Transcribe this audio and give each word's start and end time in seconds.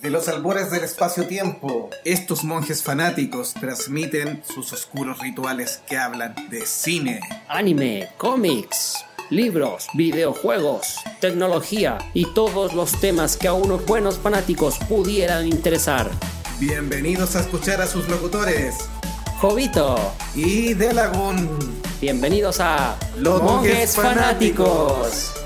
De 0.00 0.08
los 0.08 0.28
albores 0.28 0.70
del 0.70 0.82
espacio-tiempo, 0.82 1.90
estos 2.06 2.42
monjes 2.42 2.82
fanáticos 2.82 3.52
transmiten 3.52 4.42
sus 4.48 4.72
oscuros 4.72 5.18
rituales 5.18 5.82
que 5.86 5.98
hablan 5.98 6.34
de 6.48 6.64
cine, 6.64 7.20
anime, 7.48 8.08
cómics, 8.16 9.04
libros, 9.28 9.88
videojuegos, 9.92 10.96
tecnología 11.20 11.98
y 12.14 12.24
todos 12.32 12.72
los 12.72 12.98
temas 12.98 13.36
que 13.36 13.48
a 13.48 13.52
unos 13.52 13.84
buenos 13.84 14.16
fanáticos 14.16 14.78
pudieran 14.88 15.46
interesar. 15.46 16.10
Bienvenidos 16.58 17.36
a 17.36 17.40
escuchar 17.40 17.82
a 17.82 17.86
sus 17.86 18.08
locutores, 18.08 18.76
Jovito 19.38 19.98
y 20.34 20.72
Delagun. 20.72 21.46
Bienvenidos 22.00 22.58
a 22.60 22.96
Los 23.18 23.42
Monjes 23.42 23.96
Fanáticos. 23.96 25.39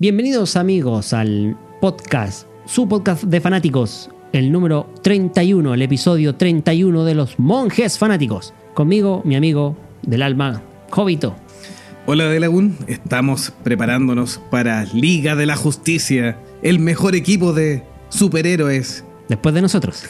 Bienvenidos 0.00 0.54
amigos 0.54 1.12
al 1.12 1.58
podcast, 1.80 2.46
su 2.66 2.88
podcast 2.88 3.24
de 3.24 3.40
fanáticos, 3.40 4.08
el 4.32 4.52
número 4.52 4.88
31, 5.02 5.74
el 5.74 5.82
episodio 5.82 6.36
31 6.36 7.04
de 7.04 7.16
los 7.16 7.36
monjes 7.40 7.98
fanáticos. 7.98 8.54
Conmigo, 8.74 9.22
mi 9.24 9.34
amigo 9.34 9.76
del 10.02 10.22
alma, 10.22 10.62
Jovito. 10.90 11.34
Hola 12.06 12.28
Delagun, 12.28 12.76
estamos 12.86 13.52
preparándonos 13.64 14.40
para 14.52 14.84
Liga 14.84 15.34
de 15.34 15.46
la 15.46 15.56
Justicia, 15.56 16.38
el 16.62 16.78
mejor 16.78 17.16
equipo 17.16 17.52
de 17.52 17.82
superhéroes 18.08 19.04
Después 19.28 19.52
de 19.52 19.62
nosotros. 19.62 20.04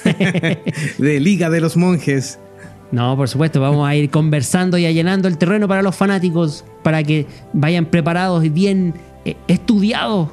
de 0.99 1.19
Liga 1.19 1.49
de 1.49 1.63
los 1.63 1.79
Monjes. 1.79 2.39
No, 2.93 3.17
por 3.17 3.29
supuesto, 3.29 3.59
vamos 3.61 3.89
a 3.89 3.97
ir 3.97 4.11
conversando 4.11 4.77
y 4.77 4.85
allanando 4.85 5.29
el 5.29 5.39
terreno 5.39 5.67
para 5.67 5.81
los 5.81 5.97
fanáticos, 5.97 6.65
para 6.83 7.03
que 7.03 7.27
vayan 7.55 7.87
preparados 7.87 8.45
y 8.45 8.49
bien 8.51 8.95
estudiados 9.47 10.29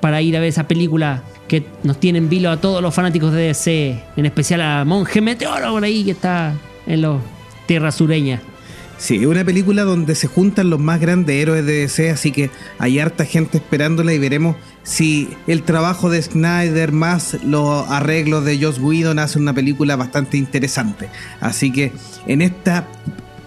para 0.00 0.22
ir 0.22 0.36
a 0.36 0.40
ver 0.40 0.48
esa 0.48 0.68
película 0.68 1.22
que 1.48 1.66
nos 1.82 2.00
tiene 2.00 2.18
en 2.18 2.28
vilo 2.28 2.50
a 2.50 2.60
todos 2.60 2.82
los 2.82 2.94
fanáticos 2.94 3.32
de 3.32 3.42
DC, 3.48 4.02
en 4.16 4.26
especial 4.26 4.60
a 4.60 4.84
Monje 4.84 5.20
Meteoro 5.20 5.72
por 5.72 5.84
ahí 5.84 6.04
que 6.04 6.12
está 6.12 6.54
en 6.86 7.02
las 7.02 7.20
tierras 7.66 7.94
sureñas. 7.96 8.40
Sí, 8.96 9.16
es 9.16 9.26
una 9.26 9.44
película 9.44 9.82
donde 9.82 10.14
se 10.14 10.28
juntan 10.28 10.70
los 10.70 10.78
más 10.78 11.00
grandes 11.00 11.34
héroes 11.36 11.66
de 11.66 11.80
DC, 11.80 12.10
así 12.10 12.30
que 12.30 12.50
hay 12.78 13.00
harta 13.00 13.24
gente 13.24 13.58
esperándola 13.58 14.14
y 14.14 14.18
veremos 14.18 14.56
si 14.84 15.28
el 15.46 15.62
trabajo 15.62 16.10
de 16.10 16.22
Snyder 16.22 16.92
más 16.92 17.36
los 17.42 17.88
arreglos 17.90 18.44
de 18.44 18.62
Joss 18.62 18.78
Whedon 18.78 19.18
hace 19.18 19.38
una 19.38 19.52
película 19.52 19.96
bastante 19.96 20.36
interesante. 20.36 21.08
Así 21.40 21.72
que 21.72 21.92
en 22.26 22.40
esta 22.40 22.86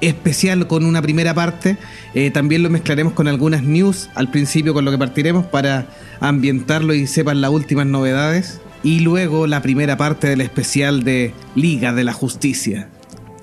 especial 0.02 0.68
con 0.68 0.86
una 0.86 1.02
primera 1.02 1.34
parte, 1.34 1.78
eh, 2.14 2.32
también 2.32 2.64
lo 2.64 2.70
mezclaremos 2.70 3.14
con 3.14 3.28
algunas 3.28 3.64
news 3.64 4.10
al 4.16 4.30
principio 4.30 4.74
con 4.74 4.86
lo 4.86 4.92
que 4.92 4.98
partiremos 4.98 5.46
para 5.46 5.88
ambientarlo 6.20 6.94
y 6.94 7.08
sepan 7.08 7.42
las 7.42 7.52
últimas 7.52 7.86
novedades. 7.86 8.62
Y 8.84 9.00
luego 9.00 9.48
la 9.48 9.62
primera 9.62 9.98
parte 9.98 10.28
del 10.28 10.42
especial 10.42 11.04
de 11.04 11.34
Liga 11.56 11.94
de 11.94 12.04
la 12.04 12.14
Justicia. 12.14 12.90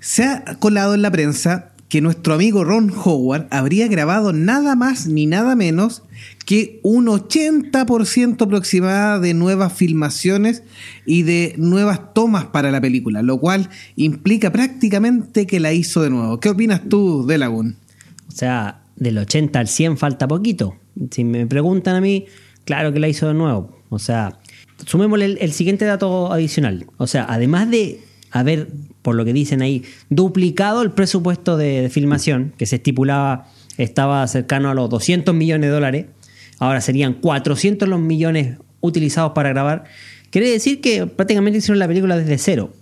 Se 0.00 0.24
ha 0.24 0.44
colado 0.58 0.94
en 0.94 1.02
la 1.02 1.10
prensa 1.10 1.72
que 1.88 2.00
nuestro 2.00 2.34
amigo 2.34 2.64
Ron 2.64 2.90
Howard 2.90 3.48
habría 3.50 3.86
grabado 3.86 4.32
nada 4.32 4.74
más 4.74 5.06
ni 5.06 5.26
nada 5.26 5.54
menos 5.54 6.02
que 6.46 6.80
un 6.82 7.06
80% 7.06 8.40
aproximada 8.40 9.18
de 9.18 9.34
nuevas 9.34 9.74
filmaciones 9.74 10.62
y 11.04 11.22
de 11.22 11.54
nuevas 11.58 12.14
tomas 12.14 12.46
para 12.46 12.70
la 12.70 12.80
película, 12.80 13.22
lo 13.22 13.38
cual 13.38 13.68
implica 13.94 14.50
prácticamente 14.50 15.46
que 15.46 15.60
la 15.60 15.74
hizo 15.74 16.02
de 16.02 16.10
nuevo. 16.10 16.40
¿Qué 16.40 16.48
opinas 16.48 16.88
tú, 16.88 17.26
Delagun? 17.26 17.76
O 18.26 18.32
sea, 18.32 18.80
del 18.96 19.18
80 19.18 19.58
al 19.58 19.68
100 19.68 19.98
falta 19.98 20.26
poquito. 20.26 20.78
Si 21.10 21.24
me 21.24 21.46
preguntan 21.46 21.96
a 21.96 22.00
mí, 22.00 22.26
claro 22.64 22.92
que 22.92 23.00
la 23.00 23.08
hizo 23.08 23.28
de 23.28 23.34
nuevo. 23.34 23.76
O 23.88 23.98
sea, 23.98 24.38
sumémosle 24.86 25.36
el, 25.40 25.52
siguiente 25.52 25.84
dato 25.84 26.32
adicional. 26.32 26.86
O 26.96 27.06
sea, 27.06 27.26
además 27.28 27.70
de 27.70 28.00
haber, 28.30 28.68
por 29.02 29.14
lo 29.14 29.24
que 29.24 29.32
dicen 29.32 29.62
ahí, 29.62 29.82
duplicado 30.10 30.82
el 30.82 30.92
presupuesto 30.92 31.56
de, 31.56 31.82
de 31.82 31.90
filmación, 31.90 32.52
que 32.56 32.66
se 32.66 32.76
estipulaba 32.76 33.48
estaba 33.78 34.26
cercano 34.26 34.70
a 34.70 34.74
los 34.74 34.90
200 34.90 35.34
millones 35.34 35.68
de 35.68 35.74
dólares, 35.74 36.06
ahora 36.58 36.80
serían 36.80 37.14
400 37.14 37.88
los 37.88 38.00
millones 38.00 38.58
utilizados 38.80 39.32
para 39.32 39.50
grabar, 39.50 39.84
quiere 40.30 40.50
decir 40.50 40.80
que 40.80 41.06
prácticamente 41.06 41.58
hicieron 41.58 41.78
la 41.78 41.88
película 41.88 42.16
desde 42.16 42.38
cero. 42.38 42.72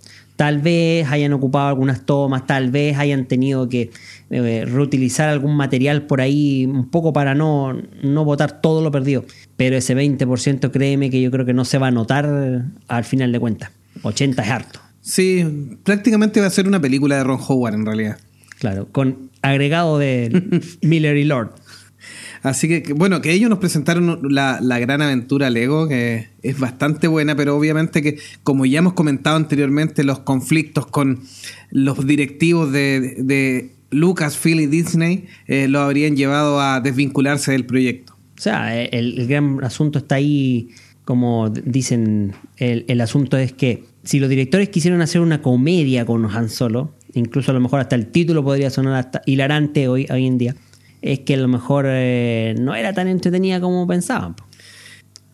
Tal 0.41 0.57
vez 0.57 1.07
hayan 1.07 1.33
ocupado 1.33 1.67
algunas 1.67 2.03
tomas, 2.03 2.47
tal 2.47 2.71
vez 2.71 2.97
hayan 2.97 3.27
tenido 3.27 3.69
que 3.69 3.91
eh, 4.31 4.65
reutilizar 4.65 5.29
algún 5.29 5.55
material 5.55 6.07
por 6.07 6.19
ahí 6.19 6.65
un 6.65 6.89
poco 6.89 7.13
para 7.13 7.35
no, 7.35 7.79
no 8.01 8.25
botar 8.25 8.59
todo 8.59 8.81
lo 8.81 8.89
perdido. 8.89 9.23
Pero 9.55 9.77
ese 9.77 9.95
20% 9.95 10.71
créeme 10.71 11.11
que 11.11 11.21
yo 11.21 11.29
creo 11.29 11.45
que 11.45 11.53
no 11.53 11.63
se 11.63 11.77
va 11.77 11.89
a 11.89 11.91
notar 11.91 12.65
al 12.87 13.03
final 13.03 13.31
de 13.31 13.39
cuentas. 13.39 13.69
80 14.01 14.41
es 14.41 14.49
harto. 14.49 14.79
Sí, 15.01 15.77
prácticamente 15.83 16.41
va 16.41 16.47
a 16.47 16.49
ser 16.49 16.67
una 16.67 16.81
película 16.81 17.17
de 17.17 17.23
Ron 17.23 17.39
Howard 17.47 17.75
en 17.75 17.85
realidad. 17.85 18.17
Claro, 18.57 18.87
con 18.91 19.29
agregado 19.43 19.99
de 19.99 20.61
Miller 20.81 21.17
y 21.17 21.23
Lord. 21.23 21.51
Así 22.43 22.67
que, 22.67 22.93
bueno, 22.93 23.21
que 23.21 23.31
ellos 23.31 23.49
nos 23.49 23.59
presentaron 23.59 24.19
la, 24.29 24.59
la, 24.61 24.79
gran 24.79 25.01
aventura 25.01 25.49
Lego, 25.49 25.87
que 25.87 26.29
es 26.41 26.59
bastante 26.59 27.07
buena, 27.07 27.35
pero 27.35 27.55
obviamente 27.55 28.01
que, 28.01 28.17
como 28.43 28.65
ya 28.65 28.79
hemos 28.79 28.93
comentado 28.93 29.35
anteriormente, 29.35 30.03
los 30.03 30.19
conflictos 30.19 30.87
con 30.87 31.21
los 31.69 32.05
directivos 32.07 32.71
de, 32.71 33.15
de 33.19 33.71
Lucasfilm 33.91 34.61
y 34.61 34.65
Disney 34.65 35.25
eh, 35.47 35.67
lo 35.67 35.81
habrían 35.81 36.15
llevado 36.15 36.59
a 36.59 36.79
desvincularse 36.79 37.51
del 37.51 37.65
proyecto. 37.65 38.13
O 38.37 38.41
sea, 38.41 38.75
el, 38.81 39.19
el 39.19 39.27
gran 39.27 39.63
asunto 39.63 39.99
está 39.99 40.15
ahí, 40.15 40.69
como 41.05 41.49
dicen, 41.49 42.33
el, 42.57 42.85
el, 42.87 43.01
asunto 43.01 43.37
es 43.37 43.53
que 43.53 43.83
si 44.03 44.19
los 44.19 44.29
directores 44.29 44.69
quisieron 44.69 45.01
hacer 45.01 45.21
una 45.21 45.43
comedia 45.43 46.05
con 46.05 46.25
Han 46.25 46.49
Solo, 46.49 46.95
incluso 47.13 47.51
a 47.51 47.53
lo 47.53 47.59
mejor 47.59 47.81
hasta 47.81 47.95
el 47.95 48.07
título 48.07 48.43
podría 48.43 48.71
sonar 48.71 48.95
hasta 48.95 49.21
hilarante 49.27 49.87
hoy, 49.87 50.07
hoy 50.09 50.25
en 50.25 50.39
día, 50.39 50.55
es 51.01 51.19
que 51.19 51.33
a 51.33 51.37
lo 51.37 51.47
mejor 51.47 51.85
eh, 51.87 52.55
no 52.59 52.75
era 52.75 52.93
tan 52.93 53.07
entretenida 53.07 53.59
como 53.59 53.87
pensaban. 53.87 54.35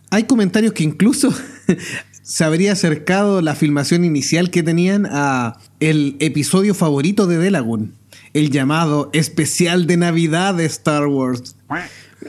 Hay 0.09 0.23
comentarios 0.23 0.73
que 0.73 0.83
incluso 0.83 1.33
se 2.21 2.43
habría 2.43 2.71
acercado 2.71 3.41
la 3.41 3.55
filmación 3.55 4.05
inicial 4.05 4.49
que 4.49 4.63
tenían 4.63 5.07
a 5.09 5.57
el 5.79 6.15
episodio 6.19 6.73
favorito 6.73 7.27
de 7.27 7.37
Delagun, 7.37 7.93
el 8.33 8.51
llamado 8.51 9.09
especial 9.13 9.87
de 9.87 9.97
Navidad 9.97 10.55
de 10.55 10.65
Star 10.65 11.07
Wars. 11.07 11.55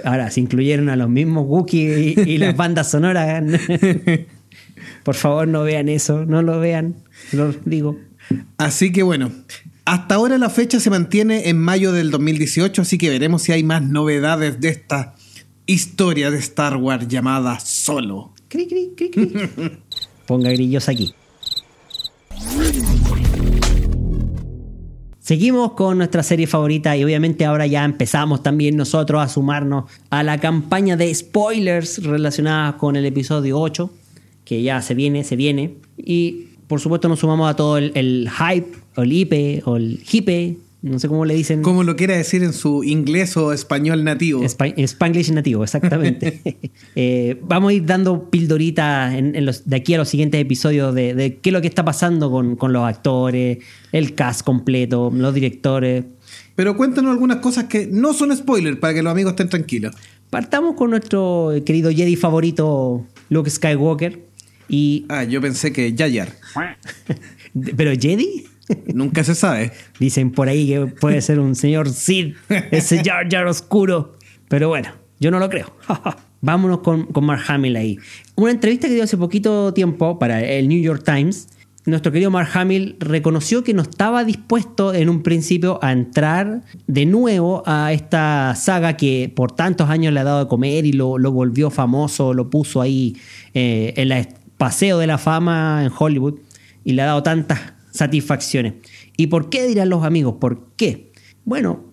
Ahora, 0.04 0.30
se 0.30 0.40
incluyeron 0.40 0.88
a 0.88 0.96
los 0.96 1.08
mismos 1.08 1.46
Wookiee 1.46 2.14
y, 2.16 2.30
y 2.30 2.38
las 2.38 2.56
bandas 2.56 2.90
sonoras. 2.90 3.42
Por 5.04 5.14
favor, 5.14 5.48
no 5.48 5.62
vean 5.62 5.88
eso, 5.88 6.26
no 6.26 6.42
lo 6.42 6.60
vean, 6.60 6.96
lo 7.32 7.52
digo. 7.64 7.98
Así 8.58 8.92
que 8.92 9.02
bueno, 9.02 9.30
Hasta 9.88 10.16
ahora 10.16 10.36
la 10.36 10.50
fecha 10.50 10.80
se 10.80 10.90
mantiene 10.90 11.48
en 11.48 11.58
mayo 11.58 11.92
del 11.92 12.10
2018, 12.10 12.82
así 12.82 12.98
que 12.98 13.08
veremos 13.08 13.40
si 13.40 13.52
hay 13.52 13.62
más 13.62 13.80
novedades 13.80 14.60
de 14.60 14.68
esta 14.68 15.14
historia 15.64 16.30
de 16.30 16.36
Star 16.40 16.76
Wars 16.76 17.08
llamada 17.08 17.58
Solo. 17.58 18.34
Cri, 18.48 18.68
cri, 18.68 18.92
cri, 18.94 19.08
cri. 19.08 19.32
Ponga 20.26 20.50
grillos 20.50 20.90
aquí. 20.90 21.14
Seguimos 25.20 25.72
con 25.72 25.96
nuestra 25.96 26.22
serie 26.22 26.46
favorita 26.46 26.94
y 26.94 27.02
obviamente 27.02 27.46
ahora 27.46 27.66
ya 27.66 27.82
empezamos 27.82 28.42
también 28.42 28.76
nosotros 28.76 29.22
a 29.22 29.28
sumarnos 29.28 29.90
a 30.10 30.22
la 30.22 30.38
campaña 30.38 30.98
de 30.98 31.14
spoilers 31.14 32.04
relacionadas 32.04 32.74
con 32.74 32.96
el 32.96 33.06
episodio 33.06 33.58
8, 33.58 33.90
que 34.44 34.60
ya 34.62 34.82
se 34.82 34.92
viene, 34.92 35.24
se 35.24 35.36
viene. 35.36 35.76
Y 35.96 36.47
por 36.68 36.80
supuesto 36.80 37.08
nos 37.08 37.18
sumamos 37.18 37.50
a 37.50 37.56
todo 37.56 37.78
el, 37.78 37.92
el 37.94 38.30
hype, 38.30 38.78
o 38.96 39.02
el 39.02 39.12
hipe, 39.12 39.62
o 39.64 39.76
el 39.76 40.00
hipe, 40.10 40.56
no 40.80 40.98
sé 40.98 41.08
cómo 41.08 41.24
le 41.24 41.34
dicen. 41.34 41.62
Como 41.62 41.82
lo 41.82 41.96
quiera 41.96 42.16
decir 42.16 42.42
en 42.44 42.52
su 42.52 42.84
inglés 42.84 43.36
o 43.36 43.52
español 43.52 44.04
nativo. 44.04 44.44
Spanglish 44.44 45.32
nativo, 45.32 45.64
exactamente. 45.64 46.40
Eh, 47.00 47.38
vamos 47.42 47.70
a 47.70 47.72
ir 47.74 47.86
dando 47.86 48.28
pildoritas 48.28 49.14
en, 49.14 49.36
en 49.36 49.46
los, 49.46 49.68
de 49.68 49.76
aquí 49.76 49.94
a 49.94 49.98
los 49.98 50.08
siguientes 50.08 50.40
episodios 50.40 50.92
de, 50.92 51.14
de 51.14 51.36
qué 51.36 51.50
es 51.50 51.52
lo 51.52 51.60
que 51.60 51.68
está 51.68 51.84
pasando 51.84 52.28
con, 52.28 52.56
con 52.56 52.72
los 52.72 52.82
actores, 52.82 53.58
el 53.92 54.14
cast 54.14 54.42
completo, 54.42 55.12
los 55.14 55.32
directores. 55.32 56.04
Pero 56.56 56.76
cuéntanos 56.76 57.12
algunas 57.12 57.36
cosas 57.36 57.64
que 57.64 57.86
no 57.86 58.14
son 58.14 58.36
spoiler 58.36 58.80
para 58.80 58.94
que 58.94 59.02
los 59.02 59.12
amigos 59.12 59.32
estén 59.32 59.48
tranquilos. 59.48 59.94
Partamos 60.28 60.74
con 60.74 60.90
nuestro 60.90 61.52
querido 61.64 61.90
Jedi 61.90 62.16
favorito, 62.16 63.06
Luke 63.28 63.48
Skywalker. 63.48 64.27
Y, 64.68 65.06
Ah, 65.08 65.24
yo 65.24 65.40
pensé 65.40 65.72
que 65.72 65.92
Yayar. 65.94 66.28
¿Pero 67.76 67.90
Jedi? 67.98 68.44
Nunca 68.92 69.24
se 69.24 69.34
sabe. 69.34 69.72
Dicen 69.98 70.30
por 70.30 70.48
ahí 70.48 70.68
que 70.68 70.86
puede 70.86 71.20
ser 71.22 71.40
un 71.40 71.54
señor 71.54 71.88
Sid, 71.88 72.34
ese 72.70 73.02
Jar 73.02 73.28
Jar 73.30 73.46
oscuro. 73.46 74.16
Pero 74.48 74.68
bueno, 74.68 74.90
yo 75.20 75.30
no 75.30 75.38
lo 75.38 75.48
creo. 75.48 75.74
Vámonos 76.40 76.80
con, 76.80 77.06
con 77.06 77.24
Mark 77.24 77.42
Hamill 77.48 77.76
ahí. 77.76 77.98
Una 78.36 78.52
entrevista 78.52 78.86
que 78.88 78.94
dio 78.94 79.04
hace 79.04 79.16
poquito 79.16 79.74
tiempo 79.74 80.18
para 80.18 80.42
el 80.42 80.68
New 80.68 80.80
York 80.80 81.02
Times. 81.04 81.48
Nuestro 81.84 82.12
querido 82.12 82.30
Mark 82.30 82.50
Hamill 82.52 82.96
reconoció 83.00 83.64
que 83.64 83.72
no 83.72 83.80
estaba 83.80 84.22
dispuesto 84.22 84.92
en 84.92 85.08
un 85.08 85.22
principio 85.22 85.78
a 85.82 85.90
entrar 85.92 86.62
de 86.86 87.06
nuevo 87.06 87.62
a 87.64 87.94
esta 87.94 88.54
saga 88.56 88.98
que 88.98 89.32
por 89.34 89.52
tantos 89.52 89.88
años 89.88 90.12
le 90.12 90.20
ha 90.20 90.24
dado 90.24 90.40
de 90.40 90.48
comer 90.48 90.84
y 90.84 90.92
lo, 90.92 91.16
lo 91.16 91.32
volvió 91.32 91.70
famoso, 91.70 92.34
lo 92.34 92.50
puso 92.50 92.82
ahí 92.82 93.16
eh, 93.54 93.94
en 93.96 94.12
el 94.12 94.28
paseo 94.58 94.98
de 94.98 95.06
la 95.06 95.16
fama 95.18 95.82
en 95.84 95.90
Hollywood 95.96 96.40
y 96.84 96.92
le 96.92 97.02
ha 97.02 97.06
dado 97.06 97.22
tantas 97.22 97.60
satisfacciones. 97.90 98.74
¿Y 99.16 99.28
por 99.28 99.48
qué 99.50 99.66
dirán 99.66 99.88
los 99.88 100.04
amigos? 100.04 100.34
¿Por 100.40 100.68
qué? 100.76 101.12
Bueno, 101.44 101.84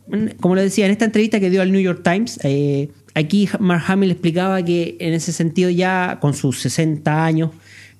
como 0.41 0.55
les 0.55 0.65
decía, 0.65 0.85
en 0.85 0.91
esta 0.91 1.05
entrevista 1.05 1.39
que 1.39 1.49
dio 1.49 1.61
al 1.61 1.71
New 1.71 1.81
York 1.81 2.01
Times, 2.03 2.39
eh, 2.43 2.89
aquí 3.13 3.47
Mark 3.59 3.83
Hamill 3.87 4.11
explicaba 4.11 4.61
que 4.63 4.97
en 4.99 5.13
ese 5.13 5.31
sentido 5.31 5.69
ya 5.69 6.17
con 6.19 6.33
sus 6.33 6.59
60 6.59 7.25
años 7.25 7.51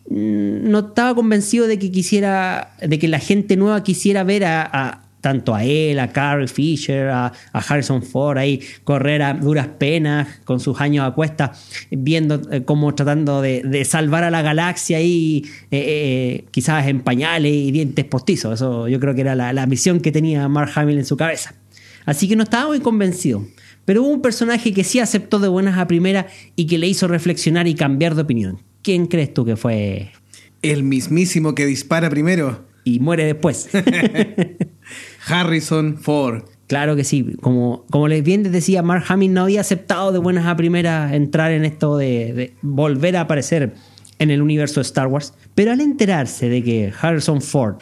mm, 0.10 0.70
no 0.70 0.80
estaba 0.80 1.16
convencido 1.16 1.68
de 1.68 1.80
que 1.80 1.92
quisiera, 1.92 2.76
de 2.86 3.00
que 3.00 3.08
la 3.08 3.20
gente 3.20 3.56
nueva 3.56 3.84
quisiera 3.84 4.24
ver 4.24 4.44
a, 4.46 4.62
a- 4.64 5.05
tanto 5.26 5.56
a 5.56 5.64
él, 5.64 5.98
a 5.98 6.10
Carrie 6.12 6.48
Fisher, 6.48 7.08
a, 7.10 7.34
a 7.52 7.60
Harrison 7.60 8.04
Ford 8.04 8.38
ahí 8.38 8.62
correr 8.84 9.24
a 9.24 9.34
duras 9.34 9.68
penas 9.80 10.28
con 10.44 10.60
sus 10.60 10.80
años 10.80 11.04
a 11.04 11.16
cuestas, 11.16 11.68
viendo 11.90 12.40
eh, 12.52 12.64
cómo 12.64 12.94
tratando 12.94 13.42
de, 13.42 13.64
de 13.64 13.86
salvar 13.86 14.24
a 14.24 14.30
la 14.30 14.44
galaxia 14.44 15.02
y 15.02 15.44
eh, 15.72 16.46
quizás 16.52 16.86
en 16.86 17.02
pañales 17.02 17.52
y 17.52 17.72
dientes 17.72 18.06
postizos. 18.06 18.54
Eso 18.54 18.88
yo 18.88 19.00
creo 19.00 19.16
que 19.16 19.22
era 19.22 19.34
la, 19.34 19.52
la 19.52 19.66
misión 19.66 20.00
que 20.00 20.12
tenía 20.12 20.48
Mark 20.48 20.74
Hamill 20.76 21.00
en 21.00 21.06
su 21.06 21.18
cabeza. 21.18 21.56
Así 22.06 22.28
que 22.28 22.36
no 22.36 22.44
estaba 22.44 22.68
muy 22.68 22.82
convencido. 22.82 23.44
Pero 23.84 24.04
hubo 24.04 24.12
un 24.12 24.22
personaje 24.22 24.74
que 24.76 24.84
sí 24.84 25.00
aceptó 25.00 25.40
de 25.40 25.48
buenas 25.48 25.80
a 25.80 25.88
primeras 25.88 26.28
y 26.56 26.68
que 26.68 26.78
le 26.78 26.86
hizo 26.88 27.08
reflexionar 27.08 27.68
y 27.68 27.74
cambiar 27.74 28.14
de 28.14 28.22
opinión. 28.22 28.60
¿Quién 28.84 29.08
crees 29.08 29.34
tú 29.34 29.44
que 29.44 29.56
fue 29.56 30.12
El 30.62 30.84
mismísimo 30.84 31.56
que 31.56 31.66
dispara 31.66 32.12
primero. 32.12 32.64
y 32.84 33.00
muere 33.00 33.26
después? 33.26 33.70
Harrison 35.28 35.98
Ford. 35.98 36.44
Claro 36.68 36.96
que 36.96 37.04
sí, 37.04 37.36
como, 37.42 37.86
como 37.92 38.08
les 38.08 38.24
bien 38.24 38.42
les 38.44 38.52
decía, 38.52 38.82
Mark 38.82 39.04
Hamill 39.08 39.34
no 39.34 39.44
había 39.44 39.62
aceptado 39.62 40.12
de 40.12 40.18
buenas 40.20 40.48
a 40.48 40.56
primeras 40.56 41.14
entrar 41.14 41.52
en 41.52 41.64
esto 41.64 41.98
de, 41.98 42.54
volver 42.62 43.18
a 43.18 43.22
aparecer 43.22 43.74
en 44.18 44.32
el 44.32 44.42
universo 44.42 44.80
de 44.80 44.84
Star 44.84 45.08
Wars, 45.08 45.34
pero 45.54 45.72
al 45.72 45.82
enterarse 45.82 46.50
de 46.50 46.64
que 46.64 46.92
Harrison 47.00 47.42
Ford 47.42 47.76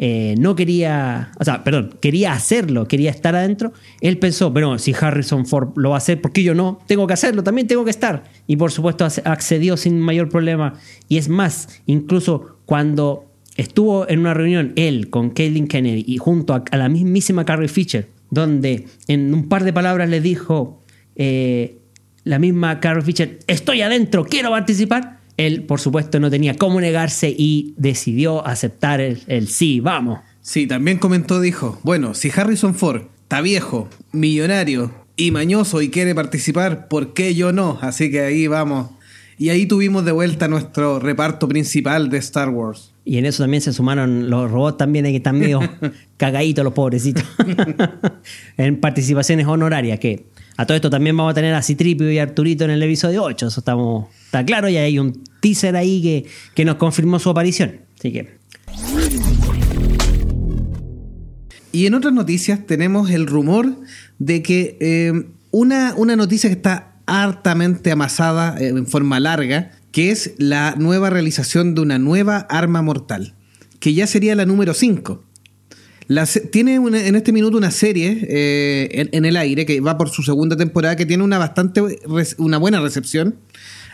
eh, 0.00 0.34
no 0.38 0.56
quería, 0.56 1.30
o 1.38 1.44
sea, 1.44 1.62
perdón, 1.62 1.96
quería 2.00 2.32
hacerlo, 2.32 2.88
quería 2.88 3.10
estar 3.10 3.36
adentro, 3.36 3.72
él 4.00 4.18
pensó, 4.18 4.52
pero 4.52 4.76
si 4.78 4.92
Harrison 4.98 5.46
Ford 5.46 5.68
lo 5.76 5.90
va 5.90 5.96
a 5.96 5.98
hacer, 5.98 6.20
¿por 6.20 6.32
qué 6.32 6.42
yo 6.42 6.54
no? 6.54 6.80
Tengo 6.88 7.06
que 7.06 7.12
hacerlo, 7.12 7.44
también 7.44 7.68
tengo 7.68 7.84
que 7.84 7.92
estar. 7.92 8.24
Y 8.48 8.56
por 8.56 8.72
supuesto 8.72 9.04
ac- 9.06 9.22
accedió 9.24 9.76
sin 9.76 10.00
mayor 10.00 10.28
problema. 10.28 10.74
Y 11.08 11.18
es 11.18 11.28
más, 11.28 11.80
incluso 11.86 12.56
cuando 12.66 13.26
estuvo 13.56 14.08
en 14.08 14.20
una 14.20 14.34
reunión 14.34 14.72
él 14.76 15.10
con 15.10 15.30
Caitlyn 15.30 15.68
Kennedy 15.68 16.04
y 16.06 16.18
junto 16.18 16.54
a, 16.54 16.64
a 16.70 16.76
la 16.76 16.88
mismísima 16.88 17.44
Carrie 17.44 17.68
Fisher, 17.68 18.08
donde 18.30 18.86
en 19.08 19.32
un 19.32 19.48
par 19.48 19.64
de 19.64 19.72
palabras 19.72 20.08
le 20.08 20.20
dijo 20.20 20.82
eh, 21.16 21.78
la 22.24 22.38
misma 22.38 22.80
Carrie 22.80 23.02
Fisher, 23.02 23.38
estoy 23.46 23.82
adentro, 23.82 24.24
quiero 24.24 24.50
participar. 24.50 25.20
Él, 25.36 25.64
por 25.64 25.80
supuesto, 25.80 26.20
no 26.20 26.30
tenía 26.30 26.54
cómo 26.54 26.80
negarse 26.80 27.34
y 27.36 27.74
decidió 27.76 28.46
aceptar 28.46 29.00
el, 29.00 29.20
el 29.26 29.48
sí, 29.48 29.80
vamos. 29.80 30.20
Sí, 30.40 30.66
también 30.66 30.98
comentó, 30.98 31.40
dijo, 31.40 31.80
bueno, 31.82 32.14
si 32.14 32.30
Harrison 32.30 32.74
Ford 32.74 33.02
está 33.22 33.40
viejo, 33.40 33.88
millonario 34.12 34.92
y 35.16 35.32
mañoso 35.32 35.82
y 35.82 35.90
quiere 35.90 36.14
participar, 36.14 36.86
¿por 36.86 37.14
qué 37.14 37.34
yo 37.34 37.50
no? 37.50 37.78
Así 37.82 38.10
que 38.10 38.20
ahí 38.20 38.46
vamos. 38.46 38.90
Y 39.38 39.48
ahí 39.48 39.66
tuvimos 39.66 40.04
de 40.04 40.12
vuelta 40.12 40.46
nuestro 40.46 41.00
reparto 41.00 41.48
principal 41.48 42.10
de 42.10 42.18
Star 42.18 42.50
Wars. 42.50 42.93
Y 43.04 43.18
en 43.18 43.26
eso 43.26 43.42
también 43.42 43.60
se 43.60 43.72
sumaron 43.72 44.30
los 44.30 44.50
robots 44.50 44.78
también, 44.78 45.04
que 45.04 45.16
están 45.16 45.38
medio 45.38 45.60
cagaditos 46.16 46.64
los 46.64 46.72
pobrecitos. 46.72 47.24
en 48.56 48.80
participaciones 48.80 49.46
honorarias, 49.46 49.98
que 49.98 50.26
a 50.56 50.66
todo 50.66 50.76
esto 50.76 50.88
también 50.88 51.16
vamos 51.16 51.32
a 51.32 51.34
tener 51.34 51.54
a 51.54 51.62
Citripio 51.62 52.10
y 52.10 52.18
Arturito 52.18 52.64
en 52.64 52.70
el 52.70 52.82
episodio 52.82 53.22
8. 53.22 53.48
Eso 53.48 53.60
estamos, 53.60 54.06
está 54.24 54.44
claro, 54.44 54.68
y 54.68 54.76
hay 54.76 54.98
un 54.98 55.22
teaser 55.40 55.76
ahí 55.76 56.00
que, 56.00 56.26
que 56.54 56.64
nos 56.64 56.76
confirmó 56.76 57.18
su 57.18 57.28
aparición. 57.28 57.80
Así 57.98 58.12
que 58.12 58.38
Y 61.72 61.86
en 61.86 61.94
otras 61.94 62.14
noticias 62.14 62.64
tenemos 62.66 63.10
el 63.10 63.26
rumor 63.26 63.74
de 64.18 64.42
que 64.42 64.78
eh, 64.80 65.26
una, 65.50 65.94
una 65.96 66.14
noticia 66.14 66.48
que 66.48 66.54
está 66.54 66.92
hartamente 67.06 67.90
amasada 67.90 68.56
eh, 68.60 68.68
en 68.68 68.86
forma 68.86 69.18
larga, 69.18 69.72
que 69.94 70.10
es 70.10 70.34
la 70.38 70.74
nueva 70.76 71.08
realización 71.08 71.76
de 71.76 71.80
una 71.82 72.00
nueva 72.00 72.38
arma 72.50 72.82
mortal, 72.82 73.36
que 73.78 73.94
ya 73.94 74.08
sería 74.08 74.34
la 74.34 74.44
número 74.44 74.74
5. 74.74 75.22
La 76.08 76.26
se- 76.26 76.40
tiene 76.40 76.80
una- 76.80 77.06
en 77.06 77.14
este 77.14 77.30
minuto 77.32 77.56
una 77.56 77.70
serie 77.70 78.26
eh, 78.28 78.88
en, 78.90 79.08
en 79.12 79.24
el 79.24 79.36
aire 79.36 79.64
que 79.66 79.80
va 79.80 79.96
por 79.96 80.10
su 80.10 80.24
segunda 80.24 80.56
temporada 80.56 80.96
que 80.96 81.06
tiene 81.06 81.22
una 81.22 81.38
bastante 81.38 81.80
una 82.38 82.58
buena 82.58 82.80
recepción. 82.80 83.36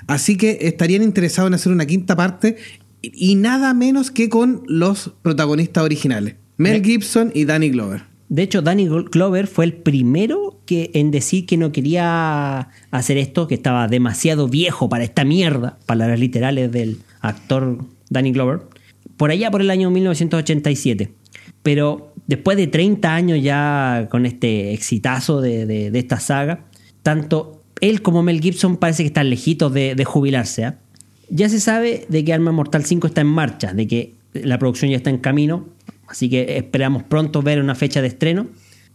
Así 0.07 0.37
que 0.39 0.57
estarían 0.63 1.03
interesados 1.03 1.49
en 1.51 1.55
hacer 1.55 1.71
una 1.71 1.85
quinta 1.85 2.17
parte 2.17 2.57
y 3.03 3.35
nada 3.35 3.75
menos 3.75 4.11
que 4.11 4.31
con 4.31 4.63
los 4.69 5.13
protagonistas 5.21 5.85
originales, 5.85 6.37
Mel 6.57 6.83
Gibson 6.83 7.31
y 7.35 7.45
Danny 7.45 7.69
Glover. 7.69 8.05
De 8.31 8.43
hecho, 8.43 8.63
Danny 8.63 8.87
Glover 8.87 9.49
fue 9.49 9.65
el 9.65 9.73
primero 9.73 10.51
en 10.71 11.11
decir 11.11 11.47
que 11.47 11.57
no 11.57 11.73
quería 11.73 12.69
hacer 12.91 13.19
esto, 13.19 13.49
que 13.49 13.55
estaba 13.55 13.89
demasiado 13.89 14.49
viejo 14.49 14.89
para 14.89 15.05
esta 15.05 15.25
mierda, 15.25 15.79
palabras 15.87 16.21
literales 16.21 16.71
del 16.71 16.99
actor 17.21 17.85
Danny 18.09 18.33
Glover, 18.33 18.61
por 19.17 19.31
allá 19.31 19.51
por 19.51 19.61
el 19.61 19.71
año 19.71 19.91
1987. 19.91 21.13
Pero 21.63 22.15
después 22.27 22.57
de 22.57 22.69
30 22.69 23.13
años 23.13 23.43
ya 23.43 24.07
con 24.11 24.27
este 24.27 24.73
exitazo 24.73 25.41
de, 25.41 25.91
esta 25.93 26.21
saga, 26.21 26.67
tanto 27.03 27.63
él 27.81 28.03
como 28.03 28.23
Mel 28.23 28.41
Gibson 28.41 28.77
parece 28.77 29.03
que 29.03 29.09
están 29.09 29.29
lejitos 29.29 29.73
de, 29.73 29.95
de 29.95 30.05
jubilarse. 30.05 30.65
¿ah? 30.65 30.79
Ya 31.31 31.49
se 31.49 31.61
sabe 31.61 32.07
de 32.09 32.25
que 32.25 32.33
Arma 32.33 32.53
Mortal 32.53 32.85
5 32.85 33.09
está 33.09 33.23
en 33.23 33.27
marcha, 33.27 33.73
de 33.75 33.87
que 33.87 34.15
la 34.33 34.59
producción 34.59 34.91
ya 34.91 34.99
está 34.99 35.11
en 35.11 35.19
camino, 35.19 35.67
así 36.11 36.29
que 36.29 36.57
esperamos 36.57 37.05
pronto 37.05 37.41
ver 37.41 37.61
una 37.61 37.75
fecha 37.75 38.03
de 38.03 38.09
estreno. 38.09 38.49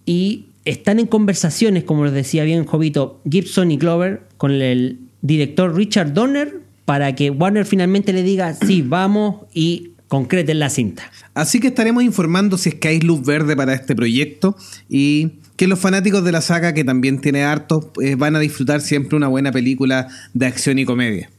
Y 0.06 0.48
están 0.66 1.00
en 1.00 1.08
conversaciones, 1.08 1.84
como 1.84 2.06
les 2.06 2.14
decía 2.14 2.44
bien 2.44 2.66
Jovito, 2.66 3.22
Gibson 3.30 3.72
y 3.72 3.78
Glover 3.78 4.24
con 4.38 4.52
el 4.52 5.00
director 5.22 5.76
Richard 5.76 6.14
Donner 6.14 6.60
para 6.86 7.16
que 7.16 7.32
Warner 7.32 7.66
finalmente 7.66 8.14
le 8.14 8.22
diga, 8.22 8.54
sí, 8.54 8.84
vamos 8.84 9.48
y 9.54 9.92
concreten 10.08 10.60
la 10.60 10.70
cinta. 10.70 11.12
Así 11.34 11.60
que 11.60 11.68
estaremos 11.68 12.04
informando 12.04 12.58
si 12.58 12.70
es 12.70 12.76
que 12.76 12.90
hay 12.90 13.00
luz 13.00 13.26
verde 13.26 13.56
para 13.56 13.74
este 13.74 13.96
proyecto 13.96 14.56
y 14.88 15.40
que 15.56 15.68
los 15.68 15.80
fanáticos 15.80 16.24
de 16.24 16.32
la 16.32 16.42
saga, 16.42 16.74
que 16.74 16.84
también 16.84 17.22
tiene 17.22 17.44
hartos, 17.44 17.88
eh, 18.04 18.16
van 18.16 18.36
a 18.36 18.40
disfrutar 18.40 18.82
siempre 18.82 19.16
una 19.18 19.28
buena 19.28 19.52
película 19.52 20.08
de 20.34 20.46
acción 20.46 20.78
y 20.78 20.86
comedia. 20.86 21.30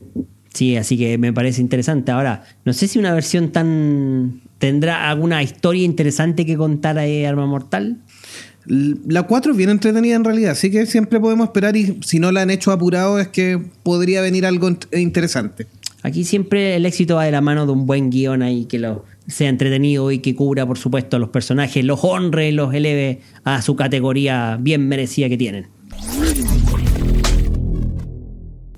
Sí, 0.52 0.76
así 0.76 0.96
que 0.96 1.18
me 1.18 1.32
parece 1.32 1.60
interesante. 1.60 2.10
Ahora, 2.10 2.44
no 2.64 2.72
sé 2.72 2.88
si 2.88 2.98
una 2.98 3.12
versión 3.12 3.52
tan 3.52 4.40
¿Tendrá 4.58 5.10
alguna 5.10 5.42
historia 5.42 5.84
interesante 5.84 6.46
que 6.46 6.56
contar 6.56 6.98
ahí 6.98 7.24
Arma 7.24 7.46
Mortal? 7.46 7.98
La 8.66 9.24
4 9.24 9.52
es 9.52 9.58
bien 9.58 9.70
entretenida 9.70 10.16
en 10.16 10.24
realidad, 10.24 10.52
así 10.52 10.70
que 10.70 10.86
siempre 10.86 11.20
podemos 11.20 11.46
esperar 11.46 11.76
y 11.76 11.98
si 12.02 12.18
no 12.18 12.32
la 12.32 12.42
han 12.42 12.50
hecho 12.50 12.72
apurado 12.72 13.20
es 13.20 13.28
que 13.28 13.60
podría 13.82 14.20
venir 14.22 14.44
algo 14.44 14.68
interesante. 14.92 15.66
Aquí 16.02 16.24
siempre 16.24 16.76
el 16.76 16.86
éxito 16.86 17.16
va 17.16 17.24
de 17.24 17.30
la 17.30 17.40
mano 17.40 17.66
de 17.66 17.72
un 17.72 17.86
buen 17.86 18.10
guion 18.10 18.42
ahí 18.42 18.64
que 18.64 18.78
lo 18.78 19.04
sea 19.28 19.48
entretenido 19.48 20.10
y 20.10 20.18
que 20.20 20.34
cubra, 20.34 20.66
por 20.66 20.78
supuesto, 20.78 21.16
a 21.16 21.20
los 21.20 21.30
personajes, 21.30 21.84
los 21.84 22.00
honre, 22.02 22.52
los 22.52 22.74
eleve 22.74 23.20
a 23.44 23.60
su 23.62 23.76
categoría 23.76 24.58
bien 24.60 24.88
merecida 24.88 25.28
que 25.28 25.36
tienen. 25.36 25.66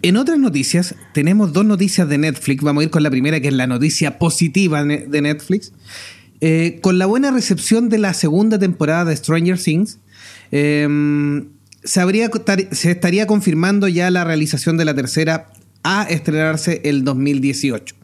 En 0.03 0.17
otras 0.17 0.39
noticias, 0.39 0.95
tenemos 1.13 1.53
dos 1.53 1.65
noticias 1.65 2.09
de 2.09 2.19
Netflix. 2.19 2.63
Vamos 2.63 2.83
a 2.83 2.85
ir 2.85 2.91
con 2.91 3.03
la 3.03 3.11
primera, 3.11 3.41
que 3.41 3.49
es 3.49 3.55
la 3.55 3.67
noticia 3.67 4.19
positiva 4.19 4.85
de 4.85 5.23
Netflix. 5.23 5.73
Eh, 6.41 6.79
con 6.83 6.99
la 6.99 7.07
buena 7.07 7.31
recepción 7.31 7.89
de 7.89 7.99
la 7.99 8.15
segunda 8.15 8.59
temporada 8.59 9.07
de 9.07 9.17
Stranger 9.17 9.59
Things, 9.59 9.99
em, 10.53 11.49
se, 11.83 12.91
estaría 12.91 13.27
confirmando 13.27 13.89
ya 13.89 14.11
la 14.11 14.25
realización 14.25 14.77
de 14.77 14.85
la 14.85 14.95
tercera 14.95 15.49
a 15.83 16.05
estrenarse 16.05 16.81
el 16.85 17.05
2018. 17.05 17.97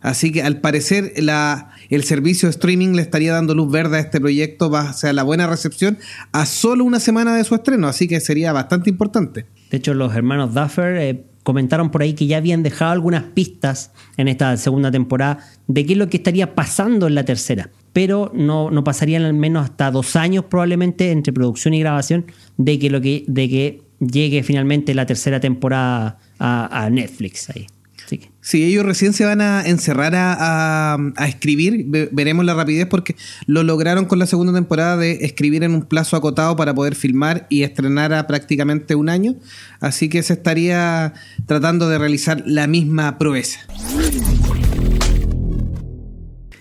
Así 0.00 0.30
que 0.30 0.42
al 0.42 0.60
parecer 0.60 1.12
el 1.16 2.04
servicio 2.04 2.48
de 2.48 2.50
streaming 2.50 2.94
le 2.94 3.02
estaría 3.02 3.32
dando 3.32 3.54
luz 3.54 3.70
verde 3.70 3.96
a 3.96 4.00
este 4.00 4.20
proyecto, 4.20 4.70
va 4.70 4.88
a 4.88 4.92
ser 4.92 5.14
la 5.14 5.22
buena 5.22 5.46
recepción 5.46 5.98
a 6.32 6.46
solo 6.46 6.84
una 6.84 7.00
semana 7.00 7.34
de 7.34 7.44
su 7.44 7.54
estreno, 7.54 7.88
así 7.88 8.06
que 8.06 8.20
sería 8.20 8.52
bastante 8.52 8.90
importante. 8.90 9.46
De 9.70 9.76
hecho, 9.76 9.94
los 9.94 10.14
hermanos 10.14 10.54
Duffer 10.54 10.96
eh, 10.96 11.24
comentaron 11.46 11.92
por 11.92 12.02
ahí 12.02 12.14
que 12.14 12.26
ya 12.26 12.38
habían 12.38 12.64
dejado 12.64 12.90
algunas 12.90 13.22
pistas 13.22 13.92
en 14.16 14.26
esta 14.26 14.56
segunda 14.56 14.90
temporada 14.90 15.38
de 15.68 15.86
qué 15.86 15.92
es 15.92 15.98
lo 15.98 16.08
que 16.08 16.16
estaría 16.16 16.56
pasando 16.56 17.06
en 17.06 17.14
la 17.14 17.24
tercera. 17.24 17.70
Pero 17.92 18.32
no, 18.34 18.72
no 18.72 18.82
pasarían 18.82 19.22
al 19.22 19.32
menos 19.32 19.62
hasta 19.62 19.92
dos 19.92 20.16
años 20.16 20.46
probablemente 20.46 21.12
entre 21.12 21.32
producción 21.32 21.72
y 21.74 21.78
grabación 21.78 22.26
de 22.56 22.80
que, 22.80 22.90
lo 22.90 23.00
que, 23.00 23.24
de 23.28 23.48
que 23.48 23.82
llegue 24.00 24.42
finalmente 24.42 24.92
la 24.92 25.06
tercera 25.06 25.38
temporada 25.38 26.18
a 26.40 26.88
Netflix 26.90 27.48
ahí. 27.50 27.68
Sí. 28.06 28.62
ellos 28.62 28.84
recién 28.84 29.12
se 29.12 29.24
van 29.24 29.40
a 29.40 29.62
encerrar 29.66 30.12
a, 30.14 30.96
escribir, 31.26 31.86
veremos 32.12 32.44
la 32.44 32.54
rapidez 32.54 32.86
porque 32.86 33.16
lo 33.46 33.62
lograron 33.62 34.04
con 34.04 34.18
la 34.18 34.26
segunda 34.26 34.52
temporada 34.52 34.96
de 34.96 35.24
escribir 35.24 35.64
en 35.64 35.74
un 35.74 35.82
plazo 35.82 36.16
acotado 36.16 36.54
para 36.54 36.74
poder 36.74 36.94
filmar 36.94 37.46
y 37.50 37.62
estrenar 37.62 38.12
a 38.12 38.26
prácticamente 38.26 38.94
un 38.94 39.08
año, 39.08 39.34
así 39.80 40.08
que 40.08 40.22
se 40.22 40.34
estaría 40.34 41.14
tratando 41.46 41.88
de 41.88 41.98
realizar 41.98 42.42
la 42.46 42.66
misma 42.66 43.18
proeza. 43.18 43.60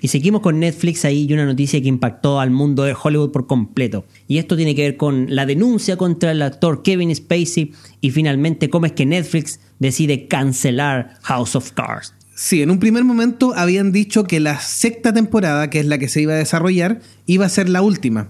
Y 0.06 0.08
seguimos 0.08 0.42
con 0.42 0.60
Netflix 0.60 1.04
ahí 1.04 1.26
y 1.28 1.34
una 1.34 1.48
noticia 1.48 1.82
que 1.82 1.88
impactó 1.88 2.40
al 2.40 2.52
mundo 2.52 2.84
de 2.84 2.94
Hollywood 2.94 3.32
por 3.32 3.48
completo. 3.48 4.06
Y 4.28 4.38
esto 4.38 4.56
tiene 4.56 4.76
que 4.76 4.84
ver 4.84 4.98
con 4.98 5.34
la 5.34 5.48
denuncia 5.48 5.98
contra 5.98 6.30
el 6.30 6.44
actor 6.44 6.84
Kevin 6.84 7.16
Spacey 7.16 7.72
y 8.02 8.12
finalmente 8.12 8.70
cómo 8.70 8.86
es 8.86 8.92
que 8.92 9.08
Netflix 9.08 9.60
decide 9.80 10.28
cancelar 10.28 11.18
House 11.24 11.56
of 11.56 11.72
Cards. 11.72 12.14
Sí, 12.36 12.62
en 12.62 12.70
un 12.70 12.80
primer 12.80 13.06
momento 13.06 13.54
habían 13.56 13.94
dicho 13.94 14.26
que 14.26 14.42
la 14.42 14.60
sexta 14.60 15.14
temporada, 15.14 15.70
que 15.70 15.80
es 15.80 15.86
la 15.86 15.98
que 15.98 16.10
se 16.10 16.22
iba 16.22 16.34
a 16.34 16.38
desarrollar, 16.38 17.00
iba 17.26 17.46
a 17.46 17.50
ser 17.50 17.70
la 17.70 17.82
última. 17.82 18.30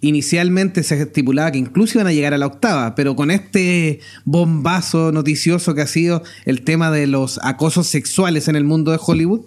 Inicialmente 0.00 0.82
se 0.82 1.00
estipulaba 1.00 1.52
que 1.52 1.58
incluso 1.58 1.98
iban 1.98 2.08
a 2.08 2.12
llegar 2.12 2.34
a 2.34 2.38
la 2.38 2.46
octava, 2.46 2.94
pero 2.96 3.14
con 3.14 3.30
este 3.30 4.00
bombazo 4.24 5.12
noticioso 5.12 5.74
que 5.74 5.82
ha 5.82 5.86
sido 5.86 6.22
el 6.44 6.62
tema 6.62 6.90
de 6.90 7.06
los 7.06 7.38
acosos 7.42 7.86
sexuales 7.86 8.48
en 8.48 8.56
el 8.56 8.64
mundo 8.64 8.90
de 8.90 8.98
Hollywood, 9.00 9.42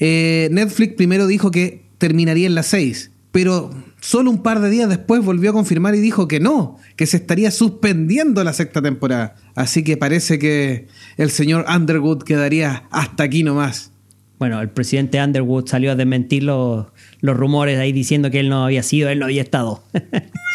eh, 0.00 0.48
Netflix 0.50 0.94
primero 0.94 1.26
dijo 1.26 1.50
que 1.50 1.84
terminaría 1.98 2.46
en 2.46 2.54
la 2.54 2.62
seis, 2.62 3.12
pero 3.30 3.70
solo 4.00 4.30
un 4.30 4.42
par 4.42 4.60
de 4.60 4.70
días 4.70 4.88
después 4.88 5.24
volvió 5.24 5.50
a 5.50 5.52
confirmar 5.52 5.94
y 5.94 6.00
dijo 6.00 6.28
que 6.28 6.40
no, 6.40 6.78
que 6.96 7.06
se 7.06 7.18
estaría 7.18 7.50
suspendiendo 7.50 8.42
la 8.44 8.52
sexta 8.52 8.82
temporada. 8.82 9.36
Así 9.54 9.84
que 9.84 9.96
parece 9.96 10.38
que 10.38 10.88
el 11.16 11.30
señor 11.30 11.66
Underwood 11.68 12.22
quedaría 12.22 12.84
hasta 12.90 13.24
aquí 13.24 13.42
nomás. 13.42 13.92
Bueno, 14.38 14.60
el 14.62 14.70
presidente 14.70 15.22
Underwood 15.22 15.66
salió 15.66 15.92
a 15.92 15.96
desmentir 15.96 16.44
los, 16.44 16.86
los 17.20 17.36
rumores 17.36 17.78
ahí 17.78 17.92
diciendo 17.92 18.30
que 18.30 18.40
él 18.40 18.48
no 18.48 18.64
había 18.64 18.82
sido, 18.82 19.10
él 19.10 19.18
no 19.18 19.26
había 19.26 19.42
estado. 19.42 19.82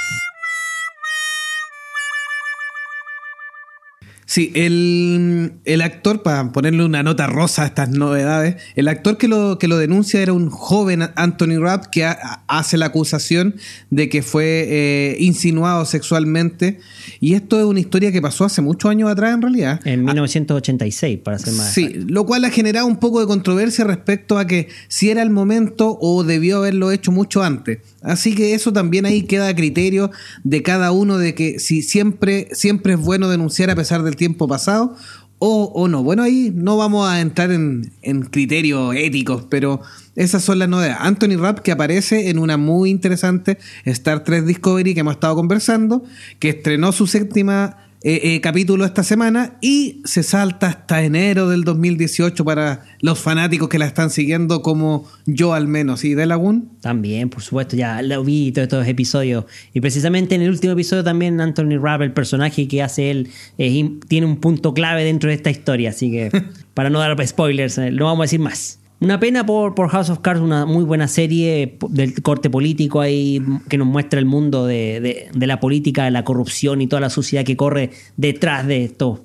Sí, 4.35 4.51
el, 4.53 5.81
actor, 5.81 6.21
para 6.21 6.51
ponerle 6.51 6.83
una 6.83 7.03
nota 7.03 7.25
rosa 7.25 7.63
a 7.63 7.67
estas 7.67 7.91
novedades, 7.91 8.57
el 8.75 8.89
actor 8.89 9.17
que 9.17 9.29
lo, 9.29 9.57
que 9.57 9.69
lo 9.69 9.77
denuncia 9.77 10.21
era 10.21 10.33
un 10.33 10.49
joven 10.49 11.03
Anthony 11.15 11.57
Rapp 11.57 11.85
que 11.85 12.03
hace 12.03 12.77
la 12.77 12.87
acusación 12.87 13.55
de 13.91 14.09
que 14.09 14.23
fue 14.23 14.65
eh, 14.67 15.17
insinuado 15.21 15.85
sexualmente. 15.85 16.81
Y 17.21 17.35
esto 17.35 17.57
es 17.59 17.65
una 17.65 17.79
historia 17.79 18.11
que 18.11 18.21
pasó 18.21 18.43
hace 18.43 18.61
muchos 18.61 18.91
años 18.91 19.09
atrás, 19.09 19.35
en 19.35 19.41
realidad. 19.41 19.79
En 19.87 20.03
1986, 20.03 21.19
para 21.23 21.39
ser 21.39 21.53
más. 21.53 21.73
Sí, 21.73 21.93
lo 22.05 22.25
cual 22.25 22.43
ha 22.43 22.49
generado 22.49 22.87
un 22.87 22.97
poco 22.97 23.21
de 23.21 23.27
controversia 23.27 23.85
respecto 23.85 24.37
a 24.37 24.45
que 24.45 24.67
si 24.89 25.11
era 25.11 25.21
el 25.21 25.29
momento 25.29 25.97
o 26.01 26.25
debió 26.25 26.57
haberlo 26.57 26.91
hecho 26.91 27.13
mucho 27.13 27.41
antes. 27.41 27.79
Así 28.01 28.35
que 28.35 28.53
eso 28.53 28.73
también 28.73 29.05
ahí 29.05 29.23
queda 29.23 29.47
a 29.47 29.55
criterio 29.55 30.11
de 30.43 30.61
cada 30.61 30.91
uno 30.91 31.17
de 31.17 31.33
que 31.33 31.57
si 31.57 31.81
siempre, 31.81 32.49
siempre 32.51 32.93
es 32.93 32.99
bueno 32.99 33.29
denunciar 33.29 33.69
a 33.69 33.75
pesar 33.75 34.03
del 34.03 34.15
tiempo 34.15 34.25
pasado 34.34 34.96
o, 35.38 35.88
no. 35.88 36.01
Bueno, 36.01 36.24
ahí 36.24 36.51
no 36.53 36.77
vamos 36.77 37.08
a 37.08 37.22
entrar 37.22 37.51
en, 37.51 37.91
en, 38.01 38.22
criterios 38.24 38.96
éticos, 38.96 39.46
pero 39.50 39.82
esas 40.15 40.44
son 40.44 40.60
las 40.60 40.70
novedades. 40.70 40.98
Anthony 41.00 41.38
Rapp 41.38 41.60
que 41.60 41.72
aparece 41.72 42.29
en 42.29 42.39
una 42.39 42.58
muy 42.58 42.89
interesante 42.89 43.60
Star 43.84 44.24
Trek 44.24 44.46
Discovery 44.46 44.94
que 44.94 45.01
hemos 45.01 45.15
estado 45.15 45.36
conversando, 45.36 46.03
que 46.39 46.50
estrenó 46.50 46.91
su 46.91 47.05
séptima 47.05 47.84
eh, 48.07 48.35
eh, 48.35 48.39
capítulo 48.39 48.85
esta 48.85 49.01
semana 49.01 49.57
y 49.62 50.03
se 50.05 50.21
salta 50.21 50.67
hasta 50.67 51.03
enero 51.03 51.50
del 51.50 51.63
2018 51.63 52.45
para 52.45 52.83
los 53.01 53.17
fanáticos 53.17 53.67
que 53.67 53.79
la 53.79 53.88
están 53.88 54.12
siguiendo 54.12 54.62
como 54.62 55.09
yo 55.25 55.55
al 55.55 55.67
menos. 55.67 56.03
¿Y 56.05 56.13
de 56.13 56.27
Lagoon? 56.27 56.69
También, 56.81 57.29
por 57.29 57.41
supuesto, 57.41 57.75
ya 57.75 58.03
lo 58.03 58.24
vi 58.24 58.51
todos 58.51 58.65
estos 58.65 58.88
episodios. 58.88 59.45
Y 59.74 59.81
precisamente 59.81 60.35
en 60.35 60.43
el 60.43 60.51
último 60.51 60.74
episodio 60.74 61.03
también 61.03 61.41
Anthony 61.41 61.79
Rapp, 61.81 62.01
el 62.01 62.13
personaje 62.13 62.67
que 62.67 62.83
hace 62.83 63.09
él, 63.09 63.31
tiene 63.57 64.27
un 64.27 64.38
punto 64.38 64.75
clave 64.75 65.03
dentro 65.03 65.29
de 65.29 65.38
esta 65.38 65.50
historia. 65.50 65.89
Así 65.89 66.12
que 66.12 66.29
para 66.75 66.91
no 66.91 67.00
dar 67.00 67.17
spoilers, 67.27 67.79
eh, 67.79 67.89
no 67.89 68.05
vamos 68.05 68.19
a 68.19 68.25
decir 68.25 68.39
más. 68.39 68.77
Una 69.05 69.19
pena 69.19 69.45
por, 69.45 69.75
por, 69.75 69.89
House 69.89 70.09
of 70.09 70.21
Cards, 70.21 70.41
una 70.41 70.65
muy 70.65 70.83
buena 70.83 71.07
serie 71.07 71.77
del 71.89 72.24
corte 72.24 72.50
político 72.50 73.01
ahí 73.01 73.39
que 73.69 73.77
nos 73.77 73.85
muestra 73.85 74.19
el 74.19 74.25
mundo 74.25 74.65
de, 74.65 75.29
la 75.35 75.59
política, 75.59 76.05
de 76.05 76.09
la 76.09 76.24
corrupción 76.24 76.81
y 76.81 76.88
toda 76.88 77.01
la 77.01 77.12
suciedad 77.12 77.45
que 77.45 77.55
corre 77.55 77.91
detrás 78.17 78.65
de 78.65 78.83
estos 78.83 79.19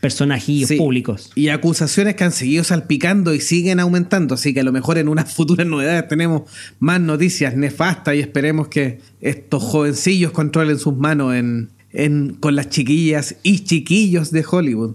personajillos 0.00 0.70
públicos. 0.74 1.32
Y 1.34 1.48
acusaciones 1.48 2.14
que 2.14 2.22
han 2.22 2.30
seguido 2.30 2.62
salpicando 2.62 3.34
y 3.34 3.40
siguen 3.40 3.80
aumentando, 3.80 4.36
así 4.36 4.54
que 4.54 4.60
a 4.60 4.64
lo 4.64 4.70
mejor 4.70 4.98
en 4.98 5.08
unas 5.08 5.34
futuras 5.34 5.66
novedades 5.66 6.06
tenemos 6.06 6.42
más 6.78 7.00
noticias 7.00 7.56
nefastas 7.56 8.14
y 8.14 8.20
esperemos 8.20 8.68
que 8.68 9.00
estos 9.20 9.64
jovencillos 9.64 10.30
controlen 10.30 10.78
sus 10.78 10.96
manos 10.96 11.34
en, 11.34 12.36
con 12.38 12.54
las 12.54 12.68
chiquillas 12.68 13.34
y 13.42 13.64
chiquillos 13.64 14.30
de 14.30 14.44
Hollywood. 14.48 14.94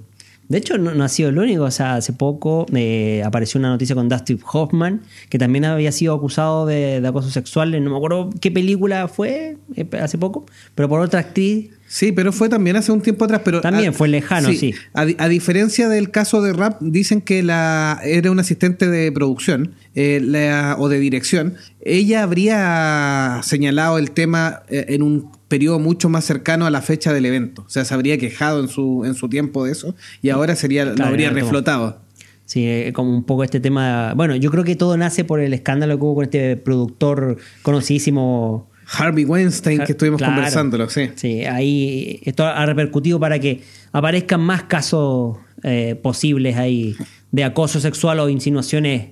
De 0.50 0.58
hecho, 0.58 0.80
no, 0.80 1.04
ha 1.04 1.10
sido 1.10 1.30
el 1.30 1.38
único. 1.38 1.64
O 1.64 1.72
sea, 1.72 1.96
hace 1.96 2.12
poco 2.12 2.66
eh, 2.74 3.22
apareció 3.24 3.60
una 3.60 3.70
noticia 3.70 3.96
con 3.96 4.10
Dustin 4.10 4.40
Hoffman, 4.52 5.02
que 5.30 5.38
también 5.38 5.64
había 5.64 5.92
sido 5.92 6.16
acusado 6.16 6.66
de, 6.66 7.04
acoso 7.06 7.30
sexual. 7.30 7.72
No 7.84 7.92
me 7.92 7.96
acuerdo 7.96 8.32
qué 8.42 8.50
película 8.50 9.08
fue 9.08 9.58
eh, 9.76 9.88
hace 10.02 10.18
poco, 10.18 10.48
pero 10.74 10.90
por 10.90 11.02
otra 11.02 11.20
actriz. 11.20 11.70
Sí, 11.88 12.12
pero 12.12 12.32
fue 12.32 12.50
también 12.50 12.76
hace 12.76 12.92
un 12.92 13.02
tiempo 13.02 13.26
atrás. 13.26 13.42
Pero 13.46 13.62
también 13.62 13.94
fue 13.94 14.08
lejano, 14.08 14.50
sí. 14.52 14.74
A, 14.94 15.28
diferencia 15.28 15.88
del 15.88 16.10
caso 16.10 16.42
de 16.42 16.54
Rap, 16.54 16.82
dicen 16.82 17.22
que 17.22 17.44
la 17.44 18.00
era 18.04 18.32
un 18.32 18.40
asistente 18.40 18.88
de 18.88 19.12
producción 19.12 19.76
eh, 19.94 20.74
o 20.80 20.90
de 20.90 21.00
dirección. 21.00 21.56
Ella 21.82 22.24
habría 22.24 23.42
señalado 23.44 24.00
el 24.00 24.12
tema 24.12 24.64
en 24.70 25.04
un 25.04 25.39
periodo 25.50 25.80
mucho 25.80 26.08
más 26.08 26.24
cercano 26.24 26.66
a 26.66 26.70
la 26.70 26.82
fecha 26.82 27.12
del 27.12 27.26
evento. 27.26 27.64
O 27.68 27.70
sea, 27.70 27.84
se 27.84 27.94
habría 27.94 28.18
quejado 28.18 28.62
en 28.62 28.70
su, 28.70 29.04
en 29.06 29.16
su 29.16 29.28
tiempo 29.28 29.66
de 29.66 29.74
eso 29.74 29.96
y 30.22 30.30
ahora 30.30 30.56
sería, 30.56 30.86
lo 30.86 31.04
habría 31.04 31.32
reflotado. 31.32 32.00
Sí, 32.46 32.66
eh, 32.66 32.94
como 32.94 33.12
un 33.14 33.24
poco 33.24 33.44
este 33.44 33.60
tema. 33.60 34.14
Bueno, 34.16 34.36
yo 34.36 34.50
creo 34.50 34.64
que 34.64 34.76
todo 34.76 34.96
nace 34.96 35.24
por 35.24 35.40
el 35.40 35.54
escándalo 35.54 35.98
que 35.98 36.04
hubo 36.04 36.16
con 36.16 36.24
este 36.24 36.56
productor 36.56 37.38
conocidísimo. 37.62 38.70
Harvey 38.92 39.26
Weinstein, 39.26 39.84
que 39.84 39.92
estuvimos 39.92 40.22
conversándolo, 40.22 40.90
sí. 40.90 41.12
Sí, 41.16 41.46
ahí 41.46 42.22
esto 42.24 42.46
ha 42.46 42.66
repercutido 42.66 43.20
para 43.20 43.38
que 43.38 43.62
aparezcan 43.92 44.42
más 44.42 44.64
casos 44.64 45.38
eh, 45.62 46.00
posibles 46.02 46.58
ahí 46.58 46.96
de 47.32 47.44
acoso 47.44 47.80
sexual 47.80 48.20
o 48.20 48.30
insinuaciones 48.30 49.10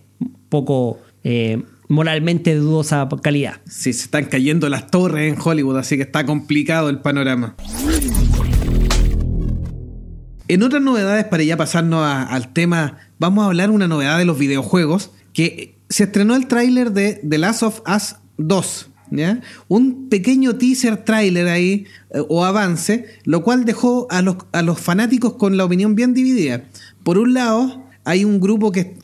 poco 0.49 0.99
eh, 1.23 1.61
moralmente 1.87 2.55
dudosa 2.55 3.07
calidad. 3.21 3.61
Sí, 3.67 3.93
se 3.93 4.03
están 4.03 4.25
cayendo 4.25 4.69
las 4.69 4.87
torres 4.87 5.31
en 5.31 5.39
Hollywood, 5.41 5.77
así 5.77 5.97
que 5.97 6.03
está 6.03 6.25
complicado 6.25 6.89
el 6.89 6.99
panorama. 6.99 7.55
En 10.49 10.63
otras 10.63 10.81
novedades, 10.81 11.25
para 11.25 11.43
ya 11.43 11.57
pasarnos 11.57 12.05
al 12.05 12.53
tema, 12.53 12.97
vamos 13.19 13.43
a 13.43 13.47
hablar 13.47 13.69
una 13.69 13.87
novedad 13.87 14.17
de 14.17 14.25
los 14.25 14.39
videojuegos, 14.39 15.11
que 15.33 15.75
se 15.89 16.05
estrenó 16.05 16.35
el 16.35 16.47
tráiler 16.47 16.91
de 16.91 17.19
The 17.27 17.37
Last 17.37 17.63
of 17.63 17.81
Us 17.87 18.15
2. 18.37 18.89
¿ya? 19.11 19.41
Un 19.67 20.09
pequeño 20.09 20.55
teaser 20.55 21.03
tráiler 21.03 21.47
ahí 21.47 21.85
eh, 22.11 22.21
o 22.29 22.45
avance, 22.45 23.05
lo 23.23 23.43
cual 23.43 23.65
dejó 23.65 24.07
a 24.09 24.21
los, 24.21 24.37
a 24.51 24.61
los 24.61 24.79
fanáticos 24.79 25.33
con 25.33 25.57
la 25.57 25.65
opinión 25.65 25.95
bien 25.95 26.13
dividida. 26.13 26.63
Por 27.03 27.17
un 27.17 27.33
lado, 27.33 27.83
hay 28.05 28.23
un 28.23 28.39
grupo 28.39 28.71
que 28.71 28.97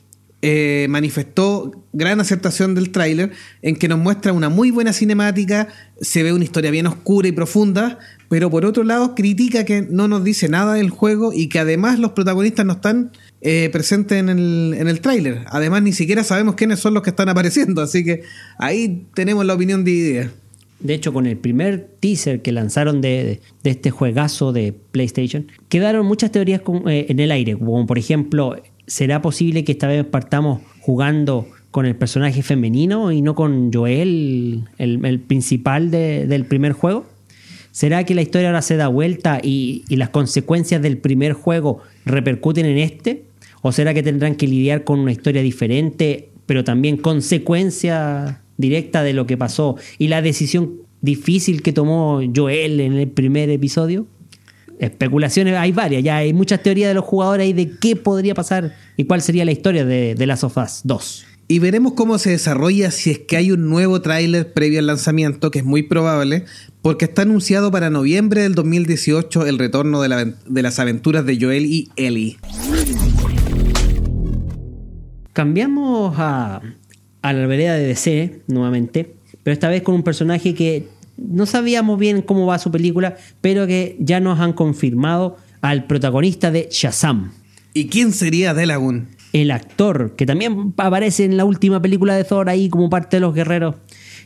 eh, 0.46 0.88
manifestó 0.90 1.72
gran 1.94 2.20
aceptación 2.20 2.74
del 2.74 2.90
tráiler 2.90 3.30
en 3.62 3.76
que 3.76 3.88
nos 3.88 3.98
muestra 3.98 4.34
una 4.34 4.50
muy 4.50 4.70
buena 4.70 4.92
cinemática, 4.92 5.68
se 6.02 6.22
ve 6.22 6.34
una 6.34 6.44
historia 6.44 6.70
bien 6.70 6.86
oscura 6.86 7.28
y 7.28 7.32
profunda, 7.32 7.98
pero 8.28 8.50
por 8.50 8.66
otro 8.66 8.84
lado 8.84 9.14
critica 9.14 9.64
que 9.64 9.80
no 9.80 10.06
nos 10.06 10.22
dice 10.22 10.50
nada 10.50 10.74
del 10.74 10.90
juego 10.90 11.32
y 11.32 11.48
que 11.48 11.60
además 11.60 11.98
los 11.98 12.12
protagonistas 12.12 12.66
no 12.66 12.74
están 12.74 13.10
eh, 13.40 13.70
presentes 13.72 14.18
en 14.18 14.28
el, 14.28 14.74
en 14.76 14.86
el 14.86 15.00
tráiler. 15.00 15.46
Además 15.46 15.82
ni 15.82 15.94
siquiera 15.94 16.22
sabemos 16.22 16.56
quiénes 16.56 16.78
son 16.78 16.92
los 16.92 17.02
que 17.02 17.08
están 17.08 17.30
apareciendo, 17.30 17.80
así 17.80 18.04
que 18.04 18.20
ahí 18.58 19.06
tenemos 19.14 19.46
la 19.46 19.54
opinión 19.54 19.82
dividida. 19.82 20.30
De 20.80 20.92
hecho, 20.92 21.14
con 21.14 21.24
el 21.24 21.38
primer 21.38 21.88
teaser 22.00 22.42
que 22.42 22.52
lanzaron 22.52 23.00
de, 23.00 23.40
de 23.62 23.70
este 23.70 23.90
juegazo 23.90 24.52
de 24.52 24.74
PlayStation, 24.90 25.50
quedaron 25.70 26.04
muchas 26.04 26.30
teorías 26.32 26.60
eh, 26.86 27.06
en 27.08 27.20
el 27.20 27.30
aire, 27.30 27.56
como 27.56 27.86
por 27.86 27.98
ejemplo 27.98 28.56
¿será 28.86 29.22
posible 29.22 29.64
que 29.64 29.72
esta 29.72 29.88
vez 29.88 30.04
partamos 30.04 30.60
jugando 30.80 31.46
con 31.70 31.86
el 31.86 31.96
personaje 31.96 32.42
femenino 32.42 33.10
y 33.10 33.20
no 33.22 33.34
con 33.34 33.72
Joel, 33.72 34.64
el, 34.78 35.20
principal 35.20 35.90
del 35.90 36.44
primer 36.44 36.72
juego? 36.72 37.06
¿Será 37.72 38.04
que 38.04 38.14
la 38.14 38.22
historia 38.22 38.50
ahora 38.50 38.62
se 38.62 38.76
da 38.76 38.86
vuelta 38.86 39.40
y, 39.42 39.84
las 39.88 40.10
consecuencias 40.10 40.80
del 40.80 40.98
primer 40.98 41.32
juego 41.32 41.80
repercuten 42.04 42.66
en 42.66 42.78
este? 42.78 43.24
¿O 43.62 43.72
será 43.72 43.92
que 43.94 44.02
tendrán 44.04 44.36
que 44.36 44.46
lidiar 44.46 44.84
con 44.84 45.00
una 45.00 45.10
historia 45.10 45.42
diferente, 45.42 46.28
pero 46.46 46.62
también 46.62 46.96
consecuencia 46.96 48.42
directa 48.56 49.02
de 49.02 49.12
lo 49.12 49.26
que 49.26 49.36
pasó 49.36 49.76
y 49.98 50.06
la 50.06 50.22
decisión 50.22 50.74
difícil 51.00 51.62
que 51.62 51.72
tomó 51.72 52.22
Joel 52.32 52.78
en 52.78 52.92
el 52.92 53.08
primer 53.08 53.50
episodio? 53.50 54.06
Especulaciones 54.78 55.56
hay 55.56 55.72
varias, 55.72 56.02
ya 56.02 56.16
hay 56.16 56.32
muchas 56.32 56.62
teorías 56.62 56.88
de 56.88 56.94
los 56.94 57.04
jugadores 57.04 57.48
y 57.48 57.52
de 57.52 57.78
qué 57.78 57.96
podría 57.96 58.34
pasar 58.34 58.74
y 58.96 59.04
cuál 59.04 59.22
sería 59.22 59.44
la 59.44 59.52
historia 59.52 59.84
de, 59.84 60.14
de 60.14 60.26
Last 60.26 60.44
of 60.44 60.56
Us 60.56 60.80
2. 60.84 61.26
Y 61.46 61.58
veremos 61.58 61.92
cómo 61.92 62.16
se 62.16 62.30
desarrolla 62.30 62.90
si 62.90 63.10
es 63.10 63.18
que 63.18 63.36
hay 63.36 63.52
un 63.52 63.68
nuevo 63.68 64.00
tráiler 64.00 64.54
previo 64.54 64.78
al 64.78 64.86
lanzamiento, 64.86 65.50
que 65.50 65.58
es 65.58 65.64
muy 65.64 65.82
probable, 65.82 66.46
porque 66.80 67.04
está 67.04 67.22
anunciado 67.22 67.70
para 67.70 67.90
noviembre 67.90 68.42
del 68.42 68.54
2018 68.54 69.46
el 69.46 69.58
retorno 69.58 70.00
de, 70.00 70.34
de 70.46 70.62
las 70.62 70.78
aventuras 70.78 71.26
de 71.26 71.38
Joel 71.38 71.66
y 71.66 71.90
Ellie. 71.96 72.38
Cambiamos 75.34 76.14
a, 76.18 76.62
a 77.20 77.32
la 77.34 77.46
vereda 77.46 77.74
de 77.74 77.88
DC 77.88 78.40
nuevamente, 78.46 79.16
pero 79.42 79.52
esta 79.52 79.68
vez 79.68 79.82
con 79.82 79.94
un 79.96 80.02
personaje 80.02 80.54
que 80.54 80.88
no 81.16 81.46
sabíamos 81.46 81.98
bien 81.98 82.22
cómo 82.22 82.46
va 82.46 82.58
su 82.58 82.70
película, 82.70 83.16
pero 83.40 83.66
que 83.66 83.96
ya 83.98 84.20
nos 84.20 84.40
han 84.40 84.52
confirmado 84.52 85.36
al 85.60 85.86
protagonista 85.86 86.50
de 86.50 86.68
Shazam. 86.70 87.32
¿Y 87.72 87.86
quién 87.86 88.12
sería 88.12 88.54
Delagun? 88.54 89.08
El 89.32 89.50
actor, 89.50 90.14
que 90.16 90.26
también 90.26 90.74
aparece 90.76 91.24
en 91.24 91.36
la 91.36 91.44
última 91.44 91.82
película 91.82 92.14
de 92.14 92.22
Thor 92.22 92.48
ahí 92.48 92.68
como 92.68 92.88
parte 92.88 93.16
de 93.16 93.20
los 93.20 93.34
guerreros. 93.34 93.74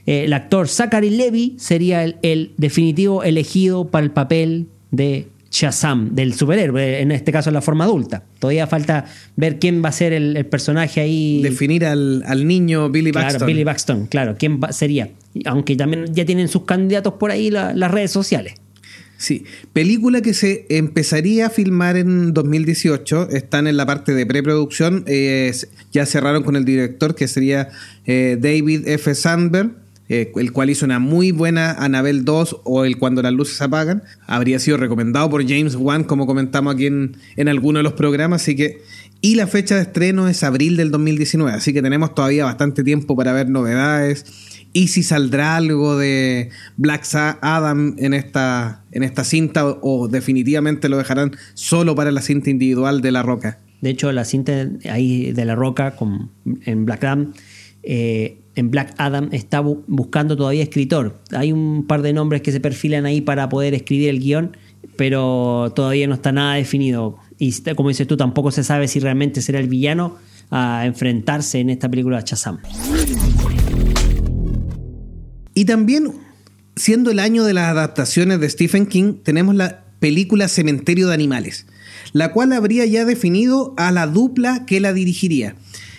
Eh, 0.05 0.25
el 0.25 0.33
actor 0.33 0.69
Zachary 0.69 1.11
Levy 1.11 1.57
sería 1.59 2.05
el, 2.05 2.53
definitivo 2.59 3.23
elegido 3.23 3.89
para 3.89 4.05
el 4.05 4.11
papel 4.11 4.69
de 4.91 5.29
Shazam, 5.51 6.15
del 6.15 6.35
superhéroe, 6.35 7.01
en 7.01 7.11
este 7.11 7.33
caso 7.33 7.49
en 7.49 7.55
la 7.55 7.63
forma 7.63 7.85
adulta. 7.85 8.23
Todavía 8.39 8.67
falta 8.67 9.07
ver 9.37 9.59
quién 9.59 9.83
va 9.83 9.89
a 9.89 9.93
ser 9.93 10.13
el, 10.13 10.45
personaje 10.47 11.01
ahí. 11.01 11.41
Definir 11.43 11.87
al, 11.87 12.47
niño 12.47 12.91
Billy 12.91 13.13
Baxton. 13.13 13.39
Claro, 13.39 13.47
Billy 13.47 13.65
Baxton, 13.65 14.07
claro, 14.07 14.37
quién 14.39 14.61
sería 14.71 15.11
aunque 15.45 15.77
también 15.77 16.15
ya 16.15 16.25
tienen 16.25 16.49
sus 16.49 16.65
candidatos 16.65 17.15
por 17.15 17.31
ahí 17.31 17.51
las 17.51 17.91
redes 17.91 18.11
sociales. 18.11 18.55
Sí, 19.19 19.45
película 19.73 20.21
que 20.21 20.33
se 20.33 20.65
empezaría 20.69 21.47
a 21.47 21.51
filmar 21.51 21.97
en 21.97 22.33
2018, 22.33 23.31
están 23.31 23.67
en 23.67 23.77
la 23.77 23.85
parte 23.85 24.15
de 24.15 24.25
preproducción, 24.25 25.03
eh, 25.09 25.53
ya 25.93 26.07
cerraron 26.07 26.45
con 26.45 26.55
el 26.55 26.65
director 26.65 27.17
que 27.17 27.27
sería 27.27 27.69
eh, 28.07 28.39
David 28.41 28.87
F. 28.87 29.13
Sandberg, 29.17 29.73
eh, 30.09 30.31
el 30.37 30.53
cual 30.53 30.71
hizo 30.71 30.87
una 30.87 31.01
muy 31.01 31.33
buena 31.33 31.73
Anabel 31.73 32.25
2 32.25 32.61
o 32.63 32.85
el 32.85 32.97
Cuando 32.97 33.21
las 33.21 33.33
luces 33.33 33.61
apagan, 33.61 34.05
habría 34.29 34.61
sido 34.61 34.77
recomendado 34.77 35.29
por 35.29 35.43
James 35.47 35.75
Wan 35.75 36.05
como 36.05 36.25
comentamos 36.25 36.77
aquí 36.77 36.87
en, 36.87 37.17
en 37.37 37.49
alguno 37.49 37.81
de 37.81 37.83
los 37.83 37.95
programas, 37.95 38.43
así 38.43 38.55
que... 38.55 38.83
Y 39.21 39.35
la 39.35 39.49
fecha 39.49 39.75
de 39.75 39.83
estreno 39.83 40.29
es 40.29 40.45
abril 40.45 40.77
del 40.77 40.93
2019, 40.93 41.51
así 41.51 41.73
que 41.73 41.83
tenemos 41.83 42.15
todavía 42.15 42.45
bastante 42.45 42.85
tiempo 42.85 43.17
para 43.17 43.33
ver 43.33 43.51
novedades 43.51 44.25
y 44.73 44.89
si 44.89 45.03
saldrá 45.03 45.57
algo 45.57 45.97
de 45.97 46.51
Black 46.77 47.07
Adam 47.41 47.97
en 47.99 48.15
esta, 48.15 48.83
en 48.93 49.03
esta 49.03 49.25
cinta 49.25 49.67
o, 49.67 50.09
definitivamente 50.09 50.89
lo 50.89 50.99
dejarán 50.99 51.33
solo 51.55 51.95
para 51.95 52.13
la 52.13 52.21
cinta 52.21 52.51
individual 52.51 53.01
de 53.01 53.13
La 53.13 53.23
Roca. 53.23 53.59
De 53.81 53.91
hecho, 53.91 54.11
la 54.13 54.25
cinta 54.25 54.69
ahí 54.91 55.33
de 55.33 55.45
La 55.45 55.55
Roca 55.55 55.97
con, 55.97 56.31
en 56.65 56.85
Black 56.85 57.05
Adam, 57.05 57.33
eh, 57.83 58.39
en 58.57 58.71
Black 58.71 58.95
Adam 58.99 59.29
está 59.33 59.61
buscando 59.61 60.37
todavía 60.37 60.63
escritor. 60.65 61.21
Hay 61.31 61.53
un 61.53 61.87
par 61.87 62.03
de 62.03 62.13
nombres 62.13 62.43
que 62.43 62.51
se 62.51 62.61
perfilan 62.61 63.07
ahí 63.07 63.21
para 63.21 63.49
poder 63.49 63.73
escribir 63.75 64.09
el 64.09 64.19
guion, 64.19 64.57
pero 64.97 65.73
todavía 65.77 66.09
no 66.09 66.15
está 66.15 66.33
nada 66.33 66.55
definido. 66.55 67.19
Y 67.39 67.53
como 67.77 67.89
dices 67.89 68.09
tú, 68.09 68.17
tampoco 68.17 68.51
se 68.51 68.65
sabe 68.65 68.89
si 68.89 68.99
realmente 68.99 69.43
será 69.43 69.61
el 69.61 69.69
villano 69.69 70.17
a 70.51 70.85
enfrentarse 70.87 71.61
en 71.61 71.71
esta 71.71 71.89
película 71.89 72.19
de 72.19 72.25
Shazam. 72.27 72.59
Y 75.59 75.65
también, 75.65 76.13
siendo 76.77 77.11
el 77.11 77.19
año 77.19 77.43
de 77.43 77.53
las 77.53 77.67
adaptaciones 77.67 78.39
de 78.39 78.49
Stephen 78.49 78.87
King, 78.87 79.15
tenemos 79.25 79.57
la 79.57 79.83
película 79.99 80.47
Cementerio 80.47 81.09
de 81.09 81.15
Animales, 81.15 81.67
la 82.13 82.31
cual 82.31 82.53
habría 82.53 82.87
ya 82.87 83.05
definido 83.05 83.75
a 83.77 83.91
la 83.91 84.07
dupla 84.07 84.67
que 84.67 84.79
la 84.79 84.93
dirigiría. 84.93 85.57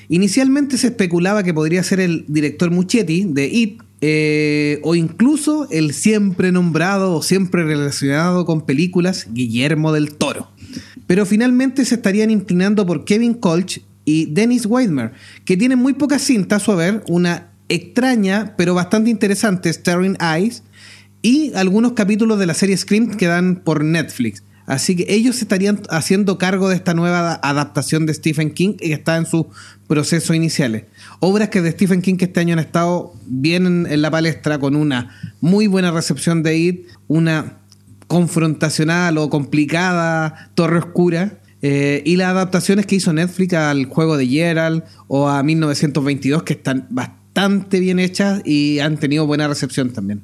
Inicialmente 0.07 0.77
se 0.77 0.87
especulaba 0.87 1.43
que 1.43 1.53
podría 1.53 1.83
ser 1.83 1.99
el 1.99 2.23
director 2.29 2.71
Muchetti 2.71 3.25
de 3.25 3.47
It, 3.47 3.81
eh, 3.99 4.79
o 4.83 4.95
incluso 4.95 5.67
el 5.71 5.93
siempre 5.93 6.53
nombrado 6.53 7.13
o 7.13 7.21
siempre 7.21 7.65
relacionado 7.65 8.45
con 8.45 8.65
películas 8.65 9.27
Guillermo 9.29 9.91
del 9.91 10.13
Toro. 10.13 10.49
Pero 11.05 11.25
finalmente 11.25 11.83
se 11.83 11.95
estarían 11.95 12.31
inclinando 12.31 12.85
por 12.85 13.03
Kevin 13.03 13.33
Colch 13.33 13.81
y 14.05 14.27
Dennis 14.27 14.65
Weidmer, 14.65 15.11
que 15.43 15.57
tienen 15.57 15.79
muy 15.79 15.95
pocas 15.95 16.21
cintas 16.21 16.61
a 16.61 16.65
su 16.65 16.71
haber, 16.71 17.03
una 17.09 17.48
extraña, 17.69 18.55
pero 18.58 18.73
bastante 18.73 19.10
interesante, 19.10 19.69
Staring 19.69 20.17
Eyes, 20.19 20.63
y 21.21 21.53
algunos 21.53 21.93
capítulos 21.93 22.39
de 22.39 22.45
la 22.45 22.53
serie 22.53 22.75
Scream 22.75 23.15
que 23.15 23.27
dan 23.27 23.58
por 23.63 23.84
Netflix. 23.84 24.43
Así 24.69 24.95
que 24.95 25.05
ellos 25.10 25.41
estarían 25.41 25.82
haciendo 25.89 26.38
cargo 26.38 26.69
de 26.69 26.75
esta 26.75 26.93
nueva 26.93 27.39
adaptación 27.41 28.05
de 28.05 28.13
Stephen 28.13 28.51
King 28.51 28.75
que 28.75 28.93
está 28.93 29.17
en 29.17 29.25
sus 29.25 29.47
procesos 29.88 30.36
iniciales. 30.36 30.84
Obras 31.19 31.49
que 31.49 31.63
de 31.63 31.71
Stephen 31.71 32.03
King 32.03 32.17
que 32.17 32.25
este 32.25 32.39
año 32.39 32.53
han 32.53 32.60
estado 32.60 33.13
bien 33.25 33.88
en, 33.88 34.01
la 34.03 34.12
palestra 34.12 34.60
con 34.60 34.75
una 34.75 35.10
muy 35.41 35.65
buena 35.65 35.89
recepción 35.89 36.43
de 36.43 36.55
IT, 36.55 36.88
una 37.08 37.58
confrontacional 38.05 39.17
o 39.17 39.32
complicada 39.32 40.51
Torre 40.53 40.77
Oscura. 40.77 41.39
Eh, 41.63 42.03
y 42.05 42.15
las 42.15 42.27
adaptaciones 42.27 42.86
que 42.86 42.95
hizo 42.95 43.12
Netflix 43.12 43.55
al 43.55 43.86
juego 43.86 44.17
de 44.17 44.27
Gerald 44.27 44.84
o 45.08 45.27
a 45.27 45.41
1922 45.41 46.43
que 46.43 46.53
están 46.53 46.86
bastante 46.91 47.18
bastante 47.39 47.80
bien 47.80 47.99
hechas 47.99 48.41
y 48.43 48.80
han 48.80 48.97
tenido 48.97 49.25
buena 49.25 49.47
recepción 49.47 49.91
también. 49.91 50.23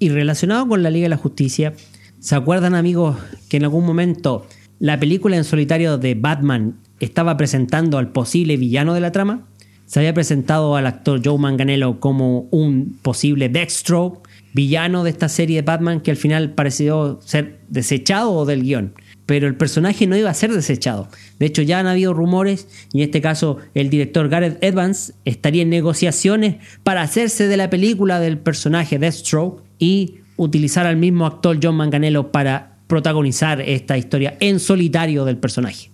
Y 0.00 0.08
relacionado 0.08 0.66
con 0.66 0.82
la 0.82 0.90
Liga 0.90 1.04
de 1.04 1.10
la 1.10 1.16
Justicia, 1.16 1.72
¿se 2.18 2.34
acuerdan 2.34 2.74
amigos 2.74 3.16
que 3.48 3.58
en 3.58 3.62
algún 3.62 3.86
momento 3.86 4.44
la 4.80 4.98
película 4.98 5.36
en 5.36 5.44
solitario 5.44 5.98
de 5.98 6.16
Batman 6.16 6.80
estaba 6.98 7.36
presentando 7.36 7.98
al 7.98 8.10
posible 8.10 8.56
villano 8.56 8.92
de 8.92 9.00
la 9.00 9.12
trama? 9.12 9.46
Se 9.86 10.00
había 10.00 10.14
presentado 10.14 10.74
al 10.74 10.88
actor 10.88 11.20
Joe 11.24 11.38
Manganello 11.38 12.00
como 12.00 12.48
un 12.50 12.98
posible 13.02 13.48
Deathstroke, 13.48 14.28
villano 14.52 15.04
de 15.04 15.10
esta 15.10 15.28
serie 15.28 15.56
de 15.56 15.62
Batman 15.62 16.00
que 16.00 16.10
al 16.10 16.16
final 16.16 16.54
pareció 16.54 17.20
ser 17.22 17.60
desechado 17.68 18.46
del 18.46 18.62
guion 18.62 18.94
pero 19.26 19.46
el 19.46 19.56
personaje 19.56 20.06
no 20.06 20.16
iba 20.16 20.30
a 20.30 20.34
ser 20.34 20.52
desechado. 20.52 21.08
De 21.38 21.46
hecho, 21.46 21.62
ya 21.62 21.78
han 21.78 21.86
habido 21.86 22.12
rumores 22.12 22.68
y 22.92 22.98
en 22.98 23.04
este 23.04 23.20
caso 23.20 23.58
el 23.74 23.90
director 23.90 24.28
Gareth 24.28 24.62
Evans 24.62 25.14
estaría 25.24 25.62
en 25.62 25.70
negociaciones 25.70 26.56
para 26.82 27.02
hacerse 27.02 27.48
de 27.48 27.56
la 27.56 27.70
película 27.70 28.20
del 28.20 28.38
personaje 28.38 28.98
Deathstroke 28.98 29.62
y 29.78 30.16
utilizar 30.36 30.86
al 30.86 30.96
mismo 30.96 31.26
actor 31.26 31.58
John 31.62 31.76
Manganello 31.76 32.30
para 32.32 32.76
protagonizar 32.86 33.60
esta 33.60 33.96
historia 33.96 34.36
en 34.40 34.60
solitario 34.60 35.24
del 35.24 35.38
personaje. 35.38 35.90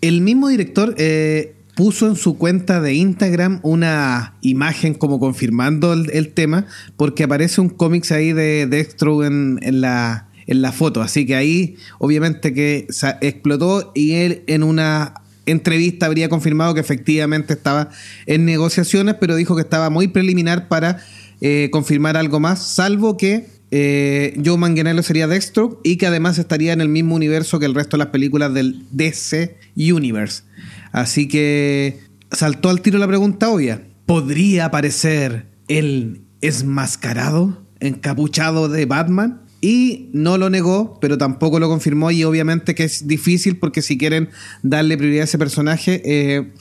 El 0.00 0.20
mismo 0.20 0.48
director 0.48 0.94
eh, 0.98 1.54
puso 1.74 2.08
en 2.08 2.16
su 2.16 2.36
cuenta 2.36 2.80
de 2.80 2.94
Instagram 2.94 3.60
una 3.62 4.34
imagen 4.42 4.94
como 4.94 5.20
confirmando 5.20 5.92
el, 5.92 6.32
tema, 6.32 6.66
porque 6.96 7.24
aparece 7.24 7.60
un 7.60 7.68
cómics 7.68 8.12
ahí 8.12 8.32
de 8.32 8.66
Deathstroke 8.66 9.26
en 9.26 9.80
la 9.80 10.25
en 10.46 10.62
la 10.62 10.72
foto. 10.72 11.02
Así 11.02 11.26
que 11.26 11.36
ahí, 11.36 11.76
obviamente, 11.98 12.54
que 12.54 12.86
explotó 13.20 13.92
y 13.94 14.12
él 14.12 14.42
en 14.46 14.62
una 14.62 15.14
entrevista 15.46 16.06
habría 16.06 16.28
confirmado 16.28 16.74
que 16.74 16.80
efectivamente 16.80 17.52
estaba 17.54 17.90
en 18.26 18.44
negociaciones, 18.44 19.16
pero 19.20 19.36
dijo 19.36 19.54
que 19.54 19.62
estaba 19.62 19.90
muy 19.90 20.08
preliminar 20.08 20.68
para 20.68 20.98
eh, 21.40 21.68
confirmar 21.70 22.16
algo 22.16 22.40
más, 22.40 22.66
salvo 22.66 23.16
que 23.16 23.46
eh, 23.70 24.40
Joe 24.44 24.58
Manganiello 24.58 25.02
sería 25.02 25.26
Dextro 25.26 25.80
y 25.82 25.96
que 25.96 26.06
además 26.06 26.38
estaría 26.38 26.72
en 26.72 26.80
el 26.80 26.88
mismo 26.88 27.14
universo 27.14 27.58
que 27.58 27.66
el 27.66 27.74
resto 27.74 27.96
de 27.96 28.04
las 28.04 28.12
películas 28.12 28.54
del 28.54 28.84
DC 28.92 29.56
Universe. 29.76 30.44
Así 30.92 31.28
que 31.28 32.00
saltó 32.30 32.68
al 32.68 32.80
tiro 32.80 32.98
la 32.98 33.08
pregunta 33.08 33.48
obvia. 33.50 33.82
¿Podría 34.06 34.66
aparecer 34.66 35.46
el 35.68 36.22
esmascarado, 36.40 37.66
encapuchado 37.80 38.68
de 38.68 38.86
Batman? 38.86 39.42
Y 39.66 40.10
no 40.12 40.38
lo 40.38 40.48
negó, 40.48 40.96
pero 41.00 41.18
tampoco 41.18 41.58
lo 41.58 41.68
confirmó 41.68 42.12
y 42.12 42.22
obviamente 42.22 42.76
que 42.76 42.84
es 42.84 43.08
difícil 43.08 43.58
porque 43.58 43.82
si 43.82 43.98
quieren 43.98 44.28
darle 44.62 44.96
prioridad 44.96 45.22
a 45.22 45.24
ese 45.24 45.38
personaje, 45.38 46.02
eh, 46.04 46.52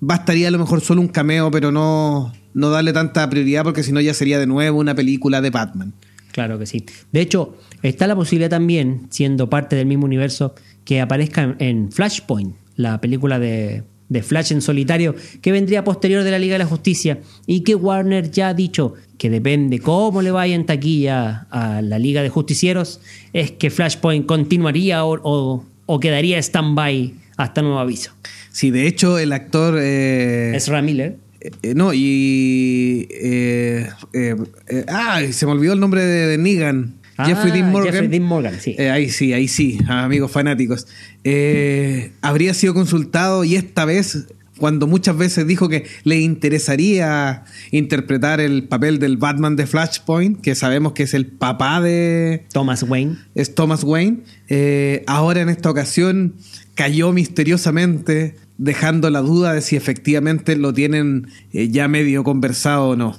bastaría 0.00 0.48
a 0.48 0.50
lo 0.50 0.58
mejor 0.58 0.80
solo 0.80 1.02
un 1.02 1.08
cameo, 1.08 1.50
pero 1.50 1.70
no, 1.70 2.32
no 2.54 2.70
darle 2.70 2.94
tanta 2.94 3.28
prioridad 3.28 3.64
porque 3.64 3.82
si 3.82 3.92
no 3.92 4.00
ya 4.00 4.14
sería 4.14 4.38
de 4.38 4.46
nuevo 4.46 4.78
una 4.78 4.94
película 4.94 5.42
de 5.42 5.50
Batman. 5.50 5.92
Claro 6.32 6.58
que 6.58 6.64
sí. 6.64 6.86
De 7.12 7.20
hecho, 7.20 7.54
está 7.82 8.06
la 8.06 8.16
posibilidad 8.16 8.48
también, 8.48 9.08
siendo 9.10 9.50
parte 9.50 9.76
del 9.76 9.84
mismo 9.84 10.06
universo, 10.06 10.54
que 10.86 11.02
aparezca 11.02 11.56
en 11.58 11.92
Flashpoint, 11.92 12.54
la 12.76 12.98
película 12.98 13.38
de, 13.38 13.84
de 14.08 14.22
Flash 14.22 14.52
en 14.52 14.60
solitario, 14.60 15.14
que 15.40 15.52
vendría 15.52 15.84
posterior 15.84 16.22
de 16.22 16.30
la 16.30 16.38
Liga 16.38 16.54
de 16.54 16.60
la 16.60 16.66
Justicia, 16.66 17.20
y 17.46 17.60
que 17.60 17.74
Warner 17.74 18.30
ya 18.30 18.48
ha 18.48 18.54
dicho 18.54 18.94
que 19.18 19.30
depende 19.30 19.78
cómo 19.78 20.22
le 20.22 20.30
vaya 20.30 20.54
en 20.54 20.66
taquilla 20.66 21.46
a 21.50 21.82
la 21.82 21.98
Liga 21.98 22.22
de 22.22 22.28
Justicieros, 22.28 23.00
es 23.32 23.52
que 23.52 23.70
Flashpoint 23.70 24.26
continuaría 24.26 25.04
o, 25.04 25.64
o, 25.86 26.00
quedaría 26.00 26.38
stand-by 26.38 27.14
hasta 27.36 27.62
nuevo 27.62 27.78
aviso. 27.78 28.12
Sí, 28.50 28.70
de 28.70 28.86
hecho, 28.86 29.18
el 29.18 29.32
actor. 29.32 29.78
Eh, 29.80 30.52
Ezra 30.54 30.82
Miller. 30.82 31.16
Eh, 31.40 31.74
no, 31.74 31.92
y. 31.92 33.08
Eh, 33.10 33.88
eh, 34.12 34.36
eh, 34.68 34.84
ah, 34.88 35.20
se 35.30 35.46
me 35.46 35.52
olvidó 35.52 35.72
el 35.74 35.80
nombre 35.80 36.02
de, 36.02 36.26
de 36.26 36.38
Negan. 36.38 36.94
Ah, 37.16 37.26
Jeffrey 37.26 37.52
Dean 37.52 37.70
Morgan. 37.70 37.92
Jeffrey 37.92 38.08
Dean 38.08 38.24
Morgan, 38.24 38.60
sí. 38.60 38.74
Eh, 38.78 38.90
ahí 38.90 39.08
sí, 39.08 39.32
ahí 39.32 39.46
sí, 39.46 39.78
amigos 39.88 40.30
fanáticos. 40.30 40.86
Eh, 41.22 42.12
habría 42.22 42.54
sido 42.54 42.74
consultado 42.74 43.44
y 43.44 43.54
esta 43.54 43.84
vez, 43.84 44.26
cuando 44.58 44.86
muchas 44.88 45.16
veces 45.16 45.46
dijo 45.46 45.68
que 45.68 45.86
le 46.02 46.18
interesaría 46.18 47.44
interpretar 47.70 48.40
el 48.40 48.64
papel 48.64 48.98
del 48.98 49.16
Batman 49.16 49.54
de 49.54 49.66
Flashpoint, 49.66 50.40
que 50.40 50.56
sabemos 50.56 50.92
que 50.92 51.04
es 51.04 51.14
el 51.14 51.26
papá 51.26 51.80
de 51.80 52.46
Thomas 52.52 52.82
Wayne. 52.82 53.16
es 53.36 53.54
Thomas 53.54 53.84
Wayne, 53.84 54.18
eh, 54.48 55.04
ahora 55.06 55.40
en 55.40 55.50
esta 55.50 55.70
ocasión 55.70 56.34
cayó 56.74 57.12
misteriosamente, 57.12 58.34
dejando 58.58 59.08
la 59.10 59.20
duda 59.20 59.52
de 59.52 59.60
si 59.60 59.76
efectivamente 59.76 60.56
lo 60.56 60.72
tienen 60.72 61.28
ya 61.52 61.86
medio 61.86 62.24
conversado 62.24 62.90
o 62.90 62.96
no. 62.96 63.18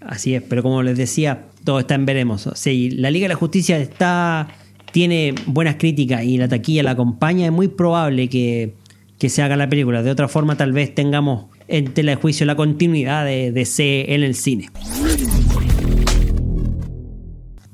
Así 0.00 0.34
es, 0.34 0.42
pero 0.42 0.62
como 0.62 0.82
les 0.82 0.98
decía, 0.98 1.46
todo 1.64 1.80
está 1.80 1.94
en 1.94 2.06
veremos. 2.06 2.48
Si 2.54 2.90
la 2.90 3.10
Liga 3.10 3.24
de 3.24 3.30
la 3.30 3.34
Justicia 3.34 3.78
está 3.78 4.48
tiene 4.92 5.34
buenas 5.46 5.74
críticas 5.74 6.22
y 6.22 6.38
la 6.38 6.46
taquilla 6.46 6.84
la 6.84 6.92
acompaña, 6.92 7.46
es 7.46 7.52
muy 7.52 7.66
probable 7.66 8.28
que, 8.28 8.74
que 9.18 9.28
se 9.28 9.42
haga 9.42 9.56
la 9.56 9.68
película. 9.68 10.04
De 10.04 10.10
otra 10.12 10.28
forma, 10.28 10.56
tal 10.56 10.72
vez 10.72 10.94
tengamos 10.94 11.46
en 11.66 11.92
tela 11.92 12.12
de 12.12 12.16
juicio 12.16 12.46
la 12.46 12.54
continuidad 12.54 13.24
de 13.24 13.50
DC 13.50 14.14
en 14.14 14.22
el 14.22 14.36
cine. 14.36 14.68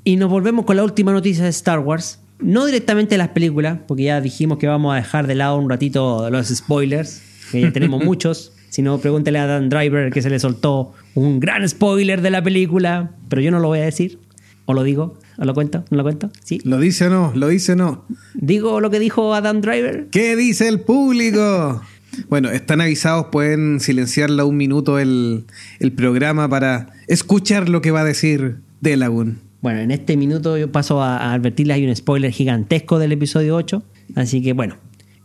Y 0.02 0.16
nos 0.16 0.30
volvemos 0.30 0.64
con 0.64 0.76
la 0.76 0.84
última 0.84 1.12
noticia 1.12 1.44
de 1.44 1.50
Star 1.50 1.80
Wars. 1.80 2.20
No 2.38 2.64
directamente 2.64 3.16
de 3.16 3.18
las 3.18 3.28
películas, 3.28 3.80
porque 3.86 4.04
ya 4.04 4.22
dijimos 4.22 4.56
que 4.56 4.66
vamos 4.66 4.94
a 4.94 4.96
dejar 4.96 5.26
de 5.26 5.34
lado 5.34 5.58
un 5.58 5.68
ratito 5.68 6.30
los 6.30 6.48
spoilers, 6.48 7.20
que 7.52 7.60
ya 7.60 7.72
tenemos 7.72 8.02
muchos. 8.04 8.52
Si 8.70 8.82
no, 8.82 8.98
pregúntele 8.98 9.38
a 9.38 9.46
Dan 9.46 9.68
Driver 9.68 10.10
que 10.12 10.22
se 10.22 10.30
le 10.30 10.38
soltó 10.38 10.94
un 11.14 11.40
gran 11.40 11.68
spoiler 11.68 12.22
de 12.22 12.30
la 12.30 12.42
película, 12.42 13.10
pero 13.28 13.42
yo 13.42 13.50
no 13.50 13.58
lo 13.58 13.68
voy 13.68 13.80
a 13.80 13.84
decir. 13.84 14.18
¿O 14.64 14.74
lo 14.74 14.84
digo? 14.84 15.18
¿O 15.38 15.44
lo 15.44 15.52
cuento? 15.54 15.84
¿No 15.90 15.96
lo 15.96 16.04
cuento? 16.04 16.30
¿Sí? 16.44 16.60
¿Lo 16.64 16.78
dice 16.78 17.06
o 17.06 17.10
no? 17.10 17.32
¿Lo 17.34 17.48
dice 17.48 17.72
o 17.72 17.76
no? 17.76 18.04
¿Digo 18.34 18.80
lo 18.80 18.90
que 18.90 19.00
dijo 19.00 19.34
Adam 19.34 19.60
Driver? 19.60 20.06
¿Qué 20.12 20.36
dice 20.36 20.68
el 20.68 20.80
público? 20.80 21.82
Bueno, 22.28 22.50
están 22.50 22.80
avisados, 22.80 23.26
pueden 23.32 23.80
silenciarla 23.80 24.44
un 24.44 24.56
minuto 24.56 25.00
el, 25.00 25.44
el 25.80 25.92
programa 25.92 26.48
para 26.48 26.90
escuchar 27.08 27.68
lo 27.68 27.82
que 27.82 27.90
va 27.90 28.02
a 28.02 28.04
decir 28.04 28.58
Delagun. 28.80 29.40
Bueno, 29.60 29.80
en 29.80 29.90
este 29.90 30.16
minuto 30.16 30.56
yo 30.56 30.70
paso 30.70 31.02
a, 31.02 31.16
a 31.16 31.32
advertirles, 31.32 31.74
hay 31.74 31.86
un 31.86 31.94
spoiler 31.96 32.30
gigantesco 32.30 33.00
del 33.00 33.10
episodio 33.10 33.56
8. 33.56 33.82
Así 34.14 34.42
que 34.42 34.52
bueno, 34.52 34.76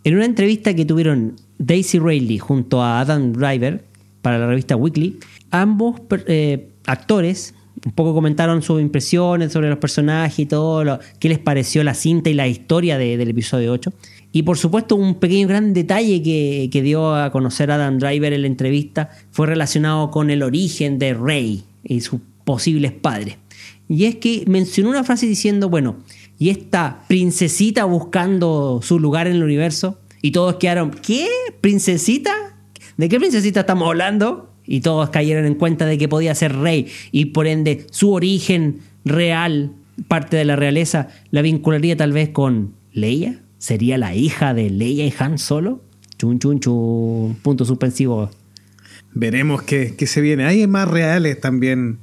en 0.04 0.16
una 0.16 0.26
entrevista 0.26 0.74
que 0.74 0.86
tuvieron 0.86 1.36
Daisy 1.58 2.00
Ridley 2.00 2.38
junto 2.40 2.82
a 2.82 3.00
Adam 3.00 3.34
Driver 3.34 3.84
para 4.22 4.38
la 4.40 4.48
revista 4.48 4.76
Weekly, 4.76 5.18
ambos 5.52 6.02
eh, 6.28 6.70
actores 6.86 7.54
un 7.86 7.92
poco 7.92 8.16
comentaron 8.16 8.64
sus 8.64 8.82
impresiones 8.82 9.52
sobre 9.54 9.70
los 9.70 9.78
personajes 9.78 10.40
y 10.40 10.46
todo, 10.48 10.84
lo, 10.84 11.00
qué 11.20 11.30
les 11.30 11.38
pareció 11.38 11.84
la 11.84 11.94
cinta 11.94 12.30
y 12.32 12.34
la 12.34 12.48
historia 12.48 12.98
de- 12.98 13.16
del 13.18 13.30
episodio 13.30 13.72
8. 13.74 13.94
Y 14.32 14.42
por 14.42 14.58
supuesto, 14.58 14.96
un 14.96 15.16
pequeño 15.16 15.48
gran 15.48 15.72
detalle 15.74 16.24
que, 16.24 16.70
que 16.72 16.82
dio 16.82 17.14
a 17.14 17.32
conocer 17.32 17.70
Adam 17.70 18.00
Driver 18.00 18.34
en 18.34 18.42
la 18.42 18.48
entrevista 18.48 19.10
fue 19.30 19.46
relacionado 19.46 20.10
con 20.10 20.32
el 20.32 20.42
origen 20.42 20.98
de 20.98 21.14
Rey 21.14 21.64
y 21.84 22.02
sus 22.02 22.22
posibles 22.44 22.92
padres. 22.92 23.38
Y 23.88 24.06
es 24.06 24.16
que 24.16 24.46
mencionó 24.48 24.90
una 24.90 25.04
frase 25.04 25.28
diciendo, 25.28 25.70
bueno, 25.70 25.98
y 26.40 26.50
esta 26.50 27.04
princesita 27.08 27.86
buscando 27.86 28.80
su 28.82 29.00
lugar 29.00 29.28
en 29.28 29.36
el 29.36 29.44
universo, 29.44 30.00
y 30.26 30.32
todos 30.32 30.56
quedaron, 30.56 30.90
¿qué? 30.90 31.28
¿Princesita? 31.62 32.34
¿De 32.98 33.10
qué 33.10 33.20
princesita 33.20 33.60
estamos 33.60 33.88
hablando? 33.88 34.52
Y 34.66 34.82
todos 34.82 35.12
cayeron 35.12 35.46
en 35.46 35.54
cuenta 35.54 35.86
de 35.86 36.00
que 36.00 36.08
podía 36.08 36.34
ser 36.34 36.56
rey, 36.56 36.88
y 37.12 37.26
por 37.26 37.46
ende 37.46 37.86
su 37.92 38.12
origen 38.12 38.80
real, 39.04 39.74
parte 40.08 40.36
de 40.36 40.46
la 40.46 40.56
realeza, 40.56 41.10
la 41.30 41.44
vincularía 41.44 41.96
tal 41.96 42.12
vez 42.12 42.30
con 42.30 42.74
Leia. 42.92 43.44
¿Sería 43.60 44.00
la 44.00 44.16
hija 44.16 44.56
de 44.56 44.72
Leia 44.72 45.06
y 45.06 45.14
Han 45.20 45.38
Solo? 45.38 45.84
Chun, 46.18 46.40
chun, 46.40 46.60
chun. 46.60 47.38
Punto 47.44 47.64
suspensivo. 47.64 48.32
Veremos 49.14 49.62
qué, 49.62 49.94
se 50.08 50.22
viene. 50.22 50.46
Hay 50.46 50.66
más 50.66 50.88
reales 50.88 51.40
también. 51.40 52.00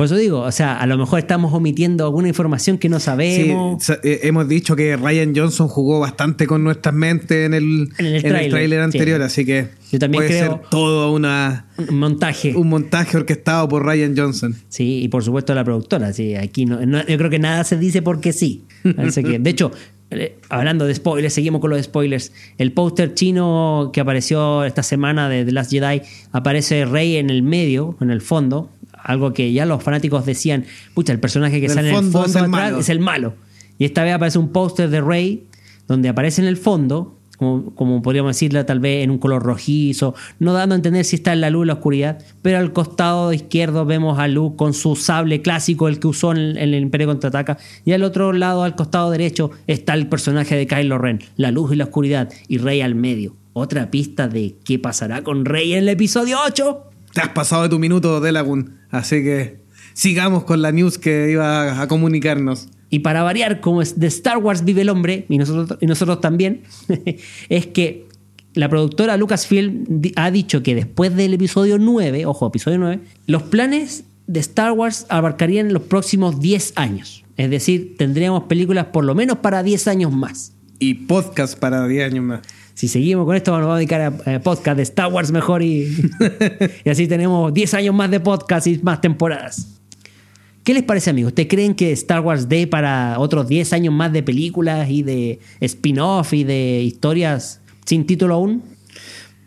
Por 0.00 0.06
eso 0.06 0.16
digo, 0.16 0.40
o 0.40 0.50
sea, 0.50 0.78
a 0.80 0.86
lo 0.86 0.96
mejor 0.96 1.18
estamos 1.18 1.52
omitiendo 1.52 2.06
alguna 2.06 2.26
información 2.28 2.78
que 2.78 2.88
no 2.88 2.98
Sí, 3.00 3.04
sabemos. 3.04 3.84
sa- 3.84 3.98
eh, 4.02 4.20
hemos 4.22 4.48
dicho 4.48 4.74
que 4.74 4.96
Ryan 4.96 5.34
Johnson 5.36 5.68
jugó 5.68 6.00
bastante 6.00 6.46
con 6.46 6.64
nuestras 6.64 6.94
mentes 6.94 7.44
en 7.44 7.52
el, 7.52 7.90
En 7.98 8.06
el 8.06 8.06
en 8.06 8.14
el 8.14 8.22
tráiler, 8.22 8.50
tráiler 8.50 8.80
anterior, 8.80 9.18
sí. 9.20 9.24
así 9.26 9.44
que 9.44 9.68
Yo 9.92 9.98
también 9.98 10.24
puede 10.24 10.40
creo- 10.40 10.52
ser 10.52 10.60
todo 10.70 11.12
una, 11.12 11.66
Un 11.76 11.98
montaje. 11.98 12.56
un 12.56 12.70
montaje 12.70 13.18
orquestado 13.18 13.68
por 13.68 13.84
Ryan 13.84 14.14
Johnson. 14.16 14.54
Sí, 14.70 15.02
y 15.02 15.08
por 15.08 15.22
supuesto 15.22 15.54
la 15.54 15.64
productora. 15.64 16.14
Sí, 16.14 16.34
aquí 16.34 16.64
no, 16.64 16.80
no- 16.86 17.06
yo 17.06 17.18
creo 17.18 17.28
que 17.28 17.38
nada 17.38 17.62
se 17.64 17.76
dice 17.76 18.00
porque 18.00 18.32
sí. 18.32 18.64
Así 18.96 19.22
que, 19.22 19.38
de 19.38 19.50
hecho, 19.50 19.70
eh, 20.12 20.38
hablando 20.48 20.86
de 20.86 20.94
spoilers, 20.94 21.34
seguimos 21.34 21.60
con 21.60 21.68
los 21.68 21.82
spoilers. 21.82 22.32
El 22.56 22.72
póster 22.72 23.12
chino 23.12 23.90
que 23.92 24.00
apareció 24.00 24.64
esta 24.64 24.82
semana 24.82 25.28
de 25.28 25.44
The 25.44 25.52
Last 25.52 25.70
Jedi 25.70 26.00
aparece 26.32 26.86
Rey 26.86 27.16
en 27.16 27.28
el 27.28 27.42
medio, 27.42 27.98
en 28.00 28.10
el 28.10 28.22
fondo. 28.22 28.70
Algo 29.02 29.32
que 29.32 29.52
ya 29.52 29.66
los 29.66 29.82
fanáticos 29.82 30.26
decían, 30.26 30.64
pucha, 30.94 31.12
el 31.12 31.20
personaje 31.20 31.60
que 31.60 31.68
Del 31.68 31.76
sale 31.76 31.90
en 31.90 31.96
el 31.96 32.02
fondo 32.02 32.24
es 32.24 32.34
el 32.34 32.44
atrás 32.44 32.50
malo. 32.50 32.78
es 32.78 32.88
el 32.88 33.00
malo. 33.00 33.34
Y 33.78 33.84
esta 33.84 34.04
vez 34.04 34.14
aparece 34.14 34.38
un 34.38 34.50
póster 34.50 34.90
de 34.90 35.00
Rey 35.00 35.46
donde 35.88 36.08
aparece 36.08 36.40
en 36.40 36.46
el 36.46 36.56
fondo, 36.56 37.16
como, 37.36 37.74
como 37.74 38.02
podríamos 38.02 38.36
decirlo, 38.36 38.64
tal 38.64 38.78
vez 38.78 39.02
en 39.02 39.10
un 39.10 39.18
color 39.18 39.42
rojizo, 39.42 40.14
no 40.38 40.52
dando 40.52 40.74
a 40.74 40.76
entender 40.76 41.04
si 41.04 41.16
está 41.16 41.32
en 41.32 41.40
la 41.40 41.50
luz 41.50 41.62
o 41.62 41.64
la 41.64 41.72
oscuridad, 41.72 42.18
pero 42.42 42.58
al 42.58 42.72
costado 42.72 43.32
izquierdo 43.32 43.86
vemos 43.86 44.18
a 44.18 44.28
Luke 44.28 44.56
con 44.56 44.74
su 44.74 44.94
sable 44.94 45.42
clásico, 45.42 45.88
el 45.88 45.98
que 45.98 46.06
usó 46.06 46.32
en, 46.32 46.58
en 46.58 46.74
el 46.74 46.82
Imperio 46.82 47.06
Contraataca, 47.06 47.58
y 47.84 47.92
al 47.92 48.04
otro 48.04 48.32
lado, 48.32 48.62
al 48.62 48.76
costado 48.76 49.10
derecho, 49.10 49.50
está 49.66 49.94
el 49.94 50.06
personaje 50.06 50.54
de 50.54 50.66
Kylo 50.66 50.98
Ren, 50.98 51.20
la 51.36 51.50
luz 51.50 51.72
y 51.72 51.76
la 51.76 51.84
oscuridad, 51.84 52.28
y 52.46 52.58
Rey 52.58 52.82
al 52.82 52.94
medio. 52.94 53.34
Otra 53.52 53.90
pista 53.90 54.28
de 54.28 54.56
qué 54.62 54.78
pasará 54.78 55.22
con 55.22 55.44
Rey 55.44 55.72
en 55.72 55.78
el 55.80 55.88
episodio 55.88 56.38
8. 56.46 56.89
Te 57.12 57.20
has 57.20 57.30
pasado 57.30 57.64
de 57.64 57.68
tu 57.68 57.78
minuto, 57.78 58.20
Delagun. 58.20 58.78
Así 58.90 59.22
que 59.22 59.60
sigamos 59.94 60.44
con 60.44 60.62
la 60.62 60.72
news 60.72 60.98
que 60.98 61.30
iba 61.30 61.80
a 61.80 61.88
comunicarnos. 61.88 62.68
Y 62.88 63.00
para 63.00 63.22
variar, 63.22 63.60
como 63.60 63.82
es 63.82 63.98
de 64.00 64.08
Star 64.08 64.38
Wars 64.38 64.64
vive 64.64 64.82
el 64.82 64.88
hombre, 64.88 65.26
y 65.28 65.38
nosotros, 65.38 65.78
y 65.80 65.86
nosotros 65.86 66.20
también, 66.20 66.62
es 67.48 67.66
que 67.68 68.08
la 68.54 68.68
productora 68.68 69.16
Lucasfilm 69.16 70.02
ha 70.16 70.30
dicho 70.30 70.62
que 70.62 70.74
después 70.74 71.14
del 71.14 71.34
episodio 71.34 71.78
9, 71.78 72.26
ojo, 72.26 72.48
episodio 72.48 72.78
9, 72.78 73.00
los 73.26 73.44
planes 73.44 74.04
de 74.26 74.40
Star 74.40 74.72
Wars 74.72 75.06
abarcarían 75.08 75.72
los 75.72 75.82
próximos 75.82 76.40
10 76.40 76.72
años. 76.76 77.24
Es 77.36 77.48
decir, 77.50 77.94
tendríamos 77.96 78.44
películas 78.44 78.86
por 78.86 79.04
lo 79.04 79.14
menos 79.14 79.38
para 79.38 79.62
10 79.62 79.88
años 79.88 80.12
más. 80.12 80.52
Y 80.78 80.94
podcast 80.94 81.58
para 81.58 81.86
10 81.86 82.12
años 82.12 82.24
más. 82.24 82.40
Si 82.80 82.88
seguimos 82.88 83.26
con 83.26 83.36
esto, 83.36 83.50
nos 83.50 83.60
vamos 83.60 83.74
a 83.74 83.76
dedicar 83.76 84.00
a 84.00 84.40
podcast 84.40 84.78
de 84.78 84.84
Star 84.84 85.12
Wars 85.12 85.32
mejor 85.32 85.62
y, 85.62 85.86
y 86.84 86.88
así 86.88 87.06
tenemos 87.06 87.52
10 87.52 87.74
años 87.74 87.94
más 87.94 88.10
de 88.10 88.20
podcast 88.20 88.66
y 88.68 88.78
más 88.78 89.02
temporadas. 89.02 89.82
¿Qué 90.64 90.72
les 90.72 90.82
parece, 90.82 91.10
amigos? 91.10 91.32
¿Ustedes 91.32 91.50
creen 91.50 91.74
que 91.74 91.92
Star 91.92 92.20
Wars 92.20 92.48
dé 92.48 92.66
para 92.66 93.18
otros 93.18 93.48
10 93.48 93.74
años 93.74 93.92
más 93.92 94.14
de 94.14 94.22
películas 94.22 94.88
y 94.88 95.02
de 95.02 95.40
spin-off 95.60 96.32
y 96.32 96.44
de 96.44 96.80
historias 96.82 97.60
sin 97.84 98.06
título 98.06 98.36
aún. 98.36 98.62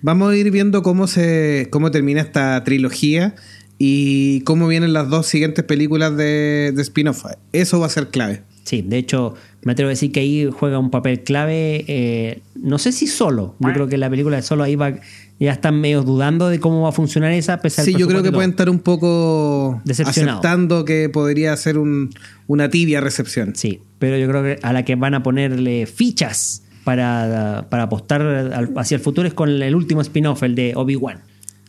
Vamos 0.03 0.31
a 0.31 0.37
ir 0.37 0.51
viendo 0.51 0.83
cómo 0.83 1.07
se 1.07 1.69
cómo 1.71 1.89
termina 1.89 2.21
esta 2.21 2.63
trilogía 2.63 3.33
y 3.79 4.41
cómo 4.41 4.67
vienen 4.67 4.93
las 4.93 5.09
dos 5.09 5.25
siguientes 5.25 5.65
películas 5.65 6.15
de, 6.15 6.71
de 6.75 6.81
spin-off. 6.83 7.25
Eso 7.51 7.79
va 7.79 7.87
a 7.87 7.89
ser 7.89 8.09
clave. 8.09 8.43
Sí, 8.63 8.83
de 8.83 8.97
hecho, 8.99 9.33
me 9.65 9.71
atrevo 9.73 9.87
a 9.89 9.91
decir 9.91 10.11
que 10.11 10.19
ahí 10.21 10.49
juega 10.51 10.79
un 10.79 10.89
papel 10.91 11.21
clave. 11.23 11.85
eh, 11.87 12.41
no 12.55 12.77
sé 12.77 12.91
si 12.91 13.07
solo. 13.07 13.55
Yo 13.59 13.73
creo 13.73 13.87
que 13.87 13.97
la 13.97 14.09
película 14.09 14.35
de 14.37 14.41
solo 14.41 14.63
ahí 14.63 14.75
va. 14.75 14.93
Ya 15.39 15.51
están 15.51 15.81
medio 15.81 16.03
dudando 16.03 16.47
de 16.47 16.59
cómo 16.59 16.81
va 16.83 16.89
a 16.89 16.91
funcionar 16.93 17.31
esa. 17.33 17.59
Pese 17.59 17.81
al 17.81 17.85
Sí, 17.85 17.95
yo 17.97 18.07
creo 18.07 18.23
que 18.23 18.31
pueden 18.31 18.51
estar 18.51 18.69
un 18.69 18.79
poco 18.79 19.81
Decepcionados. 19.83 20.39
aceptando 20.39 20.85
que 20.85 21.09
podría 21.09 21.55
ser 21.57 21.77
un- 21.77 22.11
una 22.47 22.69
tibia 22.69 23.01
recepción. 23.01 23.53
Sí, 23.55 23.81
pero 23.99 24.17
yo 24.17 24.27
creo 24.29 24.43
que 24.43 24.59
a 24.61 24.71
la 24.71 24.83
que 24.85 24.95
van 24.95 25.13
a 25.15 25.23
ponerle 25.23 25.85
fichas 25.85 26.63
para, 26.85 27.65
para 27.69 27.83
apostar 27.83 28.21
al- 28.21 28.71
hacia 28.77 28.95
el 28.95 29.01
futuro 29.01 29.27
es 29.27 29.33
con 29.33 29.49
el 29.49 29.75
último 29.75 30.01
spin-off, 30.01 30.43
el 30.43 30.55
de 30.55 30.73
Obi-Wan. 30.75 31.19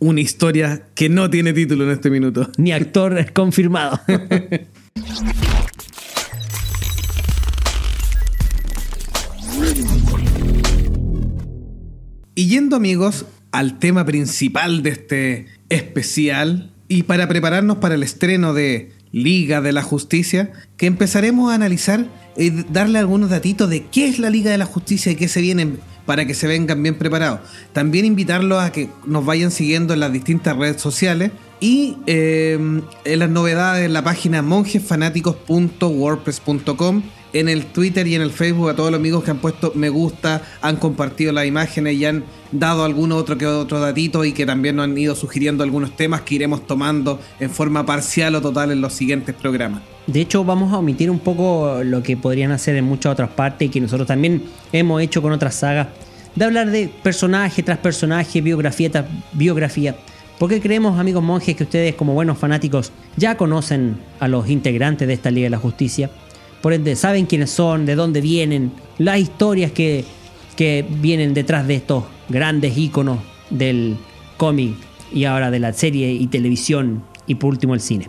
Una 0.00 0.20
historia 0.20 0.82
que 0.94 1.08
no 1.08 1.30
tiene 1.30 1.52
título 1.52 1.84
en 1.84 1.90
este 1.90 2.10
minuto. 2.10 2.50
Ni 2.58 2.70
actor 2.72 3.24
confirmado. 3.32 3.98
Y 12.34 12.48
yendo 12.48 12.76
amigos 12.76 13.26
al 13.52 13.78
tema 13.78 14.04
principal 14.04 14.82
de 14.82 14.90
este 14.90 15.46
especial 15.68 16.72
y 16.88 17.04
para 17.04 17.28
prepararnos 17.28 17.76
para 17.78 17.94
el 17.94 18.02
estreno 18.02 18.52
de 18.52 18.90
Liga 19.12 19.60
de 19.60 19.70
la 19.72 19.82
Justicia, 19.82 20.50
que 20.76 20.86
empezaremos 20.86 21.52
a 21.52 21.54
analizar 21.54 22.08
y 22.36 22.50
darle 22.50 22.98
algunos 22.98 23.30
datitos 23.30 23.70
de 23.70 23.86
qué 23.86 24.08
es 24.08 24.18
la 24.18 24.30
Liga 24.30 24.50
de 24.50 24.58
la 24.58 24.66
Justicia 24.66 25.12
y 25.12 25.14
qué 25.14 25.28
se 25.28 25.40
vienen 25.40 25.78
para 26.04 26.26
que 26.26 26.34
se 26.34 26.48
vengan 26.48 26.82
bien 26.82 26.96
preparados. 26.96 27.38
También 27.72 28.04
invitarlos 28.04 28.60
a 28.60 28.72
que 28.72 28.90
nos 29.06 29.24
vayan 29.24 29.52
siguiendo 29.52 29.94
en 29.94 30.00
las 30.00 30.12
distintas 30.12 30.56
redes 30.56 30.82
sociales 30.82 31.30
y 31.60 31.98
eh, 32.06 32.58
en 33.04 33.18
las 33.18 33.30
novedades 33.30 33.86
en 33.86 33.92
la 33.92 34.02
página 34.02 34.42
monjesfanáticos.wordpress.com 34.42 37.02
en 37.34 37.48
el 37.48 37.66
Twitter 37.66 38.06
y 38.06 38.14
en 38.14 38.22
el 38.22 38.30
Facebook 38.30 38.70
a 38.70 38.76
todos 38.76 38.90
los 38.90 38.98
amigos 38.98 39.24
que 39.24 39.32
han 39.32 39.38
puesto 39.38 39.72
me 39.74 39.90
gusta, 39.90 40.40
han 40.62 40.76
compartido 40.76 41.32
las 41.32 41.44
imágenes 41.44 41.94
y 41.94 42.04
han 42.06 42.24
dado 42.52 42.84
alguno 42.84 43.16
otro 43.16 43.36
que 43.36 43.46
otro 43.46 43.80
datito 43.80 44.24
y 44.24 44.32
que 44.32 44.46
también 44.46 44.76
nos 44.76 44.84
han 44.84 44.96
ido 44.96 45.16
sugiriendo 45.16 45.64
algunos 45.64 45.96
temas 45.96 46.22
que 46.22 46.36
iremos 46.36 46.66
tomando 46.66 47.20
en 47.40 47.50
forma 47.50 47.84
parcial 47.84 48.36
o 48.36 48.40
total 48.40 48.70
en 48.70 48.80
los 48.80 48.92
siguientes 48.92 49.34
programas. 49.34 49.82
De 50.06 50.20
hecho, 50.20 50.44
vamos 50.44 50.72
a 50.72 50.78
omitir 50.78 51.10
un 51.10 51.18
poco 51.18 51.80
lo 51.82 52.02
que 52.02 52.16
podrían 52.16 52.52
hacer 52.52 52.76
en 52.76 52.84
muchas 52.84 53.12
otras 53.12 53.30
partes 53.30 53.66
y 53.66 53.70
que 53.70 53.80
nosotros 53.80 54.06
también 54.06 54.44
hemos 54.72 55.02
hecho 55.02 55.20
con 55.20 55.32
otras 55.32 55.56
sagas, 55.56 55.88
de 56.36 56.44
hablar 56.44 56.70
de 56.70 56.88
personaje 57.02 57.62
tras 57.62 57.78
personaje, 57.78 58.40
biografía 58.40 58.90
tras 58.90 59.06
biografía. 59.32 59.96
Porque 60.38 60.60
creemos, 60.60 60.98
amigos 60.98 61.22
monjes, 61.22 61.56
que 61.56 61.64
ustedes 61.64 61.94
como 61.94 62.12
buenos 62.12 62.38
fanáticos 62.38 62.92
ya 63.16 63.36
conocen 63.36 63.96
a 64.20 64.28
los 64.28 64.48
integrantes 64.48 65.08
de 65.08 65.14
esta 65.14 65.30
Liga 65.30 65.46
de 65.46 65.50
la 65.50 65.58
Justicia. 65.58 66.10
Por 66.64 66.72
ende, 66.72 66.96
saben 66.96 67.26
quiénes 67.26 67.50
son, 67.50 67.84
de 67.84 67.94
dónde 67.94 68.22
vienen, 68.22 68.72
las 68.96 69.18
historias 69.18 69.70
que, 69.70 70.02
que 70.56 70.82
vienen 71.02 71.34
detrás 71.34 71.68
de 71.68 71.74
estos 71.74 72.04
grandes 72.30 72.78
íconos 72.78 73.18
del 73.50 73.98
cómic 74.38 74.74
y 75.12 75.26
ahora 75.26 75.50
de 75.50 75.58
la 75.58 75.74
serie 75.74 76.14
y 76.14 76.26
televisión 76.28 77.04
y 77.26 77.34
por 77.34 77.50
último 77.50 77.74
el 77.74 77.82
cine. 77.82 78.08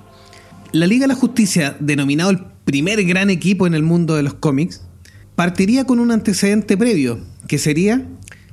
La 0.72 0.88
Liga 0.88 1.02
de 1.02 1.10
la 1.10 1.16
Justicia, 1.16 1.76
denominado 1.82 2.30
el 2.30 2.46
primer 2.64 3.04
gran 3.04 3.30
equipo 3.30 3.68
en 3.68 3.74
el 3.74 3.84
mundo 3.84 4.16
de 4.16 4.24
los 4.24 4.36
cómics, 4.36 4.88
partiría 5.36 5.84
con 5.84 6.00
un 6.00 6.12
antecedente 6.12 6.78
previo, 6.78 7.20
que 7.50 7.58
sería 7.58 8.08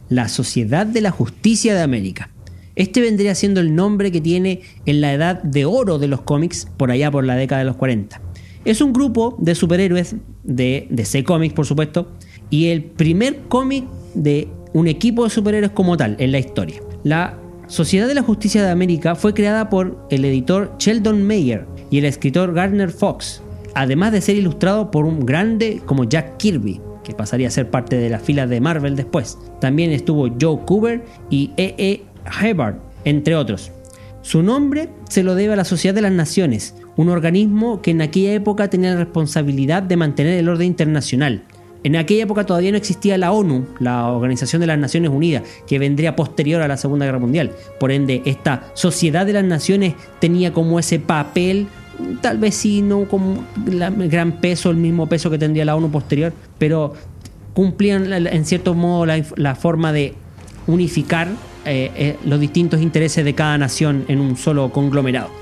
la 0.09 0.29
Sociedad 0.29 0.85
de 0.85 1.01
la 1.01 1.13
Justicia 1.13 1.77
de 1.77 1.83
América. 1.83 2.29
Este 2.75 3.03
vendría 3.03 3.37
siendo 3.37 3.61
el 3.61 3.77
nombre 3.77 4.11
que 4.11 4.21
tiene 4.21 4.63
en 4.85 5.01
la 5.01 5.13
edad 5.13 5.41
de 5.45 5.65
oro 5.65 6.01
de 6.01 6.09
los 6.09 6.23
cómics, 6.23 6.67
por 6.77 6.91
allá 6.91 7.09
por 7.13 7.23
la 7.23 7.37
década 7.37 7.61
de 7.61 7.67
los 7.67 7.77
40. 7.77 8.21
Es 8.65 8.81
un 8.81 8.93
grupo 8.93 9.37
de 9.39 9.55
superhéroes 9.55 10.17
de 10.45 10.87
DC 10.91 11.25
Comics, 11.25 11.55
por 11.55 11.67
supuesto, 11.67 12.13
y 12.49 12.69
el 12.69 12.85
primer 12.85 13.41
cómic 13.49 13.85
de 14.15 14.49
un 14.73 14.87
equipo 14.87 15.25
de 15.25 15.31
superhéroes 15.31 15.73
como 15.73 15.97
tal 15.97 16.17
en 16.19 16.33
la 16.33 16.39
historia. 16.39 16.81
La 17.03 17.39
Sociedad 17.67 18.07
de 18.07 18.15
la 18.15 18.23
Justicia 18.23 18.63
de 18.63 18.71
América 18.71 19.15
fue 19.15 19.35
creada 19.35 19.71
por 19.71 20.07
el 20.11 20.25
editor 20.25 20.75
Sheldon 20.79 21.23
Mayer 21.23 21.67
y 21.91 21.99
el 21.99 22.05
escritor 22.05 22.53
Gardner 22.53 22.91
Fox, 22.91 23.43
además 23.75 24.13
de 24.13 24.21
ser 24.21 24.37
ilustrado 24.37 24.91
por 24.91 25.07
un 25.07 25.25
grande 25.25 25.81
como 25.87 26.05
Jack 26.05 26.37
Kirby, 26.37 26.81
que 27.03 27.15
pasaría 27.15 27.49
a 27.49 27.51
ser 27.51 27.71
parte 27.71 27.97
de 27.97 28.11
las 28.11 28.23
filas 28.23 28.49
de 28.49 28.61
Marvel 28.61 28.95
después. 28.95 29.39
También 29.61 29.91
estuvo 29.91 30.29
Joe 30.41 30.61
Cooper 30.67 31.05
y 31.31 31.51
E. 31.57 31.75
E. 31.79 32.03
Hubbard, 32.41 32.77
entre 33.05 33.35
otros. 33.35 33.73
Su 34.21 34.43
nombre 34.43 34.89
se 35.09 35.25
lo 35.25 35.35
debe 35.35 35.55
a 35.55 35.57
la 35.57 35.65
Sociedad 35.65 35.95
de 35.95 36.03
las 36.03 36.13
Naciones, 36.13 36.75
un 36.97 37.09
organismo 37.09 37.81
que 37.81 37.91
en 37.91 38.03
aquella 38.03 38.33
época 38.33 38.69
tenía 38.69 38.91
la 38.91 38.97
responsabilidad 38.97 39.83
de 39.83 39.97
mantener 39.97 40.39
el 40.39 40.49
orden 40.49 40.67
internacional. 40.67 41.43
En 41.85 41.97
aquella 41.97 42.25
época 42.25 42.47
todavía 42.47 42.71
no 42.71 42.77
existía 42.77 43.19
la 43.19 43.33
ONU, 43.33 43.67
la 43.81 44.09
Organización 44.09 44.61
de 44.61 44.67
las 44.67 44.79
Naciones 44.79 45.11
Unidas, 45.11 45.43
que 45.67 45.79
vendría 45.79 46.15
posterior 46.15 46.63
a 46.63 46.69
la 46.69 46.77
Segunda 46.77 47.07
Guerra 47.07 47.19
Mundial. 47.19 47.53
Por 47.81 47.91
ende, 47.91 48.23
esta 48.25 48.71
Sociedad 48.75 49.27
de 49.27 49.33
las 49.33 49.45
Naciones 49.45 49.95
tenía 50.21 50.53
como 50.53 50.79
ese 50.79 51.01
papel, 51.01 51.67
tal 52.21 52.39
vez 52.39 52.55
sí, 52.55 52.83
no 52.83 53.07
el 53.67 54.09
gran 54.09 54.41
peso, 54.41 54.71
el 54.71 54.77
mismo 54.77 55.09
peso 55.09 55.29
que 55.29 55.39
tendría 55.39 55.65
la 55.65 55.75
ONU 55.75 55.91
posterior, 55.91 56.33
pero 56.59 56.95
cumplían 57.53 58.13
en 58.13 58.45
cierto 58.45 58.75
modo 58.75 59.05
la 59.07 59.55
forma 59.57 59.93
de 59.93 60.15
unificar 60.69 61.29
eh, 61.65 61.91
eh, 61.97 62.17
los 62.25 62.41
distintos 62.41 62.81
intereses 62.81 63.25
de 63.25 63.35
cada 63.35 63.57
nación 63.57 64.05
en 64.09 64.21
un 64.21 64.37
solo 64.37 64.71
conglomerado. 64.71 65.42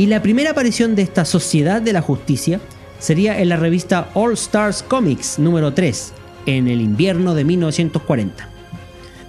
Y 0.00 0.06
la 0.06 0.22
primera 0.22 0.52
aparición 0.52 0.94
de 0.94 1.02
esta 1.02 1.26
Sociedad 1.26 1.82
de 1.82 1.92
la 1.92 2.00
Justicia 2.00 2.58
sería 2.98 3.38
en 3.38 3.50
la 3.50 3.56
revista 3.56 4.08
All 4.14 4.32
Stars 4.32 4.82
Comics 4.82 5.38
número 5.38 5.74
3, 5.74 6.14
en 6.46 6.68
el 6.68 6.80
invierno 6.80 7.34
de 7.34 7.44
1940. 7.44 8.48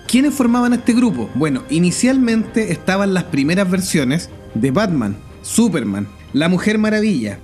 ¿Quiénes 0.08 0.34
formaban 0.34 0.72
este 0.72 0.94
grupo? 0.94 1.30
Bueno, 1.36 1.64
inicialmente 1.70 2.72
estaban 2.72 3.14
las 3.14 3.26
primeras 3.26 3.70
versiones 3.70 4.30
de 4.54 4.72
Batman, 4.72 5.18
Superman, 5.42 6.08
La 6.32 6.48
Mujer 6.48 6.78
Maravilla. 6.78 7.40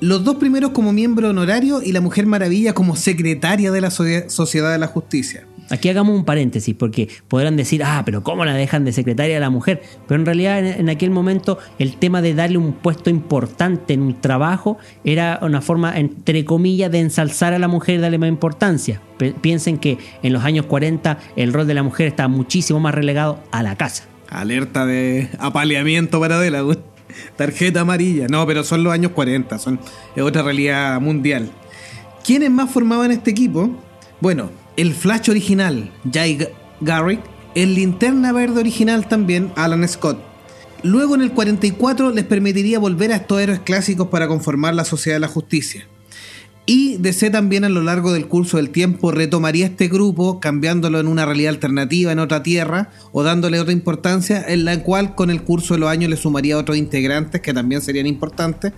Los 0.00 0.22
dos 0.22 0.36
primeros 0.36 0.70
como 0.70 0.92
miembro 0.92 1.30
honorario 1.30 1.82
y 1.82 1.90
la 1.92 2.00
Mujer 2.00 2.26
Maravilla 2.26 2.72
como 2.72 2.94
secretaria 2.94 3.72
de 3.72 3.80
la 3.80 3.88
Socie- 3.90 4.28
Sociedad 4.28 4.70
de 4.70 4.78
la 4.78 4.86
Justicia. 4.86 5.44
Aquí 5.70 5.88
hagamos 5.90 6.16
un 6.16 6.24
paréntesis, 6.24 6.74
porque 6.74 7.08
podrán 7.26 7.56
decir, 7.56 7.82
ah, 7.84 8.02
pero 8.06 8.22
¿cómo 8.22 8.44
la 8.46 8.54
dejan 8.54 8.84
de 8.86 8.92
secretaria 8.92 9.36
a 9.36 9.40
la 9.40 9.50
mujer? 9.50 9.82
Pero 10.06 10.18
en 10.20 10.24
realidad 10.24 10.60
en, 10.60 10.66
en 10.80 10.88
aquel 10.88 11.10
momento 11.10 11.58
el 11.78 11.96
tema 11.96 12.22
de 12.22 12.32
darle 12.32 12.56
un 12.58 12.72
puesto 12.72 13.10
importante 13.10 13.92
en 13.92 14.00
un 14.02 14.18
trabajo 14.20 14.78
era 15.04 15.40
una 15.42 15.60
forma, 15.60 15.98
entre 15.98 16.44
comillas, 16.46 16.90
de 16.90 17.00
ensalzar 17.00 17.52
a 17.52 17.58
la 17.58 17.68
mujer 17.68 17.96
y 17.96 17.98
darle 17.98 18.16
más 18.18 18.28
importancia. 18.30 19.02
Piensen 19.42 19.76
que 19.78 19.98
en 20.22 20.32
los 20.32 20.44
años 20.44 20.64
40 20.66 21.18
el 21.36 21.52
rol 21.52 21.66
de 21.66 21.74
la 21.74 21.82
mujer 21.82 22.06
estaba 22.06 22.28
muchísimo 22.28 22.80
más 22.80 22.94
relegado 22.94 23.40
a 23.50 23.62
la 23.62 23.76
casa. 23.76 24.04
Alerta 24.30 24.86
de 24.86 25.28
apaleamiento 25.38 26.18
para 26.20 26.38
güey. 26.62 26.78
Tarjeta 27.36 27.80
amarilla. 27.80 28.26
No, 28.28 28.46
pero 28.46 28.64
son 28.64 28.84
los 28.84 28.92
años 28.92 29.12
40, 29.12 29.58
son 29.58 29.80
es 30.14 30.22
otra 30.22 30.42
realidad 30.42 31.00
mundial. 31.00 31.50
¿Quiénes 32.24 32.50
más 32.50 32.70
formaban 32.70 33.10
este 33.10 33.30
equipo? 33.30 33.70
Bueno, 34.20 34.50
el 34.76 34.94
Flash 34.94 35.30
original, 35.30 35.90
Jay 36.12 36.38
Garrick, 36.80 37.20
el 37.54 37.74
Linterna 37.74 38.32
Verde 38.32 38.60
original 38.60 39.08
también, 39.08 39.52
Alan 39.56 39.86
Scott. 39.88 40.18
Luego 40.82 41.14
en 41.14 41.22
el 41.22 41.32
44 41.32 42.10
les 42.10 42.24
permitiría 42.24 42.78
volver 42.78 43.12
a 43.12 43.16
estos 43.16 43.40
héroes 43.40 43.60
clásicos 43.60 44.08
para 44.08 44.28
conformar 44.28 44.74
la 44.74 44.84
Sociedad 44.84 45.16
de 45.16 45.20
la 45.20 45.28
Justicia. 45.28 45.86
Y 46.70 46.98
DC 46.98 47.30
también 47.30 47.64
a 47.64 47.70
lo 47.70 47.80
largo 47.80 48.12
del 48.12 48.28
curso 48.28 48.58
del 48.58 48.68
tiempo 48.68 49.10
retomaría 49.10 49.64
este 49.64 49.88
grupo, 49.88 50.38
cambiándolo 50.38 51.00
en 51.00 51.06
una 51.06 51.24
realidad 51.24 51.54
alternativa 51.54 52.12
en 52.12 52.18
otra 52.18 52.42
tierra 52.42 52.90
o 53.10 53.22
dándole 53.22 53.58
otra 53.58 53.72
importancia, 53.72 54.44
en 54.46 54.66
la 54.66 54.82
cual 54.82 55.14
con 55.14 55.30
el 55.30 55.42
curso 55.42 55.72
de 55.72 55.80
los 55.80 55.88
años 55.88 56.10
le 56.10 56.18
sumaría 56.18 56.58
otros 56.58 56.76
integrantes 56.76 57.40
que 57.40 57.54
también 57.54 57.80
serían 57.80 58.06
importantes, 58.06 58.74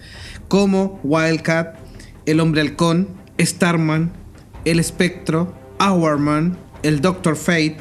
como 0.46 1.00
Wildcat, 1.02 1.80
el 2.26 2.38
Hombre 2.38 2.60
Halcón, 2.60 3.08
Starman, 3.40 4.12
el 4.64 4.78
Espectro, 4.78 5.52
Hourman, 5.80 6.56
el 6.84 7.00
Doctor 7.00 7.34
Fate, 7.34 7.78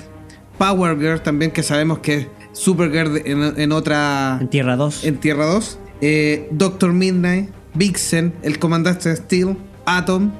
Power 0.57 0.97
Girl 0.97 1.21
también 1.21 1.51
que 1.51 1.61
sabemos 1.61 1.99
que 1.99 2.15
es 2.15 2.27
Supergirl 2.53 3.21
en, 3.25 3.59
en 3.61 3.71
otra 3.71 4.39
En 4.41 4.49
Tierra 4.49 4.75
2. 4.75 5.03
en 5.03 5.17
Tierra 5.19 5.45
2, 5.45 5.79
eh, 6.01 6.47
Doctor 6.49 6.93
Midnight, 6.93 7.51
Vixen, 7.75 8.33
el 8.41 8.57
Comandante 8.57 9.15
Steel, 9.15 9.55
Atom 9.97 10.31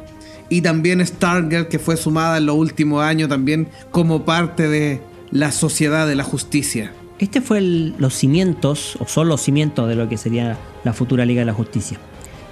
y 0.49 0.61
también 0.61 1.05
Stargirl 1.05 1.67
que 1.67 1.79
fue 1.79 1.97
sumada 1.97 2.37
en 2.37 2.45
los 2.45 2.55
últimos 2.55 3.03
años 3.03 3.29
también 3.29 3.67
como 3.91 4.25
parte 4.25 4.67
de 4.67 5.01
la 5.31 5.51
Sociedad 5.51 6.07
de 6.07 6.15
la 6.15 6.23
Justicia. 6.23 6.91
Este 7.19 7.41
fue 7.41 7.61
los 7.61 8.13
cimientos, 8.13 8.95
o 8.99 9.05
son 9.05 9.27
los 9.27 9.41
cimientos 9.41 9.89
de 9.89 9.95
lo 9.95 10.07
que 10.07 10.17
sería 10.17 10.57
la 10.83 10.93
futura 10.93 11.25
Liga 11.25 11.41
de 11.41 11.45
la 11.45 11.53
Justicia. 11.53 11.99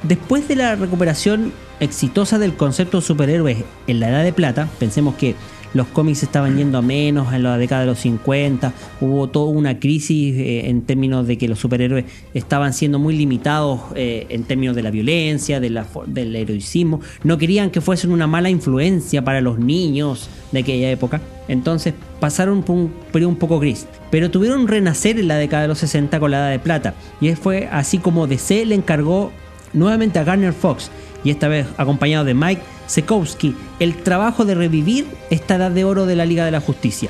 Después 0.03 0.47
de 0.47 0.57
la 0.57 0.75
recuperación 0.75 1.53
exitosa 1.79 2.37
del 2.37 2.55
concepto 2.55 2.97
de 2.97 3.05
superhéroes 3.05 3.63
en 3.87 3.99
la 3.99 4.09
Edad 4.09 4.23
de 4.23 4.33
Plata, 4.33 4.67
pensemos 4.77 5.15
que 5.15 5.35
los 5.73 5.87
cómics 5.87 6.23
estaban 6.23 6.57
yendo 6.57 6.77
a 6.77 6.81
menos 6.81 7.33
en 7.33 7.43
la 7.43 7.57
década 7.57 7.81
de 7.81 7.87
los 7.87 7.99
50, 7.99 8.73
hubo 9.01 9.27
toda 9.27 9.51
una 9.51 9.79
crisis 9.79 10.35
eh, 10.37 10.69
en 10.69 10.81
términos 10.81 11.27
de 11.27 11.37
que 11.37 11.47
los 11.47 11.59
superhéroes 11.59 12.05
estaban 12.33 12.73
siendo 12.73 12.99
muy 12.99 13.15
limitados 13.15 13.81
eh, 13.95 14.25
en 14.29 14.43
términos 14.43 14.75
de 14.75 14.83
la 14.83 14.91
violencia, 14.91 15.59
de 15.59 15.69
la, 15.69 15.85
del 16.05 16.35
heroicismo, 16.35 17.01
no 17.23 17.37
querían 17.37 17.69
que 17.69 17.81
fuesen 17.81 18.11
una 18.11 18.27
mala 18.27 18.49
influencia 18.49 19.23
para 19.23 19.41
los 19.41 19.59
niños 19.59 20.29
de 20.51 20.59
aquella 20.59 20.89
época, 20.89 21.21
entonces 21.47 21.93
pasaron 22.19 22.63
por 22.63 22.75
un 22.75 22.93
periodo 23.11 23.29
un 23.29 23.37
poco 23.37 23.59
gris, 23.59 23.87
pero 24.11 24.31
tuvieron 24.31 24.67
renacer 24.67 25.19
en 25.19 25.27
la 25.27 25.35
década 25.35 25.63
de 25.63 25.67
los 25.69 25.79
60 25.79 26.19
con 26.19 26.31
la 26.31 26.37
Edad 26.37 26.51
de 26.51 26.59
Plata, 26.59 26.93
y 27.21 27.31
fue 27.35 27.67
así 27.71 27.97
como 27.97 28.27
DC 28.27 28.65
le 28.65 28.75
encargó 28.75 29.31
nuevamente 29.73 30.19
a 30.19 30.23
Garner 30.23 30.53
Fox, 30.53 30.89
y 31.23 31.29
esta 31.29 31.47
vez 31.47 31.67
acompañado 31.77 32.23
de 32.25 32.33
Mike 32.33 32.61
Sekowski, 32.87 33.55
el 33.79 33.95
trabajo 33.95 34.45
de 34.45 34.55
revivir 34.55 35.05
esta 35.29 35.55
edad 35.55 35.71
de 35.71 35.83
oro 35.83 36.05
de 36.05 36.15
la 36.15 36.25
Liga 36.25 36.45
de 36.45 36.51
la 36.51 36.61
Justicia, 36.61 37.09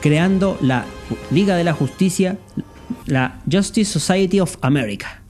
creando 0.00 0.58
la 0.60 0.84
Liga 1.30 1.56
de 1.56 1.64
la 1.64 1.72
Justicia, 1.72 2.38
la 3.06 3.40
Justice 3.50 3.90
Society 3.90 4.40
of 4.40 4.56
America. 4.62 5.22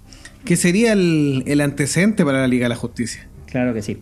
Que 0.45 0.57
sería 0.57 0.93
el, 0.93 1.43
el 1.47 1.61
antecedente 1.61 2.25
para 2.25 2.41
la 2.41 2.49
Liga 2.49 2.65
de 2.65 2.71
la 2.71 2.77
Justicia. 2.77 3.29
Claro 3.47 3.75
que 3.75 3.83
sí. 3.83 3.99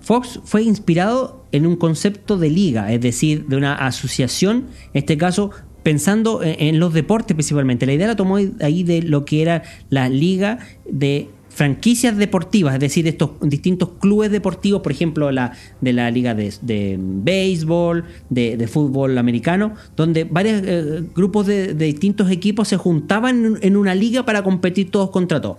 Fox 0.00 0.40
fue 0.44 0.62
inspirado 0.62 1.44
en 1.52 1.66
un 1.66 1.76
concepto 1.76 2.38
de 2.38 2.48
liga, 2.48 2.92
es 2.92 3.00
decir, 3.00 3.46
de 3.46 3.56
una 3.56 3.74
asociación, 3.74 4.68
en 4.94 5.00
este 5.00 5.18
caso 5.18 5.50
pensando 5.82 6.40
en, 6.42 6.78
los 6.78 6.92
deportes 6.92 7.34
principalmente. 7.34 7.86
La 7.86 7.94
idea 7.94 8.06
la 8.08 8.16
tomó 8.16 8.36
ahí 8.60 8.82
de 8.82 9.02
lo 9.02 9.24
que 9.24 9.42
era 9.42 9.62
la 9.88 10.08
liga 10.08 10.58
de 10.86 11.30
franquicias 11.58 12.16
deportivas, 12.16 12.74
es 12.74 12.78
decir, 12.78 13.08
estos 13.08 13.30
distintos 13.40 13.88
clubes 13.98 14.30
deportivos, 14.30 14.80
por 14.80 14.92
ejemplo, 14.92 15.32
la, 15.32 15.54
de 15.80 15.92
la 15.92 16.08
liga 16.08 16.32
de, 16.32 16.96
béisbol, 17.00 18.04
de, 18.30 18.68
fútbol 18.68 19.18
americano, 19.18 19.74
donde 19.96 20.22
varios 20.22 20.62
eh, 20.64 21.02
grupos 21.16 21.48
de, 21.48 21.74
distintos 21.74 22.30
equipos 22.30 22.68
se 22.68 22.76
juntaban 22.76 23.58
en, 23.60 23.76
una 23.76 23.96
liga 23.96 24.24
para 24.24 24.44
competir 24.44 24.92
todos 24.92 25.10
contra 25.10 25.40
todos. 25.40 25.58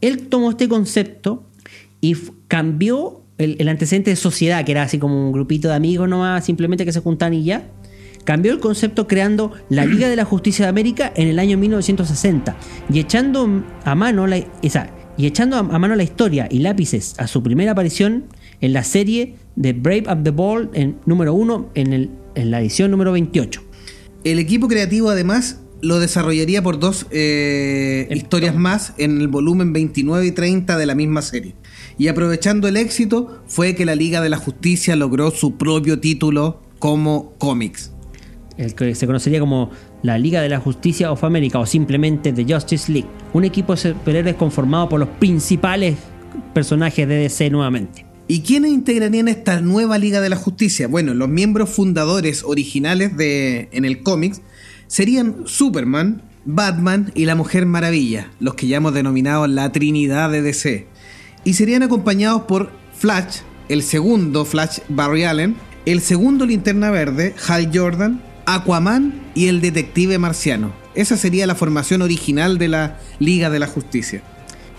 Él 0.00 0.26
tomó 0.26 0.50
este 0.50 0.68
concepto 0.68 1.44
y 2.00 2.16
cambió 2.48 3.22
el, 3.38 3.68
antecedente 3.68 4.10
de 4.10 4.16
sociedad, 4.16 4.64
que 4.64 4.72
era 4.72 4.82
así 4.82 4.98
como 4.98 5.26
un 5.26 5.30
grupito 5.30 5.68
de 5.68 5.74
amigos 5.76 6.08
nomás, 6.08 6.44
simplemente 6.44 6.84
que 6.84 6.92
se 6.92 6.98
juntan 6.98 7.34
y 7.34 7.44
ya. 7.44 7.70
Cambió 8.24 8.50
el 8.50 8.58
concepto 8.58 9.06
creando 9.06 9.52
la 9.68 9.86
Liga 9.86 10.08
de 10.08 10.16
la 10.16 10.24
Justicia 10.24 10.64
de 10.64 10.70
América 10.70 11.12
en 11.14 11.28
el 11.28 11.38
año 11.38 11.56
1960 11.56 12.56
y 12.92 12.98
echando 12.98 13.62
a 13.84 13.94
mano 13.94 14.26
la, 14.26 14.38
esa, 14.62 14.90
y 15.16 15.26
echando 15.26 15.56
a, 15.56 15.62
mano 15.62 15.96
la 15.96 16.02
historia 16.02 16.48
y 16.50 16.58
lápices 16.60 17.14
a 17.18 17.26
su 17.26 17.42
primera 17.42 17.72
aparición 17.72 18.24
en 18.60 18.72
la 18.72 18.84
serie 18.84 19.34
de 19.54 19.72
Brave 19.72 20.04
of 20.08 20.22
the 20.22 20.30
Ball 20.30 20.70
en 20.74 20.96
número 21.06 21.34
1 21.34 21.70
en, 21.74 22.10
en 22.34 22.50
la 22.50 22.60
edición 22.60 22.90
número 22.90 23.12
28. 23.12 23.62
El 24.24 24.38
equipo 24.38 24.68
creativo 24.68 25.10
además 25.10 25.60
lo 25.82 26.00
desarrollaría 26.00 26.62
por 26.62 26.78
dos 26.78 27.06
eh, 27.10 28.08
historias 28.10 28.54
más 28.54 28.94
en 28.98 29.20
el 29.20 29.28
volumen 29.28 29.72
29 29.72 30.26
y 30.26 30.32
30 30.32 30.76
de 30.78 30.86
la 30.86 30.94
misma 30.94 31.22
serie. 31.22 31.54
Y 31.98 32.08
aprovechando 32.08 32.68
el 32.68 32.76
éxito 32.76 33.42
fue 33.46 33.74
que 33.74 33.84
la 33.84 33.94
Liga 33.94 34.20
de 34.20 34.28
la 34.28 34.36
Justicia 34.36 34.96
logró 34.96 35.30
su 35.30 35.56
propio 35.56 36.00
título 36.00 36.60
como 36.78 37.34
cómics. 37.38 37.92
El 38.56 38.74
que 38.74 38.94
se 38.94 39.06
conocería 39.06 39.38
como 39.38 39.70
la 40.06 40.18
Liga 40.18 40.40
de 40.40 40.48
la 40.48 40.60
Justicia 40.60 41.10
of 41.10 41.24
America 41.24 41.58
o 41.58 41.66
simplemente 41.66 42.32
The 42.32 42.46
Justice 42.48 42.90
League, 42.90 43.08
un 43.32 43.44
equipo 43.44 43.74
de 43.74 43.92
superhéroes 43.92 44.36
conformado 44.36 44.88
por 44.88 45.00
los 45.00 45.08
principales 45.08 45.96
personajes 46.54 47.06
de 47.08 47.16
DC 47.16 47.50
nuevamente. 47.50 48.06
¿Y 48.28 48.40
quiénes 48.40 48.72
integrarían 48.72 49.28
esta 49.28 49.60
nueva 49.60 49.98
Liga 49.98 50.20
de 50.20 50.28
la 50.28 50.36
Justicia? 50.36 50.88
Bueno, 50.88 51.12
los 51.12 51.28
miembros 51.28 51.70
fundadores 51.70 52.44
originales 52.44 53.16
de, 53.16 53.68
en 53.72 53.84
el 53.84 54.02
cómics 54.02 54.40
serían 54.86 55.46
Superman, 55.46 56.22
Batman 56.44 57.12
y 57.14 57.24
la 57.24 57.34
Mujer 57.34 57.66
Maravilla, 57.66 58.30
los 58.40 58.54
que 58.54 58.68
ya 58.68 58.78
hemos 58.78 58.94
denominado 58.94 59.46
la 59.46 59.70
Trinidad 59.72 60.30
de 60.30 60.42
DC. 60.42 60.86
Y 61.44 61.54
serían 61.54 61.82
acompañados 61.82 62.42
por 62.42 62.70
Flash, 62.96 63.38
el 63.68 63.82
segundo 63.82 64.44
Flash 64.44 64.78
Barry 64.88 65.24
Allen, 65.24 65.56
el 65.84 66.00
segundo 66.00 66.46
Linterna 66.46 66.90
Verde, 66.90 67.34
Hal 67.46 67.70
Jordan, 67.72 68.20
Aquaman 68.46 69.12
y 69.34 69.48
el 69.48 69.60
detective 69.60 70.18
marciano. 70.18 70.72
Esa 70.94 71.16
sería 71.16 71.46
la 71.46 71.54
formación 71.54 72.00
original 72.02 72.58
de 72.58 72.68
la 72.68 72.98
Liga 73.18 73.50
de 73.50 73.58
la 73.58 73.66
Justicia. 73.66 74.22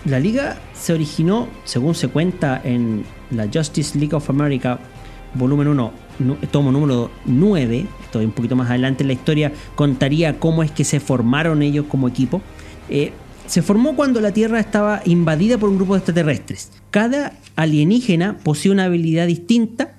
La 0.04 0.18
liga 0.18 0.56
se 0.74 0.92
originó, 0.92 1.48
según 1.64 1.94
se 1.94 2.08
cuenta 2.08 2.60
en 2.64 3.04
la 3.30 3.48
Justice 3.52 3.98
League 3.98 4.14
of 4.14 4.30
America, 4.30 4.78
volumen 5.34 5.68
1, 5.68 5.92
tomo 6.50 6.72
número 6.72 7.10
9, 7.26 7.86
estoy 8.04 8.24
un 8.24 8.32
poquito 8.32 8.56
más 8.56 8.70
adelante 8.70 9.02
en 9.02 9.08
la 9.08 9.12
historia, 9.12 9.52
contaría 9.74 10.38
cómo 10.38 10.62
es 10.62 10.70
que 10.70 10.84
se 10.84 11.00
formaron 11.00 11.62
ellos 11.62 11.86
como 11.88 12.08
equipo. 12.08 12.40
Eh, 12.88 13.12
se 13.46 13.62
formó 13.62 13.96
cuando 13.96 14.20
la 14.20 14.32
Tierra 14.32 14.60
estaba 14.60 15.02
invadida 15.04 15.58
por 15.58 15.68
un 15.68 15.76
grupo 15.76 15.94
de 15.94 15.98
extraterrestres. 15.98 16.70
Cada 16.90 17.34
alienígena 17.56 18.38
posee 18.38 18.70
una 18.70 18.84
habilidad 18.84 19.26
distinta 19.26 19.97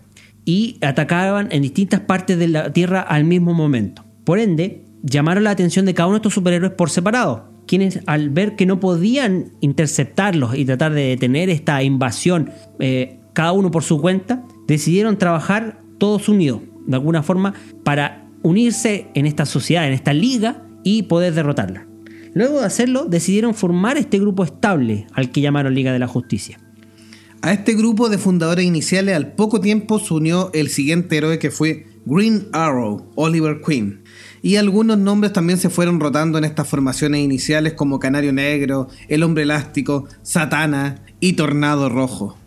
y 0.50 0.80
atacaban 0.82 1.48
en 1.52 1.62
distintas 1.62 2.00
partes 2.00 2.40
de 2.40 2.48
la 2.48 2.74
Tierra 2.74 3.02
al 3.02 3.24
mismo 3.24 3.54
momento. 3.54 4.04
Por 4.24 4.40
ende, 4.40 4.84
llamaron 5.04 5.44
la 5.44 5.52
atención 5.52 5.86
de 5.86 5.94
cada 5.94 6.08
uno 6.08 6.16
de 6.16 6.22
estos 6.22 6.34
superhéroes 6.34 6.74
por 6.74 6.90
separado, 6.90 7.52
quienes 7.68 8.00
al 8.08 8.32
ver 8.32 8.56
que 8.56 8.66
no 8.66 8.80
podían 8.80 9.52
interceptarlos 9.62 10.58
y 10.58 10.66
tratar 10.66 10.94
de 10.94 11.04
detener 11.04 11.52
esta 11.52 11.84
invasión, 11.84 12.50
eh, 12.80 13.20
cada 13.34 13.52
uno 13.52 13.70
por 13.70 13.84
su 13.84 14.02
cuenta, 14.02 14.44
decidieron 14.68 15.20
trabajar 15.20 15.82
todos 16.00 16.28
unidos, 16.28 16.62
de 16.88 16.96
alguna 16.96 17.22
forma, 17.22 17.54
para 17.84 18.26
unirse 18.42 19.06
en 19.14 19.28
esta 19.28 19.46
sociedad, 19.46 19.86
en 19.86 19.94
esta 19.94 20.14
liga 20.14 20.64
y 20.84 21.04
poder 21.04 21.36
derrotarla. 21.36 21.86
Luego 22.34 22.62
de 22.62 22.66
hacerlo, 22.66 23.06
decidieron 23.06 23.54
formar 23.54 23.98
este 23.98 24.18
grupo 24.18 24.44
estable 24.44 25.06
al 25.14 25.30
que 25.30 25.42
llamaron 25.42 25.76
Liga 25.76 25.94
de 25.94 26.00
la 26.00 26.08
Justicia. 26.08 26.60
A 27.42 27.54
este 27.54 27.74
grupo 27.74 28.10
de 28.10 28.18
fundadores 28.18 28.66
iniciales 28.66 29.16
al 29.16 29.32
poco 29.32 29.62
tiempo 29.62 29.98
se 29.98 30.14
unió 30.14 30.52
el 30.54 30.68
siguiente 30.68 31.16
héroe 31.16 31.40
que 31.40 31.52
fue 31.52 31.88
Green 32.06 32.50
Arrow, 32.52 33.10
Oliver 33.16 33.62
Queen. 33.66 34.04
Y 34.42 34.58
algunos 34.58 34.98
nombres 34.98 35.32
también 35.32 35.58
se 35.58 35.70
fueron 35.70 36.02
rotando 36.02 36.38
en 36.38 36.44
estas 36.44 36.68
formaciones 36.68 37.22
iniciales 37.22 37.74
como 37.74 37.98
Canario 37.98 38.34
Negro, 38.34 38.90
El 39.08 39.24
Hombre 39.24 39.44
Elástico, 39.44 40.06
Satana 40.22 41.06
y 41.22 41.34
Tornado 41.34 41.88
Rojo. 41.88 42.38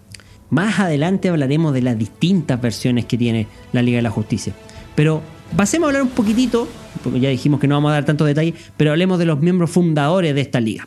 Más 0.50 0.78
adelante 0.78 1.31
hablaremos 1.31 1.72
de 1.72 1.81
las 1.81 1.96
distintas 1.96 2.61
versiones 2.61 3.07
que 3.07 3.16
tiene 3.16 3.48
la 3.72 3.81
Liga 3.81 3.96
de 3.96 4.02
la 4.02 4.11
Justicia. 4.11 4.52
Pero 4.94 5.22
pasemos 5.57 5.87
a 5.87 5.88
hablar 5.88 6.02
un 6.02 6.11
poquitito, 6.11 6.68
porque 7.02 7.18
ya 7.18 7.31
dijimos 7.31 7.61
que 7.61 7.66
no 7.66 7.76
vamos 7.76 7.92
a 7.92 7.94
dar 7.94 8.05
tantos 8.05 8.26
detalles, 8.26 8.55
pero 8.76 8.90
hablemos 8.90 9.18
de 9.18 9.24
los 9.24 9.40
miembros 9.40 9.70
fundadores 9.70 10.35
de 10.35 10.42
esta 10.42 10.61
liga. 10.61 10.87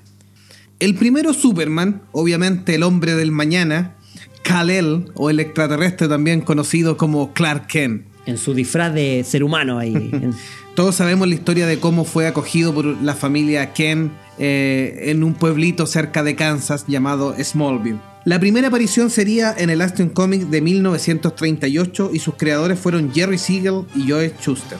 El 0.79 0.95
primero 0.95 1.33
Superman, 1.33 2.01
obviamente 2.11 2.75
el 2.75 2.83
hombre 2.83 3.15
del 3.15 3.31
mañana, 3.31 3.95
Kal-El, 4.43 5.11
o 5.15 5.29
el 5.29 5.39
extraterrestre 5.39 6.09
también 6.09 6.41
conocido 6.41 6.97
como 6.97 7.33
Clark 7.33 7.67
Kent. 7.67 8.05
En 8.25 8.37
su 8.37 8.53
disfraz 8.53 8.93
de 8.93 9.23
ser 9.23 9.43
humano 9.43 9.79
ahí. 9.79 10.11
Todos 10.75 10.95
sabemos 10.95 11.29
la 11.29 11.35
historia 11.35 11.65
de 11.65 11.79
cómo 11.79 12.03
fue 12.03 12.27
acogido 12.27 12.73
por 12.73 12.85
la 12.85 13.13
familia 13.13 13.71
Kent 13.71 14.11
eh, 14.37 15.03
en 15.05 15.23
un 15.23 15.33
pueblito 15.33 15.85
cerca 15.85 16.23
de 16.23 16.35
Kansas 16.35 16.85
llamado 16.87 17.33
Smallville. 17.41 17.99
La 18.25 18.41
primera 18.41 18.67
aparición 18.67 19.09
sería 19.09 19.55
en 19.57 19.69
el 19.69 19.81
Aston 19.81 20.09
Comics 20.09 20.51
de 20.51 20.59
1938 20.59 22.09
y 22.11 22.19
sus 22.19 22.35
creadores 22.35 22.77
fueron 22.77 23.13
Jerry 23.13 23.37
Siegel 23.37 23.83
y 23.95 24.09
Joe 24.09 24.33
Schuster. 24.41 24.77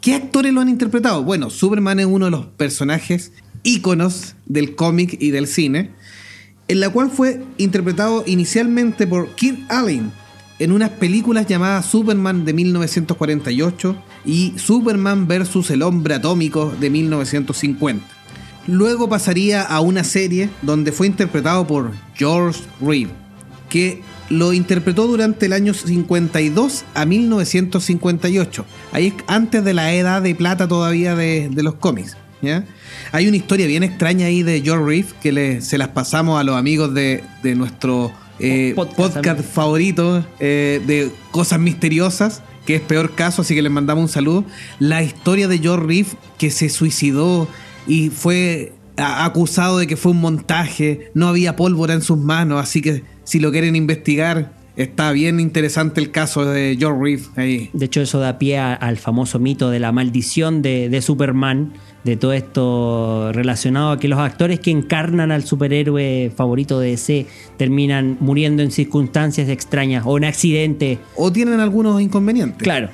¿Qué 0.00 0.14
actores 0.14 0.52
lo 0.52 0.60
han 0.60 0.68
interpretado? 0.68 1.24
Bueno, 1.24 1.48
Superman 1.48 1.98
es 1.98 2.06
uno 2.06 2.26
de 2.26 2.30
los 2.30 2.44
personajes 2.44 3.32
íconos 3.64 4.36
del 4.46 4.76
cómic 4.76 5.16
y 5.20 5.30
del 5.30 5.48
cine, 5.48 5.90
en 6.68 6.80
la 6.80 6.90
cual 6.90 7.10
fue 7.10 7.42
interpretado 7.58 8.22
inicialmente 8.26 9.06
por 9.06 9.34
Kirk 9.34 9.58
Allen 9.68 10.12
en 10.58 10.70
unas 10.70 10.90
películas 10.90 11.46
llamadas 11.46 11.86
Superman 11.86 12.44
de 12.44 12.52
1948 12.52 13.96
y 14.24 14.54
Superman 14.56 15.26
vs. 15.26 15.70
el 15.70 15.82
hombre 15.82 16.14
atómico 16.14 16.72
de 16.78 16.90
1950. 16.90 18.06
Luego 18.66 19.08
pasaría 19.08 19.62
a 19.62 19.80
una 19.80 20.04
serie 20.04 20.48
donde 20.62 20.92
fue 20.92 21.06
interpretado 21.06 21.66
por 21.66 21.92
George 22.14 22.60
Reed, 22.80 23.08
que 23.68 24.02
lo 24.30 24.52
interpretó 24.54 25.06
durante 25.06 25.46
el 25.46 25.52
año 25.52 25.74
52 25.74 26.84
a 26.94 27.04
1958. 27.04 28.64
Ahí 28.92 29.08
es 29.08 29.14
antes 29.26 29.64
de 29.64 29.74
la 29.74 29.92
edad 29.92 30.22
de 30.22 30.34
plata 30.34 30.66
todavía 30.66 31.14
de, 31.14 31.50
los 31.56 31.74
cómics. 31.74 32.16
Hay 33.12 33.26
una 33.28 33.36
historia 33.36 33.66
bien 33.66 33.82
extraña 33.82 34.26
ahí 34.26 34.42
de 34.42 34.60
George 34.62 34.84
Reed 34.84 35.04
que 35.22 35.60
se 35.60 35.78
las 35.78 35.88
pasamos 35.88 36.40
a 36.40 36.44
los 36.44 36.56
amigos 36.56 36.92
de, 36.94 37.22
nuestro 37.56 38.12
eh, 38.38 38.72
podcast, 38.76 39.40
favorito 39.42 40.24
eh, 40.40 40.80
de 40.86 41.10
cosas 41.30 41.60
misteriosas, 41.60 42.42
que 42.66 42.76
es 42.76 42.80
peor 42.80 43.14
caso, 43.14 43.42
así 43.42 43.54
que 43.54 43.62
les 43.62 43.72
mandamos 43.72 44.02
un 44.02 44.08
saludo. 44.08 44.44
La 44.78 45.02
historia 45.02 45.48
de 45.48 45.58
George 45.58 45.86
Reed 45.86 46.06
que 46.38 46.50
se 46.50 46.68
suicidó 46.68 47.48
y 47.86 48.10
fue 48.10 48.72
acusado 48.96 49.78
de 49.78 49.86
que 49.86 49.96
fue 49.96 50.12
un 50.12 50.20
montaje, 50.20 51.10
no 51.14 51.28
había 51.28 51.56
pólvora 51.56 51.94
en 51.94 52.02
sus 52.02 52.18
manos, 52.18 52.62
así 52.62 52.80
que 52.80 53.02
si 53.24 53.40
lo 53.40 53.50
quieren 53.50 53.74
investigar, 53.76 54.52
está 54.76 55.12
bien 55.12 55.40
interesante 55.40 56.00
el 56.00 56.10
caso 56.10 56.44
de 56.44 56.76
George 56.78 57.00
Reeves 57.02 57.30
ahí. 57.36 57.70
De 57.72 57.86
hecho, 57.86 58.00
eso 58.00 58.18
da 58.20 58.38
pie 58.38 58.58
a- 58.58 58.74
al 58.74 58.96
famoso 58.98 59.38
mito 59.38 59.70
de 59.70 59.80
la 59.80 59.92
maldición 59.92 60.62
de, 60.62 60.88
de 60.88 61.02
Superman, 61.02 61.72
de 62.04 62.16
todo 62.16 62.34
esto 62.34 63.32
relacionado 63.32 63.92
a 63.92 63.98
que 63.98 64.08
los 64.08 64.18
actores 64.18 64.60
que 64.60 64.70
encarnan 64.70 65.32
al 65.32 65.44
superhéroe 65.44 66.30
favorito 66.36 66.78
de 66.78 66.90
DC 66.90 67.26
terminan 67.56 68.18
muriendo 68.20 68.62
en 68.62 68.70
circunstancias 68.70 69.48
extrañas 69.48 70.04
o 70.06 70.18
en 70.18 70.24
accidentes. 70.24 70.98
O 71.16 71.32
tienen 71.32 71.60
algunos 71.60 72.00
inconvenientes. 72.00 72.62
Claro, 72.62 72.90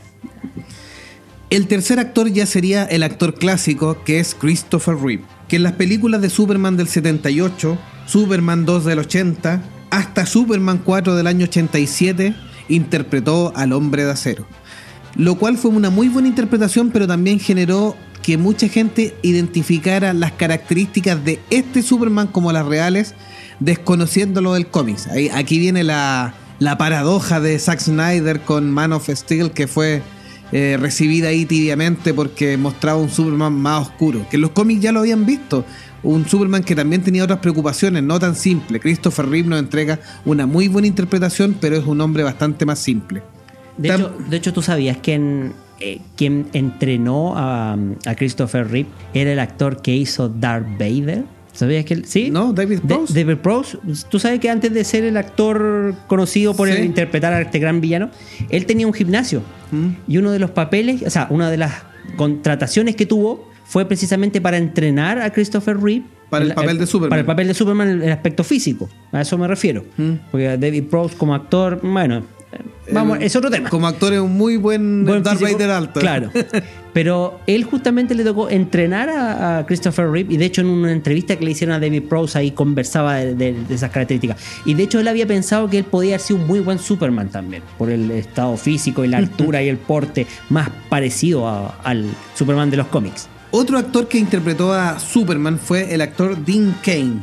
El 1.51 1.67
tercer 1.67 1.99
actor 1.99 2.31
ya 2.31 2.47
sería 2.47 2.85
el 2.85 3.03
actor 3.03 3.35
clásico, 3.35 4.05
que 4.05 4.21
es 4.21 4.37
Christopher 4.37 4.97
Reeve, 4.97 5.25
que 5.49 5.57
en 5.57 5.65
las 5.65 5.73
películas 5.73 6.23
de 6.23 6.31
Superman 6.31 6.77
del 6.77 6.87
78, 6.87 7.77
Superman 8.07 8.65
2 8.65 8.85
del 8.85 9.01
80, 9.01 9.61
hasta 9.91 10.27
Superman 10.27 10.81
4 10.85 11.17
del 11.17 11.27
año 11.27 11.47
87, 11.47 12.37
interpretó 12.69 13.53
al 13.57 13.73
hombre 13.73 14.05
de 14.05 14.13
acero. 14.13 14.47
Lo 15.17 15.35
cual 15.35 15.59
fue 15.59 15.73
una 15.73 15.91
muy 15.91 16.09
buena 16.09 16.29
interpretación, 16.29 16.91
pero 16.93 17.09
también 17.09 17.41
generó 17.41 17.97
que 18.23 18.37
mucha 18.37 18.69
gente 18.69 19.15
identificara 19.23 20.13
las 20.13 20.33
características 20.33 21.25
de 21.25 21.41
este 21.51 21.83
Superman 21.83 22.27
como 22.27 22.53
las 22.53 22.67
reales, 22.67 23.15
desconociéndolo 23.61 24.55
del 24.55 24.67
cómics. 24.67 25.09
Aquí 25.33 25.59
viene 25.59 25.85
la, 25.85 26.35
la 26.59 26.79
paradoja 26.79 27.41
de 27.41 27.59
Zack 27.59 27.81
Snyder 27.81 28.41
con 28.41 28.71
Man 28.71 28.93
of 28.93 29.09
Steel, 29.09 29.53
que 29.53 29.67
fue 29.67 30.03
eh, 30.53 30.77
recibida 30.81 31.29
ahí 31.29 31.47
tibiamente 31.47 32.13
porque 32.13 32.57
mostraba 32.57 32.99
un 32.99 33.09
Superman 33.09 33.55
más 33.55 33.89
oscuro, 33.89 34.27
que 34.29 34.37
en 34.37 34.43
los 34.43 34.51
cómics 34.51 34.83
ya 34.83 34.93
lo 34.93 35.01
habían 35.01 35.25
visto. 35.25 35.65
Un 36.03 36.27
Superman 36.27 36.65
que 36.65 36.75
también 36.75 37.03
tenía 37.03 37.23
otras 37.25 37.41
preocupaciones, 37.41 38.03
no 38.03 38.19
tan 38.19 38.35
simple. 38.35 38.81
Christopher 38.81 39.29
Reeve 39.29 39.49
nos 39.49 39.59
entrega 39.59 40.01
una 40.25 40.47
muy 40.47 40.67
buena 40.67 40.89
interpretación, 40.89 41.57
pero 41.61 41.77
es 41.77 41.85
un 41.85 42.01
hombre 42.01 42.23
bastante 42.23 42.65
más 42.65 42.79
simple. 42.79 43.23
De 43.77 43.95
hecho, 43.95 44.13
de 44.29 44.37
hecho, 44.37 44.53
tú 44.53 44.63
sabías 44.63 44.97
que 44.97 45.53
quien 46.17 46.47
entrenó 46.53 47.35
a, 47.37 47.77
a 48.07 48.15
Christopher 48.15 48.69
Reeve 48.71 48.89
era 49.15 49.33
el 49.33 49.39
actor 49.39 49.81
que 49.83 49.95
hizo 49.95 50.29
Darth 50.29 50.67
Vader. 50.79 51.25
¿Sabías 51.53 51.85
que 51.85 51.95
él- 51.95 52.05
sí? 52.07 52.31
¿No? 52.31 52.53
David 52.53 52.81
Prowse. 52.87 53.13
David 53.13 53.39
Prowse. 53.43 53.79
Tú 54.09 54.19
sabes 54.19 54.39
que 54.41 54.49
antes 54.49 54.73
de 54.73 54.85
ser 54.85 55.05
el 55.05 55.17
actor 55.17 55.95
conocido 56.07 56.55
por 56.55 56.69
Sí. 56.69 56.75
el 56.77 56.85
interpretar 56.85 57.33
a 57.33 57.41
este 57.41 57.59
gran 57.59 57.81
villano, 57.81 58.11
él 58.51 58.67
tenía 58.67 58.87
un 58.87 58.93
gimnasio. 58.95 59.43
Mm. 59.73 59.89
Y 60.07 60.19
uno 60.19 60.31
de 60.31 60.39
los 60.39 60.51
papeles, 60.53 61.03
o 61.05 61.11
sea, 61.11 61.27
una 61.31 61.51
de 61.51 61.57
las 61.57 61.73
contrataciones 62.17 62.95
que 62.97 63.07
tuvo 63.07 63.49
fue 63.65 63.85
precisamente 63.87 64.41
para 64.41 64.59
entrenar 64.59 65.21
a 65.21 65.31
Christopher 65.33 65.79
Reeve. 65.81 66.05
Para 66.29 66.45
el 66.45 66.55
papel 66.55 66.79
de 66.79 66.87
Superman. 66.87 67.11
Para 67.11 67.21
el 67.21 67.27
papel 67.27 67.47
de 67.49 67.55
Superman, 67.55 67.89
el 67.89 68.03
el 68.05 68.13
aspecto 68.13 68.45
físico. 68.45 68.89
A 69.11 69.21
eso 69.23 69.37
me 69.37 69.49
refiero. 69.49 69.85
Mm. 69.97 70.13
Porque 70.31 70.57
David 70.57 70.85
Prowse 70.85 71.17
como 71.17 71.35
actor, 71.35 71.81
bueno, 71.83 72.19
eh, 72.19 72.23
vamos, 72.93 73.19
es 73.21 73.35
otro 73.37 73.51
tema. 73.51 73.69
Como 73.71 73.87
actor 73.87 74.13
es 74.13 74.21
un 74.21 74.37
muy 74.37 74.57
buen, 74.57 75.05
Buen 75.05 75.23
Darth 75.23 75.41
Vader 75.41 75.71
alto. 75.71 76.01
Claro. 76.01 76.31
Pero 76.93 77.39
él 77.47 77.63
justamente 77.63 78.17
le 78.17 78.25
tocó 78.25 78.51
entrenar 78.51 79.09
a, 79.09 79.59
a 79.59 79.67
Christopher 79.67 80.11
Reeve 80.11 80.35
y 80.35 80.37
de 80.39 80.47
hecho 80.47 80.61
en 80.61 80.67
una 80.67 80.91
entrevista 80.91 81.37
que 81.37 81.45
le 81.45 81.53
hicieron 81.53 81.77
a 81.77 81.79
David 81.79 82.03
Prowse 82.09 82.37
ahí 82.37 82.51
conversaba 82.51 83.17
de, 83.19 83.35
de- 83.37 83.53
de 83.65 83.75
esas 83.75 83.91
características. 83.93 84.39
Y 84.65 84.75
de 84.75 84.83
hecho 84.83 84.99
él 84.99 85.07
había 85.07 85.25
pensado 85.27 85.71
que 85.71 85.79
él 85.79 85.85
podía 85.85 86.15
haber 86.15 86.21
sido 86.27 86.41
un 86.41 86.49
muy 86.49 86.59
buen 86.59 86.81
Superman 86.81 87.29
también, 87.29 87.63
por 87.79 87.91
el 87.91 88.11
estado 88.11 88.57
físico 88.57 89.05
y 89.05 89.09
la 89.09 89.19
altura 89.19 89.63
y 89.63 89.69
el 89.69 89.77
porte 89.77 90.27
más 90.49 90.69
parecido 90.89 91.47
a- 91.47 91.77
al 91.85 92.07
Superman 92.35 92.71
de 92.71 92.79
los 92.79 92.89
cómics. 92.89 93.29
Otro 93.53 93.79
actor 93.79 94.09
que 94.09 94.19
interpretó 94.19 94.73
a 94.73 94.99
Superman 94.99 95.61
fue 95.61 95.95
el 95.95 96.01
actor 96.01 96.45
Dean 96.45 96.75
Kane, 96.85 97.21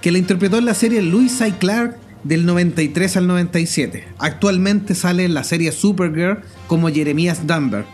que 0.00 0.10
lo 0.10 0.16
interpretó 0.16 0.56
en 0.56 0.64
la 0.64 0.74
serie 0.74 1.02
Louis 1.02 1.38
y 1.46 1.52
Clark 1.52 1.98
del 2.24 2.46
93 2.46 3.16
al 3.16 3.26
97. 3.26 4.08
Actualmente 4.18 4.94
sale 4.94 5.24
en 5.24 5.34
la 5.34 5.44
serie 5.44 5.72
Supergirl 5.72 6.42
como 6.66 6.88
Jeremias 6.88 7.46
Dunbar. 7.46 7.86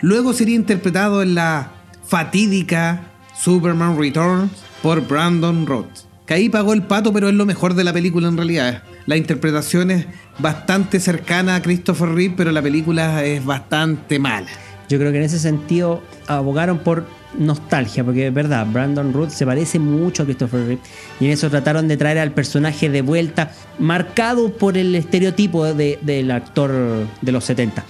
Luego 0.00 0.32
sería 0.32 0.54
interpretado 0.54 1.22
en 1.22 1.34
la 1.34 1.72
fatídica 2.06 3.12
Superman 3.36 3.98
Returns 3.98 4.50
por 4.82 5.06
Brandon 5.06 5.66
Roth. 5.66 6.06
Que 6.26 6.34
ahí 6.34 6.48
pagó 6.48 6.72
el 6.72 6.82
pato, 6.82 7.12
pero 7.12 7.28
es 7.28 7.34
lo 7.34 7.46
mejor 7.46 7.74
de 7.74 7.84
la 7.84 7.92
película 7.92 8.28
en 8.28 8.36
realidad. 8.36 8.82
La 9.06 9.16
interpretación 9.16 9.90
es 9.90 10.06
bastante 10.38 11.00
cercana 11.00 11.56
a 11.56 11.62
Christopher 11.62 12.10
Reeve, 12.10 12.34
pero 12.36 12.52
la 12.52 12.60
película 12.60 13.24
es 13.24 13.44
bastante 13.44 14.18
mala. 14.18 14.48
Yo 14.88 14.98
creo 14.98 15.10
que 15.10 15.18
en 15.18 15.24
ese 15.24 15.38
sentido 15.38 16.02
abogaron 16.26 16.78
por 16.78 17.06
nostalgia, 17.36 18.04
porque 18.04 18.28
es 18.28 18.34
verdad, 18.34 18.66
Brandon 18.72 19.12
Root 19.12 19.30
se 19.30 19.44
parece 19.44 19.78
mucho 19.78 20.22
a 20.22 20.26
Christopher 20.26 20.60
Reeve 20.60 20.78
y 21.20 21.26
en 21.26 21.30
eso 21.32 21.50
trataron 21.50 21.86
de 21.88 21.96
traer 21.96 22.18
al 22.18 22.32
personaje 22.32 22.88
de 22.88 23.02
vuelta, 23.02 23.52
marcado 23.78 24.50
por 24.54 24.76
el 24.78 24.94
estereotipo 24.94 25.64
de- 25.74 25.98
del 26.02 26.30
actor 26.30 27.06
de 27.20 27.32
los 27.32 27.44
70. 27.44 27.84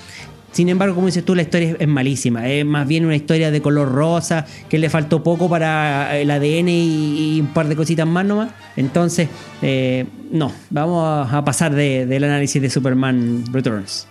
Sin 0.51 0.68
embargo, 0.70 0.95
como 0.95 1.07
dices 1.07 1.24
tú, 1.24 1.34
la 1.34 1.43
historia 1.43 1.76
es, 1.78 1.86
malísima. 1.86 2.49
Es 2.49 2.64
más 2.64 2.89
bien 2.89 3.05
una 3.05 3.14
historia 3.14 3.51
de 3.51 3.61
color 3.61 3.93
rosa, 3.93 4.47
que 4.68 4.78
le 4.78 4.89
faltó 4.91 5.22
poco 5.22 5.49
para 5.49 6.18
el 6.18 6.30
ADN 6.30 6.68
y, 6.68 7.39
un 7.41 7.49
par 7.49 7.68
de 7.68 7.76
cositas 7.76 8.07
más 8.09 8.24
nomás. 8.24 8.51
Entonces, 8.74 9.28
eh, 9.62 10.07
no, 10.32 10.51
vamos 10.70 11.05
a, 11.05 11.39
a 11.39 11.45
pasar 11.45 11.74
de- 11.74 12.07
del 12.07 12.24
análisis 12.24 12.61
de 12.62 12.70
Superman 12.70 13.45
Returns. 13.53 14.09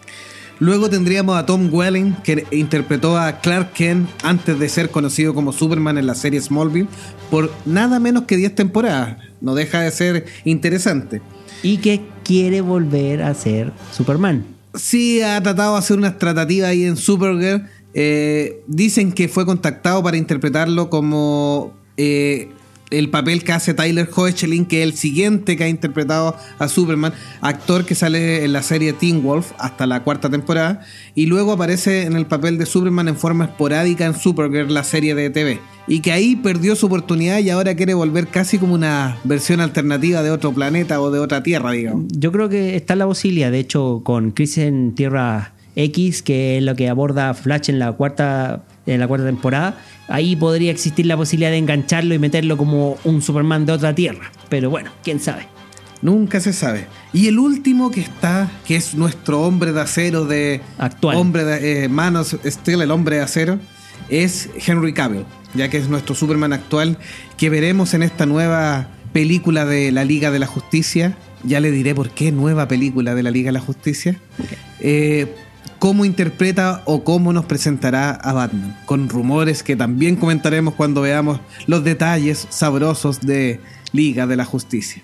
Luego 0.60 0.90
tendríamos 0.90 1.38
a 1.38 1.46
Tom 1.46 1.70
Welling, 1.72 2.14
que 2.24 2.46
interpretó 2.52 3.18
a 3.18 3.40
Clark 3.42 3.74
Kent 3.74 4.10
antes 4.24 4.58
de 4.58 4.70
ser 4.70 4.90
conocido 4.90 5.34
como 5.34 5.54
Superman 5.54 5.98
en 5.98 6.08
la 6.08 6.16
serie 6.16 6.42
Smallville, 6.42 6.88
por 7.30 7.52
nada 7.66 8.00
menos 8.00 8.24
que 8.24 8.38
10 8.38 8.56
temporadas. 8.56 9.18
No 9.40 9.54
deja 9.54 9.82
de 9.82 9.92
ser 9.92 10.26
interesante. 10.46 11.22
y 11.64 11.78
que 11.78 12.02
quiere 12.24 12.62
volver 12.62 13.24
a 13.24 13.34
ser 13.34 13.72
Superman. 13.92 14.46
Sí 14.76 15.22
ha 15.22 15.42
tratado 15.42 15.74
de 15.74 15.80
hacer 15.80 15.98
unas 15.98 16.20
tratativas 16.20 16.70
ahí 16.70 16.84
en 16.84 16.98
Supergirl. 16.98 17.64
Eh, 17.94 18.62
dicen 18.68 19.12
que 19.12 19.28
fue 19.28 19.46
contactado 19.46 20.04
para 20.04 20.18
interpretarlo 20.18 20.90
como 20.90 21.74
eh, 21.98 22.50
el 22.90 23.10
papel 23.10 23.44
que 23.44 23.52
hace 23.52 23.74
Tyler 23.74 24.10
Hoechlin, 24.14 24.66
que 24.66 24.82
es 24.82 24.88
el 24.88 24.94
siguiente 24.96 25.58
que 25.58 25.66
ha 25.66 25.70
interpretado 25.70 26.36
a 26.60 26.68
Superman, 26.68 27.14
actor 27.42 27.86
que 27.86 27.96
sale 27.96 28.46
en 28.46 28.54
la 28.54 28.64
serie 28.64 28.94
Teen 28.94 29.24
Wolf 29.24 29.52
hasta 29.58 29.86
la 29.86 30.04
cuarta 30.04 30.30
temporada, 30.30 30.82
y 31.16 31.26
luego 31.26 31.52
aparece 31.52 32.04
en 32.04 32.16
el 32.16 32.26
papel 32.26 32.58
de 32.58 32.66
Superman 32.66 33.08
en 33.08 33.18
forma 33.18 33.46
esporádica 33.46 34.06
en 34.06 34.18
Supergirl, 34.18 34.74
la 34.74 34.84
serie 34.84 35.16
de 35.16 35.30
TV. 35.30 35.60
Y 35.90 36.02
que 36.02 36.12
ahí 36.12 36.36
perdió 36.36 36.76
su 36.76 36.88
oportunidad 36.88 37.40
y 37.40 37.50
ahora 37.50 37.76
quiere 37.76 37.94
volver 37.94 38.28
casi 38.28 38.58
como 38.58 38.74
una 38.74 39.18
versión 39.24 39.62
alternativa 39.62 40.22
de 40.22 40.32
otro 40.32 40.52
planeta 40.52 41.00
o 41.00 41.12
de 41.12 41.20
otra 41.20 41.44
tierra, 41.44 41.72
digamos. 41.72 42.06
Yo 42.10 42.32
creo 42.32 42.50
que 42.50 42.76
está 42.76 42.96
la 42.96 43.06
posibilidad, 43.06 43.52
de 43.52 43.60
hecho, 43.60 44.02
con 44.04 44.32
Crisis 44.32 44.66
en 44.66 44.96
Tierra 44.96 45.54
X, 45.78 46.24
que 46.24 46.58
es 46.58 46.64
lo 46.64 46.76
que 46.76 46.90
aborda 46.90 47.34
Flash 47.34 47.70
en 47.70 47.80
la 47.80 47.94
cuarta, 47.94 48.66
en 48.88 49.00
la 49.00 49.08
cuarta 49.08 49.26
temporada, 49.26 49.78
ahí 50.08 50.36
podría 50.36 50.72
existir 50.72 51.06
la 51.06 51.18
posibilidad 51.18 51.52
de 51.52 51.58
engancharlo 51.58 52.16
y 52.16 52.20
meterlo 52.20 52.58
como 52.58 52.98
un 53.04 53.22
Superman 53.22 53.66
de 53.66 53.74
otra 53.74 53.94
tierra. 53.94 54.32
Pero 54.50 54.70
bueno, 54.70 54.92
quién 55.04 55.20
sabe. 55.20 55.48
Nunca 56.02 56.40
se 56.40 56.54
sabe. 56.54 56.88
Y 57.12 57.28
el 57.28 57.40
último 57.40 57.92
que 57.92 58.02
está, 58.02 58.50
que 58.66 58.76
es 58.76 58.96
nuestro 58.96 59.42
hombre 59.42 59.72
de 59.72 59.82
acero 59.82 60.26
de 60.26 60.62
Actual. 60.78 61.18
hombre 61.18 61.44
de 61.44 61.84
eh, 61.84 61.90
manos 61.90 62.38
Steel, 62.46 62.82
el 62.82 62.92
hombre 62.92 63.18
de 63.18 63.24
acero, 63.24 63.60
es 64.10 64.50
Henry 64.66 64.94
Cavill, 64.94 65.26
ya 65.54 65.70
que 65.70 65.78
es 65.78 65.90
nuestro 65.90 66.16
Superman 66.16 66.54
actual, 66.54 66.98
que 67.36 67.50
veremos 67.50 67.94
en 67.94 68.04
esta 68.04 68.26
nueva 68.26 68.90
película 69.12 69.66
de 69.66 69.92
la 69.92 70.06
Liga 70.06 70.32
de 70.32 70.40
la 70.40 70.48
Justicia. 70.48 71.18
Ya 71.44 71.60
le 71.60 71.72
diré 71.72 71.96
por 71.96 72.12
qué 72.12 72.32
nueva 72.32 72.68
película 72.68 73.16
de 73.16 73.24
la 73.24 73.32
Liga 73.32 73.48
de 73.48 73.54
la 73.54 73.60
Justicia. 73.60 74.20
Eh, 74.80 75.34
cómo 75.80 76.06
interpreta 76.06 76.82
o 76.86 77.04
cómo 77.04 77.34
nos 77.34 77.46
presentará 77.46 78.12
a 78.12 78.34
Batman, 78.34 78.78
con 78.86 79.10
rumores 79.10 79.64
que 79.64 79.76
también 79.76 80.16
comentaremos 80.16 80.74
cuando 80.74 81.02
veamos 81.02 81.40
los 81.66 81.84
detalles 81.84 82.48
sabrosos 82.50 83.22
de 83.22 83.60
Liga 83.92 84.28
de 84.28 84.36
la 84.36 84.46
Justicia. 84.46 85.02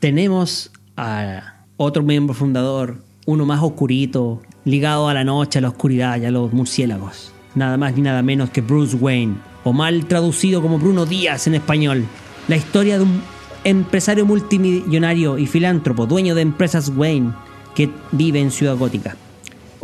Tenemos 0.00 0.70
a 0.96 1.64
otro 1.76 2.02
miembro 2.02 2.34
fundador, 2.34 3.02
uno 3.26 3.46
más 3.46 3.62
oscurito, 3.62 4.42
ligado 4.64 5.08
a 5.08 5.14
la 5.14 5.24
noche, 5.24 5.58
a 5.58 5.62
la 5.62 5.68
oscuridad 5.68 6.20
y 6.20 6.24
a 6.24 6.30
los 6.30 6.52
murciélagos. 6.52 7.32
Nada 7.54 7.76
más 7.76 7.94
ni 7.94 8.02
nada 8.02 8.22
menos 8.22 8.50
que 8.50 8.60
Bruce 8.60 8.96
Wayne, 8.96 9.36
o 9.64 9.72
mal 9.72 10.06
traducido 10.06 10.62
como 10.62 10.78
Bruno 10.78 11.06
Díaz 11.06 11.46
en 11.46 11.54
español. 11.54 12.04
La 12.48 12.56
historia 12.56 12.98
de 12.98 13.04
un 13.04 13.22
empresario 13.64 14.26
multimillonario 14.26 15.38
y 15.38 15.46
filántropo, 15.46 16.06
dueño 16.06 16.34
de 16.34 16.42
empresas 16.42 16.90
Wayne, 16.94 17.32
que 17.74 17.90
vive 18.10 18.40
en 18.40 18.50
Ciudad 18.50 18.76
Gótica. 18.76 19.16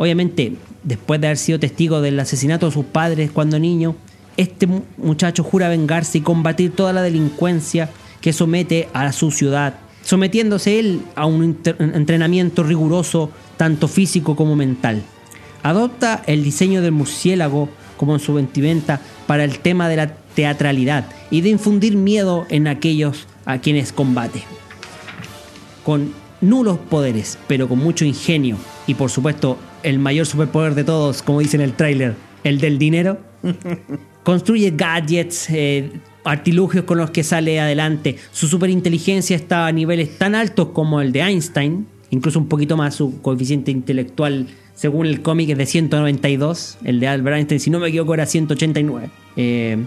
Obviamente, 0.01 0.53
después 0.81 1.19
de 1.19 1.27
haber 1.27 1.37
sido 1.37 1.59
testigo 1.59 1.99
del 1.99 2.17
asesinato 2.21 2.67
de 2.67 2.71
sus 2.71 2.85
padres 2.85 3.31
cuando 3.31 3.59
niño, 3.59 3.97
este 4.37 4.65
mu- 4.65 4.83
muchacho 4.95 5.43
jura 5.43 5.67
vengarse 5.67 6.19
y 6.19 6.21
combatir 6.21 6.71
toda 6.71 6.93
la 6.93 7.01
delincuencia 7.01 7.89
que 8.21 8.31
somete 8.31 8.87
a 8.93 9.11
su 9.11 9.29
ciudad, 9.29 9.73
sometiéndose 10.01 10.79
él 10.79 11.01
a 11.15 11.25
un 11.25 11.57
entrenamiento 11.79 12.63
riguroso, 12.63 13.29
tanto 13.57 13.89
físico 13.89 14.37
como 14.37 14.55
mental. 14.55 15.03
Adopta 15.63 16.23
el 16.27 16.45
diseño 16.45 16.81
del 16.81 16.93
murciélago 16.93 17.67
como 17.97 18.13
en 18.13 18.21
su 18.21 18.33
vestimenta 18.35 19.01
para 19.27 19.43
el 19.43 19.59
tema 19.59 19.89
de 19.89 19.97
la 19.97 20.13
teatralidad 20.33 21.07
y 21.29 21.41
de 21.41 21.49
infundir 21.49 21.97
miedo 21.97 22.45
en 22.47 22.67
aquellos 22.69 23.27
a 23.43 23.57
quienes 23.57 23.91
combate. 23.91 24.43
Con 25.83 26.13
nulos 26.39 26.77
poderes, 26.89 27.37
pero 27.49 27.67
con 27.67 27.79
mucho 27.79 28.05
ingenio. 28.05 28.55
Y 28.87 28.93
por 28.93 29.11
supuesto, 29.11 29.57
el 29.83 29.99
mayor 29.99 30.25
superpoder 30.25 30.75
de 30.75 30.83
todos, 30.83 31.21
como 31.21 31.39
dice 31.39 31.57
en 31.57 31.61
el 31.61 31.73
tráiler, 31.73 32.15
el 32.43 32.59
del 32.59 32.77
dinero. 32.77 33.19
Construye 34.23 34.71
gadgets, 34.71 35.49
eh, 35.49 35.91
artilugios 36.23 36.85
con 36.85 36.97
los 36.97 37.11
que 37.11 37.23
sale 37.23 37.59
adelante. 37.59 38.17
Su 38.31 38.47
superinteligencia 38.47 39.35
está 39.35 39.67
a 39.67 39.71
niveles 39.71 40.17
tan 40.17 40.35
altos 40.35 40.69
como 40.69 41.01
el 41.01 41.11
de 41.11 41.21
Einstein, 41.21 41.87
incluso 42.09 42.39
un 42.39 42.47
poquito 42.47 42.77
más 42.77 42.95
su 42.95 43.21
coeficiente 43.21 43.71
intelectual, 43.71 44.47
según 44.75 45.07
el 45.07 45.21
cómic, 45.21 45.49
es 45.49 45.57
de 45.57 45.65
192. 45.65 46.77
El 46.83 46.99
de 46.99 47.07
Albert 47.07 47.37
Einstein, 47.37 47.59
si 47.59 47.69
no 47.69 47.79
me 47.79 47.89
equivoco, 47.89 48.13
era 48.13 48.25
189. 48.25 49.09
Eh, 49.35 49.77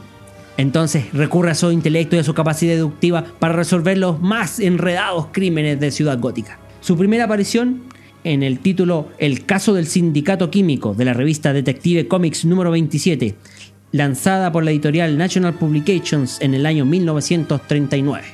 entonces 0.58 1.12
recurre 1.12 1.50
a 1.50 1.54
su 1.54 1.70
intelecto 1.70 2.16
y 2.16 2.18
a 2.18 2.24
su 2.24 2.34
capacidad 2.34 2.74
deductiva 2.74 3.24
para 3.38 3.54
resolver 3.54 3.96
los 3.96 4.20
más 4.20 4.60
enredados 4.60 5.28
crímenes 5.32 5.80
de 5.80 5.90
Ciudad 5.90 6.18
Gótica. 6.18 6.58
Su 6.80 6.96
primera 6.96 7.24
aparición 7.24 7.84
en 8.24 8.42
el 8.42 8.58
título 8.58 9.08
El 9.18 9.44
caso 9.44 9.74
del 9.74 9.86
sindicato 9.86 10.50
químico 10.50 10.94
de 10.94 11.04
la 11.04 11.14
revista 11.14 11.52
Detective 11.52 12.08
Comics 12.08 12.44
número 12.44 12.70
27, 12.70 13.34
lanzada 13.92 14.52
por 14.52 14.64
la 14.64 14.70
editorial 14.70 15.18
National 15.18 15.54
Publications 15.54 16.40
en 16.40 16.54
el 16.54 16.66
año 16.66 16.84
1939. 16.84 18.24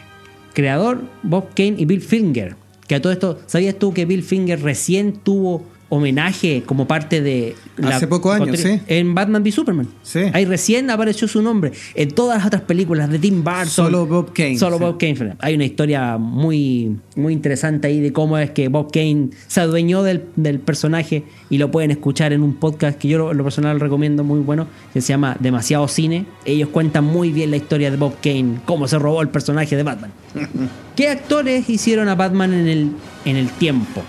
Creador 0.54 1.02
Bob 1.22 1.48
Kane 1.54 1.76
y 1.78 1.84
Bill 1.84 2.00
Finger. 2.00 2.56
Que 2.86 2.94
a 2.94 3.02
todo 3.02 3.12
esto, 3.12 3.38
¿sabías 3.46 3.78
tú 3.78 3.92
que 3.92 4.06
Bill 4.06 4.22
Finger 4.22 4.62
recién 4.62 5.12
tuvo 5.12 5.64
homenaje 5.88 6.62
como 6.66 6.86
parte 6.86 7.22
de 7.22 7.56
hace 7.82 8.06
pocos 8.06 8.34
años 8.34 8.58
sí. 8.58 8.80
En 8.86 9.14
Batman 9.14 9.42
v 9.42 9.52
Superman. 9.52 9.88
Sí. 10.02 10.20
Ahí 10.32 10.44
recién 10.44 10.90
apareció 10.90 11.26
su 11.28 11.42
nombre. 11.42 11.72
En 11.94 12.10
todas 12.10 12.38
las 12.38 12.46
otras 12.46 12.62
películas 12.62 13.10
de 13.10 13.18
Tim 13.18 13.42
Burton. 13.42 13.66
Solo 13.66 14.06
Bob 14.06 14.32
Kane 14.32 14.58
solo 14.58 14.78
sí. 14.78 14.84
Bob 14.84 14.98
Kane. 14.98 15.36
Hay 15.38 15.54
una 15.54 15.64
historia 15.64 16.18
muy 16.18 16.96
muy 17.16 17.32
interesante 17.32 17.88
ahí 17.88 18.00
de 18.00 18.12
cómo 18.12 18.38
es 18.38 18.50
que 18.50 18.68
Bob 18.68 18.92
Kane 18.92 19.30
se 19.46 19.60
adueñó 19.60 20.02
del, 20.02 20.24
del 20.36 20.60
personaje 20.60 21.24
y 21.50 21.58
lo 21.58 21.70
pueden 21.70 21.90
escuchar 21.90 22.32
en 22.32 22.42
un 22.42 22.54
podcast 22.54 22.98
que 22.98 23.08
yo 23.08 23.18
lo, 23.18 23.34
lo 23.34 23.44
personal 23.44 23.80
recomiendo 23.80 24.24
muy 24.24 24.40
bueno 24.40 24.66
que 24.92 25.00
se 25.00 25.08
llama 25.08 25.36
Demasiado 25.40 25.88
Cine. 25.88 26.26
Ellos 26.44 26.68
cuentan 26.68 27.04
muy 27.04 27.32
bien 27.32 27.50
la 27.50 27.56
historia 27.56 27.90
de 27.90 27.96
Bob 27.96 28.14
Kane 28.22 28.60
cómo 28.64 28.86
se 28.88 28.98
robó 28.98 29.22
el 29.22 29.28
personaje 29.28 29.76
de 29.76 29.82
Batman. 29.82 30.12
¿qué 30.98 31.08
actores 31.08 31.70
hicieron 31.70 32.08
a 32.08 32.16
Batman 32.16 32.52
en 32.52 32.66
el, 32.66 32.90
en 33.24 33.36
el 33.36 33.48
tiempo? 33.50 34.02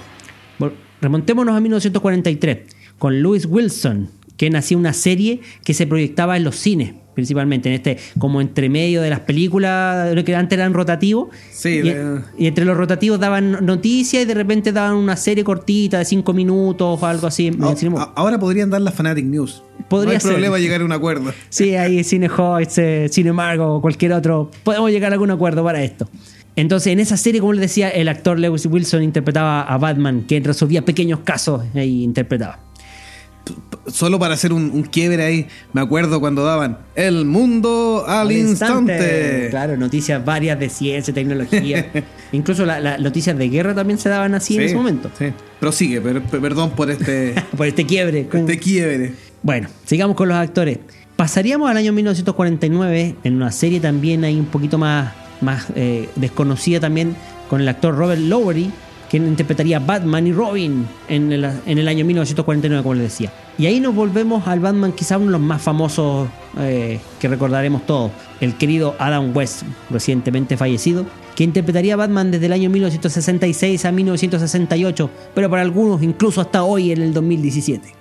Remontémonos 1.02 1.56
a 1.56 1.60
1943 1.60 2.58
con 2.98 3.22
Lewis 3.22 3.46
Wilson, 3.46 4.10
que 4.38 4.50
nacía 4.50 4.78
una 4.78 4.94
serie 4.94 5.42
que 5.64 5.74
se 5.74 5.88
proyectaba 5.88 6.38
en 6.38 6.44
los 6.44 6.56
cines, 6.56 6.94
principalmente 7.16 7.70
en 7.70 7.76
este, 7.76 7.98
como 8.18 8.42
entre 8.42 8.70
medio 8.70 9.02
de 9.02 9.10
las 9.10 9.22
películas, 9.22 10.14
que 10.24 10.36
antes 10.36 10.58
eran 10.58 10.74
rotativos. 10.74 11.30
Sí, 11.52 11.70
y, 11.70 11.82
de... 11.82 12.22
y, 12.38 12.48
entre 12.48 12.66
los 12.66 12.78
rotativos 12.78 13.20
daban 13.20 13.66
noticias 13.66 14.24
y 14.24 14.26
de 14.26 14.34
repente 14.34 14.72
daban 14.72 14.96
una 14.96 15.16
serie 15.16 15.44
cortita 15.44 16.00
de 16.00 16.06
cinco 16.06 16.34
minutos 16.34 17.00
o 17.02 17.06
algo 17.06 17.28
así. 17.28 17.52
No, 17.52 17.74
ahora 18.16 18.40
podrían 18.40 18.70
dar 18.70 18.82
la 18.82 18.92
Fanatic 18.92 19.26
News. 19.26 19.64
Podría 19.88 20.14
no 20.14 20.16
hay 20.16 20.20
ser. 20.22 20.32
problema 20.32 20.60
llegar 20.60 20.82
a 20.82 20.86
un 20.86 20.92
acuerdo. 20.92 21.34
Sí, 21.50 21.76
ahí 21.76 22.04
Cinehoids, 22.04 22.78
eh, 22.78 23.08
Cinemargo 23.10 23.76
o 23.76 23.82
cualquier 23.82 24.14
otro. 24.14 24.52
Podemos 24.64 24.92
llegar 24.92 25.12
a 25.12 25.16
algún 25.16 25.32
acuerdo 25.32 25.64
para 25.64 25.84
esto. 25.84 26.08
Entonces, 26.60 26.92
en 26.92 27.00
esa 27.00 27.16
serie, 27.16 27.40
como 27.40 27.54
les 27.54 27.62
decía, 27.62 27.90
el 27.90 28.10
actor 28.10 28.38
Lewis 28.38 28.66
Wilson 28.66 29.02
interpretaba 29.02 29.62
a 29.62 29.78
Batman, 29.78 30.26
que 30.28 30.42
resolvía 30.42 30.84
pequeños 30.84 31.22
casos 31.24 31.64
e 31.74 31.86
interpretaba. 31.86 32.60
Solo 33.88 34.20
para 34.20 34.34
hacer 34.34 34.52
un, 34.52 34.70
un, 34.72 34.84
quiebre 34.84 35.24
ahí, 35.24 35.48
me 35.72 35.80
acuerdo 35.80 36.20
cuando 36.20 36.44
daban 36.44 36.80
El 36.96 37.24
mundo 37.24 38.04
al, 38.06 38.28
al 38.28 38.32
instante. 38.34 38.92
instante. 38.92 39.48
Claro, 39.50 39.78
noticias 39.78 40.24
varias 40.24 40.60
de 40.60 40.68
ciencia, 40.68 41.14
tecnología. 41.14 41.90
Incluso 42.34 42.66
las 42.66 42.84
la, 42.84 42.98
noticias 42.98 43.38
de 43.38 43.48
guerra 43.48 43.74
también 43.74 43.98
se 43.98 44.10
daban 44.10 44.36
así 44.36 44.56
sí, 44.56 44.60
en 44.60 44.66
ese 44.66 44.76
momento. 44.76 45.10
Sí. 45.18 45.28
Prosigue, 45.62 46.02
per, 46.02 46.22
per, 46.22 46.42
perdón 46.42 46.72
por 46.72 46.92
este. 46.92 47.36
por 47.58 47.68
este 47.68 47.86
quiebre. 47.86 48.28
Este 48.32 48.60
quiebre. 48.60 49.14
Bueno, 49.42 49.70
sigamos 49.86 50.18
con 50.18 50.28
los 50.28 50.38
actores. 50.38 50.80
Pasaríamos 51.16 51.72
al 51.72 51.78
año 51.78 51.94
1949 51.94 53.16
en 53.24 53.36
una 53.36 53.52
serie 53.52 53.80
también 53.80 54.26
ahí 54.26 54.38
un 54.38 54.46
poquito 54.46 54.78
más 54.78 55.14
más 55.42 55.68
eh, 55.76 56.10
desconocida 56.16 56.80
también 56.80 57.16
con 57.50 57.62
el 57.62 57.68
actor 57.68 57.96
Robert 57.96 58.22
Lowery, 58.22 58.72
quien 59.10 59.28
interpretaría 59.28 59.80
Batman 59.80 60.28
y 60.28 60.32
Robin 60.32 60.88
en 61.08 61.32
el, 61.32 61.44
en 61.44 61.78
el, 61.78 61.88
año 61.88 62.06
1949, 62.06 62.84
como 62.84 62.96
les 62.96 63.04
decía. 63.04 63.32
Y 63.58 63.66
ahí 63.66 63.80
nos 63.80 63.96
volvemos 63.96 64.48
al 64.48 64.60
Batman, 64.60 64.92
quizá 64.92 65.18
uno 65.18 65.28
de 65.28 65.32
los 65.34 65.42
más 65.42 65.62
famosos 65.62 66.30
eh, 66.60 67.00
que 67.20 67.28
recordaremos 67.28 67.86
todos, 67.86 68.12
el 68.40 68.56
querido 68.56 68.96
Adam 69.00 69.36
West, 69.36 69.64
recientemente 69.90 70.58
fallecido, 70.58 71.06
que 71.36 71.44
interpretaría 71.44 71.96
Batman 71.96 72.32
desde 72.32 72.46
el 72.46 72.54
año 72.54 72.70
1966 72.70 73.86
a 73.86 73.92
1968, 73.92 75.10
pero 75.34 75.50
para 75.50 75.64
algunos 75.64 76.04
incluso 76.04 76.42
hasta 76.42 76.64
hoy 76.64 76.92
en 76.92 77.02
el 77.02 77.14
2017. 77.14 77.99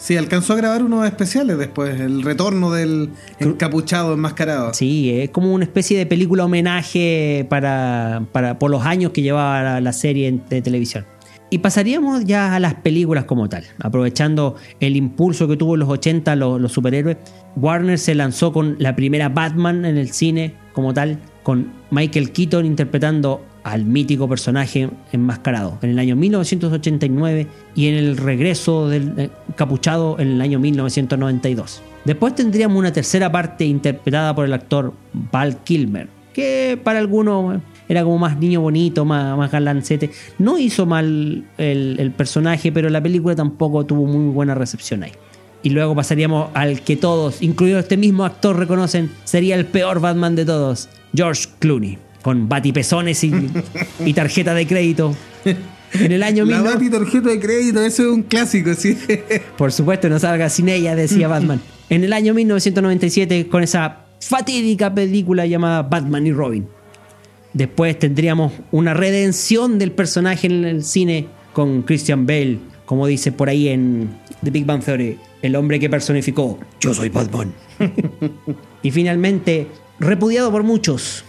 Sí, 0.00 0.16
alcanzó 0.16 0.54
a 0.54 0.56
grabar 0.56 0.82
unos 0.82 1.04
especiales 1.04 1.58
después, 1.58 2.00
el 2.00 2.22
retorno 2.22 2.72
del 2.72 3.10
encapuchado 3.38 4.14
enmascarado. 4.14 4.72
Sí, 4.72 5.10
es 5.20 5.28
como 5.28 5.52
una 5.52 5.64
especie 5.64 5.98
de 5.98 6.06
película 6.06 6.46
homenaje 6.46 7.46
para, 7.50 8.22
para 8.32 8.58
por 8.58 8.70
los 8.70 8.86
años 8.86 9.12
que 9.12 9.20
llevaba 9.20 9.62
la, 9.62 9.80
la, 9.82 9.92
serie 9.92 10.40
de 10.48 10.62
televisión. 10.62 11.04
Y 11.50 11.58
pasaríamos 11.58 12.24
ya 12.24 12.54
a 12.54 12.60
las 12.60 12.74
películas 12.74 13.24
como 13.24 13.50
tal, 13.50 13.64
aprovechando 13.78 14.56
el 14.80 14.96
impulso 14.96 15.46
que 15.46 15.58
tuvo 15.58 15.74
en 15.74 15.80
los 15.80 15.88
80 15.90 16.34
los, 16.34 16.58
los 16.58 16.72
superhéroes. 16.72 17.18
Warner 17.56 17.98
se 17.98 18.14
lanzó 18.14 18.54
con 18.54 18.76
la 18.78 18.96
primera 18.96 19.28
Batman 19.28 19.84
en 19.84 19.98
el 19.98 20.12
cine 20.12 20.54
como 20.72 20.94
tal, 20.94 21.18
con 21.42 21.72
Michael 21.90 22.32
Keaton 22.32 22.64
interpretando 22.64 23.44
al 23.62 23.84
mítico 23.84 24.28
personaje 24.28 24.88
enmascarado 25.12 25.78
en 25.82 25.90
el 25.90 25.98
año 25.98 26.16
1989 26.16 27.46
y 27.74 27.88
en 27.88 27.94
el 27.94 28.16
regreso 28.16 28.88
del 28.88 29.30
capuchado 29.56 30.18
en 30.18 30.28
el 30.28 30.40
año 30.40 30.58
1992. 30.58 31.82
Después 32.04 32.34
tendríamos 32.34 32.78
una 32.78 32.92
tercera 32.92 33.30
parte 33.30 33.64
interpretada 33.64 34.34
por 34.34 34.46
el 34.46 34.52
actor 34.52 34.94
Val 35.12 35.58
Kilmer, 35.64 36.08
que 36.32 36.80
para 36.82 36.98
algunos 36.98 37.60
era 37.88 38.04
como 38.04 38.18
más 38.18 38.38
niño 38.38 38.60
bonito, 38.60 39.04
más, 39.04 39.36
más 39.36 39.50
galancete. 39.50 40.10
No 40.38 40.58
hizo 40.58 40.86
mal 40.86 41.44
el, 41.58 41.96
el 41.98 42.10
personaje, 42.12 42.72
pero 42.72 42.88
la 42.88 43.02
película 43.02 43.34
tampoco 43.34 43.84
tuvo 43.84 44.06
muy 44.06 44.32
buena 44.32 44.54
recepción 44.54 45.02
ahí. 45.02 45.12
Y 45.62 45.70
luego 45.70 45.94
pasaríamos 45.94 46.48
al 46.54 46.80
que 46.80 46.96
todos, 46.96 47.42
incluido 47.42 47.78
este 47.78 47.98
mismo 47.98 48.24
actor, 48.24 48.56
reconocen 48.56 49.10
sería 49.24 49.56
el 49.56 49.66
peor 49.66 50.00
Batman 50.00 50.34
de 50.34 50.46
todos, 50.46 50.88
George 51.14 51.48
Clooney 51.58 51.98
con 52.22 52.48
batipezones 52.48 53.22
y, 53.24 53.32
y, 54.04 54.12
tarjeta 54.12 54.54
de 54.54 54.66
crédito. 54.66 55.16
En 55.92 56.12
el 56.12 56.22
año 56.22 56.44
La 56.44 56.62
bati 56.62 56.88
tarjeta 56.88 57.30
de 57.30 57.40
crédito, 57.40 57.82
eso 57.82 58.02
es 58.02 58.08
un 58.08 58.22
clásico, 58.22 58.74
sí. 58.74 58.96
Por 59.56 59.72
supuesto, 59.72 60.08
no 60.08 60.18
salga 60.18 60.48
sin 60.48 60.68
ella, 60.68 60.94
decía 60.94 61.28
Batman. 61.28 61.60
En 61.88 62.04
el 62.04 62.12
año 62.12 62.32
1997, 62.34 63.48
con 63.48 63.62
esa 63.62 64.04
fatídica 64.20 64.94
película 64.94 65.46
llamada 65.46 65.82
Batman 65.82 66.26
y 66.26 66.32
Robin. 66.32 66.68
Después 67.52 67.98
tendríamos 67.98 68.52
una 68.70 68.94
redención 68.94 69.78
del 69.78 69.90
personaje 69.92 70.46
en 70.46 70.64
el 70.64 70.84
cine 70.84 71.26
con 71.52 71.82
Christian 71.82 72.26
Bale, 72.26 72.58
como 72.86 73.06
dice 73.06 73.32
por 73.32 73.48
ahí 73.48 73.68
en 73.68 74.10
The 74.44 74.50
Big 74.50 74.64
Bang 74.64 74.84
Theory, 74.84 75.18
el 75.42 75.56
hombre 75.56 75.80
que 75.80 75.90
personificó 75.90 76.58
Yo 76.80 76.94
soy 76.94 77.08
Batman. 77.08 77.52
y 78.82 78.90
finalmente, 78.90 79.66
repudiado 79.98 80.52
por 80.52 80.62
muchos, 80.62 81.24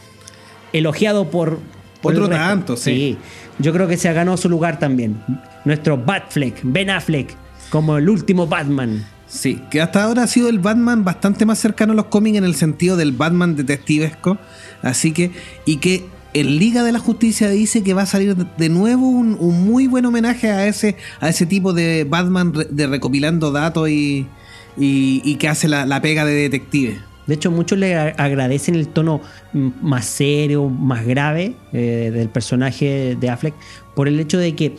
elogiado 0.74 1.30
por, 1.30 1.60
por 2.02 2.14
otro 2.14 2.30
tanto, 2.30 2.78
sí. 2.78 2.92
sí. 2.92 3.18
Yo 3.60 3.74
creo 3.74 3.88
que 3.88 3.98
se 3.98 4.12
ganó 4.14 4.38
su 4.38 4.50
lugar 4.50 4.80
también. 4.80 5.22
Nuestro 5.66 5.98
Batfleck, 5.98 6.62
Ben 6.64 6.90
Affleck, 6.90 7.36
como 7.70 7.98
el 7.98 8.10
último 8.10 8.48
Batman. 8.48 9.06
Sí, 9.28 9.62
que 9.70 9.82
hasta 9.82 10.04
ahora 10.04 10.24
ha 10.24 10.28
sido 10.28 10.50
el 10.50 10.60
Batman 10.60 11.06
bastante 11.06 11.46
más 11.46 11.60
cercano 11.60 11.94
a 11.94 11.96
los 11.96 12.06
cómics 12.06 12.38
en 12.38 12.44
el 12.44 12.56
sentido 12.56 12.98
del 12.98 13.14
Batman 13.14 13.56
detectivesco. 13.56 14.38
Así 14.82 15.12
que, 15.12 15.32
y 15.66 15.78
que 15.78 16.06
en 16.34 16.58
Liga 16.58 16.84
de 16.84 16.92
la 16.92 17.00
Justicia 17.00 17.50
dice 17.50 17.84
que 17.84 17.94
va 17.94 18.02
a 18.02 18.06
salir 18.06 18.36
de 18.36 18.70
nuevo 18.70 19.08
un, 19.08 19.38
un 19.40 19.66
muy 19.66 19.88
buen 19.88 20.06
homenaje 20.06 20.50
a 20.50 20.68
ese, 20.68 20.98
a 21.20 21.30
ese 21.30 21.46
tipo 21.46 21.72
de 21.72 22.04
Batman 22.04 22.54
de 22.70 22.88
recopilando 22.88 23.52
datos 23.52 23.90
y, 23.90 24.28
y, 24.78 25.22
y 25.24 25.36
que 25.36 25.48
hace 25.48 25.68
la, 25.68 25.86
la 25.86 26.02
pega 26.02 26.26
de 26.26 26.34
detective. 26.34 27.00
De 27.28 27.36
hecho, 27.36 27.52
muchos 27.52 27.78
le 27.78 27.96
agradecen 27.96 28.76
el 28.76 28.88
tono 28.88 29.22
más 29.54 30.06
serio, 30.06 30.68
más 30.70 31.06
grave 31.06 31.54
eh, 31.72 32.12
del 32.14 32.30
personaje 32.30 33.16
de 33.20 33.30
Affleck 33.30 33.54
por 33.96 34.08
el 34.08 34.20
hecho 34.20 34.38
de 34.38 34.56
que 34.56 34.76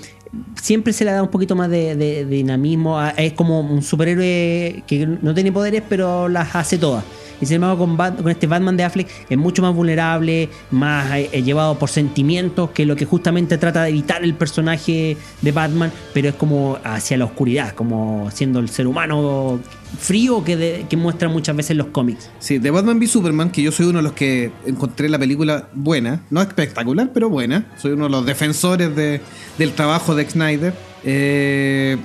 siempre 0.61 0.93
se 0.93 1.05
le 1.05 1.13
da 1.13 1.23
un 1.23 1.29
poquito 1.31 1.55
más 1.55 1.71
de, 1.71 2.25
dinamismo. 2.25 3.01
Es 3.17 3.33
como 3.35 3.61
un 3.61 3.83
superhéroe 3.83 4.83
que 4.87 5.07
no 5.07 5.35
tiene 5.35 5.53
poderes, 5.53 5.83
pero 5.89 6.29
las 6.29 6.55
hace 6.55 6.79
todas. 6.79 7.05
Y 7.41 7.47
sin 7.47 7.57
embargo, 7.57 7.79
con, 7.79 7.97
con 7.97 8.29
este 8.31 8.47
Batman 8.47 8.77
de 8.77 8.85
Affleck 8.85 9.09
es 9.29 9.37
mucho 9.37 9.63
más 9.63 9.75
vulnerable, 9.75 10.49
más 10.71 11.11
eh, 11.13 11.29
eh, 11.33 11.43
llevado 11.43 11.77
por 11.77 11.91
sentimientos, 11.91 12.71
que 12.71 12.87
lo 12.87 12.95
que 12.95 13.05
justamente 13.05 13.59
trata 13.59 13.83
de 13.83 13.91
evitar 13.91 14.23
el 14.23 14.35
personaje 14.35 15.17
de 15.41 15.53
Batman, 15.53 15.91
pero 16.15 16.29
es 16.29 16.35
como 16.37 16.79
hacia 16.85 17.17
la 17.17 17.25
oscuridad, 17.25 17.73
como 17.75 18.31
siendo 18.33 18.61
el 18.61 18.69
ser 18.69 18.87
humano 18.87 19.59
frío 19.99 20.43
que, 20.45 20.57
de- 20.57 20.87
que 20.89 20.97
muestra 20.97 21.29
muchas 21.29 21.55
veces 21.57 21.77
los 21.77 21.89
cómics. 21.89 22.31
Sí, 22.39 22.59
de 22.59 22.71
Batman 22.71 22.99
v 22.99 23.07
Superman, 23.07 23.51
que 23.51 23.63
yo 23.63 23.73
soy 23.73 23.87
uno 23.87 23.99
de 23.99 24.03
los 24.05 24.13
que 24.13 24.51
encontré 24.67 25.09
la 25.09 25.19
película 25.19 25.69
buena, 25.75 26.23
no 26.31 26.41
espectacular, 26.43 27.11
pero 27.13 27.29
buena. 27.29 27.67
Soy 27.79 27.93
uno 27.93 28.05
de 28.05 28.11
los 28.11 28.27
defensores 28.27 28.95
de- 28.97 29.21
del 29.59 29.73
trabajo 29.73 30.15
de 30.15 30.29
Snyder. 30.29 30.75
Eh, 31.05 31.97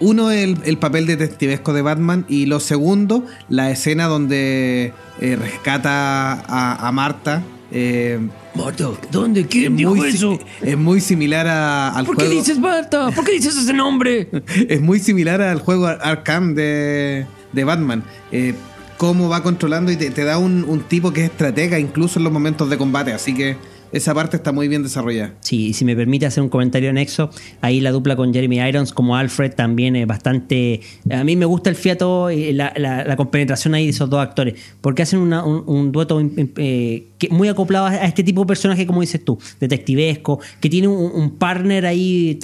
uno, 0.00 0.30
el, 0.30 0.58
el 0.64 0.78
papel 0.78 1.06
detectivesco 1.06 1.72
de 1.72 1.82
Batman, 1.82 2.24
y 2.28 2.46
lo 2.46 2.58
segundo, 2.60 3.24
la 3.48 3.70
escena 3.70 4.06
donde 4.06 4.92
eh, 5.20 5.36
rescata 5.36 6.32
a, 6.46 6.88
a 6.88 6.92
Marta. 6.92 7.42
Eh, 7.70 8.18
Marta, 8.54 8.90
¿dónde? 9.10 9.46
¿Quién 9.46 9.78
es, 9.78 9.86
muy, 9.86 10.12
si- 10.12 10.38
es 10.62 10.76
muy 10.76 11.00
similar 11.00 11.46
a- 11.46 11.88
al 11.90 12.04
¿Por 12.04 12.16
qué 12.16 12.26
juego. 12.26 12.40
dices 12.40 12.58
Marta? 12.58 13.10
¿Por 13.10 13.24
qué 13.24 13.32
dices 13.32 13.56
ese 13.56 13.72
nombre? 13.72 14.28
es 14.68 14.80
muy 14.80 14.98
similar 14.98 15.40
al 15.40 15.60
juego 15.60 15.86
Ar- 15.86 15.98
Arkham 16.02 16.54
de, 16.54 17.26
de 17.52 17.64
Batman. 17.64 18.04
Eh, 18.30 18.54
cómo 18.98 19.28
va 19.28 19.42
controlando 19.42 19.90
y 19.90 19.96
te, 19.96 20.10
te 20.10 20.24
da 20.24 20.38
un, 20.38 20.64
un 20.64 20.80
tipo 20.82 21.12
que 21.12 21.24
es 21.24 21.30
estratega 21.30 21.78
incluso 21.78 22.18
en 22.18 22.24
los 22.24 22.32
momentos 22.32 22.68
de 22.68 22.76
combate. 22.78 23.12
Así 23.12 23.34
que 23.34 23.56
esa 23.92 24.14
parte 24.14 24.36
está 24.36 24.52
muy 24.52 24.68
bien 24.68 24.82
desarrollada. 24.82 25.34
Sí, 25.40 25.68
y 25.68 25.72
si 25.74 25.84
me 25.84 25.94
permite 25.94 26.26
hacer 26.26 26.42
un 26.42 26.48
comentario 26.48 26.90
anexo, 26.90 27.30
ahí 27.60 27.80
la 27.80 27.90
dupla 27.92 28.16
con 28.16 28.32
Jeremy 28.32 28.58
Irons 28.60 28.92
como 28.92 29.16
Alfred 29.16 29.52
también 29.54 29.96
es 29.96 30.06
bastante... 30.06 30.80
A 31.10 31.24
mí 31.24 31.36
me 31.36 31.44
gusta 31.46 31.70
el 31.70 31.76
fiato 31.76 32.30
y 32.30 32.52
la, 32.52 32.72
la- 32.76 33.04
la 33.04 33.16
compenetración 33.16 33.74
ahí 33.74 33.84
de 33.84 33.90
esos 33.90 34.08
dos 34.10 34.20
actores, 34.20 34.54
porque 34.80 35.02
hacen 35.02 35.18
una- 35.20 35.44
un, 35.44 35.62
un 35.66 35.92
dueto 35.92 36.20
eh, 36.56 37.06
que 37.18 37.28
muy 37.28 37.48
acoplado 37.48 37.86
a 37.86 37.96
este 38.04 38.22
tipo 38.22 38.40
de 38.42 38.46
personaje, 38.46 38.86
como 38.86 39.00
dices 39.00 39.24
tú, 39.24 39.38
detectivesco, 39.60 40.40
que 40.60 40.68
tiene 40.68 40.88
un, 40.88 41.10
un 41.12 41.30
partner 41.38 41.86
ahí 41.86 42.34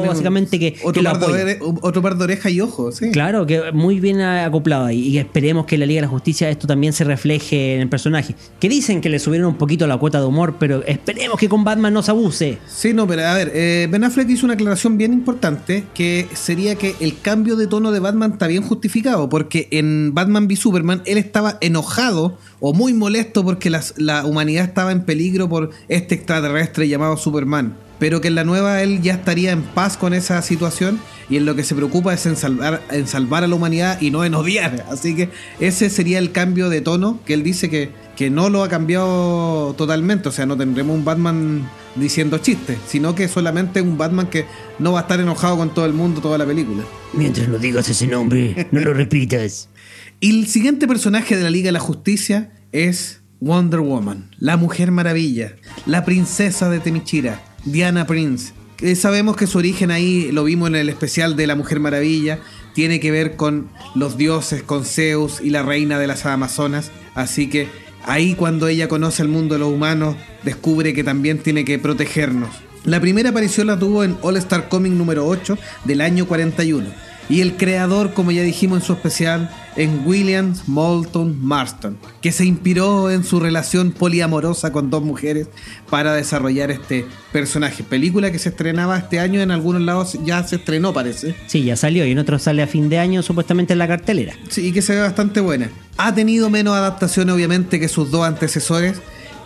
un- 0.00 0.06
básicamente, 0.08 0.58
que, 0.58 0.74
otro, 0.82 0.92
que 0.92 1.02
lo 1.02 1.12
par 1.18 1.32
de 1.32 1.58
ore- 1.60 1.78
otro 1.82 2.02
par 2.02 2.16
de 2.16 2.24
orejas 2.24 2.52
y 2.52 2.60
ojos, 2.60 2.96
sí. 2.96 3.10
Claro, 3.10 3.46
que 3.46 3.72
muy 3.72 4.00
bien 4.00 4.20
acoplado 4.20 4.86
ahí. 4.86 5.00
Y 5.08 5.18
esperemos 5.18 5.66
que 5.66 5.76
en 5.76 5.80
la 5.80 5.86
Liga 5.86 5.98
de 5.98 6.06
la 6.06 6.10
Justicia 6.10 6.48
esto 6.50 6.66
también 6.66 6.92
se 6.92 7.04
refleje 7.04 7.74
en 7.76 7.82
el 7.82 7.88
personaje. 7.88 8.34
Que 8.60 8.68
dicen 8.68 9.00
que 9.00 9.08
le 9.08 9.18
subieron 9.18 9.48
un 9.48 9.56
poquito 9.56 9.86
la 9.86 9.96
cuota 9.96 10.20
de 10.20 10.26
humor, 10.26 10.35
pero 10.58 10.82
esperemos 10.86 11.38
que 11.38 11.48
con 11.48 11.64
Batman 11.64 11.92
no 11.92 12.02
se 12.02 12.10
abuse. 12.10 12.58
Sí, 12.68 12.92
no, 12.92 13.06
pero 13.06 13.26
a 13.26 13.34
ver, 13.34 13.50
eh, 13.54 13.88
Ben 13.90 14.04
Affleck 14.04 14.28
hizo 14.28 14.46
una 14.46 14.54
aclaración 14.54 14.98
bien 14.98 15.12
importante 15.12 15.84
que 15.94 16.28
sería 16.34 16.76
que 16.76 16.94
el 17.00 17.20
cambio 17.20 17.56
de 17.56 17.66
tono 17.66 17.92
de 17.92 18.00
Batman 18.00 18.32
está 18.32 18.46
bien 18.46 18.62
justificado, 18.62 19.28
porque 19.28 19.68
en 19.70 20.14
Batman 20.14 20.46
v 20.46 20.56
Superman 20.56 21.02
él 21.06 21.18
estaba 21.18 21.58
enojado 21.60 22.38
o 22.60 22.72
muy 22.72 22.92
molesto 22.94 23.44
porque 23.44 23.70
la 23.70 24.24
humanidad 24.26 24.64
estaba 24.64 24.92
en 24.92 25.04
peligro 25.04 25.48
por 25.48 25.70
este 25.88 26.14
extraterrestre 26.14 26.88
llamado 26.88 27.16
Superman. 27.16 27.85
Pero 27.98 28.20
que 28.20 28.28
en 28.28 28.34
la 28.34 28.44
nueva 28.44 28.82
él 28.82 29.00
ya 29.00 29.14
estaría 29.14 29.52
en 29.52 29.62
paz 29.62 29.96
con 29.96 30.12
esa 30.12 30.40
situación 30.42 31.00
y 31.30 31.36
en 31.36 31.46
lo 31.46 31.56
que 31.56 31.64
se 31.64 31.74
preocupa 31.74 32.12
es 32.14 32.26
en 32.26 32.36
salvar, 32.36 32.82
en 32.90 33.06
salvar 33.06 33.42
a 33.42 33.48
la 33.48 33.54
humanidad 33.54 34.00
y 34.00 34.10
no 34.10 34.24
en 34.24 34.34
odiar. 34.34 34.84
Así 34.90 35.14
que 35.14 35.30
ese 35.60 35.90
sería 35.90 36.18
el 36.18 36.32
cambio 36.32 36.68
de 36.68 36.80
tono 36.80 37.20
que 37.24 37.34
él 37.34 37.42
dice 37.42 37.70
que, 37.70 37.90
que 38.16 38.30
no 38.30 38.50
lo 38.50 38.62
ha 38.62 38.68
cambiado 38.68 39.74
totalmente. 39.76 40.28
O 40.28 40.32
sea, 40.32 40.46
no 40.46 40.56
tendremos 40.56 40.96
un 40.96 41.04
Batman 41.04 41.68
diciendo 41.94 42.38
chistes, 42.38 42.78
sino 42.86 43.14
que 43.14 43.28
solamente 43.28 43.80
un 43.80 43.96
Batman 43.96 44.28
que 44.28 44.44
no 44.78 44.92
va 44.92 45.00
a 45.00 45.02
estar 45.02 45.20
enojado 45.20 45.56
con 45.56 45.72
todo 45.72 45.86
el 45.86 45.92
mundo 45.92 46.20
toda 46.20 46.38
la 46.38 46.46
película. 46.46 46.84
Mientras 47.14 47.48
no 47.48 47.58
digas 47.58 47.88
ese 47.88 48.06
nombre, 48.06 48.68
no 48.70 48.80
lo 48.80 48.94
repitas. 48.94 49.68
Y 50.18 50.40
el 50.40 50.46
siguiente 50.46 50.88
personaje 50.88 51.36
de 51.36 51.42
la 51.42 51.50
Liga 51.50 51.66
de 51.66 51.72
la 51.72 51.78
Justicia 51.78 52.50
es 52.72 53.20
Wonder 53.40 53.80
Woman, 53.80 54.30
la 54.38 54.56
Mujer 54.56 54.90
Maravilla, 54.90 55.56
la 55.84 56.06
princesa 56.06 56.70
de 56.70 56.80
Temichira, 56.80 57.42
Diana 57.66 58.06
Prince. 58.06 58.52
Que 58.76 58.94
sabemos 58.94 59.36
que 59.36 59.46
su 59.46 59.58
origen 59.58 59.90
ahí, 59.90 60.30
lo 60.32 60.44
vimos 60.44 60.68
en 60.68 60.76
el 60.76 60.88
especial 60.88 61.34
de 61.36 61.46
la 61.46 61.56
Mujer 61.56 61.80
Maravilla, 61.80 62.40
tiene 62.74 63.00
que 63.00 63.10
ver 63.10 63.36
con 63.36 63.68
los 63.94 64.16
dioses, 64.16 64.62
con 64.62 64.84
Zeus 64.84 65.40
y 65.42 65.50
la 65.50 65.62
reina 65.62 65.98
de 65.98 66.06
las 66.06 66.26
Amazonas. 66.26 66.90
Así 67.14 67.48
que 67.48 67.68
ahí 68.04 68.34
cuando 68.34 68.68
ella 68.68 68.88
conoce 68.88 69.22
el 69.22 69.28
mundo 69.28 69.54
de 69.54 69.60
los 69.60 69.72
humanos, 69.72 70.16
descubre 70.42 70.94
que 70.94 71.04
también 71.04 71.38
tiene 71.38 71.64
que 71.64 71.78
protegernos. 71.78 72.50
La 72.84 73.00
primera 73.00 73.30
aparición 73.30 73.66
la 73.66 73.78
tuvo 73.78 74.04
en 74.04 74.16
All 74.22 74.36
Star 74.36 74.68
Comic 74.68 74.92
número 74.92 75.26
8 75.26 75.58
del 75.84 76.02
año 76.02 76.26
41. 76.26 77.05
Y 77.28 77.40
el 77.40 77.56
creador, 77.56 78.12
como 78.14 78.30
ya 78.30 78.42
dijimos 78.42 78.80
en 78.80 78.84
su 78.86 78.92
especial, 78.92 79.50
en 79.76 80.02
Williams 80.06 80.68
Moulton 80.68 81.36
Marston, 81.44 81.98
que 82.22 82.30
se 82.32 82.44
inspiró 82.46 83.10
en 83.10 83.24
su 83.24 83.40
relación 83.40 83.90
poliamorosa 83.92 84.72
con 84.72 84.90
dos 84.90 85.02
mujeres 85.02 85.48
para 85.90 86.14
desarrollar 86.14 86.70
este 86.70 87.04
personaje. 87.32 87.82
Película 87.82 88.30
que 88.30 88.38
se 88.38 88.50
estrenaba 88.50 88.96
este 88.96 89.18
año, 89.18 89.40
en 89.40 89.50
algunos 89.50 89.82
lados 89.82 90.16
ya 90.24 90.42
se 90.46 90.56
estrenó, 90.56 90.92
parece. 90.92 91.34
Sí, 91.46 91.64
ya 91.64 91.76
salió 91.76 92.06
y 92.06 92.12
en 92.12 92.18
otros 92.18 92.42
sale 92.42 92.62
a 92.62 92.66
fin 92.66 92.88
de 92.88 92.98
año 93.00 93.22
supuestamente 93.22 93.72
en 93.72 93.80
la 93.80 93.88
cartelera. 93.88 94.34
Sí, 94.48 94.68
y 94.68 94.72
que 94.72 94.80
se 94.80 94.94
ve 94.94 95.00
bastante 95.02 95.40
buena. 95.40 95.68
Ha 95.98 96.14
tenido 96.14 96.48
menos 96.48 96.74
adaptación, 96.76 97.28
obviamente, 97.30 97.80
que 97.80 97.88
sus 97.88 98.10
dos 98.10 98.24
antecesores, 98.26 98.98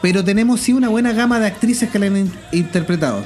pero 0.03 0.23
tenemos 0.23 0.61
sí 0.61 0.73
una 0.75 0.89
buena 0.91 1.13
gama 1.13 1.41
de 1.41 1.47
actrices 1.47 1.91
que 1.91 1.99
la 1.99 2.07
han 2.07 2.17
in- 2.19 2.33
interpretado. 2.53 3.25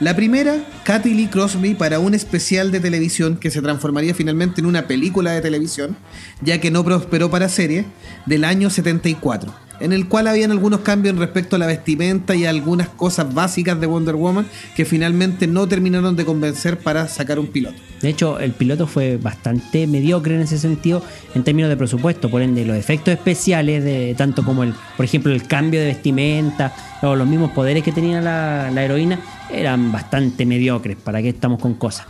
La 0.00 0.14
primera, 0.14 0.58
Kathy 0.84 1.12
Lee 1.12 1.26
Crosby, 1.26 1.74
para 1.74 1.98
un 1.98 2.14
especial 2.14 2.70
de 2.70 2.78
televisión 2.78 3.36
que 3.36 3.50
se 3.50 3.60
transformaría 3.60 4.14
finalmente 4.14 4.60
en 4.60 4.66
una 4.66 4.86
película 4.86 5.32
de 5.32 5.40
televisión, 5.40 5.96
ya 6.40 6.60
que 6.60 6.70
no 6.70 6.84
prosperó 6.84 7.32
para 7.32 7.48
serie, 7.48 7.84
del 8.24 8.44
año 8.44 8.70
74, 8.70 9.52
en 9.80 9.92
el 9.92 10.08
cual 10.08 10.26
habían 10.26 10.50
algunos 10.50 10.80
cambios 10.80 11.14
en 11.14 11.20
respecto 11.20 11.56
a 11.56 11.58
la 11.58 11.66
vestimenta 11.66 12.34
y 12.34 12.46
a 12.46 12.50
algunas 12.50 12.88
cosas 12.88 13.32
básicas 13.32 13.80
de 13.80 13.86
Wonder 13.86 14.14
Woman 14.14 14.46
que 14.76 14.84
finalmente 14.84 15.46
no 15.46 15.68
terminaron 15.68 16.16
de 16.16 16.24
convencer 16.24 16.78
para 16.78 17.08
sacar 17.08 17.38
un 17.38 17.48
piloto. 17.48 17.76
De 18.00 18.08
hecho, 18.08 18.38
el 18.38 18.52
piloto 18.52 18.86
fue 18.86 19.16
bastante 19.16 19.86
mediocre 19.86 20.34
en 20.34 20.42
ese 20.42 20.58
sentido 20.58 21.02
en 21.34 21.44
términos 21.44 21.68
de 21.68 21.76
presupuesto. 21.76 22.30
Por 22.30 22.42
ende, 22.42 22.64
los 22.64 22.76
efectos 22.76 23.14
especiales, 23.14 23.82
de 23.84 24.14
tanto 24.16 24.44
como 24.44 24.62
el, 24.62 24.74
por 24.96 25.04
ejemplo, 25.04 25.32
el 25.32 25.46
cambio 25.46 25.80
de 25.80 25.86
vestimenta 25.86 26.74
o 27.02 27.16
los 27.16 27.26
mismos 27.26 27.50
poderes 27.52 27.82
que 27.82 27.92
tenía 27.92 28.20
la, 28.20 28.70
la 28.72 28.84
heroína, 28.84 29.20
eran 29.50 29.90
bastante 29.90 30.46
mediocres. 30.46 30.96
¿Para 30.96 31.22
qué 31.22 31.30
estamos 31.30 31.60
con 31.60 31.74
cosas? 31.74 32.06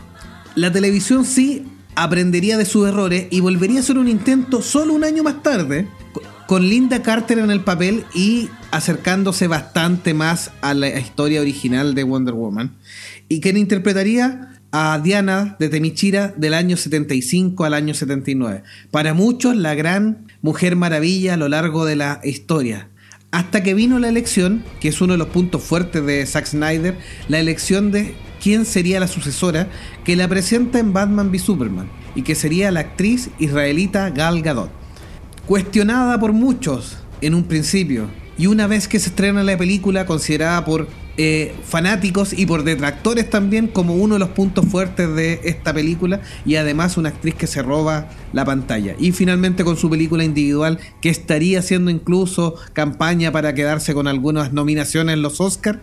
La 0.54 0.72
televisión 0.72 1.24
sí 1.24 1.64
aprendería 1.94 2.56
de 2.56 2.64
sus 2.64 2.88
errores 2.88 3.26
y 3.30 3.40
volvería 3.40 3.78
a 3.78 3.80
hacer 3.80 3.98
un 3.98 4.08
intento 4.08 4.62
solo 4.62 4.94
un 4.94 5.04
año 5.04 5.22
más 5.22 5.42
tarde, 5.42 5.88
con 6.48 6.66
Linda 6.66 7.02
Carter 7.02 7.40
en 7.40 7.50
el 7.50 7.60
papel 7.60 8.06
y 8.14 8.48
acercándose 8.70 9.48
bastante 9.48 10.14
más 10.14 10.50
a 10.62 10.72
la 10.72 10.88
historia 10.88 11.42
original 11.42 11.94
de 11.94 12.04
Wonder 12.04 12.32
Woman, 12.32 12.74
y 13.28 13.42
quien 13.42 13.58
interpretaría 13.58 14.58
a 14.72 14.98
Diana 14.98 15.56
de 15.58 15.68
Temichira 15.68 16.32
del 16.38 16.54
año 16.54 16.78
75 16.78 17.66
al 17.66 17.74
año 17.74 17.92
79. 17.92 18.62
Para 18.90 19.12
muchos, 19.12 19.56
la 19.56 19.74
gran 19.74 20.26
mujer 20.40 20.74
maravilla 20.74 21.34
a 21.34 21.36
lo 21.36 21.50
largo 21.50 21.84
de 21.84 21.96
la 21.96 22.22
historia. 22.24 22.88
Hasta 23.30 23.62
que 23.62 23.74
vino 23.74 23.98
la 23.98 24.08
elección, 24.08 24.64
que 24.80 24.88
es 24.88 25.02
uno 25.02 25.12
de 25.12 25.18
los 25.18 25.28
puntos 25.28 25.62
fuertes 25.62 26.02
de 26.06 26.24
Zack 26.24 26.46
Snyder, 26.46 26.96
la 27.28 27.40
elección 27.40 27.90
de 27.92 28.14
quién 28.42 28.64
sería 28.64 29.00
la 29.00 29.08
sucesora 29.08 29.68
que 30.02 30.16
la 30.16 30.26
presenta 30.28 30.78
en 30.78 30.94
Batman 30.94 31.28
v 31.28 31.38
Superman 31.38 31.90
y 32.14 32.22
que 32.22 32.34
sería 32.34 32.70
la 32.70 32.80
actriz 32.80 33.28
israelita 33.38 34.08
Gal 34.08 34.40
Gadot. 34.40 34.77
Cuestionada 35.48 36.20
por 36.20 36.34
muchos 36.34 36.98
en 37.22 37.34
un 37.34 37.44
principio. 37.44 38.10
Y 38.36 38.48
una 38.48 38.66
vez 38.66 38.86
que 38.86 38.98
se 38.98 39.08
estrena 39.08 39.42
la 39.42 39.56
película 39.56 40.04
considerada 40.04 40.62
por 40.66 40.88
eh, 41.20 41.52
fanáticos 41.64 42.32
y 42.32 42.46
por 42.46 42.62
detractores 42.62 43.28
también 43.28 43.66
como 43.66 43.94
uno 43.94 44.14
de 44.14 44.20
los 44.20 44.28
puntos 44.30 44.64
fuertes 44.66 45.12
de 45.16 45.40
esta 45.42 45.74
película 45.74 46.20
y 46.46 46.54
además 46.54 46.96
una 46.96 47.08
actriz 47.08 47.34
que 47.34 47.48
se 47.48 47.60
roba 47.60 48.08
la 48.32 48.44
pantalla. 48.44 48.94
Y 49.00 49.10
finalmente 49.10 49.64
con 49.64 49.76
su 49.76 49.90
película 49.90 50.22
individual 50.22 50.78
que 51.02 51.10
estaría 51.10 51.58
haciendo 51.58 51.90
incluso 51.90 52.54
campaña 52.72 53.32
para 53.32 53.52
quedarse 53.52 53.94
con 53.94 54.06
algunas 54.06 54.52
nominaciones 54.52 55.14
en 55.14 55.22
los 55.22 55.40
Oscars. 55.40 55.80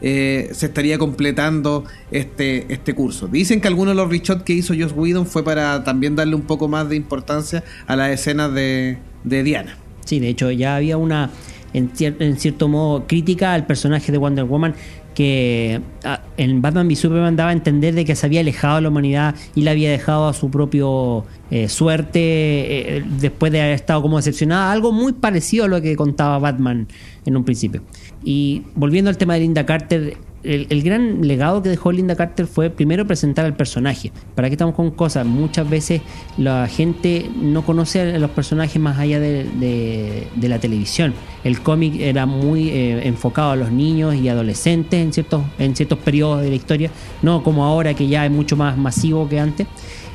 eh, 0.00 0.50
se 0.52 0.66
estaría 0.66 0.98
completando 0.98 1.84
este, 2.10 2.72
este 2.72 2.94
curso. 2.94 3.28
Dicen 3.28 3.60
que 3.60 3.68
alguno 3.68 3.90
de 3.90 3.96
los 3.96 4.08
reshots 4.08 4.42
que 4.42 4.52
hizo 4.52 4.74
Joss 4.78 4.92
Whedon 4.92 5.26
fue 5.26 5.42
para 5.44 5.84
también 5.84 6.16
darle 6.16 6.34
un 6.34 6.42
poco 6.42 6.68
más 6.68 6.88
de 6.88 6.96
importancia 6.96 7.64
a 7.86 7.96
las 7.96 8.10
escenas 8.10 8.52
de, 8.52 8.98
de 9.24 9.42
Diana. 9.42 9.76
Sí, 10.04 10.20
de 10.20 10.28
hecho 10.28 10.50
ya 10.50 10.76
había 10.76 10.96
una, 10.96 11.30
en, 11.76 11.92
cier- 11.92 12.16
en 12.18 12.36
cierto 12.36 12.68
modo, 12.68 13.06
crítica 13.06 13.54
al 13.54 13.66
personaje 13.66 14.10
de 14.10 14.18
Wonder 14.18 14.44
Woman 14.44 14.74
que 15.14 15.80
ah, 16.04 16.20
en 16.36 16.60
Batman 16.60 16.88
v 16.88 16.94
Superman 16.94 17.36
daba 17.36 17.48
a 17.48 17.52
entender 17.54 17.94
de 17.94 18.04
que 18.04 18.14
se 18.14 18.26
había 18.26 18.40
alejado 18.40 18.76
de 18.76 18.82
la 18.82 18.88
humanidad 18.90 19.34
y 19.54 19.62
la 19.62 19.70
había 19.70 19.90
dejado 19.90 20.28
a 20.28 20.34
su 20.34 20.50
propio 20.50 21.24
eh, 21.50 21.68
suerte 21.70 22.18
eh, 22.20 23.04
después 23.18 23.50
de 23.50 23.62
haber 23.62 23.72
estado 23.72 24.02
como 24.02 24.18
decepcionada. 24.18 24.70
Algo 24.70 24.92
muy 24.92 25.14
parecido 25.14 25.64
a 25.64 25.68
lo 25.68 25.80
que 25.80 25.96
contaba 25.96 26.38
Batman 26.38 26.86
en 27.24 27.36
un 27.36 27.44
principio. 27.44 27.80
Y 28.24 28.64
volviendo 28.74 29.08
al 29.08 29.16
tema 29.16 29.34
de 29.34 29.40
Linda 29.40 29.64
Carter, 29.64 30.18
el, 30.46 30.82
gran 30.82 31.26
legado 31.26 31.62
que 31.62 31.68
dejó 31.68 31.92
Linda 31.92 32.16
Carter 32.16 32.46
fue 32.46 32.70
primero 32.70 33.06
presentar 33.06 33.44
al 33.44 33.56
personaje. 33.56 34.12
¿Para 34.34 34.48
qué 34.48 34.54
estamos 34.54 34.74
con 34.74 34.90
cosas? 34.90 35.26
Muchas 35.26 35.68
veces 35.68 36.02
la 36.38 36.68
gente 36.68 37.30
no 37.36 37.64
conoce 37.64 38.14
a 38.14 38.18
los 38.18 38.30
personajes 38.30 38.80
más 38.80 38.98
allá 38.98 39.20
de 39.20 40.28
la 40.40 40.58
televisión. 40.58 41.14
El 41.46 41.60
cómic 41.60 42.00
era 42.00 42.26
muy 42.26 42.70
eh, 42.70 43.06
enfocado 43.06 43.52
a 43.52 43.56
los 43.56 43.70
niños 43.70 44.16
y 44.16 44.28
adolescentes 44.28 45.00
en 45.00 45.12
ciertos, 45.12 45.44
en 45.60 45.76
ciertos 45.76 46.00
periodos 46.00 46.42
de 46.42 46.48
la 46.48 46.56
historia, 46.56 46.90
no 47.22 47.44
como 47.44 47.64
ahora 47.64 47.94
que 47.94 48.08
ya 48.08 48.26
es 48.26 48.32
mucho 48.32 48.56
más 48.56 48.76
masivo 48.76 49.28
que 49.28 49.38
antes. 49.38 49.64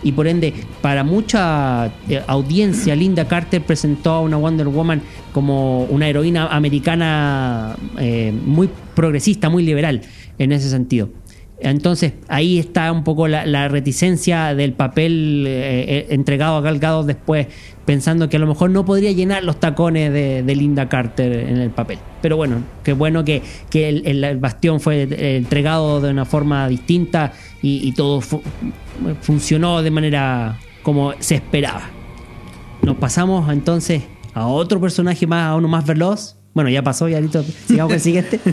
Y 0.04 0.12
por 0.12 0.28
ende, 0.28 0.54
para 0.82 1.06
mucha 1.06 1.86
eh, 2.10 2.22
audiencia, 2.28 2.98
Linda 2.98 3.30
Carter 3.30 3.62
presentó 3.62 4.12
a 4.12 4.20
una 4.20 4.36
Wonder 4.36 4.68
Woman 4.68 5.02
como 5.32 5.86
una 5.86 6.10
heroína 6.10 6.48
americana 6.48 7.78
eh, 7.98 8.34
muy 8.46 8.70
progresista, 8.94 9.50
muy 9.50 9.64
liberal 9.64 10.02
en 10.44 10.52
ese 10.52 10.70
sentido. 10.70 11.10
Entonces, 11.64 12.14
ahí 12.28 12.58
está 12.58 12.92
un 12.92 13.04
poco 13.04 13.28
la, 13.28 13.46
la 13.46 13.68
reticencia 13.68 14.56
del 14.56 14.74
papel 14.74 15.46
eh, 15.48 15.86
eh, 15.88 16.08
entregado 16.10 16.56
a 16.58 16.62
Gal 16.62 16.80
Gadot 16.80 17.06
después, 17.06 17.46
pensando 17.86 18.28
que 18.30 18.38
a 18.38 18.40
lo 18.40 18.48
mejor 18.48 18.72
no 18.72 18.84
podría 18.84 19.12
llenar 19.12 19.44
los 19.44 19.60
tacones 19.60 20.12
de, 20.12 20.42
de 20.42 20.56
Linda 20.56 20.90
Carter 20.90 21.32
en 21.32 21.58
el 21.58 21.70
papel. 21.70 22.00
Pero 22.24 22.36
bueno, 22.36 22.64
qué 22.84 22.94
bueno 22.94 23.24
que, 23.24 23.44
que 23.70 23.90
el, 23.90 24.08
el- 24.08 24.24
el 24.24 24.38
bastión 24.40 24.80
fue 24.80 25.04
eh, 25.04 25.38
entregado 25.38 26.02
de 26.02 26.10
una 26.10 26.26
forma 26.26 26.68
distinta 26.68 27.34
y, 27.62 27.88
y 27.88 27.92
todo 27.92 28.22
fu- 28.22 28.42
funcionó 29.22 29.84
de 29.84 29.92
manera 29.92 30.58
como 30.82 31.14
se 31.20 31.36
esperaba. 31.36 31.84
Nos 32.82 32.96
pasamos 32.98 33.52
entonces 33.54 34.02
a 34.34 34.48
otro 34.48 34.82
personaje 34.82 35.28
más, 35.28 35.46
a 35.52 35.56
uno 35.56 35.68
más 35.68 35.86
veloz. 35.86 36.38
Bueno, 36.56 36.70
ya 36.72 36.82
pasó, 36.82 37.08
ya 37.08 37.22
listo. 37.22 37.44
Sigamos 37.44 37.90
con 37.92 37.96
el 37.96 38.02
siguiente. 38.02 38.40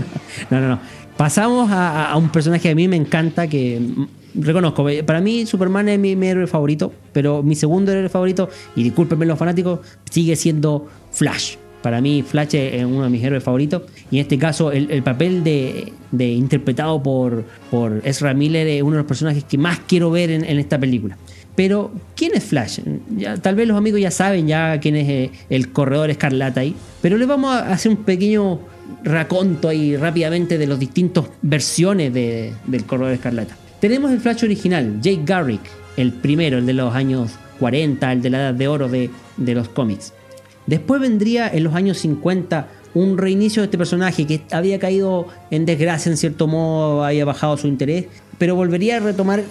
No, 0.50 0.60
no, 0.60 0.68
no. 0.68 0.78
Pasamos 1.18 1.68
a, 1.72 2.14
un 2.16 2.30
personaje 2.30 2.62
que 2.62 2.70
a 2.70 2.74
mí 2.76 2.86
me 2.86 2.94
encanta, 2.94 3.48
que 3.48 3.80
mm, 3.80 4.06
reconozco, 4.36 4.88
eh, 4.88 5.02
para 5.02 5.20
mí 5.20 5.46
Superman 5.46 5.88
es 5.88 5.98
mi, 5.98 6.12
héroe 6.24 6.46
favorito, 6.46 6.92
pero 7.12 7.42
mi 7.42 7.56
segundo 7.56 7.90
héroe 7.90 8.08
favorito, 8.08 8.48
y 8.76 8.84
discúlpenme 8.84 9.26
los 9.26 9.36
fanáticos, 9.36 9.80
sigue 10.08 10.36
siendo 10.36 10.86
Flash. 11.10 11.56
Para 11.82 12.00
mí 12.00 12.22
Flash 12.22 12.54
es 12.54 12.84
uno 12.84 13.02
de 13.02 13.10
mis 13.10 13.24
héroes 13.24 13.42
favoritos 13.42 13.82
y 14.12 14.18
en 14.18 14.22
este 14.22 14.38
caso 14.38 14.70
el, 14.70 14.90
el 14.92 15.02
papel 15.02 15.42
de, 15.42 15.92
interpretado 16.12 17.02
por, 17.02 17.44
por 17.68 18.00
Ezra 18.04 18.32
Miller 18.32 18.66
es 18.68 18.82
uno 18.82 18.92
de 18.92 18.98
los 18.98 19.06
personajes 19.06 19.42
que 19.42 19.58
más 19.58 19.80
quiero 19.88 20.12
ver 20.12 20.30
en, 20.30 20.44
en 20.44 20.58
esta 20.60 20.78
película. 20.78 21.16
Pero, 21.58 21.90
¿quién 22.14 22.36
es 22.36 22.44
Flash? 22.44 22.78
Ya, 23.16 23.36
tal 23.36 23.56
vez 23.56 23.66
los 23.66 23.76
amigos 23.76 24.00
ya 24.00 24.12
saben 24.12 24.46
ya 24.46 24.78
quién 24.78 24.94
es 24.94 25.08
eh, 25.08 25.30
el 25.50 25.72
corredor 25.72 26.10
escarlata 26.10 26.60
ahí. 26.60 26.76
Pero 27.02 27.16
les 27.18 27.26
vamos 27.26 27.52
a 27.52 27.72
hacer 27.72 27.90
un 27.90 28.04
pequeño 28.04 28.60
raconto 29.04 29.68
ahí 29.68 29.96
rápidamente 29.96 30.58
de 30.58 30.66
las 30.66 30.78
distintas 30.78 31.24
versiones 31.42 32.12
de- 32.12 32.52
del 32.66 32.84
corredor 32.84 33.12
escarlata. 33.12 33.56
Tenemos 33.80 34.10
el 34.10 34.20
Flash 34.20 34.44
original, 34.44 35.00
Jake 35.00 35.22
Garrick, 35.24 35.60
el 35.96 36.12
primero, 36.12 36.58
el 36.58 36.66
de 36.66 36.72
los 36.74 36.94
años 36.94 37.30
40, 37.60 38.12
el 38.12 38.22
de 38.22 38.30
la 38.30 38.38
edad 38.38 38.54
de 38.54 38.68
oro 38.68 38.88
de, 38.88 39.10
de 39.36 39.54
los 39.54 39.68
cómics. 39.68 40.12
Después 40.66 41.00
vendría 41.00 41.48
en 41.48 41.64
los 41.64 41.74
años 41.74 41.98
50 41.98 42.68
un 42.94 43.18
reinicio 43.18 43.62
de 43.62 43.66
este 43.66 43.78
personaje 43.78 44.26
que 44.26 44.42
había 44.50 44.78
caído 44.78 45.26
en 45.50 45.64
desgracia 45.66 46.10
en 46.10 46.16
cierto 46.16 46.46
modo, 46.46 47.04
había 47.04 47.24
bajado 47.24 47.56
su 47.56 47.66
interés, 47.66 48.06
pero 48.38 48.54
volvería 48.54 48.96
a 48.96 49.00
retomar 49.00 49.42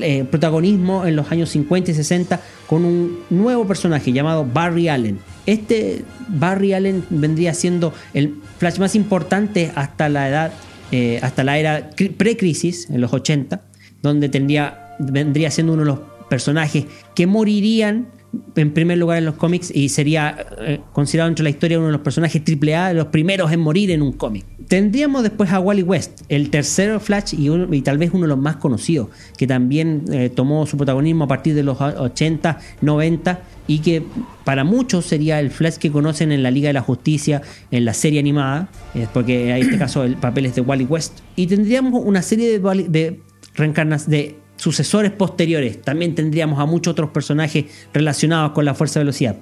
eh, 0.00 0.24
protagonismo 0.30 1.04
en 1.06 1.16
los 1.16 1.30
años 1.32 1.50
50 1.50 1.90
y 1.90 1.94
60 1.94 2.40
con 2.66 2.84
un 2.84 3.18
nuevo 3.30 3.66
personaje 3.66 4.12
llamado 4.12 4.46
Barry 4.50 4.88
Allen. 4.88 5.18
Este 5.46 6.04
Barry 6.28 6.72
Allen 6.72 7.04
vendría 7.10 7.52
siendo 7.54 7.92
el 8.14 8.34
Flash 8.58 8.78
más 8.78 8.94
importante 8.94 9.72
hasta 9.74 10.08
la 10.08 10.28
edad, 10.28 10.52
eh, 10.90 11.18
hasta 11.22 11.44
la 11.44 11.58
era 11.58 11.90
cri- 11.90 12.14
pre-crisis, 12.16 12.88
en 12.90 13.00
los 13.00 13.12
80, 13.12 13.62
donde 14.02 14.28
tendría, 14.28 14.94
vendría 14.98 15.50
siendo 15.50 15.72
uno 15.74 15.82
de 15.82 15.88
los 15.88 15.98
personajes 16.30 16.86
que 17.14 17.26
morirían 17.26 18.06
en 18.56 18.72
primer 18.72 18.98
lugar 18.98 19.18
en 19.18 19.24
los 19.24 19.34
cómics 19.34 19.70
y 19.74 19.88
sería 19.88 20.46
eh, 20.60 20.80
considerado 20.92 21.28
entre 21.28 21.42
la 21.42 21.50
historia 21.50 21.78
uno 21.78 21.88
de 21.88 21.92
los 21.92 22.00
personajes 22.00 22.42
AAA, 22.42 22.88
de 22.88 22.94
los 22.94 23.06
primeros 23.06 23.52
en 23.52 23.60
morir 23.60 23.90
en 23.90 24.02
un 24.02 24.12
cómic. 24.12 24.44
Tendríamos 24.68 25.22
después 25.22 25.50
a 25.52 25.60
Wally 25.60 25.82
West, 25.82 26.22
el 26.28 26.50
tercero 26.50 27.00
Flash 27.00 27.34
y, 27.36 27.82
tal 27.82 27.98
vez 27.98 28.10
uno 28.12 28.22
de 28.22 28.28
los 28.28 28.38
más 28.38 28.56
conocidos, 28.56 29.08
que 29.36 29.46
también 29.46 30.04
eh, 30.12 30.30
tomó 30.34 30.66
su 30.66 30.76
protagonismo 30.76 31.24
a 31.24 31.28
partir 31.28 31.54
de 31.54 31.62
los 31.62 31.80
80, 31.80 32.58
90 32.80 33.40
y 33.66 33.78
que 33.78 34.02
para 34.44 34.64
muchos 34.64 35.06
sería 35.06 35.40
el 35.40 35.50
Flash 35.50 35.76
que 35.76 35.90
conocen 35.90 36.32
en 36.32 36.42
la 36.42 36.50
Liga 36.50 36.68
de 36.68 36.74
la 36.74 36.82
Justicia, 36.82 37.42
en 37.70 37.84
la 37.84 37.94
serie 37.94 38.20
animada, 38.20 38.68
eh, 38.94 39.06
porque 39.12 39.50
en 39.50 39.56
este 39.56 39.78
caso 39.78 40.04
el 40.04 40.16
papel 40.16 40.46
es 40.46 40.54
de 40.54 40.60
Wally 40.60 40.84
West. 40.84 41.20
Y 41.36 41.46
tendríamos 41.46 42.02
una 42.04 42.22
serie 42.22 42.58
de, 42.58 42.88
de 42.88 43.20
reencarnas 43.54 44.08
sucesores 44.56 45.12
posteriores. 45.12 45.82
También 45.82 46.14
tendríamos 46.14 46.58
a 46.60 46.66
muchos 46.66 46.92
otros 46.92 47.10
personajes 47.10 47.66
relacionados 47.92 48.52
con 48.52 48.64
la 48.64 48.74
fuerza 48.74 49.00
de 49.00 49.04
velocidad. 49.04 49.36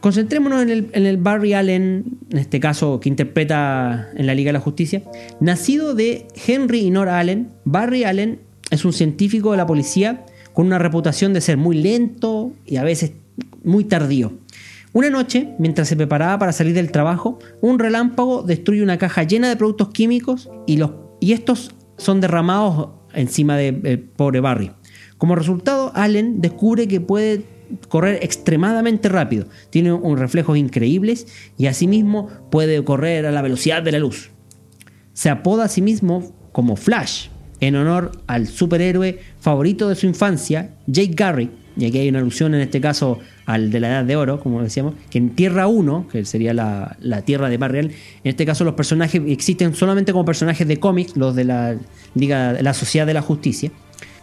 Concentrémonos 0.00 0.62
en 0.62 0.70
el, 0.70 0.90
en 0.92 1.06
el 1.06 1.16
Barry 1.16 1.54
Allen, 1.54 2.04
en 2.30 2.38
este 2.38 2.60
caso 2.60 3.00
que 3.00 3.08
interpreta 3.08 4.10
en 4.14 4.26
la 4.26 4.34
Liga 4.34 4.50
de 4.50 4.52
la 4.52 4.60
Justicia. 4.60 5.02
Nacido 5.40 5.94
de 5.94 6.28
Henry 6.46 6.80
y 6.80 6.90
Nora 6.90 7.18
Allen, 7.18 7.50
Barry 7.64 8.04
Allen 8.04 8.40
es 8.70 8.84
un 8.84 8.92
científico 8.92 9.50
de 9.50 9.56
la 9.56 9.66
policía 9.66 10.24
con 10.52 10.66
una 10.66 10.78
reputación 10.78 11.32
de 11.32 11.40
ser 11.40 11.56
muy 11.56 11.76
lento 11.76 12.52
y 12.64 12.76
a 12.76 12.84
veces 12.84 13.12
muy 13.64 13.84
tardío. 13.84 14.32
Una 14.92 15.10
noche, 15.10 15.54
mientras 15.58 15.88
se 15.88 15.96
preparaba 15.96 16.38
para 16.38 16.52
salir 16.52 16.74
del 16.74 16.90
trabajo, 16.90 17.38
un 17.60 17.78
relámpago 17.78 18.42
destruye 18.42 18.82
una 18.82 18.98
caja 18.98 19.22
llena 19.24 19.48
de 19.48 19.56
productos 19.56 19.90
químicos 19.90 20.48
y, 20.66 20.76
los, 20.76 20.92
y 21.20 21.32
estos 21.32 21.74
son 21.96 22.20
derramados 22.20 22.90
encima 23.18 23.56
del 23.56 24.00
pobre 24.00 24.40
Barry. 24.40 24.70
Como 25.18 25.34
resultado, 25.34 25.92
Allen 25.94 26.40
descubre 26.40 26.86
que 26.86 27.00
puede 27.00 27.44
correr 27.88 28.20
extremadamente 28.22 29.08
rápido, 29.08 29.46
tiene 29.70 29.92
unos 29.92 30.18
reflejos 30.18 30.56
increíbles 30.56 31.26
y 31.58 31.66
asimismo 31.66 32.28
puede 32.50 32.82
correr 32.84 33.26
a 33.26 33.32
la 33.32 33.42
velocidad 33.42 33.82
de 33.82 33.92
la 33.92 33.98
luz. 33.98 34.30
Se 35.12 35.28
apoda 35.28 35.64
a 35.64 35.68
sí 35.68 35.82
mismo 35.82 36.32
como 36.52 36.76
Flash, 36.76 37.28
en 37.60 37.76
honor 37.76 38.12
al 38.26 38.46
superhéroe 38.46 39.18
favorito 39.40 39.88
de 39.88 39.96
su 39.96 40.06
infancia, 40.06 40.76
Jake 40.86 41.14
Garrick, 41.14 41.50
y 41.78 41.86
aquí 41.86 41.98
hay 41.98 42.08
una 42.08 42.18
alusión 42.18 42.54
en 42.54 42.60
este 42.60 42.80
caso 42.80 43.20
al 43.46 43.70
de 43.70 43.80
la 43.80 43.88
Edad 43.88 44.04
de 44.04 44.16
Oro, 44.16 44.40
como 44.40 44.60
decíamos, 44.60 44.94
que 45.10 45.18
en 45.18 45.30
Tierra 45.30 45.68
1, 45.68 46.08
que 46.10 46.24
sería 46.24 46.52
la, 46.52 46.96
la 47.00 47.22
Tierra 47.22 47.48
de 47.48 47.56
Barry 47.56 47.78
Allen, 47.78 47.92
en 47.92 48.30
este 48.30 48.44
caso 48.44 48.64
los 48.64 48.74
personajes 48.74 49.22
existen 49.26 49.74
solamente 49.74 50.12
como 50.12 50.24
personajes 50.24 50.66
de 50.66 50.78
cómics, 50.78 51.16
los 51.16 51.34
de 51.36 51.44
la 51.44 51.76
la 52.14 52.74
Sociedad 52.74 53.06
de 53.06 53.14
la 53.14 53.22
Justicia, 53.22 53.70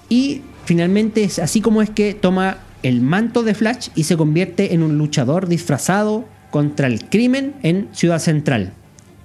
y 0.10 0.41
finalmente 0.66 1.24
es 1.24 1.39
así 1.39 1.62
como 1.62 1.82
es 1.82 1.89
que 1.89 2.14
toma 2.14 2.58
el 2.84 3.01
manto 3.01 3.41
de 3.41 3.56
Flash 3.56 3.88
y 3.95 4.03
se 4.03 4.18
convierte 4.18 4.74
en 4.74 4.84
un 4.84 4.97
luchador 4.97 5.47
disfrazado 5.47 6.26
contra 6.51 6.88
el 6.88 7.06
crimen 7.06 7.53
en 7.64 7.88
Ciudad 7.93 8.20
Central. 8.20 8.74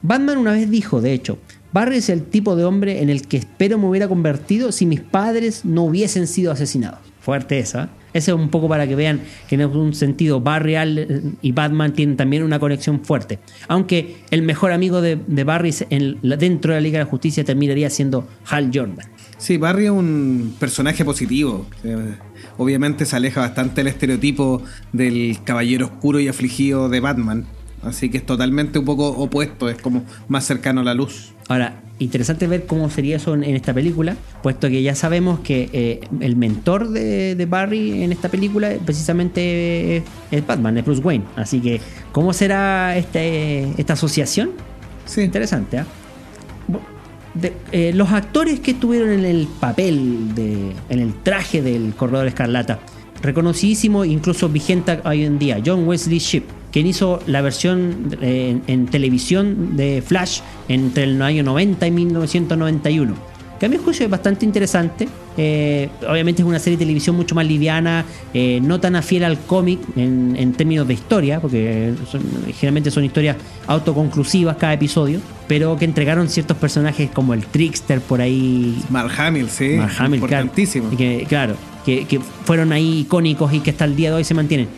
Batman 0.02 0.38
una 0.38 0.52
vez 0.52 0.70
dijo, 0.70 1.00
de 1.00 1.12
hecho, 1.12 1.38
Barry 1.72 1.96
es 1.96 2.08
el 2.08 2.24
tipo 2.24 2.56
de 2.56 2.64
hombre 2.64 3.02
en 3.02 3.10
el 3.10 3.26
que 3.26 3.36
espero 3.36 3.76
me 3.76 3.86
hubiera 3.86 4.08
convertido 4.08 4.72
si 4.72 4.86
mis 4.86 5.00
padres 5.00 5.64
no 5.64 5.84
hubiesen 5.84 6.26
sido 6.26 6.52
asesinados. 6.52 7.09
Fuerte 7.20 7.58
esa. 7.58 7.90
Ese 8.12 8.32
es 8.32 8.36
un 8.36 8.48
poco 8.48 8.68
para 8.68 8.88
que 8.88 8.96
vean 8.96 9.20
que 9.48 9.54
en 9.54 9.60
algún 9.60 9.94
sentido 9.94 10.40
Barry 10.40 10.74
Allen 10.74 11.38
y 11.42 11.52
Batman 11.52 11.92
tienen 11.92 12.16
también 12.16 12.42
una 12.42 12.58
conexión 12.58 13.04
fuerte. 13.04 13.38
Aunque 13.68 14.16
el 14.30 14.42
mejor 14.42 14.72
amigo 14.72 15.00
de, 15.00 15.16
de 15.26 15.44
Barry 15.44 15.74
en 15.90 16.18
dentro 16.22 16.72
de 16.72 16.80
la 16.80 16.82
Liga 16.82 16.98
de 16.98 17.04
la 17.04 17.10
Justicia 17.10 17.44
terminaría 17.44 17.88
siendo 17.90 18.26
Hal 18.48 18.70
Jordan. 18.74 19.06
Sí, 19.38 19.58
Barry 19.58 19.84
es 19.84 19.90
un 19.90 20.56
personaje 20.58 21.04
positivo. 21.04 21.66
Eh, 21.84 22.14
Obviamente 22.60 23.06
se 23.06 23.16
aleja 23.16 23.40
bastante 23.40 23.76
del 23.76 23.86
estereotipo 23.86 24.62
del 24.92 25.38
caballero 25.44 25.86
oscuro 25.86 26.20
y 26.20 26.28
afligido 26.28 26.90
de 26.90 27.00
Batman. 27.00 27.46
Así 27.82 28.10
que 28.10 28.18
es 28.18 28.26
totalmente 28.26 28.78
un 28.78 28.84
poco 28.84 29.08
opuesto, 29.08 29.70
es 29.70 29.80
como 29.80 30.04
más 30.28 30.44
cercano 30.44 30.82
a 30.82 30.84
la 30.84 30.92
luz. 30.92 31.32
Ahora, 31.48 31.80
interesante 32.00 32.46
ver 32.46 32.66
cómo 32.66 32.90
sería 32.90 33.16
eso 33.16 33.34
en, 33.34 33.44
en 33.44 33.54
esta 33.56 33.72
película, 33.72 34.16
puesto 34.42 34.68
que 34.68 34.82
ya 34.82 34.94
sabemos 34.94 35.40
que 35.40 35.68
eh, 35.72 36.00
el 36.20 36.34
mentor 36.34 36.88
de, 36.90 37.34
de 37.36 37.46
Barry 37.46 38.02
en 38.02 38.10
esta 38.12 38.28
película 38.28 38.70
precisamente 38.84 39.98
es, 39.98 40.02
es 40.30 40.46
Batman, 40.46 40.76
es 40.78 40.84
Bruce 40.84 41.02
Wayne. 41.02 41.24
Así 41.36 41.60
que, 41.60 41.80
¿cómo 42.12 42.32
será 42.32 42.96
este, 42.96 43.68
esta 43.78 43.92
asociación? 43.92 44.50
Sí, 45.06 45.20
Interesante, 45.22 45.78
¿ah? 45.78 45.86
De- 47.34 47.52
eh, 47.70 47.92
los 47.94 48.10
actores 48.10 48.58
que 48.58 48.72
estuvieron 48.72 49.10
en 49.10 49.24
el 49.24 49.46
papel, 49.60 50.34
de, 50.34 50.72
en 50.88 50.98
el 50.98 51.14
traje 51.22 51.62
del 51.62 51.94
Corredor 51.94 52.26
Escarlata, 52.26 52.80
reconocidísimo, 53.22 54.04
incluso 54.04 54.48
vigente 54.48 55.00
hoy 55.04 55.24
en 55.24 55.38
día, 55.38 55.58
John 55.64 55.86
Wesley 55.86 56.18
Shipp, 56.18 56.44
quien 56.72 56.86
hizo 56.86 57.20
la 57.26 57.42
versión 57.42 58.16
eh, 58.20 58.56
en, 58.66 58.80
en 58.80 58.86
televisión 58.86 59.76
de 59.76 60.02
Flash 60.06 60.40
entre 60.68 61.04
el 61.04 61.20
año 61.22 61.42
90 61.42 61.86
y 61.86 61.90
1991. 61.90 63.14
que 63.58 63.66
a 63.66 63.68
mi 63.68 63.76
juicio 63.76 64.04
es 64.06 64.10
bastante 64.10 64.46
interesante. 64.46 65.06
Eh, 65.36 65.88
obviamente 66.08 66.40
es 66.42 66.48
una 66.48 66.58
serie 66.58 66.76
de 66.78 66.84
televisión 66.84 67.14
mucho 67.16 67.34
más 67.34 67.46
liviana, 67.46 68.04
eh, 68.32 68.58
no 68.62 68.80
tan 68.80 68.96
afiel 68.96 69.22
al 69.24 69.38
cómic 69.38 69.78
en, 69.96 70.34
en 70.38 70.52
términos 70.54 70.88
de 70.88 70.94
historia, 70.94 71.40
porque 71.40 71.92
son- 72.10 72.22
generalmente 72.54 72.90
son 72.90 73.04
historias 73.04 73.36
autoconclusivas 73.66 74.56
cada 74.56 74.72
episodio, 74.74 75.20
pero 75.46 75.76
que 75.76 75.84
entregaron 75.84 76.28
ciertos 76.28 76.56
personajes 76.56 77.10
como 77.10 77.34
el 77.34 77.44
Trickster 77.46 78.00
por 78.00 78.20
ahí 78.20 78.82
Mark 78.90 79.12
Hamill, 79.18 79.48
sí. 79.50 79.74
Mark 79.76 79.92
Hamill, 79.98 80.20
claro. 80.20 80.44
importantísimo. 80.44 80.88
Y 80.92 80.96
que, 80.96 81.26
claro, 81.28 81.54
que, 81.84 82.20
fueron 82.44 82.72
ahí 82.72 83.00
icónicos 83.00 83.52
y 83.52 83.60
que 83.60 83.70
hasta 83.70 83.84
el 83.84 83.96
día 83.96 84.10
de 84.10 84.16
hoy 84.16 84.24
se 84.24 84.34
mantienen. 84.34 84.68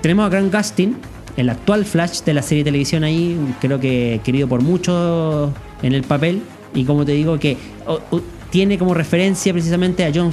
Tenemos 0.00 0.26
a 0.26 0.28
Grant 0.28 0.54
Gustin, 0.54 0.96
el 1.36 1.48
actual 1.48 1.84
Flash 1.84 2.22
de 2.22 2.34
la 2.34 2.42
serie 2.42 2.62
de 2.62 2.68
televisión 2.68 3.04
ahí, 3.04 3.38
creo 3.60 3.80
que 3.80 4.20
querido 4.24 4.48
por 4.48 4.62
muchos 4.62 5.52
en 5.82 5.94
el 5.94 6.02
papel. 6.02 6.42
Y 6.74 6.84
como 6.84 7.04
te 7.04 7.12
digo, 7.12 7.38
que 7.38 7.56
tiene 8.50 8.78
como 8.78 8.94
referencia 8.94 9.52
precisamente 9.52 10.04
a 10.04 10.12
John, 10.14 10.32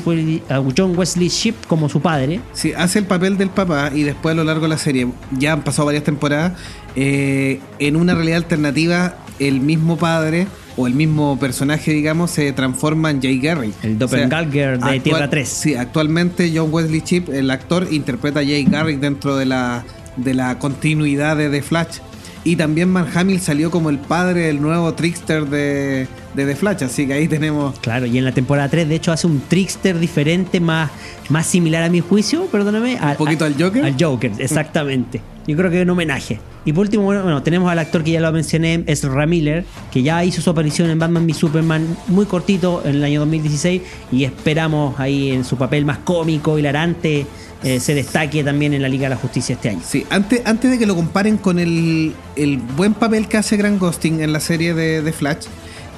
a 0.50 0.62
John 0.78 0.98
Wesley 0.98 1.30
Shipp 1.30 1.66
como 1.68 1.90
su 1.90 2.02
padre. 2.02 2.40
Sí, 2.54 2.74
hace 2.76 3.00
el 3.00 3.06
papel 3.06 3.38
del 3.38 3.50
papá 3.50 3.92
y 3.94 4.04
después 4.04 4.34
a 4.34 4.36
lo 4.36 4.44
largo 4.44 4.64
de 4.64 4.70
la 4.70 4.78
serie, 4.78 5.08
ya 5.38 5.54
han 5.54 5.64
pasado 5.64 5.88
varias 5.88 6.04
temporadas, 6.04 6.54
eh, 6.96 7.60
en 7.80 7.96
una 7.96 8.14
realidad 8.14 8.38
alternativa, 8.38 9.16
el 9.40 9.60
mismo 9.60 9.98
padre 9.98 10.48
o 10.78 10.88
el 10.88 10.94
mismo 10.94 11.38
personaje, 11.40 11.92
digamos, 11.92 12.32
se 12.32 12.52
transforma 12.54 13.12
en 13.12 13.22
Jay 13.22 13.40
Garrick. 13.40 13.74
El 13.84 13.98
doppelganger 13.98 14.80
de 14.80 15.00
Tierra 15.00 15.30
3. 15.30 15.48
Sí, 15.48 15.76
actualmente 15.76 16.52
John 16.56 16.70
Wesley 16.72 17.02
Chip, 17.02 17.30
el 17.30 17.52
actor, 17.52 17.88
interpreta 17.92 18.40
a 18.40 18.44
Jay 18.44 18.64
Garrick 18.64 19.00
dentro 19.00 19.36
de 19.36 19.46
la, 19.46 19.84
de 20.18 20.34
la 20.34 20.58
continuidad 20.60 21.38
de 21.38 21.50
The 21.50 21.62
Flash. 21.62 22.00
Y 22.44 22.56
también 22.56 22.90
Mark 22.90 23.10
Hamill 23.14 23.40
salió 23.40 23.70
como 23.70 23.90
el 23.90 24.00
padre 24.00 24.48
del 24.48 24.62
nuevo 24.62 24.94
trickster 24.94 25.46
de, 25.46 26.08
de 26.34 26.46
The 26.46 26.56
Flash, 26.56 26.84
así 26.84 27.08
que 27.08 27.14
ahí 27.14 27.28
tenemos 27.28 27.80
Claro, 27.80 28.06
y 28.06 28.18
en 28.18 28.26
la 28.26 28.32
temporada 28.32 28.70
3 28.70 28.88
de 28.88 28.96
hecho 28.96 29.12
hace 29.12 29.28
un 29.28 29.42
trickster 29.48 30.00
diferente, 30.00 30.60
más, 30.60 30.92
más 31.30 31.46
similar 31.46 31.84
a 31.84 31.90
mi 31.90 32.00
juicio, 32.00 32.46
perdóname. 32.46 32.98
Un 33.02 33.16
poquito 33.16 33.46
al 33.46 33.62
Joker? 33.62 33.84
Al 33.84 33.96
Joker, 34.00 34.32
exactamente. 34.38 35.22
Yo 35.48 35.58
creo 35.58 35.72
que 35.72 35.78
es 35.78 35.84
un 35.84 35.90
homenaje. 35.90 36.40
Y 36.64 36.74
por 36.74 36.84
último, 36.84 37.04
bueno, 37.04 37.24
bueno, 37.24 37.42
tenemos 37.42 37.72
al 37.72 37.80
actor 37.80 38.04
que 38.04 38.12
ya 38.12 38.20
lo 38.20 38.32
mencioné, 38.32 38.84
es 38.86 39.04
Miller, 39.28 39.66
que 39.92 40.04
ya 40.04 40.24
hizo 40.24 40.42
su 40.42 40.50
aparición 40.52 40.92
en 40.92 41.00
Batman 41.00 41.26
v 41.26 41.34
Superman 41.34 41.98
muy 42.08 42.28
cortito 42.28 42.84
en 42.86 42.96
el 42.96 43.04
año 43.04 43.22
2016 43.22 43.82
y 44.12 44.26
esperamos 44.26 45.00
ahí 45.00 45.32
en 45.32 45.44
su 45.44 45.58
papel 45.58 45.86
más 45.86 45.98
cómico, 46.00 46.60
hilarante, 46.60 47.26
eh, 47.64 47.80
se 47.80 47.96
destaque 47.96 48.44
también 48.44 48.74
en 48.74 48.82
la 48.84 48.90
Liga 48.90 49.04
de 49.04 49.16
la 49.16 49.16
Justicia 49.16 49.54
este 49.54 49.70
año. 49.70 49.82
Sí, 49.84 50.06
antes, 50.12 50.42
antes 50.46 50.70
de 50.70 50.78
que 50.78 50.86
lo 50.86 50.96
comparen 50.96 51.38
con 51.38 51.58
el, 51.58 52.14
el 52.36 52.58
buen 52.58 52.94
papel 52.94 53.28
que 53.28 53.38
hace 53.38 53.58
Grant 53.58 53.80
Gustin 53.80 54.22
en 54.22 54.32
la 54.32 54.40
serie 54.40 54.76
de, 54.76 55.02
de 55.02 55.12
Flash, 55.12 55.46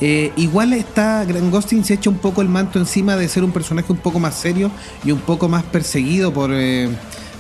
eh, 0.06 0.34
igual 0.36 0.74
está 0.74 1.24
Grant 1.24 1.50
Gustin 1.50 1.86
se 1.86 1.94
echa 1.94 2.10
un 2.10 2.18
poco 2.18 2.42
el 2.42 2.50
manto 2.50 2.78
encima 2.78 3.16
de 3.16 3.26
ser 3.30 3.42
un 3.42 3.54
personaje 3.54 3.90
un 3.90 4.00
poco 4.00 4.20
más 4.20 4.36
serio 4.36 4.70
y 5.06 5.14
un 5.14 5.20
poco 5.20 5.48
más 5.48 5.64
perseguido 5.64 6.34
por, 6.34 6.50
eh, 6.52 6.90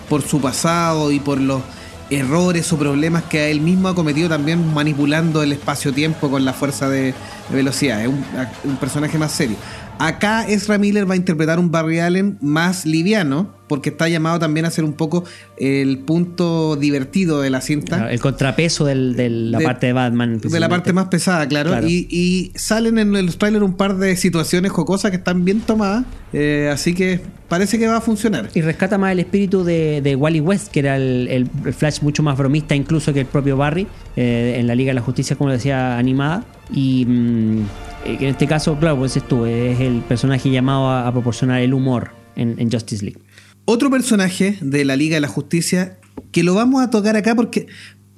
por 0.08 0.22
su 0.22 0.40
pasado 0.40 1.12
y 1.12 1.20
por 1.20 1.42
los 1.42 1.62
errores 2.10 2.72
o 2.72 2.78
problemas 2.78 3.24
que 3.24 3.52
él 3.52 3.60
mismo 3.60 3.90
ha 3.90 3.96
cometido 3.96 4.30
también 4.30 4.74
manipulando 4.74 5.44
el 5.44 5.52
espacio-tiempo 5.52 6.32
con 6.32 6.46
la 6.46 6.54
fuerza 6.54 6.88
de, 6.88 7.08
de 7.50 7.56
velocidad. 7.56 8.02
Es 8.02 8.08
un, 8.08 8.24
un 8.64 8.78
personaje 8.78 9.18
más 9.18 9.34
serio. 9.34 9.58
Acá 10.00 10.48
Ezra 10.48 10.78
Miller 10.78 11.10
va 11.10 11.16
a 11.16 11.18
interpretar 11.18 11.60
un 11.60 11.70
Barry 11.70 12.00
Allen 12.00 12.38
más 12.40 12.86
liviano, 12.86 13.50
porque 13.68 13.90
está 13.90 14.10
llamado 14.10 14.40
también 14.40 14.66
a 14.66 14.72
ser 14.72 14.84
un 14.84 14.94
poco 14.94 15.24
el 15.58 16.00
punto 16.00 16.76
divertido 16.76 17.42
de 17.42 17.50
la 17.50 17.62
cinta. 17.62 18.12
El 18.12 18.20
contrapeso 18.20 18.86
del- 18.86 19.16
de 19.16 19.30
la 19.30 19.58
De- 19.60 19.64
parte 19.66 19.88
de 19.88 19.94
Batman. 19.94 20.40
De 20.40 20.60
la 20.60 20.70
parte 20.70 20.94
más 20.94 21.08
pesada, 21.08 21.48
claro. 21.48 21.72
Claro. 21.72 21.88
Y, 21.88 22.08
y 22.10 22.52
salen 22.56 22.98
en 23.00 23.16
el 23.16 23.36
trailer 23.38 23.64
un 23.64 23.74
par 23.76 23.98
de 23.98 24.16
situaciones 24.18 24.72
jocosas 24.72 25.12
que 25.12 25.18
están 25.18 25.46
bien 25.46 25.62
tomadas. 25.62 26.06
eh, 26.34 26.70
así 26.74 26.94
que 26.96 27.22
parece 27.48 27.78
que 27.80 27.88
va 27.88 27.98
a 27.98 28.02
funcionar. 28.02 28.50
Y 28.56 28.62
rescata 28.62 28.98
más 28.98 29.12
el 29.12 29.20
espíritu 29.20 29.64
de, 29.64 30.02
de 30.02 30.16
Wally 30.16 30.40
West, 30.40 30.72
que 30.72 30.80
era 30.80 30.98
el, 30.98 31.48
Flash 31.78 32.02
mucho 32.02 32.24
más 32.24 32.38
bromista 32.38 32.76
incluso 32.76 33.14
que 33.14 33.20
el 33.22 33.26
propio 33.28 33.56
Barry, 33.56 33.88
eh, 34.16 34.56
en 34.60 34.66
la 34.68 34.74
Liga 34.76 34.90
de 34.90 34.96
la 34.96 35.02
Justicia, 35.02 35.36
como 35.36 35.52
decía, 35.52 35.98
animada. 35.98 36.44
Y 36.74 37.06
mm, 37.06 37.60
eh, 38.06 38.18
que 38.18 38.24
en 38.26 38.32
este 38.32 38.48
caso, 38.48 38.76
claro, 38.80 38.98
pues 38.98 39.16
estuvo, 39.16 39.46
es 39.46 39.80
el 39.80 40.02
personaje 40.02 40.50
llamado 40.50 40.90
a, 40.90 41.08
a 41.08 41.12
proporcionar 41.12 41.62
el 41.62 41.74
humor 41.74 42.10
en, 42.36 42.56
en 42.58 42.72
Justice 42.72 43.06
League. 43.06 43.20
Otro 43.66 43.90
personaje 43.90 44.58
de 44.62 44.84
la 44.84 44.96
Liga 44.96 45.16
de 45.16 45.22
la 45.22 45.28
Justicia 45.28 45.98
que 46.32 46.44
lo 46.44 46.54
vamos 46.54 46.84
a 46.84 46.90
tocar 46.90 47.16
acá 47.16 47.36
porque 47.36 47.68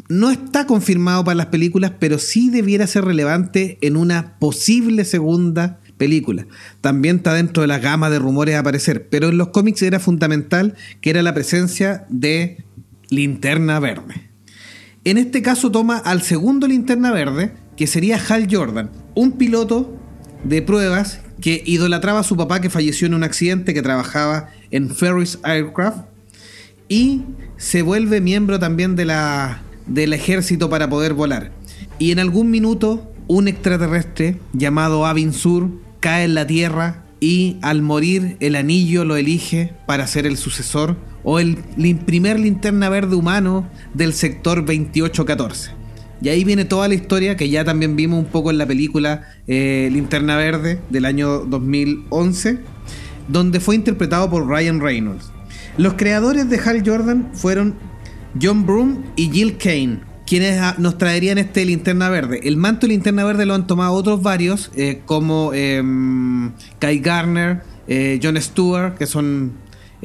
no 0.10 0.32
está 0.32 0.66
confirmado 0.66 1.24
para 1.24 1.36
las 1.36 1.48
películas, 1.48 1.94
pero 2.00 2.20
sí 2.20 2.50
debiera 2.50 2.88
ser 2.88 3.06
relevante 3.06 3.78
en 3.82 3.98
una 3.98 4.38
posible 4.40 5.06
segunda 5.06 5.80
película. 5.98 6.48
También 6.82 7.18
está 7.18 7.34
dentro 7.34 7.62
de 7.62 7.68
la 7.68 7.80
gama 7.80 8.10
de 8.10 8.20
rumores 8.20 8.56
a 8.56 8.60
aparecer, 8.60 9.08
pero 9.10 9.30
en 9.30 9.38
los 9.38 9.50
cómics 9.50 9.82
era 9.82 10.00
fundamental 10.00 10.76
que 11.02 11.10
era 11.12 11.22
la 11.22 11.34
presencia 11.34 12.06
de 12.10 12.64
Linterna 13.10 13.80
Verde. 13.80 14.30
En 15.04 15.18
este 15.18 15.42
caso 15.44 15.72
toma 15.72 15.98
al 15.98 16.24
segundo 16.24 16.68
linterna 16.68 17.12
verde, 17.12 17.52
que 17.78 17.86
sería 17.86 18.20
Hal 18.28 18.48
Jordan, 18.50 18.90
un 19.14 19.34
piloto 19.34 19.96
de 20.44 20.64
pruebas 20.64 21.22
que 21.42 21.62
idolatraba 21.66 22.22
a 22.22 22.24
su 22.24 22.36
papá 22.36 22.60
que 22.60 22.72
falleció 22.72 23.06
en 23.06 23.14
un 23.14 23.24
accidente 23.24 23.76
que 23.76 23.84
trabajaba 23.84 24.50
en 24.72 24.90
Ferris 24.90 25.40
Aircraft 25.44 26.06
y 26.88 27.22
se 27.58 27.82
vuelve 27.82 28.22
miembro 28.22 28.60
también 28.60 28.96
de 28.96 29.06
la, 29.06 29.62
del 29.88 30.14
ejército 30.14 30.70
para 30.70 30.90
poder 30.90 31.14
volar. 31.14 31.52
Y 32.00 32.12
en 32.12 32.20
algún 32.20 32.52
minuto 32.52 33.12
un 33.28 33.48
extraterrestre 33.48 34.38
llamado 34.54 35.06
Avin 35.06 35.34
Sur 35.34 35.70
cae 36.00 36.26
en 36.26 36.36
la 36.36 36.46
Tierra 36.46 37.04
y 37.20 37.58
al 37.62 37.82
morir 37.82 38.38
el 38.40 38.56
anillo 38.56 39.06
lo 39.06 39.16
elige 39.16 39.74
para 39.88 40.06
ser 40.06 40.26
el 40.28 40.38
sucesor 40.38 40.98
o 41.24 41.40
el 41.40 41.58
primer 42.06 42.40
linterna 42.40 42.90
verde 42.90 43.16
humano 43.16 43.68
del 43.94 44.14
sector 44.14 44.58
2814. 44.58 45.72
Y 46.22 46.30
ahí 46.30 46.44
viene 46.44 46.66
toda 46.66 46.88
la 46.88 46.94
historia 46.94 47.36
que 47.36 47.50
ya 47.50 47.66
también 47.66 47.96
vimos 47.96 48.20
un 48.20 48.26
poco 48.26 48.52
en 48.52 48.58
la 48.58 48.66
película 48.66 49.28
eh, 49.48 49.90
Linterna 49.92 50.38
Verde 50.38 50.80
del 50.90 51.06
año 51.06 51.40
2011, 51.40 52.60
donde 53.28 53.60
fue 53.60 53.76
interpretado 53.76 54.30
por 54.30 54.48
Ryan 54.48 54.80
Reynolds. 54.80 55.32
Los 55.78 55.94
creadores 55.94 56.50
de 56.50 56.60
Hal 56.60 56.84
Jordan 56.86 57.30
fueron 57.34 57.76
John 58.42 58.66
Broom 58.66 59.04
y 59.16 59.30
Jill 59.30 59.58
Kane, 59.58 60.00
quienes 60.26 60.60
ah, 60.60 60.76
nos 60.78 60.98
traerían 60.98 61.38
este 61.38 61.66
Linterna 61.66 62.10
Verde. 62.10 62.42
El 62.44 62.58
manto 62.58 62.88
de 62.88 62.94
Linterna 62.94 63.24
Verde 63.24 63.46
lo 63.46 63.54
han 63.54 63.68
tomado 63.68 63.94
otros 63.94 64.22
varios, 64.22 64.72
eh, 64.76 65.02
como 65.06 65.54
em, 65.54 66.52
Guy 66.82 67.00
Garner, 67.00 67.62
eh, 67.88 68.20
John 68.22 68.42
Stewart, 68.42 68.96
que 68.96 69.06
son 69.06 69.54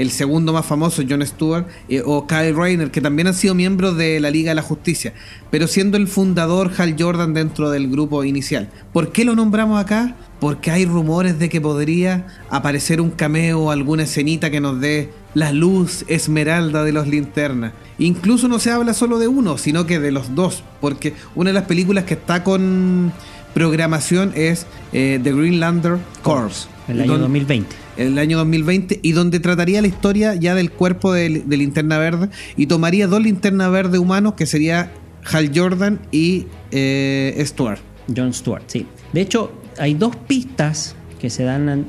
el 0.00 0.10
segundo 0.10 0.54
más 0.54 0.64
famoso, 0.64 1.02
John 1.06 1.24
Stewart, 1.26 1.66
eh, 1.90 2.02
o 2.02 2.26
Kyle 2.26 2.56
Rayner, 2.56 2.90
que 2.90 3.02
también 3.02 3.28
han 3.28 3.34
sido 3.34 3.54
miembros 3.54 3.98
de 3.98 4.18
la 4.18 4.30
Liga 4.30 4.50
de 4.50 4.54
la 4.54 4.62
Justicia, 4.62 5.12
pero 5.50 5.66
siendo 5.66 5.98
el 5.98 6.08
fundador 6.08 6.72
Hal 6.78 6.96
Jordan 6.98 7.34
dentro 7.34 7.70
del 7.70 7.90
grupo 7.90 8.24
inicial. 8.24 8.70
¿Por 8.94 9.12
qué 9.12 9.26
lo 9.26 9.34
nombramos 9.36 9.78
acá? 9.78 10.16
Porque 10.40 10.70
hay 10.70 10.86
rumores 10.86 11.38
de 11.38 11.50
que 11.50 11.60
podría 11.60 12.26
aparecer 12.48 13.02
un 13.02 13.10
cameo, 13.10 13.70
alguna 13.70 14.04
escenita 14.04 14.50
que 14.50 14.62
nos 14.62 14.80
dé 14.80 15.10
la 15.34 15.52
luz 15.52 16.06
esmeralda 16.08 16.82
de 16.82 16.92
los 16.92 17.06
linternas. 17.06 17.74
Incluso 17.98 18.48
no 18.48 18.58
se 18.58 18.70
habla 18.70 18.94
solo 18.94 19.18
de 19.18 19.28
uno, 19.28 19.58
sino 19.58 19.84
que 19.84 20.00
de 20.00 20.12
los 20.12 20.34
dos, 20.34 20.64
porque 20.80 21.12
una 21.34 21.50
de 21.50 21.54
las 21.54 21.64
películas 21.64 22.04
que 22.04 22.14
está 22.14 22.42
con 22.42 23.12
programación 23.52 24.32
es 24.34 24.66
eh, 24.94 25.20
The 25.22 25.30
Greenlander 25.30 25.98
Corps. 26.22 26.70
El 26.88 27.02
año 27.02 27.18
2020 27.18 27.89
el 28.00 28.18
año 28.18 28.38
2020 28.38 29.00
y 29.02 29.12
donde 29.12 29.40
trataría 29.40 29.82
la 29.82 29.88
historia 29.88 30.34
ya 30.34 30.54
del 30.54 30.70
cuerpo 30.70 31.12
de, 31.12 31.42
de 31.44 31.56
Linterna 31.56 31.98
Verde 31.98 32.28
y 32.56 32.66
tomaría 32.66 33.06
dos 33.06 33.22
Linterna 33.22 33.68
Verde 33.68 33.98
humanos 33.98 34.34
que 34.34 34.46
sería 34.46 34.90
Hal 35.24 35.50
Jordan 35.54 36.00
y 36.10 36.46
eh, 36.70 37.42
Stuart. 37.46 37.80
John 38.14 38.32
Stewart, 38.32 38.62
sí. 38.66 38.86
De 39.12 39.20
hecho, 39.20 39.52
hay 39.78 39.94
dos 39.94 40.16
pistas 40.16 40.94
que 41.20 41.30
se 41.30 41.44
dan 41.44 41.86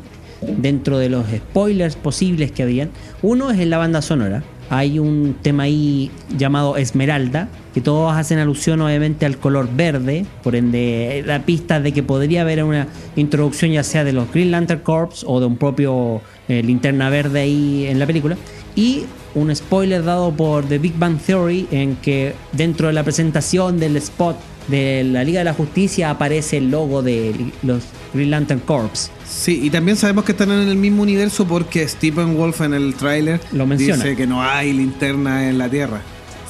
dentro 0.57 0.97
de 0.97 1.09
los 1.09 1.25
spoilers 1.27 1.95
posibles 1.95 2.51
que 2.51 2.63
habían. 2.63 2.91
Uno 3.21 3.51
es 3.51 3.59
en 3.59 3.69
la 3.69 3.77
banda 3.77 4.01
sonora, 4.01 4.43
hay 4.71 4.99
un 4.99 5.35
tema 5.41 5.63
ahí 5.63 6.09
llamado 6.37 6.77
Esmeralda, 6.77 7.49
que 7.73 7.81
todos 7.81 8.15
hacen 8.15 8.39
alusión 8.39 8.79
obviamente 8.79 9.25
al 9.25 9.37
color 9.37 9.67
verde, 9.75 10.25
por 10.43 10.55
ende 10.55 11.25
la 11.27 11.43
pista 11.43 11.81
de 11.81 11.91
que 11.91 12.03
podría 12.03 12.43
haber 12.43 12.63
una 12.63 12.87
introducción 13.17 13.71
ya 13.71 13.83
sea 13.83 14.05
de 14.05 14.13
los 14.13 14.31
Green 14.31 14.49
Lantern 14.49 14.79
Corps 14.79 15.25
o 15.27 15.41
de 15.41 15.45
un 15.45 15.57
propio 15.57 16.21
eh, 16.47 16.63
linterna 16.63 17.09
verde 17.09 17.41
ahí 17.41 17.85
en 17.85 17.99
la 17.99 18.07
película. 18.07 18.37
Y 18.73 19.03
un 19.35 19.53
spoiler 19.53 20.05
dado 20.05 20.31
por 20.31 20.63
The 20.63 20.77
Big 20.77 20.97
Bang 20.97 21.19
Theory 21.19 21.67
en 21.71 21.97
que 21.97 22.33
dentro 22.53 22.87
de 22.87 22.93
la 22.93 23.03
presentación 23.03 23.77
del 23.77 23.97
spot 23.97 24.37
de 24.67 25.03
la 25.03 25.23
Liga 25.23 25.39
de 25.39 25.45
la 25.45 25.53
Justicia 25.53 26.09
aparece 26.09 26.57
el 26.57 26.71
logo 26.71 27.01
de 27.01 27.33
los 27.63 27.83
Green 28.13 28.31
Lantern 28.31 28.59
Corps. 28.61 29.11
Sí, 29.27 29.59
y 29.63 29.69
también 29.69 29.97
sabemos 29.97 30.25
que 30.25 30.33
están 30.33 30.51
en 30.51 30.67
el 30.67 30.75
mismo 30.75 31.03
universo 31.03 31.45
porque 31.45 31.87
Stephen 31.87 32.35
Wolf 32.35 32.61
en 32.61 32.73
el 32.73 32.93
tráiler 32.95 33.39
dice 33.77 34.15
que 34.15 34.27
no 34.27 34.43
hay 34.43 34.73
linterna 34.73 35.49
en 35.49 35.57
la 35.57 35.69
Tierra, 35.69 36.01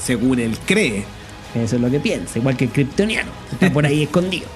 según 0.03 0.39
él 0.39 0.57
cree. 0.65 1.05
Eso 1.55 1.75
es 1.75 1.81
lo 1.81 1.89
que 1.89 1.99
piensa, 1.99 2.39
igual 2.39 2.55
que 2.55 2.65
el 2.65 2.71
kryptoniano. 2.71 3.31
Está 3.51 3.71
por 3.71 3.85
ahí 3.85 4.03
escondido. 4.03 4.47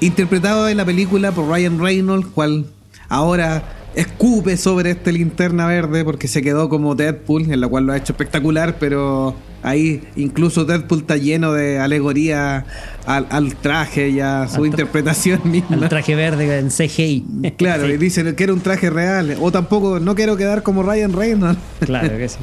interpretado 0.00 0.68
en 0.68 0.76
la 0.76 0.84
película 0.84 1.32
por 1.32 1.48
Ryan 1.48 1.78
Reynolds, 1.78 2.26
cual 2.28 2.66
ahora 3.08 3.62
escupe 3.94 4.56
sobre 4.56 4.90
este 4.90 5.12
linterna 5.12 5.66
verde 5.66 6.04
porque 6.04 6.28
se 6.28 6.42
quedó 6.42 6.68
como 6.68 6.94
Deadpool, 6.94 7.50
en 7.50 7.60
la 7.60 7.68
cual 7.68 7.86
lo 7.86 7.92
ha 7.92 7.96
hecho 7.96 8.12
espectacular, 8.12 8.76
pero 8.78 9.36
ahí 9.64 10.02
incluso 10.14 10.64
Deadpool 10.64 11.00
está 11.00 11.16
lleno 11.16 11.52
de 11.52 11.80
alegoría 11.80 12.66
al, 13.06 13.56
traje 13.56 14.10
y 14.10 14.20
a 14.20 14.46
su 14.46 14.64
interpretación 14.66 15.40
misma. 15.44 15.76
Al 15.76 15.88
traje 15.88 16.14
verde 16.14 16.58
en 16.58 16.68
CGI. 16.68 17.52
Claro, 17.56 17.88
y 17.88 17.96
dicen 17.96 18.36
que 18.36 18.44
era 18.44 18.52
un 18.52 18.60
traje 18.60 18.90
real, 18.90 19.36
o 19.40 19.50
tampoco, 19.50 19.98
no 19.98 20.14
quiero 20.14 20.36
quedar 20.36 20.62
como 20.62 20.82
Ryan 20.82 21.12
Reynolds. 21.12 21.58
Claro 21.84 22.16
que 22.16 22.28
sí. 22.28 22.38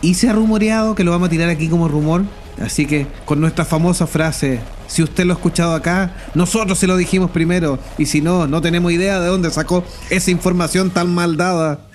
y 0.00 0.14
se 0.14 0.28
ha 0.28 0.32
rumoreado, 0.32 0.94
que 0.94 1.04
lo 1.04 1.10
vamos 1.10 1.26
a 1.28 1.30
tirar 1.30 1.48
aquí 1.48 1.68
como 1.68 1.88
rumor, 1.88 2.24
así 2.60 2.86
que 2.86 3.06
con 3.24 3.40
nuestra 3.40 3.64
famosa 3.64 4.06
frase, 4.06 4.60
si 4.88 5.02
usted 5.02 5.24
lo 5.24 5.34
ha 5.34 5.36
escuchado 5.36 5.74
acá, 5.74 6.14
nosotros 6.34 6.78
se 6.78 6.86
lo 6.86 6.96
dijimos 6.96 7.30
primero. 7.30 7.78
Y 7.98 8.06
si 8.06 8.20
no, 8.20 8.46
no 8.46 8.60
tenemos 8.60 8.90
idea 8.90 9.20
de 9.20 9.28
dónde 9.28 9.50
sacó 9.50 9.84
esa 10.10 10.30
información 10.30 10.90
tan 10.90 11.14
mal 11.14 11.36
dada. 11.36 11.87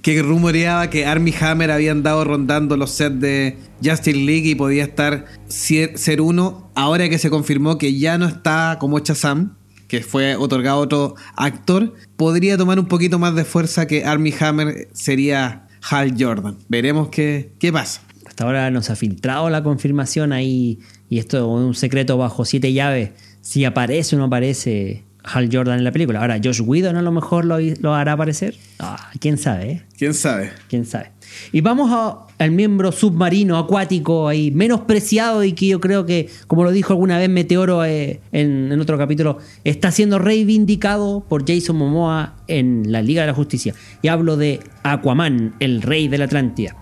Que 0.00 0.22
rumoreaba 0.22 0.88
que 0.88 1.04
Army 1.04 1.34
Hammer 1.38 1.70
habían 1.70 2.02
dado 2.02 2.24
rondando 2.24 2.76
los 2.76 2.90
sets 2.92 3.20
de 3.20 3.58
Justin 3.84 4.26
League 4.26 4.48
y 4.48 4.54
podía 4.54 4.84
estar 4.84 5.26
ser 5.48 6.20
uno. 6.20 6.70
Ahora 6.74 7.08
que 7.08 7.18
se 7.18 7.28
confirmó 7.30 7.76
que 7.76 7.98
ya 7.98 8.16
no 8.16 8.26
está 8.26 8.78
como 8.80 8.98
Chazam, 9.00 9.56
que 9.88 10.00
fue 10.00 10.36
otorgado 10.36 10.78
otro 10.78 11.14
actor, 11.36 11.94
podría 12.16 12.56
tomar 12.56 12.78
un 12.78 12.86
poquito 12.86 13.18
más 13.18 13.34
de 13.34 13.44
fuerza 13.44 13.86
que 13.86 14.06
Army 14.06 14.32
Hammer 14.40 14.88
sería 14.94 15.68
Hal 15.82 16.14
Jordan. 16.18 16.56
Veremos 16.68 17.08
qué, 17.10 17.52
qué 17.58 17.70
pasa. 17.70 18.00
Hasta 18.24 18.44
ahora 18.44 18.70
nos 18.70 18.88
ha 18.88 18.96
filtrado 18.96 19.50
la 19.50 19.62
confirmación 19.62 20.32
ahí 20.32 20.78
y 21.10 21.18
esto 21.18 21.36
es 21.36 21.42
un 21.42 21.74
secreto 21.74 22.16
bajo 22.16 22.46
siete 22.46 22.72
llaves, 22.72 23.10
si 23.42 23.66
aparece 23.66 24.16
o 24.16 24.18
no 24.18 24.24
aparece 24.24 25.04
Hal 25.24 25.48
Jordan 25.52 25.78
en 25.78 25.84
la 25.84 25.92
película. 25.92 26.20
Ahora, 26.20 26.40
Josh 26.42 26.60
Whedon 26.60 26.96
a 26.96 27.02
lo 27.02 27.12
mejor 27.12 27.44
lo, 27.44 27.94
hará 27.94 28.12
aparecer. 28.12 28.56
Ah, 28.78 29.10
¿Quién 29.20 29.38
sabe? 29.38 29.70
Eh? 29.70 29.82
¿Quién 29.96 30.14
sabe? 30.14 30.50
¿Quién 30.68 30.84
sabe? 30.84 31.12
Y 31.52 31.60
vamos 31.60 31.90
al 32.38 32.50
miembro 32.50 32.92
submarino, 32.92 33.56
acuático, 33.56 34.28
ahí, 34.28 34.50
menospreciado 34.50 35.44
y 35.44 35.52
que 35.52 35.68
yo 35.68 35.80
creo 35.80 36.04
que, 36.04 36.28
como 36.46 36.64
lo 36.64 36.72
dijo 36.72 36.92
alguna 36.92 37.18
vez 37.18 37.30
Meteoro 37.30 37.84
eh, 37.84 38.20
en, 38.32 38.72
en, 38.72 38.80
otro 38.80 38.98
capítulo, 38.98 39.38
está 39.64 39.90
siendo 39.90 40.18
reivindicado 40.18 41.24
por 41.28 41.46
Jason 41.46 41.76
Momoa 41.76 42.34
en 42.48 42.90
la 42.90 43.00
Liga 43.00 43.22
de 43.22 43.28
la 43.28 43.34
Justicia. 43.34 43.74
Y 44.02 44.08
hablo 44.08 44.36
de 44.36 44.60
Aquaman, 44.82 45.54
el 45.60 45.82
rey 45.82 46.08
de 46.08 46.18
la 46.18 46.24
Atlántida. 46.24 46.76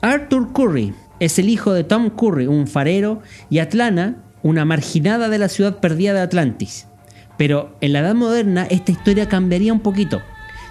Arthur 0.00 0.52
Curry 0.52 0.92
es 1.20 1.38
el 1.38 1.48
hijo 1.48 1.72
de 1.72 1.84
Tom 1.84 2.10
Curry, 2.10 2.46
un 2.46 2.66
farero, 2.66 3.22
y 3.48 3.60
Atlana, 3.60 4.24
una 4.42 4.64
marginada 4.64 5.28
de 5.28 5.38
la 5.38 5.48
ciudad 5.48 5.78
perdida 5.78 6.12
de 6.12 6.20
Atlantis. 6.20 6.86
Pero 7.36 7.76
en 7.80 7.92
la 7.92 8.00
Edad 8.00 8.14
Moderna 8.14 8.66
esta 8.70 8.92
historia 8.92 9.28
cambiaría 9.28 9.72
un 9.72 9.80
poquito, 9.80 10.22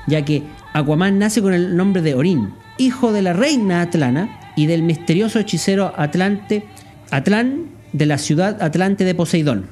ya 0.08 0.24
que 0.24 0.44
Aquaman 0.74 1.20
nace 1.20 1.42
con 1.42 1.54
el 1.54 1.76
nombre 1.76 2.02
de 2.02 2.16
Orin, 2.16 2.54
hijo 2.78 3.12
de 3.12 3.22
la 3.22 3.34
reina 3.34 3.82
Atlana 3.82 4.40
y 4.56 4.66
del 4.66 4.84
misterioso 4.84 5.40
hechicero 5.40 5.94
Atlante, 5.98 6.66
Atlán 7.12 7.72
de 7.92 8.06
la 8.06 8.18
ciudad 8.18 8.62
Atlante 8.62 9.04
de 9.04 9.16
Poseidón. 9.16 9.68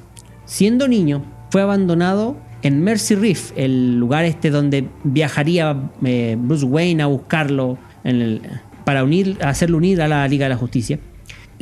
Siendo 0.45 0.87
niño, 0.87 1.23
fue 1.49 1.61
abandonado 1.61 2.37
en 2.61 2.83
Mercy 2.83 3.15
Reef, 3.15 3.51
el 3.55 3.97
lugar 3.97 4.25
este 4.25 4.49
donde 4.49 4.87
viajaría 5.03 5.89
eh, 6.03 6.35
Bruce 6.39 6.65
Wayne 6.65 7.03
a 7.03 7.07
buscarlo 7.07 7.77
para 8.85 9.03
unir, 9.03 9.37
hacerlo 9.41 9.77
unir 9.77 10.01
a 10.01 10.07
la 10.07 10.27
Liga 10.27 10.45
de 10.45 10.49
la 10.49 10.57
Justicia, 10.57 10.99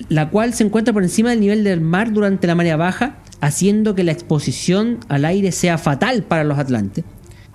la 0.10 0.30
cual 0.30 0.54
se 0.54 0.64
encuentra 0.64 0.94
por 0.94 1.04
encima 1.04 1.30
del 1.30 1.40
nivel 1.40 1.64
del 1.64 1.82
mar 1.82 2.12
durante 2.12 2.48
la 2.48 2.56
marea 2.56 2.78
baja, 2.78 3.18
haciendo 3.42 3.96
que 3.96 4.04
la 4.04 4.12
exposición 4.12 5.00
al 5.08 5.26
aire 5.26 5.52
sea 5.52 5.78
fatal 5.78 6.24
para 6.24 6.44
los 6.44 6.58
atlantes. 6.58 7.06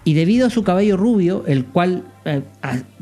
Y 0.05 0.15
debido 0.15 0.47
a 0.47 0.51
su 0.51 0.65
cabello 0.65 0.97
rubio, 0.97 1.45
el 1.47 1.65
cual 1.65 2.05
eh, 2.25 2.43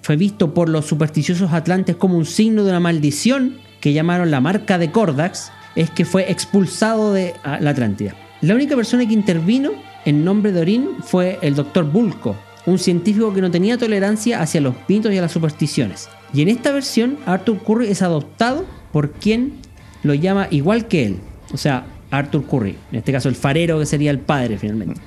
fue 0.02 0.16
visto 0.16 0.54
por 0.54 0.68
los 0.68 0.86
supersticiosos 0.86 1.52
atlantes 1.52 1.96
como 1.96 2.16
un 2.16 2.26
signo 2.26 2.64
de 2.64 2.70
una 2.70 2.80
maldición 2.80 3.56
que 3.80 3.92
llamaron 3.92 4.30
la 4.30 4.40
marca 4.40 4.78
de 4.78 4.92
Cordax, 4.92 5.50
es 5.74 5.90
que 5.90 6.04
fue 6.04 6.30
expulsado 6.30 7.12
de 7.12 7.34
la 7.44 7.70
Atlántida. 7.70 8.14
La 8.40 8.54
única 8.54 8.76
persona 8.76 9.06
que 9.06 9.14
intervino 9.14 9.70
en 10.04 10.24
nombre 10.24 10.52
de 10.52 10.60
Orin 10.60 10.88
fue 11.02 11.38
el 11.42 11.54
doctor 11.54 11.84
Bulco, 11.84 12.36
un 12.66 12.78
científico 12.78 13.32
que 13.32 13.40
no 13.40 13.50
tenía 13.50 13.78
tolerancia 13.78 14.40
hacia 14.40 14.60
los 14.60 14.74
mitos 14.88 15.12
y 15.12 15.18
a 15.18 15.22
las 15.22 15.32
supersticiones. 15.32 16.08
Y 16.32 16.42
en 16.42 16.48
esta 16.48 16.72
versión, 16.72 17.18
Arthur 17.26 17.58
Curry 17.58 17.88
es 17.88 18.02
adoptado 18.02 18.64
por 18.92 19.12
quien 19.12 19.54
lo 20.02 20.14
llama 20.14 20.48
igual 20.50 20.88
que 20.88 21.06
él. 21.06 21.16
O 21.52 21.56
sea, 21.56 21.86
Arthur 22.12 22.44
Curry. 22.44 22.76
En 22.92 22.98
este 22.98 23.10
caso, 23.10 23.28
el 23.28 23.34
farero 23.34 23.78
que 23.80 23.86
sería 23.86 24.12
el 24.12 24.20
padre 24.20 24.58
finalmente. 24.58 25.00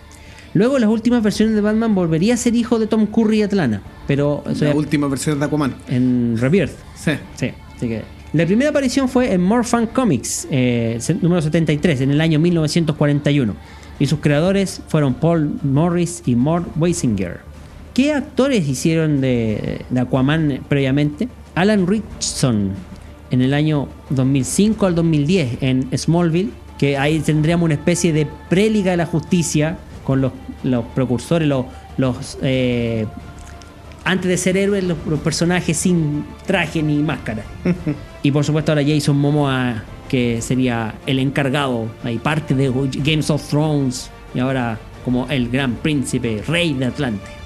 Luego, 0.53 0.76
en 0.76 0.82
las 0.82 0.89
últimas 0.89 1.22
versiones 1.22 1.56
de 1.56 1.62
Batman 1.62 1.95
volvería 1.95 2.34
a 2.34 2.38
ser 2.38 2.56
hijo 2.56 2.80
de 2.80 2.88
Tom 2.88 3.06
Curry 3.08 3.39
y 3.39 3.43
Atlana. 3.43 3.82
Pero. 4.08 4.43
La 4.60 4.76
última 4.76 5.08
versión 5.08 5.39
de 5.39 5.45
Aquaman. 5.45 5.76
En 5.88 6.38
Rebirth. 6.38 6.74
Sí. 6.95 7.12
Sí. 7.36 7.51
Así 7.76 7.88
que. 7.88 8.03
La 8.34 8.45
primera 8.45 8.72
aparición 8.72 9.08
fue 9.08 9.32
en 9.32 9.41
More 9.41 9.64
Fun 9.64 9.88
Comics, 9.88 10.45
eh, 10.51 10.99
número 11.22 11.41
73, 11.41 12.01
en 12.01 12.12
el 12.12 12.20
año 12.20 12.38
1941. 12.38 13.56
Y 13.97 14.08
sus 14.08 14.20
creadores 14.20 14.82
fueron 14.89 15.14
Paul 15.14 15.58
Morris 15.64 16.22
y 16.26 16.36
Mort 16.36 16.68
Weisinger. 16.78 17.39
¿Qué 17.93 18.12
actores 18.12 18.68
hicieron 18.68 19.22
de, 19.22 19.86
Aquaman 19.97 20.60
previamente? 20.68 21.30
Alan 21.56 21.88
Richardson 21.88 22.72
en 23.32 23.41
el 23.41 23.53
año 23.53 23.88
2005 24.10 24.86
al 24.86 24.95
2010 24.95 25.58
en 25.62 25.97
Smallville, 25.97 26.51
que 26.78 26.97
ahí 26.97 27.19
tendríamos 27.19 27.65
una 27.65 27.76
especie 27.76 28.13
de 28.13 28.28
préliga 28.49 28.91
de 28.91 28.97
la 28.97 29.05
justicia 29.05 29.78
con 30.03 30.21
los, 30.21 30.32
precursores, 30.93 31.47
los, 31.47 32.38
eh, 32.41 33.05
antes 34.03 34.28
de 34.28 34.38
ser 34.38 34.57
héroes, 34.57 34.84
los, 34.84 34.97
personajes 35.19 35.78
sin 35.78 36.26
traje 36.45 36.84
ni 36.84 36.97
máscara. 36.97 37.43
y 38.23 38.32
por 38.32 38.43
supuesto 38.43 38.71
ahora 38.71 38.84
Jason 38.86 39.17
Momoa, 39.17 39.84
que 40.09 40.41
sería 40.41 40.95
el 41.05 41.19
encargado, 41.19 41.88
ahí 42.03 42.17
parte 42.17 42.53
de 42.53 42.71
Games 43.03 43.30
of 43.30 43.47
Thrones, 43.49 44.11
y 44.34 44.39
ahora 44.39 44.78
como 45.03 45.28
el 45.30 45.49
gran 45.49 45.76
príncipe, 45.76 46.43
rey 46.47 46.73
de 46.73 46.86
Atlante. 46.86 47.44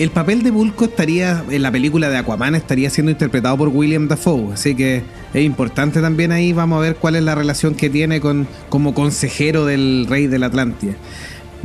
El 0.00 0.08
papel 0.08 0.42
de 0.42 0.50
Bulco 0.50 0.86
estaría, 0.86 1.44
en 1.50 1.60
la 1.60 1.70
película 1.70 2.08
de 2.08 2.16
Aquaman, 2.16 2.54
estaría 2.54 2.88
siendo 2.88 3.12
interpretado 3.12 3.58
por 3.58 3.68
William 3.68 4.08
Dafoe, 4.08 4.54
así 4.54 4.74
que 4.74 5.02
es 5.34 5.44
importante 5.44 6.00
también 6.00 6.32
ahí, 6.32 6.54
vamos 6.54 6.78
a 6.78 6.80
ver 6.80 6.96
cuál 6.96 7.16
es 7.16 7.22
la 7.22 7.34
relación 7.34 7.74
que 7.74 7.90
tiene 7.90 8.18
con 8.18 8.48
como 8.70 8.94
consejero 8.94 9.66
del 9.66 10.06
rey 10.08 10.26
de 10.26 10.38
la 10.38 10.46
Atlántida. 10.46 10.94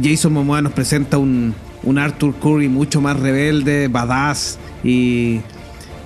Jason 0.03 0.33
Momoa 0.33 0.61
nos 0.61 0.73
presenta 0.73 1.17
un, 1.17 1.55
un 1.83 1.97
Arthur 1.97 2.36
Curry 2.36 2.67
mucho 2.67 2.99
más 2.99 3.17
rebelde, 3.17 3.88
badass 3.88 4.59
y, 4.83 5.39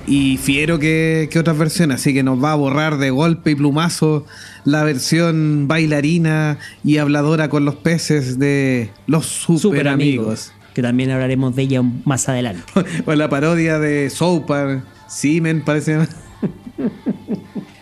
y 0.06 0.38
fiero 0.38 0.78
que, 0.78 1.30
que, 1.32 1.40
otras 1.40 1.58
versiones, 1.58 1.96
así 1.96 2.14
que 2.14 2.22
nos 2.22 2.44
va 2.44 2.52
a 2.52 2.56
borrar 2.56 3.00
de 3.00 3.10
golpe 3.10 3.50
y 3.50 3.56
plumazo 3.56 4.28
la 4.66 4.84
versión 4.84 5.68
bailarina 5.68 6.60
y 6.84 6.98
habladora 6.98 7.50
con 7.50 7.66
los 7.66 7.74
peces 7.74 8.38
de 8.38 8.92
los 9.08 9.26
super, 9.26 9.88
amigos 9.88 10.52
que 10.74 10.82
también 10.82 11.12
hablaremos 11.12 11.56
de 11.56 11.64
ella 11.64 11.82
más 12.06 12.30
adelante. 12.30 12.64
o 13.06 13.14
la 13.14 13.30
parodia 13.30 13.80
de 13.80 14.10
Soapar, 14.10 14.82
Simen, 15.08 15.64
parece. 15.64 16.00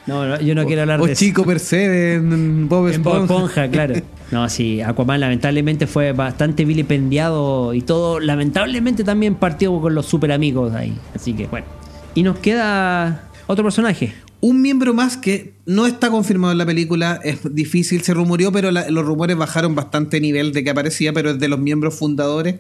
No, 0.06 0.40
yo 0.40 0.56
no 0.56 0.66
quiero 0.66 0.84
hablar 0.84 1.02
o 1.02 1.06
de 1.06 1.16
Chico 1.16 1.44
Percebe 1.44 2.16
en 2.16 2.70
Bob 2.70 2.88
Esponja. 2.88 3.20
En 3.20 3.28
Bob 3.28 3.38
Esponja, 3.38 3.70
claro. 3.70 3.96
No, 4.30 4.50
sí, 4.50 4.82
Aquaman 4.82 5.22
lamentablemente 5.22 5.88
fue 5.88 6.12
bastante 6.12 6.66
vilipendiado 6.66 7.74
y 7.74 7.82
todo, 7.82 8.20
lamentablemente 8.20 9.06
también 9.06 9.36
partió 9.36 9.80
con 9.80 9.96
los 9.96 10.06
super 10.06 10.34
amigos 10.34 10.74
ahí. 10.74 10.98
Así 11.16 11.34
que 11.34 11.48
bueno. 11.48 11.66
Y 12.14 12.24
nos 12.24 12.38
queda 12.40 13.30
otro 13.48 13.64
personaje. 13.64 14.14
Un 14.40 14.62
miembro 14.62 14.94
más 14.94 15.18
que 15.18 15.56
no 15.66 15.88
está 15.88 16.12
confirmado 16.12 16.52
en 16.52 16.60
la 16.60 16.66
película, 16.66 17.20
es 17.24 17.40
difícil, 17.56 18.04
se 18.04 18.14
rumoreó, 18.14 18.52
pero 18.52 18.72
los 18.72 19.06
rumores 19.06 19.36
bajaron 19.36 19.74
bastante 19.74 20.22
nivel 20.22 20.54
de 20.54 20.64
que 20.64 20.70
aparecía, 20.70 21.12
pero 21.12 21.32
es 21.32 21.40
de 21.40 21.48
los 21.48 21.60
miembros 21.60 21.96
fundadores, 21.96 22.60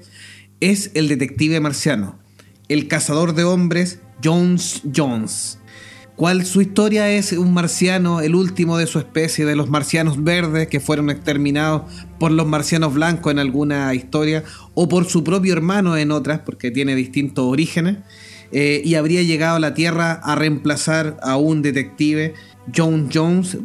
es 0.59 0.89
el 0.95 1.07
detective 1.07 1.59
marciano, 1.59 2.17
el 2.67 2.87
cazador 2.87 3.35
de 3.35 3.43
hombres 3.43 3.99
Jones 4.23 4.81
Jones. 4.95 5.59
Cual 6.15 6.47
su 6.47 6.61
historia 6.61 7.11
es 7.11 7.31
un 7.33 7.53
marciano, 7.53 8.21
el 8.21 8.33
último 8.33 8.79
de 8.79 8.87
su 8.87 8.97
especie, 8.97 9.45
de 9.45 9.55
los 9.55 9.69
marcianos 9.69 10.23
verdes 10.23 10.67
que 10.67 10.79
fueron 10.79 11.11
exterminados 11.11 11.83
por 12.19 12.31
los 12.31 12.47
marcianos 12.47 12.95
blancos 12.95 13.31
en 13.31 13.37
alguna 13.37 13.93
historia, 13.93 14.43
o 14.73 14.89
por 14.89 15.05
su 15.05 15.23
propio 15.23 15.53
hermano 15.53 15.95
en 15.95 16.09
otras, 16.09 16.39
porque 16.39 16.71
tiene 16.71 16.95
distintos 16.95 17.45
orígenes 17.45 17.97
eh, 18.51 18.81
y 18.83 18.95
habría 18.95 19.23
llegado 19.23 19.57
a 19.57 19.59
la 19.59 19.73
Tierra 19.73 20.13
a 20.23 20.35
reemplazar 20.35 21.17
a 21.21 21.37
un 21.37 21.61
detective, 21.61 22.33
John 22.75 23.09
Jones, 23.13 23.57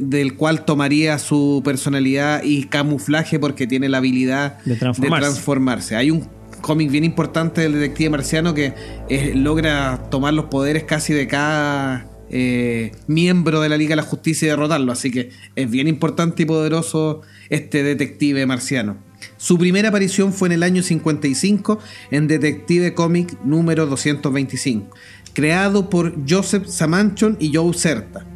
del 0.00 0.36
cual 0.36 0.64
tomaría 0.64 1.18
su 1.18 1.62
personalidad 1.64 2.42
y 2.42 2.64
camuflaje 2.64 3.38
porque 3.38 3.66
tiene 3.66 3.88
la 3.88 3.98
habilidad 3.98 4.58
de 4.64 4.76
transformarse. 4.76 5.96
Hay 5.96 6.10
un 6.10 6.28
cómic 6.60 6.90
bien 6.90 7.04
importante 7.04 7.60
del 7.60 7.74
detective 7.74 8.10
marciano 8.10 8.54
que 8.54 8.72
eh, 9.08 9.32
logra 9.34 10.08
tomar 10.10 10.32
los 10.32 10.46
poderes 10.46 10.84
casi 10.84 11.12
de 11.12 11.26
cada 11.26 12.06
eh, 12.30 12.92
miembro 13.06 13.60
de 13.60 13.68
la 13.68 13.76
Liga 13.76 13.90
de 13.90 13.96
la 13.96 14.02
Justicia 14.02 14.46
y 14.46 14.48
derrotarlo. 14.50 14.92
Así 14.92 15.10
que 15.10 15.30
es 15.54 15.70
bien 15.70 15.88
importante 15.88 16.44
y 16.44 16.46
poderoso 16.46 17.20
este 17.50 17.82
detective 17.82 18.46
marciano. 18.46 18.96
Su 19.36 19.58
primera 19.58 19.88
aparición 19.88 20.32
fue 20.32 20.48
en 20.48 20.52
el 20.52 20.62
año 20.62 20.82
55 20.82 21.78
en 22.10 22.28
Detective 22.28 22.94
Comic 22.94 23.38
número 23.44 23.86
225, 23.86 24.94
creado 25.32 25.90
por 25.90 26.14
Joseph 26.28 26.66
Samanchon 26.66 27.36
y 27.40 27.54
Joe 27.54 27.74
Certa. 27.74 28.26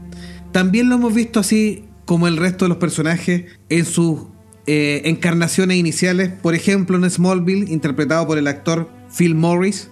También 0.53 0.89
lo 0.89 0.97
hemos 0.97 1.15
visto 1.15 1.41
así 1.41 1.85
como 2.05 2.29
el 2.29 2.37
resto 2.37 2.65
de 2.65 2.71
los 2.71 2.79
personajes 2.79 3.45
en 3.69 3.85
sus 3.85 4.21
eh, 4.67 5.03
encarnaciones 5.05 5.77
iniciales, 5.77 6.31
por 6.31 6.55
ejemplo 6.55 6.97
en 6.97 7.09
Smallville, 7.11 7.71
interpretado 7.71 8.27
por 8.27 8.39
el 8.39 8.47
actor 8.47 8.91
Phil 9.17 9.35
Morris, 9.35 9.91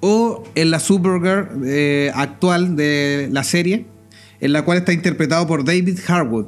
o 0.00 0.44
en 0.54 0.70
la 0.70 0.80
Supergirl 0.80 1.62
eh, 1.64 2.10
actual 2.14 2.76
de 2.76 3.28
la 3.30 3.44
serie, 3.44 3.86
en 4.40 4.52
la 4.52 4.64
cual 4.64 4.78
está 4.78 4.92
interpretado 4.92 5.46
por 5.46 5.64
David 5.64 5.98
Harwood. 6.06 6.46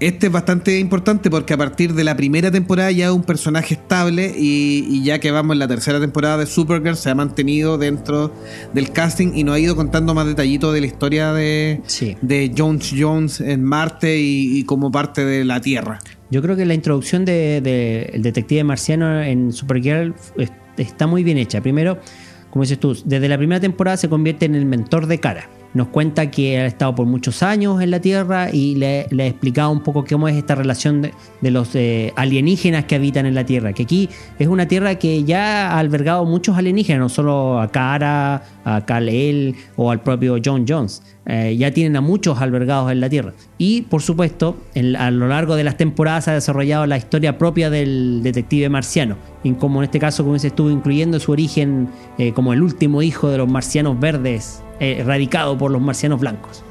Este 0.00 0.28
es 0.28 0.32
bastante 0.32 0.78
importante 0.78 1.28
porque 1.28 1.54
a 1.54 1.56
partir 1.56 1.92
de 1.92 2.04
la 2.04 2.16
primera 2.16 2.52
temporada 2.52 2.92
ya 2.92 3.06
es 3.06 3.10
un 3.10 3.24
personaje 3.24 3.74
estable 3.74 4.32
y, 4.36 5.02
ya 5.02 5.18
que 5.18 5.32
vamos 5.32 5.54
en 5.54 5.58
la 5.58 5.66
tercera 5.66 5.98
temporada 5.98 6.38
de 6.38 6.46
Supergirl 6.46 6.96
se 6.96 7.10
ha 7.10 7.16
mantenido 7.16 7.78
dentro 7.78 8.32
del 8.74 8.92
casting 8.92 9.32
y 9.34 9.42
nos 9.42 9.56
ha 9.56 9.58
ido 9.58 9.74
contando 9.74 10.14
más 10.14 10.26
detallitos 10.26 10.72
de 10.72 10.80
la 10.82 10.86
historia 10.86 11.32
de, 11.32 11.82
de 12.22 12.54
Jones 12.56 12.94
Jones 12.96 13.40
en 13.40 13.64
Marte 13.64 14.18
y, 14.20 14.62
como 14.64 14.92
parte 14.92 15.24
de 15.24 15.44
la 15.44 15.60
Tierra. 15.60 15.98
Yo 16.30 16.42
creo 16.42 16.54
que 16.54 16.64
la 16.64 16.74
introducción 16.74 17.24
del 17.24 17.64
de, 17.64 18.20
detective 18.20 18.62
marciano 18.62 19.20
en 19.20 19.52
Supergirl 19.52 20.14
está 20.76 21.08
muy 21.08 21.24
bien 21.24 21.38
hecha. 21.38 21.60
Primero, 21.60 21.98
como 22.50 22.62
dices 22.62 22.78
tú, 22.78 22.96
desde 23.04 23.28
la 23.28 23.36
primera 23.36 23.60
temporada 23.60 23.96
se 23.96 24.08
convierte 24.08 24.46
en 24.46 24.54
el 24.54 24.64
mentor 24.64 25.08
de 25.08 25.18
cara 25.18 25.48
nos 25.74 25.88
cuenta 25.88 26.30
que 26.30 26.58
ha 26.58 26.66
estado 26.66 26.94
por 26.94 27.06
muchos 27.06 27.42
años 27.42 27.80
en 27.82 27.90
la 27.90 28.00
Tierra 28.00 28.50
y 28.52 28.74
le, 28.76 29.06
ha 29.10 29.26
explicado 29.26 29.70
un 29.70 29.82
poco 29.82 30.04
cómo 30.08 30.28
es 30.28 30.36
esta 30.36 30.54
relación 30.54 31.02
de, 31.02 31.50
los 31.50 31.74
eh, 31.74 32.12
alienígenas 32.16 32.84
que 32.84 32.94
habitan 32.94 33.26
en 33.26 33.34
la 33.34 33.44
Tierra. 33.44 33.72
Que 33.72 33.82
aquí 33.82 34.08
es 34.38 34.48
una 34.48 34.66
Tierra 34.66 34.96
que 34.96 35.24
ya 35.24 35.68
ha 35.70 35.78
albergado 35.78 36.24
muchos 36.24 36.56
alienígenas, 36.56 37.00
no 37.00 37.08
solo 37.08 37.60
a 37.60 37.70
Kara, 37.70 38.42
a 38.64 38.84
Kal-El 38.84 39.54
o 39.76 39.90
al 39.90 40.00
propio 40.00 40.36
John 40.44 40.64
Jones. 40.66 41.02
Eh, 41.26 41.56
ya 41.58 41.70
tienen 41.72 41.94
a 41.96 42.00
muchos 42.00 42.40
albergados 42.40 42.90
en 42.90 43.00
la 43.00 43.10
Tierra. 43.10 43.34
Y 43.58 43.82
por 43.82 44.00
supuesto, 44.00 44.56
a 44.98 45.10
lo 45.10 45.28
largo 45.28 45.56
de 45.56 45.64
las 45.64 45.76
temporadas 45.76 46.26
ha 46.28 46.32
desarrollado 46.32 46.86
la 46.86 46.96
historia 46.96 47.36
propia 47.36 47.68
del 47.68 48.20
detective 48.22 48.70
marciano. 48.70 49.16
Y 49.44 49.52
como 49.52 49.80
en 49.80 49.84
este 49.84 49.98
caso, 49.98 50.24
como 50.24 50.38
se 50.38 50.46
estuvo 50.48 50.70
incluyendo 50.70 51.20
su 51.20 51.32
origen 51.32 51.88
eh, 52.16 52.32
como 52.32 52.54
el 52.54 52.62
último 52.62 53.02
hijo 53.02 53.28
de 53.28 53.38
los 53.38 53.48
marcianos 53.48 54.00
verdes 54.00 54.62
erradicado 54.80 55.56
por 55.56 55.70
los 55.70 55.80
marcianos 55.80 56.20
blancos. 56.20 56.64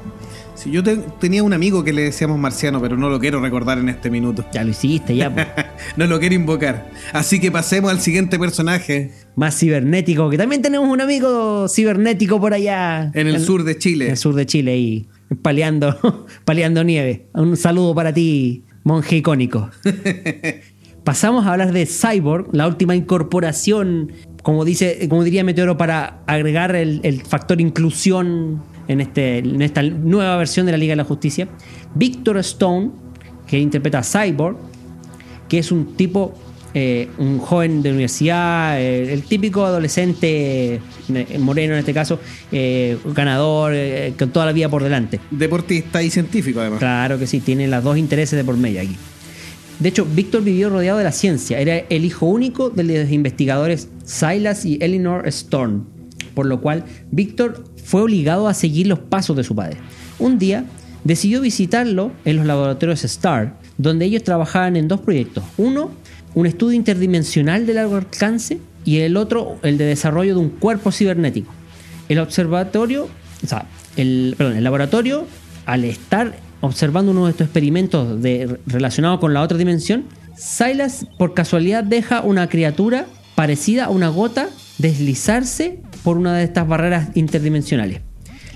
Si 0.58 0.72
yo 0.72 0.82
tenía 1.20 1.44
un 1.44 1.52
amigo 1.52 1.84
que 1.84 1.92
le 1.92 2.02
decíamos 2.02 2.36
marciano, 2.36 2.80
pero 2.80 2.96
no 2.96 3.08
lo 3.08 3.20
quiero 3.20 3.40
recordar 3.40 3.78
en 3.78 3.88
este 3.88 4.10
minuto. 4.10 4.44
Ya 4.52 4.64
lo 4.64 4.70
hiciste, 4.70 5.14
ya. 5.14 5.30
no 5.96 6.06
lo 6.08 6.18
quiero 6.18 6.34
invocar. 6.34 6.90
Así 7.12 7.38
que 7.38 7.52
pasemos 7.52 7.92
al 7.92 8.00
siguiente 8.00 8.40
personaje. 8.40 9.12
Más 9.36 9.56
cibernético, 9.56 10.28
que 10.28 10.36
también 10.36 10.60
tenemos 10.60 10.88
un 10.88 11.00
amigo 11.00 11.68
cibernético 11.68 12.40
por 12.40 12.54
allá. 12.54 13.12
En 13.14 13.28
el 13.28 13.40
sur 13.40 13.62
de 13.62 13.78
Chile. 13.78 14.06
En 14.06 14.10
el 14.10 14.16
sur 14.16 14.34
de 14.34 14.46
Chile, 14.46 14.76
y 14.76 15.08
paleando, 15.42 16.26
paleando 16.44 16.82
nieve. 16.82 17.28
Un 17.34 17.56
saludo 17.56 17.94
para 17.94 18.12
ti, 18.12 18.64
monje 18.82 19.18
icónico. 19.18 19.70
Pasamos 21.04 21.46
a 21.46 21.52
hablar 21.52 21.72
de 21.72 21.86
Cyborg, 21.86 22.48
la 22.52 22.66
última 22.66 22.96
incorporación 22.96 24.12
como, 24.42 24.64
dice, 24.64 25.08
como 25.08 25.24
diría 25.24 25.44
Meteoro, 25.44 25.76
para 25.76 26.20
agregar 26.26 26.74
el, 26.76 27.22
factor 27.26 27.60
inclusión 27.60 28.62
en, 28.88 29.00
este, 29.00 29.38
en 29.38 29.62
esta 29.62 29.82
nueva 29.82 30.36
versión 30.36 30.66
de 30.66 30.72
la 30.72 30.78
Liga 30.78 30.92
de 30.92 30.96
la 30.96 31.04
Justicia. 31.04 31.48
Victor 31.94 32.38
Stone, 32.38 32.90
que 33.46 33.58
interpreta 33.58 33.98
a 33.98 34.02
Cyborg, 34.02 34.56
que 35.48 35.58
es 35.58 35.72
un 35.72 35.96
tipo, 35.96 36.34
eh, 36.74 37.08
un 37.18 37.38
joven 37.38 37.82
de 37.82 37.90
universidad, 37.90 38.80
eh, 38.80 39.12
el 39.12 39.22
típico 39.22 39.64
adolescente 39.64 40.74
eh, 40.74 41.38
moreno 41.38 41.72
en 41.72 41.80
este 41.80 41.94
caso, 41.94 42.20
ganador, 43.14 43.72
con 44.18 44.30
toda 44.30 44.46
la 44.46 44.52
vida 44.52 44.68
por 44.68 44.82
delante. 44.82 45.20
Deportista 45.30 46.02
y 46.02 46.10
científico 46.10 46.60
además. 46.60 46.78
Claro 46.78 47.18
que 47.18 47.26
sí, 47.26 47.40
tiene 47.40 47.66
los 47.68 47.82
dos 47.82 47.96
intereses 47.96 48.36
de 48.36 48.44
por 48.44 48.56
medio 48.56 48.80
aquí. 48.80 48.96
De 49.78 49.88
hecho, 49.88 50.04
Víctor 50.04 50.42
vivió 50.42 50.70
rodeado 50.70 50.98
de 50.98 51.04
la 51.04 51.12
ciencia. 51.12 51.60
Era 51.60 51.78
el 51.78 52.04
hijo 52.04 52.26
único 52.26 52.70
de 52.70 52.82
los 52.82 53.12
investigadores 53.12 53.88
Silas 54.04 54.64
y 54.64 54.78
Eleanor 54.80 55.26
Storm, 55.28 55.84
por 56.34 56.46
lo 56.46 56.60
cual 56.60 56.84
Víctor 57.10 57.64
fue 57.84 58.02
obligado 58.02 58.48
a 58.48 58.54
seguir 58.54 58.88
los 58.88 58.98
pasos 58.98 59.36
de 59.36 59.44
su 59.44 59.54
padre. 59.54 59.76
Un 60.18 60.38
día 60.38 60.64
decidió 61.04 61.40
visitarlo 61.40 62.12
en 62.24 62.36
los 62.36 62.46
laboratorios 62.46 63.00
STAR, 63.02 63.56
donde 63.76 64.04
ellos 64.04 64.24
trabajaban 64.24 64.76
en 64.76 64.88
dos 64.88 65.00
proyectos. 65.00 65.44
Uno, 65.56 65.92
un 66.34 66.46
estudio 66.46 66.76
interdimensional 66.76 67.64
de 67.64 67.74
largo 67.74 67.96
alcance 67.96 68.58
y 68.84 68.98
el 68.98 69.16
otro, 69.16 69.58
el 69.62 69.78
de 69.78 69.84
desarrollo 69.84 70.34
de 70.34 70.40
un 70.40 70.50
cuerpo 70.50 70.90
cibernético. 70.90 71.52
El 72.08 72.18
observatorio, 72.18 73.08
o 73.44 73.46
sea, 73.46 73.66
el, 73.96 74.34
perdón, 74.36 74.56
el 74.56 74.64
laboratorio, 74.64 75.26
al 75.66 75.84
estar 75.84 76.36
observando 76.60 77.12
uno 77.12 77.26
de 77.26 77.32
estos 77.32 77.46
experimentos 77.46 78.20
relacionados 78.66 79.20
con 79.20 79.34
la 79.34 79.42
otra 79.42 79.58
dimensión, 79.58 80.04
Silas 80.36 81.06
por 81.18 81.34
casualidad 81.34 81.82
deja 81.82 82.22
una 82.22 82.48
criatura 82.48 83.06
parecida 83.34 83.86
a 83.86 83.90
una 83.90 84.08
gota 84.08 84.48
deslizarse 84.78 85.80
por 86.04 86.16
una 86.16 86.36
de 86.36 86.44
estas 86.44 86.66
barreras 86.66 87.10
interdimensionales. 87.14 88.00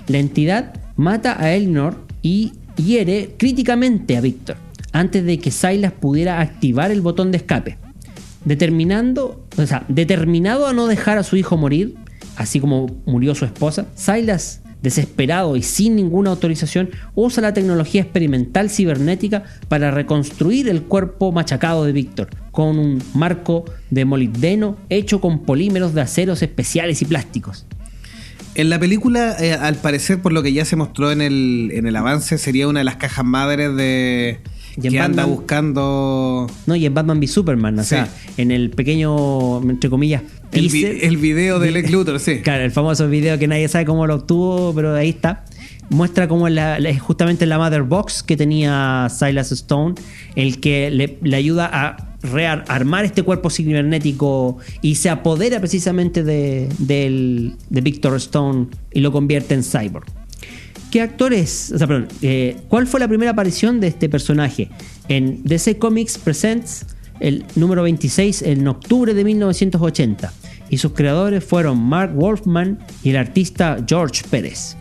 La 0.07 0.17
entidad 0.17 0.73
mata 0.95 1.41
a 1.41 1.53
Elnor 1.53 2.05
y 2.21 2.53
hiere 2.77 3.35
críticamente 3.37 4.17
a 4.17 4.21
Víctor 4.21 4.57
antes 4.91 5.25
de 5.25 5.39
que 5.39 5.51
Silas 5.51 5.91
pudiera 5.91 6.39
activar 6.39 6.91
el 6.91 7.01
botón 7.01 7.31
de 7.31 7.37
escape. 7.37 7.77
Determinando, 8.45 9.45
o 9.57 9.65
sea, 9.65 9.85
determinado 9.87 10.67
a 10.67 10.73
no 10.73 10.87
dejar 10.87 11.17
a 11.17 11.23
su 11.23 11.35
hijo 11.35 11.57
morir, 11.57 11.95
así 12.35 12.59
como 12.59 12.87
murió 13.05 13.35
su 13.35 13.45
esposa, 13.45 13.87
Silas 13.95 14.61
desesperado 14.83 15.55
y 15.55 15.63
sin 15.63 15.95
ninguna 15.95 16.29
autorización, 16.29 16.91
usa 17.15 17.41
la 17.41 17.53
tecnología 17.53 18.01
experimental 18.01 18.69
cibernética 18.69 19.45
para 19.69 19.89
reconstruir 19.89 20.69
el 20.69 20.83
cuerpo 20.83 21.31
machacado 21.31 21.85
de 21.85 21.93
Víctor, 21.93 22.29
con 22.51 22.77
un 22.77 23.01
marco 23.15 23.65
de 23.89 24.05
molibdeno 24.05 24.77
hecho 24.89 25.19
con 25.19 25.39
polímeros 25.43 25.93
de 25.95 26.01
aceros 26.01 26.43
especiales 26.43 27.01
y 27.01 27.05
plásticos. 27.05 27.65
En 28.55 28.69
la 28.69 28.77
película, 28.77 29.35
eh, 29.39 29.53
al 29.53 29.75
parecer, 29.75 30.21
por 30.21 30.31
lo 30.31 30.43
que 30.43 30.53
ya 30.53 30.63
se 30.63 30.75
mostró 30.75 31.11
en 31.11 31.21
el, 31.21 31.71
en 31.73 31.87
el 31.87 31.95
avance, 31.95 32.37
sería 32.37 32.67
una 32.67 32.81
de 32.81 32.83
las 32.83 32.97
cajas 32.97 33.25
madres 33.25 33.75
de, 33.75 34.41
que 34.79 34.99
anda 34.99 35.25
buscando. 35.25 36.47
No, 36.67 36.75
y 36.75 36.85
en 36.85 36.93
Batman 36.93 37.17
v 37.17 37.27
Superman, 37.27 37.79
o 37.79 37.83
sea, 37.83 38.07
en 38.37 38.51
el 38.51 38.69
pequeño, 38.69 39.61
entre 39.61 39.89
comillas, 39.89 40.21
el, 40.53 41.17
video 41.17 41.59
de 41.59 41.71
Lex 41.71 41.91
Luthor, 41.91 42.19
sí. 42.19 42.39
Claro, 42.43 42.63
el 42.63 42.71
famoso 42.71 43.09
video 43.09 43.37
que 43.39 43.47
nadie 43.47 43.67
sabe 43.67 43.85
cómo 43.85 44.07
lo 44.07 44.15
obtuvo, 44.15 44.73
pero 44.73 44.95
ahí 44.95 45.09
está. 45.09 45.45
Muestra 45.89 46.27
cómo 46.27 46.49
la, 46.49 46.79
justamente 46.99 47.45
la 47.45 47.57
Mother 47.57 47.83
Box 47.83 48.23
que 48.23 48.37
tenía 48.37 49.07
Silas 49.09 49.51
Stone, 49.51 49.95
el 50.35 50.59
que 50.59 50.89
le, 50.89 51.35
ayuda 51.35 51.69
a 51.71 52.15
rearmar 52.23 53.05
este 53.05 53.23
cuerpo 53.23 53.49
cibernético 53.49 54.57
y 54.81 54.95
se 54.95 55.09
apodera 55.09 55.59
precisamente 55.59 56.23
de, 56.23 56.69
de, 56.79 57.51
de 57.69 57.81
Victor 57.81 58.15
Stone 58.15 58.67
y 58.93 59.01
lo 59.01 59.11
convierte 59.11 59.53
en 59.53 59.63
cyborg. 59.63 60.05
¿Qué 60.93 61.01
actores? 61.01 61.71
O 61.73 61.77
sea, 61.79 61.87
perdón, 61.87 62.07
eh, 62.21 62.55
¿cuál 62.67 62.85
fue 62.85 62.99
la 62.99 63.07
primera 63.07 63.31
aparición 63.31 63.79
de 63.79 63.87
este 63.87 64.09
personaje? 64.09 64.69
En 65.07 65.41
DC 65.43 65.79
Comics 65.79 66.19
Presents, 66.19 66.85
el 67.19 67.45
número 67.55 67.83
26, 67.83 68.41
en 68.43 68.67
octubre 68.67 69.13
de 69.13 69.23
1980. 69.23 70.33
Y 70.69 70.77
sus 70.77 70.93
creadores 70.93 71.43
fueron 71.43 71.79
Mark 71.79 72.13
Wolfman 72.15 72.79
y 73.03 73.11
el 73.11 73.17
artista 73.17 73.77
George 73.87 74.23
Pérez. 74.29 74.75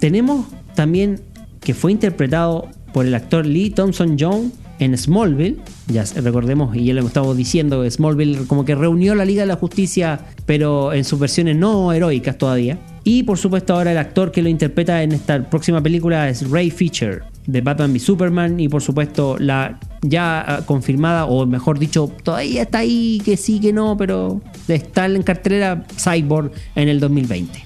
Tenemos 0.00 0.46
también 0.74 1.20
que 1.60 1.74
fue 1.74 1.92
interpretado 1.92 2.68
por 2.92 3.06
el 3.06 3.14
actor 3.14 3.46
Lee 3.46 3.70
Thompson 3.70 4.16
Young 4.16 4.50
en 4.78 4.96
Smallville. 4.96 5.58
Ya 5.88 6.04
recordemos, 6.16 6.76
y 6.76 6.84
ya 6.84 6.94
lo 6.94 7.06
estamos 7.06 7.36
diciendo, 7.36 7.88
Smallville 7.88 8.46
como 8.46 8.64
que 8.64 8.74
reunió 8.74 9.14
la 9.14 9.24
Liga 9.24 9.42
de 9.42 9.46
la 9.46 9.56
Justicia, 9.56 10.20
pero 10.46 10.92
en 10.92 11.04
sus 11.04 11.18
versiones 11.18 11.56
no 11.56 11.92
heroicas 11.92 12.36
todavía. 12.36 12.78
Y 13.04 13.22
por 13.24 13.38
supuesto 13.38 13.74
ahora 13.74 13.92
el 13.92 13.98
actor 13.98 14.30
que 14.30 14.42
lo 14.42 14.48
interpreta 14.48 15.02
en 15.02 15.12
esta 15.12 15.48
próxima 15.48 15.82
película 15.82 16.28
es 16.28 16.48
Ray 16.48 16.70
Fisher 16.70 17.22
de 17.46 17.60
Batman 17.60 17.90
v 17.90 17.98
Superman 17.98 18.60
y 18.60 18.68
por 18.68 18.82
supuesto 18.82 19.36
la 19.38 19.78
ya 20.02 20.40
ah, 20.40 20.66
confirmada 20.66 21.24
o 21.26 21.46
mejor 21.46 21.78
dicho 21.78 22.12
todavía 22.22 22.62
está 22.62 22.78
ahí 22.78 23.22
que 23.24 23.36
sí 23.36 23.60
que 23.60 23.72
no 23.72 23.96
pero 23.96 24.42
está 24.68 25.06
en 25.06 25.22
cartelera 25.22 25.86
Cyborg 25.96 26.52
en 26.74 26.88
el 26.88 27.00
2020. 27.00 27.64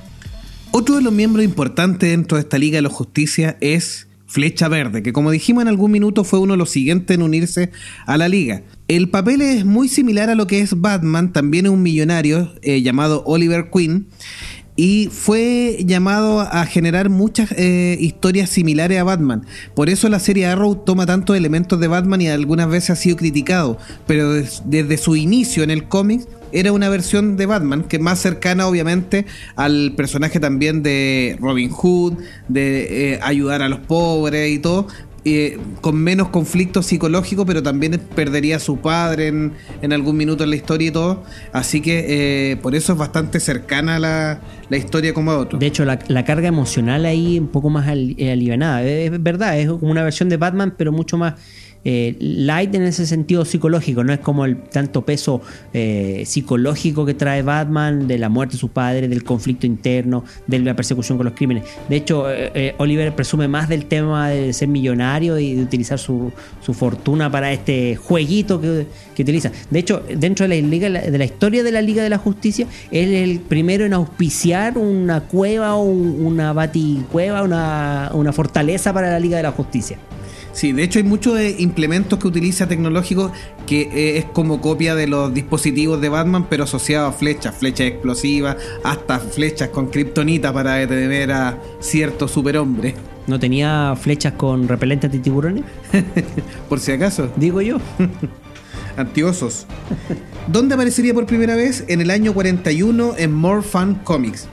Otro 0.71 0.97
de 0.97 1.03
los 1.03 1.13
miembros 1.13 1.45
importantes 1.45 2.11
dentro 2.11 2.37
de 2.37 2.43
esta 2.43 2.59
Liga 2.59 2.77
de 2.77 2.83
la 2.83 2.91
Justicia 2.91 3.57
es 3.61 4.07
Flecha 4.27 4.69
Verde, 4.69 5.03
que 5.03 5.13
como 5.13 5.31
dijimos 5.31 5.63
en 5.63 5.69
algún 5.69 5.93
minuto 5.93 6.25
fue 6.25 6.41
uno 6.41 6.55
de 6.55 6.59
los 6.59 6.71
siguientes 6.71 7.15
en 7.15 7.23
unirse 7.23 7.71
a 8.07 8.19
la 8.19 8.29
liga. 8.29 8.63
El 8.89 9.09
papel 9.09 9.41
es 9.41 9.65
muy 9.65 9.89
similar 9.89 10.29
a 10.31 10.35
lo 10.35 10.47
que 10.47 10.61
es 10.61 10.81
Batman, 10.81 11.33
también 11.33 11.67
es 11.67 11.73
un 11.73 11.83
millonario 11.83 12.53
eh, 12.63 12.83
llamado 12.83 13.23
Oliver 13.25 13.71
Queen, 13.73 14.09
y 14.77 15.09
fue 15.11 15.79
llamado 15.87 16.41
a 16.41 16.67
generar 16.67 17.09
muchas 17.09 17.51
eh, 17.53 17.97
historias 17.99 18.51
similares 18.51 18.99
a 19.01 19.05
Batman. 19.05 19.47
Por 19.75 19.89
eso 19.89 20.09
la 20.11 20.21
serie 20.21 20.47
Arrow 20.47 20.77
toma 20.77 21.07
tantos 21.07 21.37
elementos 21.37 21.81
de 21.81 21.89
Batman 21.89 22.21
y 22.21 22.29
algunas 22.29 22.69
veces 22.69 22.91
ha 22.91 22.97
sido 22.97 23.17
criticado, 23.17 23.79
pero 24.07 24.35
des- 24.35 24.63
desde 24.67 24.99
su 24.99 25.17
inicio 25.17 25.63
en 25.63 25.71
el 25.71 25.89
cómic 25.89 26.29
era 26.53 26.73
una 26.73 26.89
versión 26.89 27.37
de 27.37 27.45
Batman 27.47 27.83
que 27.85 27.99
más 27.99 28.21
cercana 28.21 28.67
obviamente 28.69 29.27
al 29.57 29.95
personaje 29.97 30.39
también 30.41 30.83
de 30.83 31.37
Robin 31.41 31.71
Hood, 31.71 32.15
de 32.49 33.15
eh, 33.15 33.19
ayudar 33.23 33.63
a 33.63 33.69
los 33.69 33.81
pobres 33.81 34.51
y 34.53 34.59
todo, 34.59 34.87
con 35.81 35.97
menos 35.97 36.29
conflicto 36.29 36.83
psicológico, 36.83 37.45
pero 37.47 37.63
también 37.63 38.01
perdería 38.15 38.57
a 38.57 38.61
su 38.61 38.77
padre 38.79 39.27
en, 39.29 39.53
en 39.83 39.93
algún 39.93 40.17
minuto 40.17 40.45
en 40.45 40.51
la 40.51 40.57
historia 40.57 40.89
y 40.89 40.91
todo. 40.93 41.25
Así 41.53 41.81
que 41.81 42.53
eh, 42.53 42.57
por 42.59 42.75
eso 42.75 42.93
es 42.93 42.99
bastante 42.99 43.41
cercana 43.41 43.99
la, 43.99 44.41
la 44.69 44.77
historia 44.77 45.13
como 45.15 45.31
a 45.33 45.39
otro. 45.39 45.59
De 45.59 45.67
hecho, 45.67 45.85
la, 45.85 45.99
carga 46.25 46.49
emocional 46.49 47.05
ahí 47.07 47.39
un 47.39 47.49
poco 47.49 47.71
más 47.71 47.89
al- 47.89 48.15
eh, 48.19 49.07
es 49.13 49.23
verdad, 49.23 49.59
es 49.59 49.69
como 49.69 49.91
una 49.91 50.03
versión 50.03 50.29
de 50.29 50.37
Batman, 50.37 50.75
pero 50.77 50.93
mucho 50.93 51.17
más 51.19 51.35
eh, 51.89 52.17
light 52.19 52.75
en 52.75 52.83
ese 52.83 53.07
sentido 53.07 53.45
psicológico. 53.45 54.03
No 54.03 54.13
es 54.13 54.19
como 54.19 54.45
el 54.45 54.57
tanto 54.57 55.05
peso 55.05 55.41
eh, 55.73 56.25
psicológico 56.27 57.07
que 57.07 57.15
trae 57.15 57.43
Batman 57.43 58.09
de 58.09 58.19
la 58.19 58.29
muerte 58.29 58.55
de 58.55 58.59
su 58.59 58.71
padre, 58.71 59.07
del 59.09 59.23
conflicto 59.23 59.67
interno, 59.67 60.25
de 60.49 60.59
la 60.59 60.75
persecución 60.75 61.17
con 61.17 61.27
los 61.27 61.35
crímenes. 61.35 61.63
De 61.89 61.97
hecho, 61.97 62.29
eh, 62.31 62.51
eh, 62.55 62.75
Oliver 62.79 63.15
presume 63.15 63.47
más 63.47 63.69
del 63.69 63.87
tema 63.87 64.29
de 64.31 64.53
ser 64.53 64.67
millonario 64.69 65.39
y 65.39 65.55
de 65.55 65.63
utilizar 65.63 65.99
su, 65.99 66.33
su 66.61 66.75
fortuna 66.75 67.31
para 67.31 67.53
este 67.53 67.95
jueguito 67.95 68.61
que, 68.61 68.87
que 69.15 69.23
utiliza. 69.23 69.53
De 69.71 69.79
hecho, 69.79 70.03
dentro 70.19 70.49
de 70.49 70.61
la, 70.91 71.01
de 71.03 71.19
la 71.19 71.25
historia 71.25 71.63
de 71.63 71.71
la 71.73 71.81
Liga 71.83 72.03
de 72.03 72.11
la 72.11 72.19
Justicia, 72.19 72.67
él 72.91 73.15
es 73.15 73.29
el 73.29 73.39
primero 73.41 73.85
en 73.85 73.93
auspiciar 73.93 74.77
una 74.79 75.21
cueva 75.21 75.77
o 75.77 75.85
un- 75.85 76.27
una 76.27 76.53
baticueva, 76.53 77.43
una, 77.43 78.11
una 78.15 78.33
fortaleza 78.33 78.93
para 78.93 79.11
la 79.11 79.21
Liga 79.21 79.37
de 79.37 79.45
la 79.45 79.53
Justicia. 79.53 79.99
Sí, 80.57 80.73
de 80.73 80.85
hecho 80.85 80.99
hay 80.99 81.05
muchos 81.05 81.35
de 81.35 81.55
implementos 81.59 82.19
que 82.19 82.27
utiliza 82.27 82.67
tecnológicos 82.67 83.31
que 83.67 83.83
eh, 83.83 84.17
es 84.17 84.25
como 84.25 84.63
copia 84.63 84.95
de 84.95 85.07
los 85.07 85.35
dispositivos 85.35 86.01
de 86.01 86.09
Batman, 86.09 86.47
pero 86.49 86.65
asociado 86.65 87.09
a 87.09 87.13
flechas, 87.13 87.55
flechas 87.57 87.89
explosivas, 87.89 88.57
hasta 88.83 89.19
flechas 89.19 89.69
con 89.69 89.89
kriptonita 89.89 90.55
para 90.55 90.77
detener 90.77 91.31
a 91.31 91.61
cierto 91.81 92.27
superhombre. 92.27 92.95
¿No 93.27 93.39
tenía 93.39 93.95
flechas 94.01 94.33
con 94.33 94.67
repelente 94.67 95.09
antitiburones? 95.09 95.65
Por 96.71 96.81
si 96.81 96.93
acaso. 96.93 97.31
Digo 97.37 97.61
yo. 97.61 97.77
Antiosos. 98.97 99.67
¿Dónde 100.47 100.75
aparecería 100.75 101.13
por 101.13 101.27
primera 101.27 101.55
vez? 101.55 101.85
En 101.89 102.01
el 102.01 102.11
año 102.11 102.33
41 102.33 103.17
en 103.19 103.31
More 103.31 103.61
Fun 103.61 103.97
Comics, 103.97 104.49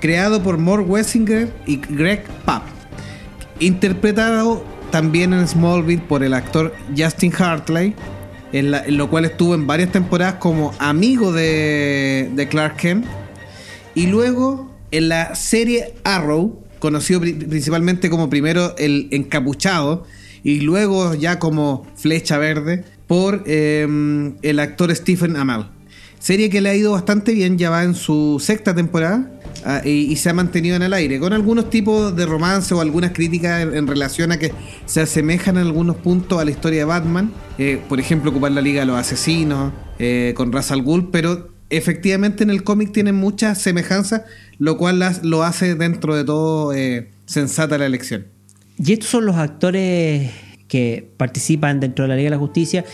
creado 0.00 0.40
por 0.40 0.56
More 0.56 0.84
Wessinger 0.84 1.52
y 1.66 1.78
Greg 1.78 2.22
Papp. 2.44 2.62
Interpretado 3.58 4.62
también 4.90 5.32
en 5.32 5.46
Smallville 5.46 6.02
por 6.02 6.22
el 6.22 6.34
actor 6.34 6.74
Justin 6.96 7.32
Hartley, 7.38 7.94
en, 8.52 8.72
lo 8.96 9.10
cual 9.10 9.24
estuvo 9.24 9.54
en 9.54 9.66
varias 9.66 9.92
temporadas 9.92 10.34
como 10.34 10.74
amigo 10.78 11.32
de, 11.32 12.30
de 12.34 12.48
Clark 12.48 12.76
Kent. 12.76 13.06
Y 13.94 14.06
luego 14.06 14.74
en 14.90 15.08
la 15.08 15.34
serie 15.34 15.94
Arrow, 16.04 16.62
conocido 16.78 17.20
pri- 17.20 17.34
principalmente 17.34 18.08
como 18.08 18.30
primero 18.30 18.74
el 18.78 19.08
encapuchado 19.10 20.04
y 20.44 20.60
luego 20.60 21.14
ya 21.14 21.38
como 21.38 21.86
Flecha 21.96 22.38
Verde 22.38 22.84
por 23.06 23.42
eh, 23.46 24.32
el 24.42 24.60
actor 24.60 24.94
Stephen 24.94 25.36
Amell. 25.36 25.66
Serie 26.20 26.50
que 26.50 26.60
le 26.60 26.70
ha 26.70 26.74
ido 26.74 26.92
bastante 26.92 27.32
bien, 27.32 27.58
ya 27.58 27.70
va 27.70 27.84
en 27.84 27.94
su 27.94 28.38
sexta 28.40 28.74
temporada 28.74 29.37
ah, 29.64 29.82
y, 29.84 30.14
se 30.16 30.30
ha 30.30 30.34
mantenido 30.34 30.76
en 30.76 30.82
el 30.82 30.92
aire, 30.92 31.18
con 31.18 31.32
algunos 31.32 31.70
tipos 31.70 32.14
de 32.16 32.26
romance 32.26 32.74
o 32.74 32.80
algunas 32.80 33.12
críticas 33.12 33.62
en, 33.62 33.74
en 33.74 33.86
relación 33.86 34.32
a 34.32 34.38
que 34.38 34.52
se 34.86 35.00
asemejan 35.00 35.56
en 35.56 35.66
algunos 35.66 35.96
puntos 35.96 36.40
a 36.40 36.44
la 36.44 36.50
historia 36.50 36.80
de 36.80 36.84
Batman. 36.84 37.32
Eh, 37.58 37.80
por 37.88 38.00
ejemplo, 38.00 38.30
ocupar 38.30 38.52
la 38.52 38.60
Liga 38.60 38.80
de 38.80 38.86
los 38.86 38.96
Asesinos 38.98 39.72
eh, 39.98 40.32
con 40.36 40.52
Ra's 40.52 40.70
al 40.70 40.82
Ghul, 40.82 41.10
pero 41.10 41.48
efectivamente 41.70 42.44
en 42.44 42.50
el 42.50 42.62
cómic 42.64 42.92
tienen 42.92 43.14
muchas 43.16 43.60
semejanzas, 43.60 44.22
lo 44.58 44.76
cual 44.78 44.98
las- 44.98 45.22
lo 45.24 45.42
hace 45.42 45.74
dentro 45.74 46.16
de 46.16 46.24
todo 46.24 46.72
eh, 46.72 47.10
sensata 47.26 47.76
la 47.78 47.86
elección. 47.86 48.26
Y 48.78 48.92
estos 48.92 49.08
son 49.10 49.26
los 49.26 49.36
actores 49.36 50.30
que 50.68 51.08
participan 51.16 51.80
dentro 51.80 52.04
de 52.04 52.08
la 52.10 52.16
Liga 52.16 52.26
de 52.26 52.36
la 52.36 52.38
Justicia. 52.38 52.84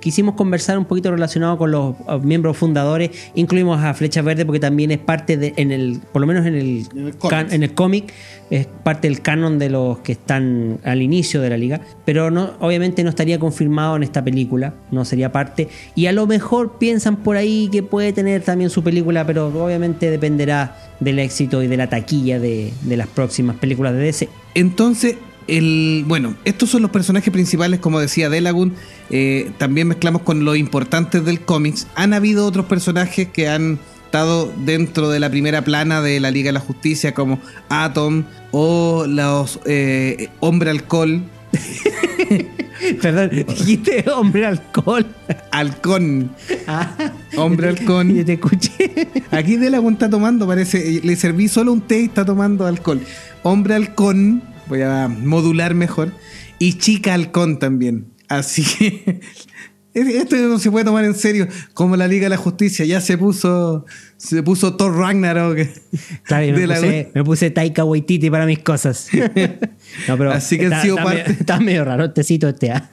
Quisimos 0.00 0.34
conversar 0.34 0.76
un 0.76 0.84
poquito 0.84 1.10
relacionado 1.12 1.56
con 1.56 1.70
los 1.70 1.94
miembros 2.22 2.56
fundadores. 2.56 3.10
Incluimos 3.36 3.80
a 3.82 3.94
Flecha 3.94 4.20
Verde 4.20 4.44
porque 4.44 4.60
también 4.60 4.90
es 4.90 4.98
parte 4.98 5.36
de, 5.36 5.54
en 5.56 5.70
el, 5.70 6.00
por 6.12 6.20
lo 6.20 6.26
menos 6.26 6.44
en 6.44 6.54
el, 6.56 6.86
En 6.94 7.06
el 7.06 7.16
cómic. 7.16 7.30
can- 7.30 7.52
en 7.52 7.62
el 7.62 7.72
cómic, 7.74 8.12
es 8.50 8.66
parte 8.66 9.08
del 9.08 9.20
canon 9.22 9.58
de 9.60 9.70
los 9.70 9.98
que 10.00 10.12
están 10.12 10.78
al 10.82 11.00
inicio 11.02 11.40
de 11.40 11.50
la 11.50 11.56
liga. 11.56 11.80
Pero 12.04 12.30
no, 12.32 12.50
obviamente 12.58 13.04
no 13.04 13.10
estaría 13.10 13.38
confirmado 13.38 13.94
en 13.96 14.02
esta 14.02 14.24
película, 14.24 14.74
no 14.90 15.04
sería 15.04 15.30
parte. 15.30 15.68
Y 15.94 16.06
a 16.06 16.12
lo 16.12 16.26
mejor 16.26 16.78
piensan 16.78 17.16
por 17.16 17.36
ahí 17.36 17.68
que 17.70 17.84
puede 17.84 18.12
tener 18.12 18.42
también 18.42 18.70
su 18.70 18.82
película, 18.82 19.24
pero 19.24 19.46
obviamente 19.64 20.10
dependerá 20.10 20.76
del 20.98 21.20
éxito 21.20 21.62
y 21.62 21.68
de 21.68 21.76
la 21.76 21.88
taquilla 21.88 22.40
de, 22.40 22.72
de 22.82 22.96
las 22.96 23.06
próximas 23.06 23.54
películas 23.56 23.92
de 23.94 24.00
DC. 24.00 24.28
Entonces, 24.54 25.14
el, 25.56 26.04
bueno, 26.06 26.34
estos 26.44 26.70
son 26.70 26.82
los 26.82 26.90
personajes 26.90 27.32
principales, 27.32 27.80
como 27.80 28.00
decía 28.00 28.28
Delagun. 28.30 28.74
eh, 29.10 29.50
también 29.58 29.88
mezclamos 29.88 30.22
con 30.22 30.44
los 30.44 30.56
importantes 30.56 31.24
del 31.24 31.40
cómics. 31.40 31.86
Han 31.94 32.14
habido 32.14 32.46
otros 32.46 32.66
personajes 32.66 33.28
que 33.28 33.48
han 33.48 33.78
estado 34.04 34.52
dentro 34.64 35.08
de 35.10 35.20
la 35.20 35.30
primera 35.30 35.62
plana 35.62 36.00
de 36.02 36.18
la 36.20 36.30
Liga 36.30 36.48
de 36.48 36.54
la 36.54 36.60
Justicia, 36.60 37.14
como 37.14 37.38
Atom 37.68 38.24
o 38.50 39.04
los 39.06 39.60
eh, 39.66 40.28
Hombre 40.40 40.70
Alcohol, 40.70 41.22
Perdón, 43.02 43.30
dijiste 43.46 44.04
hombre 44.10 44.46
alcohol. 44.46 45.04
Halcón, 45.50 46.30
Ah, 46.66 46.94
Hombre 47.36 47.68
Halcón. 47.68 48.14
Yo 48.14 48.24
te 48.24 48.34
escuché. 48.34 49.08
Aquí 49.30 49.56
Delagun 49.56 49.94
está 49.94 50.08
tomando, 50.08 50.46
parece, 50.46 51.00
le 51.02 51.16
serví 51.16 51.48
solo 51.48 51.72
un 51.72 51.82
té 51.82 52.00
y 52.00 52.04
está 52.04 52.24
tomando 52.24 52.66
alcohol. 52.66 53.00
Hombre 53.42 53.74
Halcón, 53.74 54.42
voy 54.70 54.80
a 54.82 55.08
modular 55.08 55.74
mejor, 55.74 56.12
y 56.58 56.74
Chica 56.78 57.12
Halcón 57.12 57.58
también. 57.58 58.06
Así 58.28 58.62
que 58.64 59.20
esto 59.94 60.36
no 60.36 60.58
se 60.58 60.70
puede 60.70 60.84
tomar 60.84 61.04
en 61.04 61.14
serio, 61.14 61.48
como 61.74 61.96
la 61.96 62.06
Liga 62.08 62.24
de 62.24 62.30
la 62.30 62.36
Justicia 62.36 62.84
ya 62.84 63.00
se 63.00 63.18
puso, 63.18 63.84
se 64.16 64.42
puso 64.42 64.76
Thor 64.76 64.96
Ragnarok. 64.96 65.58
Claro, 66.22 66.46
me, 66.56 66.66
la- 66.66 66.76
puse, 66.76 67.10
me 67.14 67.24
puse 67.24 67.50
Taika 67.50 67.84
Waititi 67.84 68.30
para 68.30 68.46
mis 68.46 68.60
cosas. 68.60 69.08
No, 70.08 70.16
pero 70.16 70.30
Así 70.30 70.56
que 70.56 70.66
han 70.66 70.72
está, 70.72 70.82
sido 70.82 70.96
está 70.98 71.04
parte- 71.04 71.22
medio, 71.24 71.40
está 71.40 71.60
medio 71.60 71.84
raro 71.84 72.04
este. 72.14 72.70
¿ah? 72.70 72.88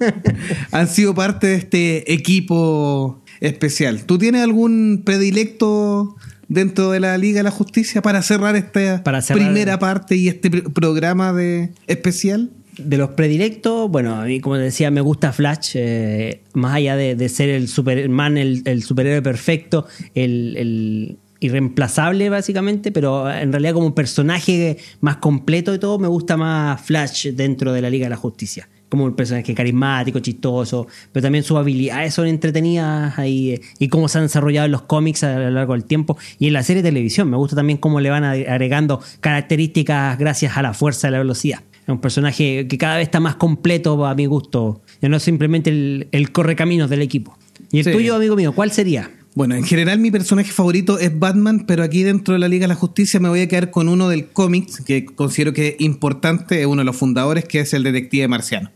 han 0.71 0.87
sido 0.87 1.13
parte 1.13 1.47
de 1.47 1.55
este 1.55 2.11
equipo 2.11 3.23
especial. 3.39 4.03
¿Tú 4.05 4.17
tienes 4.17 4.41
algún 4.41 5.03
predilecto 5.05 6.15
dentro 6.48 6.91
de 6.91 6.99
la 6.99 7.18
Liga 7.18 7.38
de 7.40 7.44
la 7.44 7.52
Justicia 7.52 8.02
para 8.02 8.22
cerrar 8.22 8.56
esta 8.56 9.03
Para 9.03 9.22
cerrar- 9.22 9.44
primera 9.44 9.80
parte 9.80 10.15
y 10.15 10.28
este 10.28 10.49
pr- 10.52 10.72
programa 10.74 11.34
de 11.34 11.72
especial? 11.88 12.49
De 12.78 12.95
los 12.98 13.10
predilectos, 13.11 13.90
bueno, 13.90 14.15
a 14.22 14.26
mí 14.26 14.40
como 14.40 14.56
te 14.56 14.61
decía, 14.61 14.91
me 14.91 15.02
gusta 15.02 15.34
Flash, 15.34 15.72
eh, 15.74 16.41
más 16.53 16.76
allá 16.76 16.95
de, 16.95 17.15
de 17.15 17.28
ser 17.30 17.49
el 17.49 17.68
Superman, 17.68 18.38
el, 18.38 18.61
el 18.65 18.84
superhéroe 18.84 19.24
perfecto, 19.24 19.88
el, 20.14 20.56
el 20.57 21.18
irreemplazable 21.40 22.30
básicamente, 22.30 22.91
pero 22.91 23.32
en 23.32 23.52
realidad 23.52 23.74
como 23.74 23.88
un 23.88 23.94
personaje 23.95 24.78
más 25.02 25.18
completo 25.18 25.74
y 25.74 25.80
todo, 25.80 25.98
me 25.99 26.07
gusta 26.07 26.38
más 26.38 26.80
Flash 26.82 27.30
dentro 27.30 27.74
de 27.74 27.82
la 27.82 27.90
Liga 27.90 28.06
de 28.06 28.11
la 28.11 28.15
Justicia. 28.15 28.69
Como 28.89 29.03
un 29.03 29.15
personaje 29.15 29.53
carismático, 29.53 30.19
chistoso, 30.19 30.88
pero 31.11 31.22
también 31.23 31.43
sus 31.43 31.57
habilidades 31.57 32.14
son 32.14 32.26
entretenidas 32.27 33.19
ahí, 33.19 33.51
eh, 33.51 33.61
y 33.80 33.89
cómo 33.89 34.07
se 34.07 34.18
han 34.19 34.23
desarrollado 34.26 34.65
en 34.65 34.72
los 34.72 34.84
cómics 34.84 35.23
a 35.26 35.38
lo 35.38 35.49
largo 35.51 35.73
del 35.73 35.84
tiempo 35.84 36.18
y 36.39 36.47
en 36.47 36.53
la 36.53 36.64
serie 36.64 36.81
de 36.81 36.89
televisión. 36.89 37.30
Me 37.30 37.35
gusta 37.35 37.55
también 37.57 37.80
cómo 37.80 37.99
le 37.99 38.09
van 38.09 38.23
agregando 38.23 39.01
características 39.19 40.18
gracias 40.18 40.57
a 40.57 40.61
la 40.61 40.73
fuerza 40.73 41.07
y 41.07 41.11
la 41.11 41.18
velocidad. 41.19 41.59
Es 41.84 41.89
un 41.89 41.99
personaje 41.99 42.68
que 42.68 42.77
cada 42.77 42.97
vez 42.97 43.03
está 43.07 43.19
más 43.19 43.35
completo 43.35 44.05
a 44.05 44.14
mi 44.15 44.26
gusto. 44.26 44.81
Ya 45.01 45.09
no 45.09 45.18
es 45.18 45.23
simplemente 45.23 45.69
el, 45.69 46.07
el 46.11 46.31
correcaminos 46.31 46.89
del 46.89 47.01
equipo. 47.01 47.38
¿Y 47.72 47.80
el 47.80 47.84
Sí. 47.85 47.91
tuyo, 47.91 48.15
amigo 48.15 48.35
mío, 48.35 48.51
cuál 48.53 48.72
sería? 48.72 49.09
Bueno, 49.38 49.53
en 49.53 49.64
general 49.64 49.99
mi 49.99 50.09
personaje 50.09 50.51
favorito 50.51 50.97
es 50.97 51.19
Batman, 51.19 51.65
pero 51.68 51.84
aquí 51.84 52.01
dentro 52.01 52.34
de 52.34 52.39
la 52.39 52.47
Liga 52.47 52.64
de 52.64 52.69
la 52.69 52.73
Justicia 52.76 53.19
me 53.19 53.30
voy 53.30 53.41
a 53.41 53.47
quedar 53.47 53.69
con 53.69 53.88
uno 53.88 54.09
del 54.09 54.30
cómics 54.30 54.81
que 54.84 55.05
considero 55.05 55.53
que 55.53 55.68
es 55.68 55.76
importante, 55.77 56.59
es 56.61 56.65
uno 56.65 56.81
de 56.81 56.85
los 56.85 56.95
fundadores, 56.95 57.45
que 57.45 57.59
es 57.59 57.72
el 57.76 57.84
detective 57.84 58.27
marciano. 58.27 58.72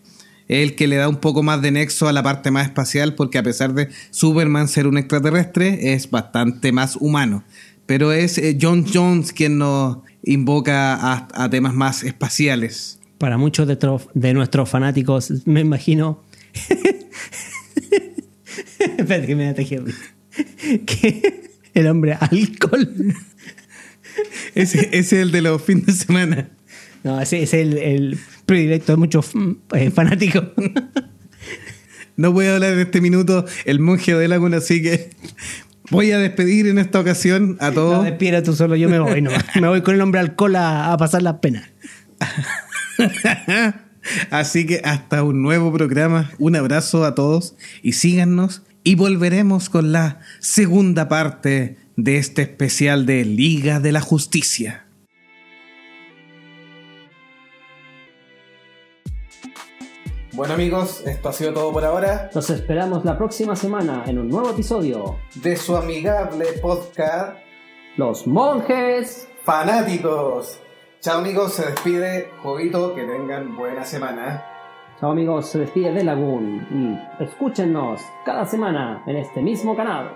Es 0.47 0.61
el 0.61 0.75
que 0.75 0.85
le 0.85 0.97
da 0.97 1.09
un 1.09 1.15
poco 1.15 1.41
más 1.41 1.63
de 1.63 1.71
nexo 1.71 2.07
a 2.07 2.13
la 2.13 2.21
parte 2.21 2.51
más 2.51 2.67
espacial, 2.67 3.15
porque 3.15 3.39
a 3.39 3.43
pesar 3.43 3.73
de 3.73 3.89
Superman 4.11 4.67
ser 4.67 4.85
un 4.85 4.99
extraterrestre, 4.99 5.93
es 5.95 6.11
bastante 6.11 6.71
más 6.71 6.95
humano. 6.95 7.43
Pero 7.87 8.11
es 8.11 8.37
eh, 8.37 8.55
John 8.61 8.85
Jones 8.85 9.33
quien 9.33 9.57
nos 9.57 9.97
invoca 10.23 11.25
a, 11.33 11.49
temas 11.49 11.73
más 11.73 12.03
espaciales. 12.03 12.99
Para 13.17 13.39
muchos 13.39 13.67
de, 13.67 13.79
tro- 13.79 14.07
de 14.13 14.35
nuestros 14.35 14.69
fanáticos, 14.69 15.33
me 15.45 15.61
imagino. 15.61 16.21
Espérate 18.79 19.25
que 19.25 19.35
me 19.35 19.45
da 19.45 19.55
tejer. 19.55 19.85
Que 20.85 21.49
el 21.73 21.87
hombre 21.87 22.13
alcohol. 22.19 22.89
Ese, 24.55 24.89
ese 24.91 24.97
es 24.99 25.13
el 25.13 25.31
de 25.31 25.41
los 25.41 25.61
fines 25.61 25.85
de 25.85 25.93
semana. 25.93 26.49
No, 27.03 27.19
ese 27.19 27.41
es 27.43 27.53
el, 27.53 27.77
el 27.77 28.19
predilecto 28.45 28.91
de 28.93 28.97
muchos 28.97 29.31
eh, 29.73 29.89
fanáticos. 29.91 30.43
No 32.17 32.31
voy 32.31 32.45
a 32.47 32.55
hablar 32.55 32.73
en 32.73 32.79
este 32.79 33.01
minuto 33.01 33.45
el 33.65 33.79
monje 33.79 34.13
de 34.13 34.27
Laguna, 34.27 34.57
así 34.57 34.81
que 34.83 35.09
voy 35.89 36.11
a 36.11 36.19
despedir 36.19 36.67
en 36.67 36.77
esta 36.77 36.99
ocasión 36.99 37.57
a 37.59 37.69
No, 37.69 37.73
todos. 37.73 38.03
despida 38.05 38.43
tú 38.43 38.53
solo, 38.53 38.75
yo 38.75 38.89
me 38.89 38.99
voy, 38.99 39.21
no. 39.21 39.31
Me 39.61 39.67
voy 39.67 39.81
con 39.81 39.95
el 39.95 40.01
hombre 40.01 40.19
alcohol 40.19 40.55
a, 40.57 40.91
a 40.93 40.97
pasar 40.97 41.23
las 41.23 41.35
penas. 41.35 41.67
Así 44.29 44.65
que 44.65 44.81
hasta 44.83 45.23
un 45.23 45.41
nuevo 45.41 45.71
programa. 45.73 46.31
Un 46.39 46.55
abrazo 46.55 47.05
a 47.05 47.15
todos 47.15 47.55
y 47.81 47.93
síganos. 47.93 48.61
Y 48.83 48.95
volveremos 48.95 49.69
con 49.69 49.91
la 49.91 50.19
segunda 50.39 51.07
parte 51.07 51.77
de 51.95 52.17
este 52.17 52.41
especial 52.41 53.05
de 53.05 53.25
Liga 53.25 53.79
de 53.79 53.91
la 53.91 54.01
Justicia. 54.01 54.87
Bueno 60.33 60.53
amigos, 60.53 61.03
esto 61.05 61.29
ha 61.29 61.33
sido 61.33 61.53
todo 61.53 61.73
por 61.73 61.83
ahora 61.83 62.31
Nos 62.33 62.49
esperamos 62.49 63.03
la 63.03 63.17
próxima 63.17 63.55
semana 63.55 64.05
en 64.07 64.17
un 64.17 64.29
nuevo 64.29 64.51
episodio. 64.51 65.17
de 65.35 65.57
su 65.57 65.75
amigable 65.75 66.45
podcast 66.61 67.37
Los 67.97 68.25
monjes. 68.25 69.27
Fanáticos. 69.43 70.59
Chao 71.01 71.19
amigos, 71.19 71.53
se 71.53 71.65
despide 71.65 72.29
Jovito, 72.41 72.95
que 72.95 73.03
tengan 73.03 73.55
buena 73.57 73.83
semana. 73.83 74.50
Chao 75.01 75.13
amigos, 75.13 75.47
se 75.47 75.57
despide 75.57 75.91
de 75.91 76.03
Lagoon 76.03 76.67
y 77.19 77.23
escúchenos 77.23 78.01
cada 78.23 78.45
semana 78.45 79.01
en 79.07 79.15
este 79.15 79.41
mismo 79.41 79.75
canal. 79.75 80.15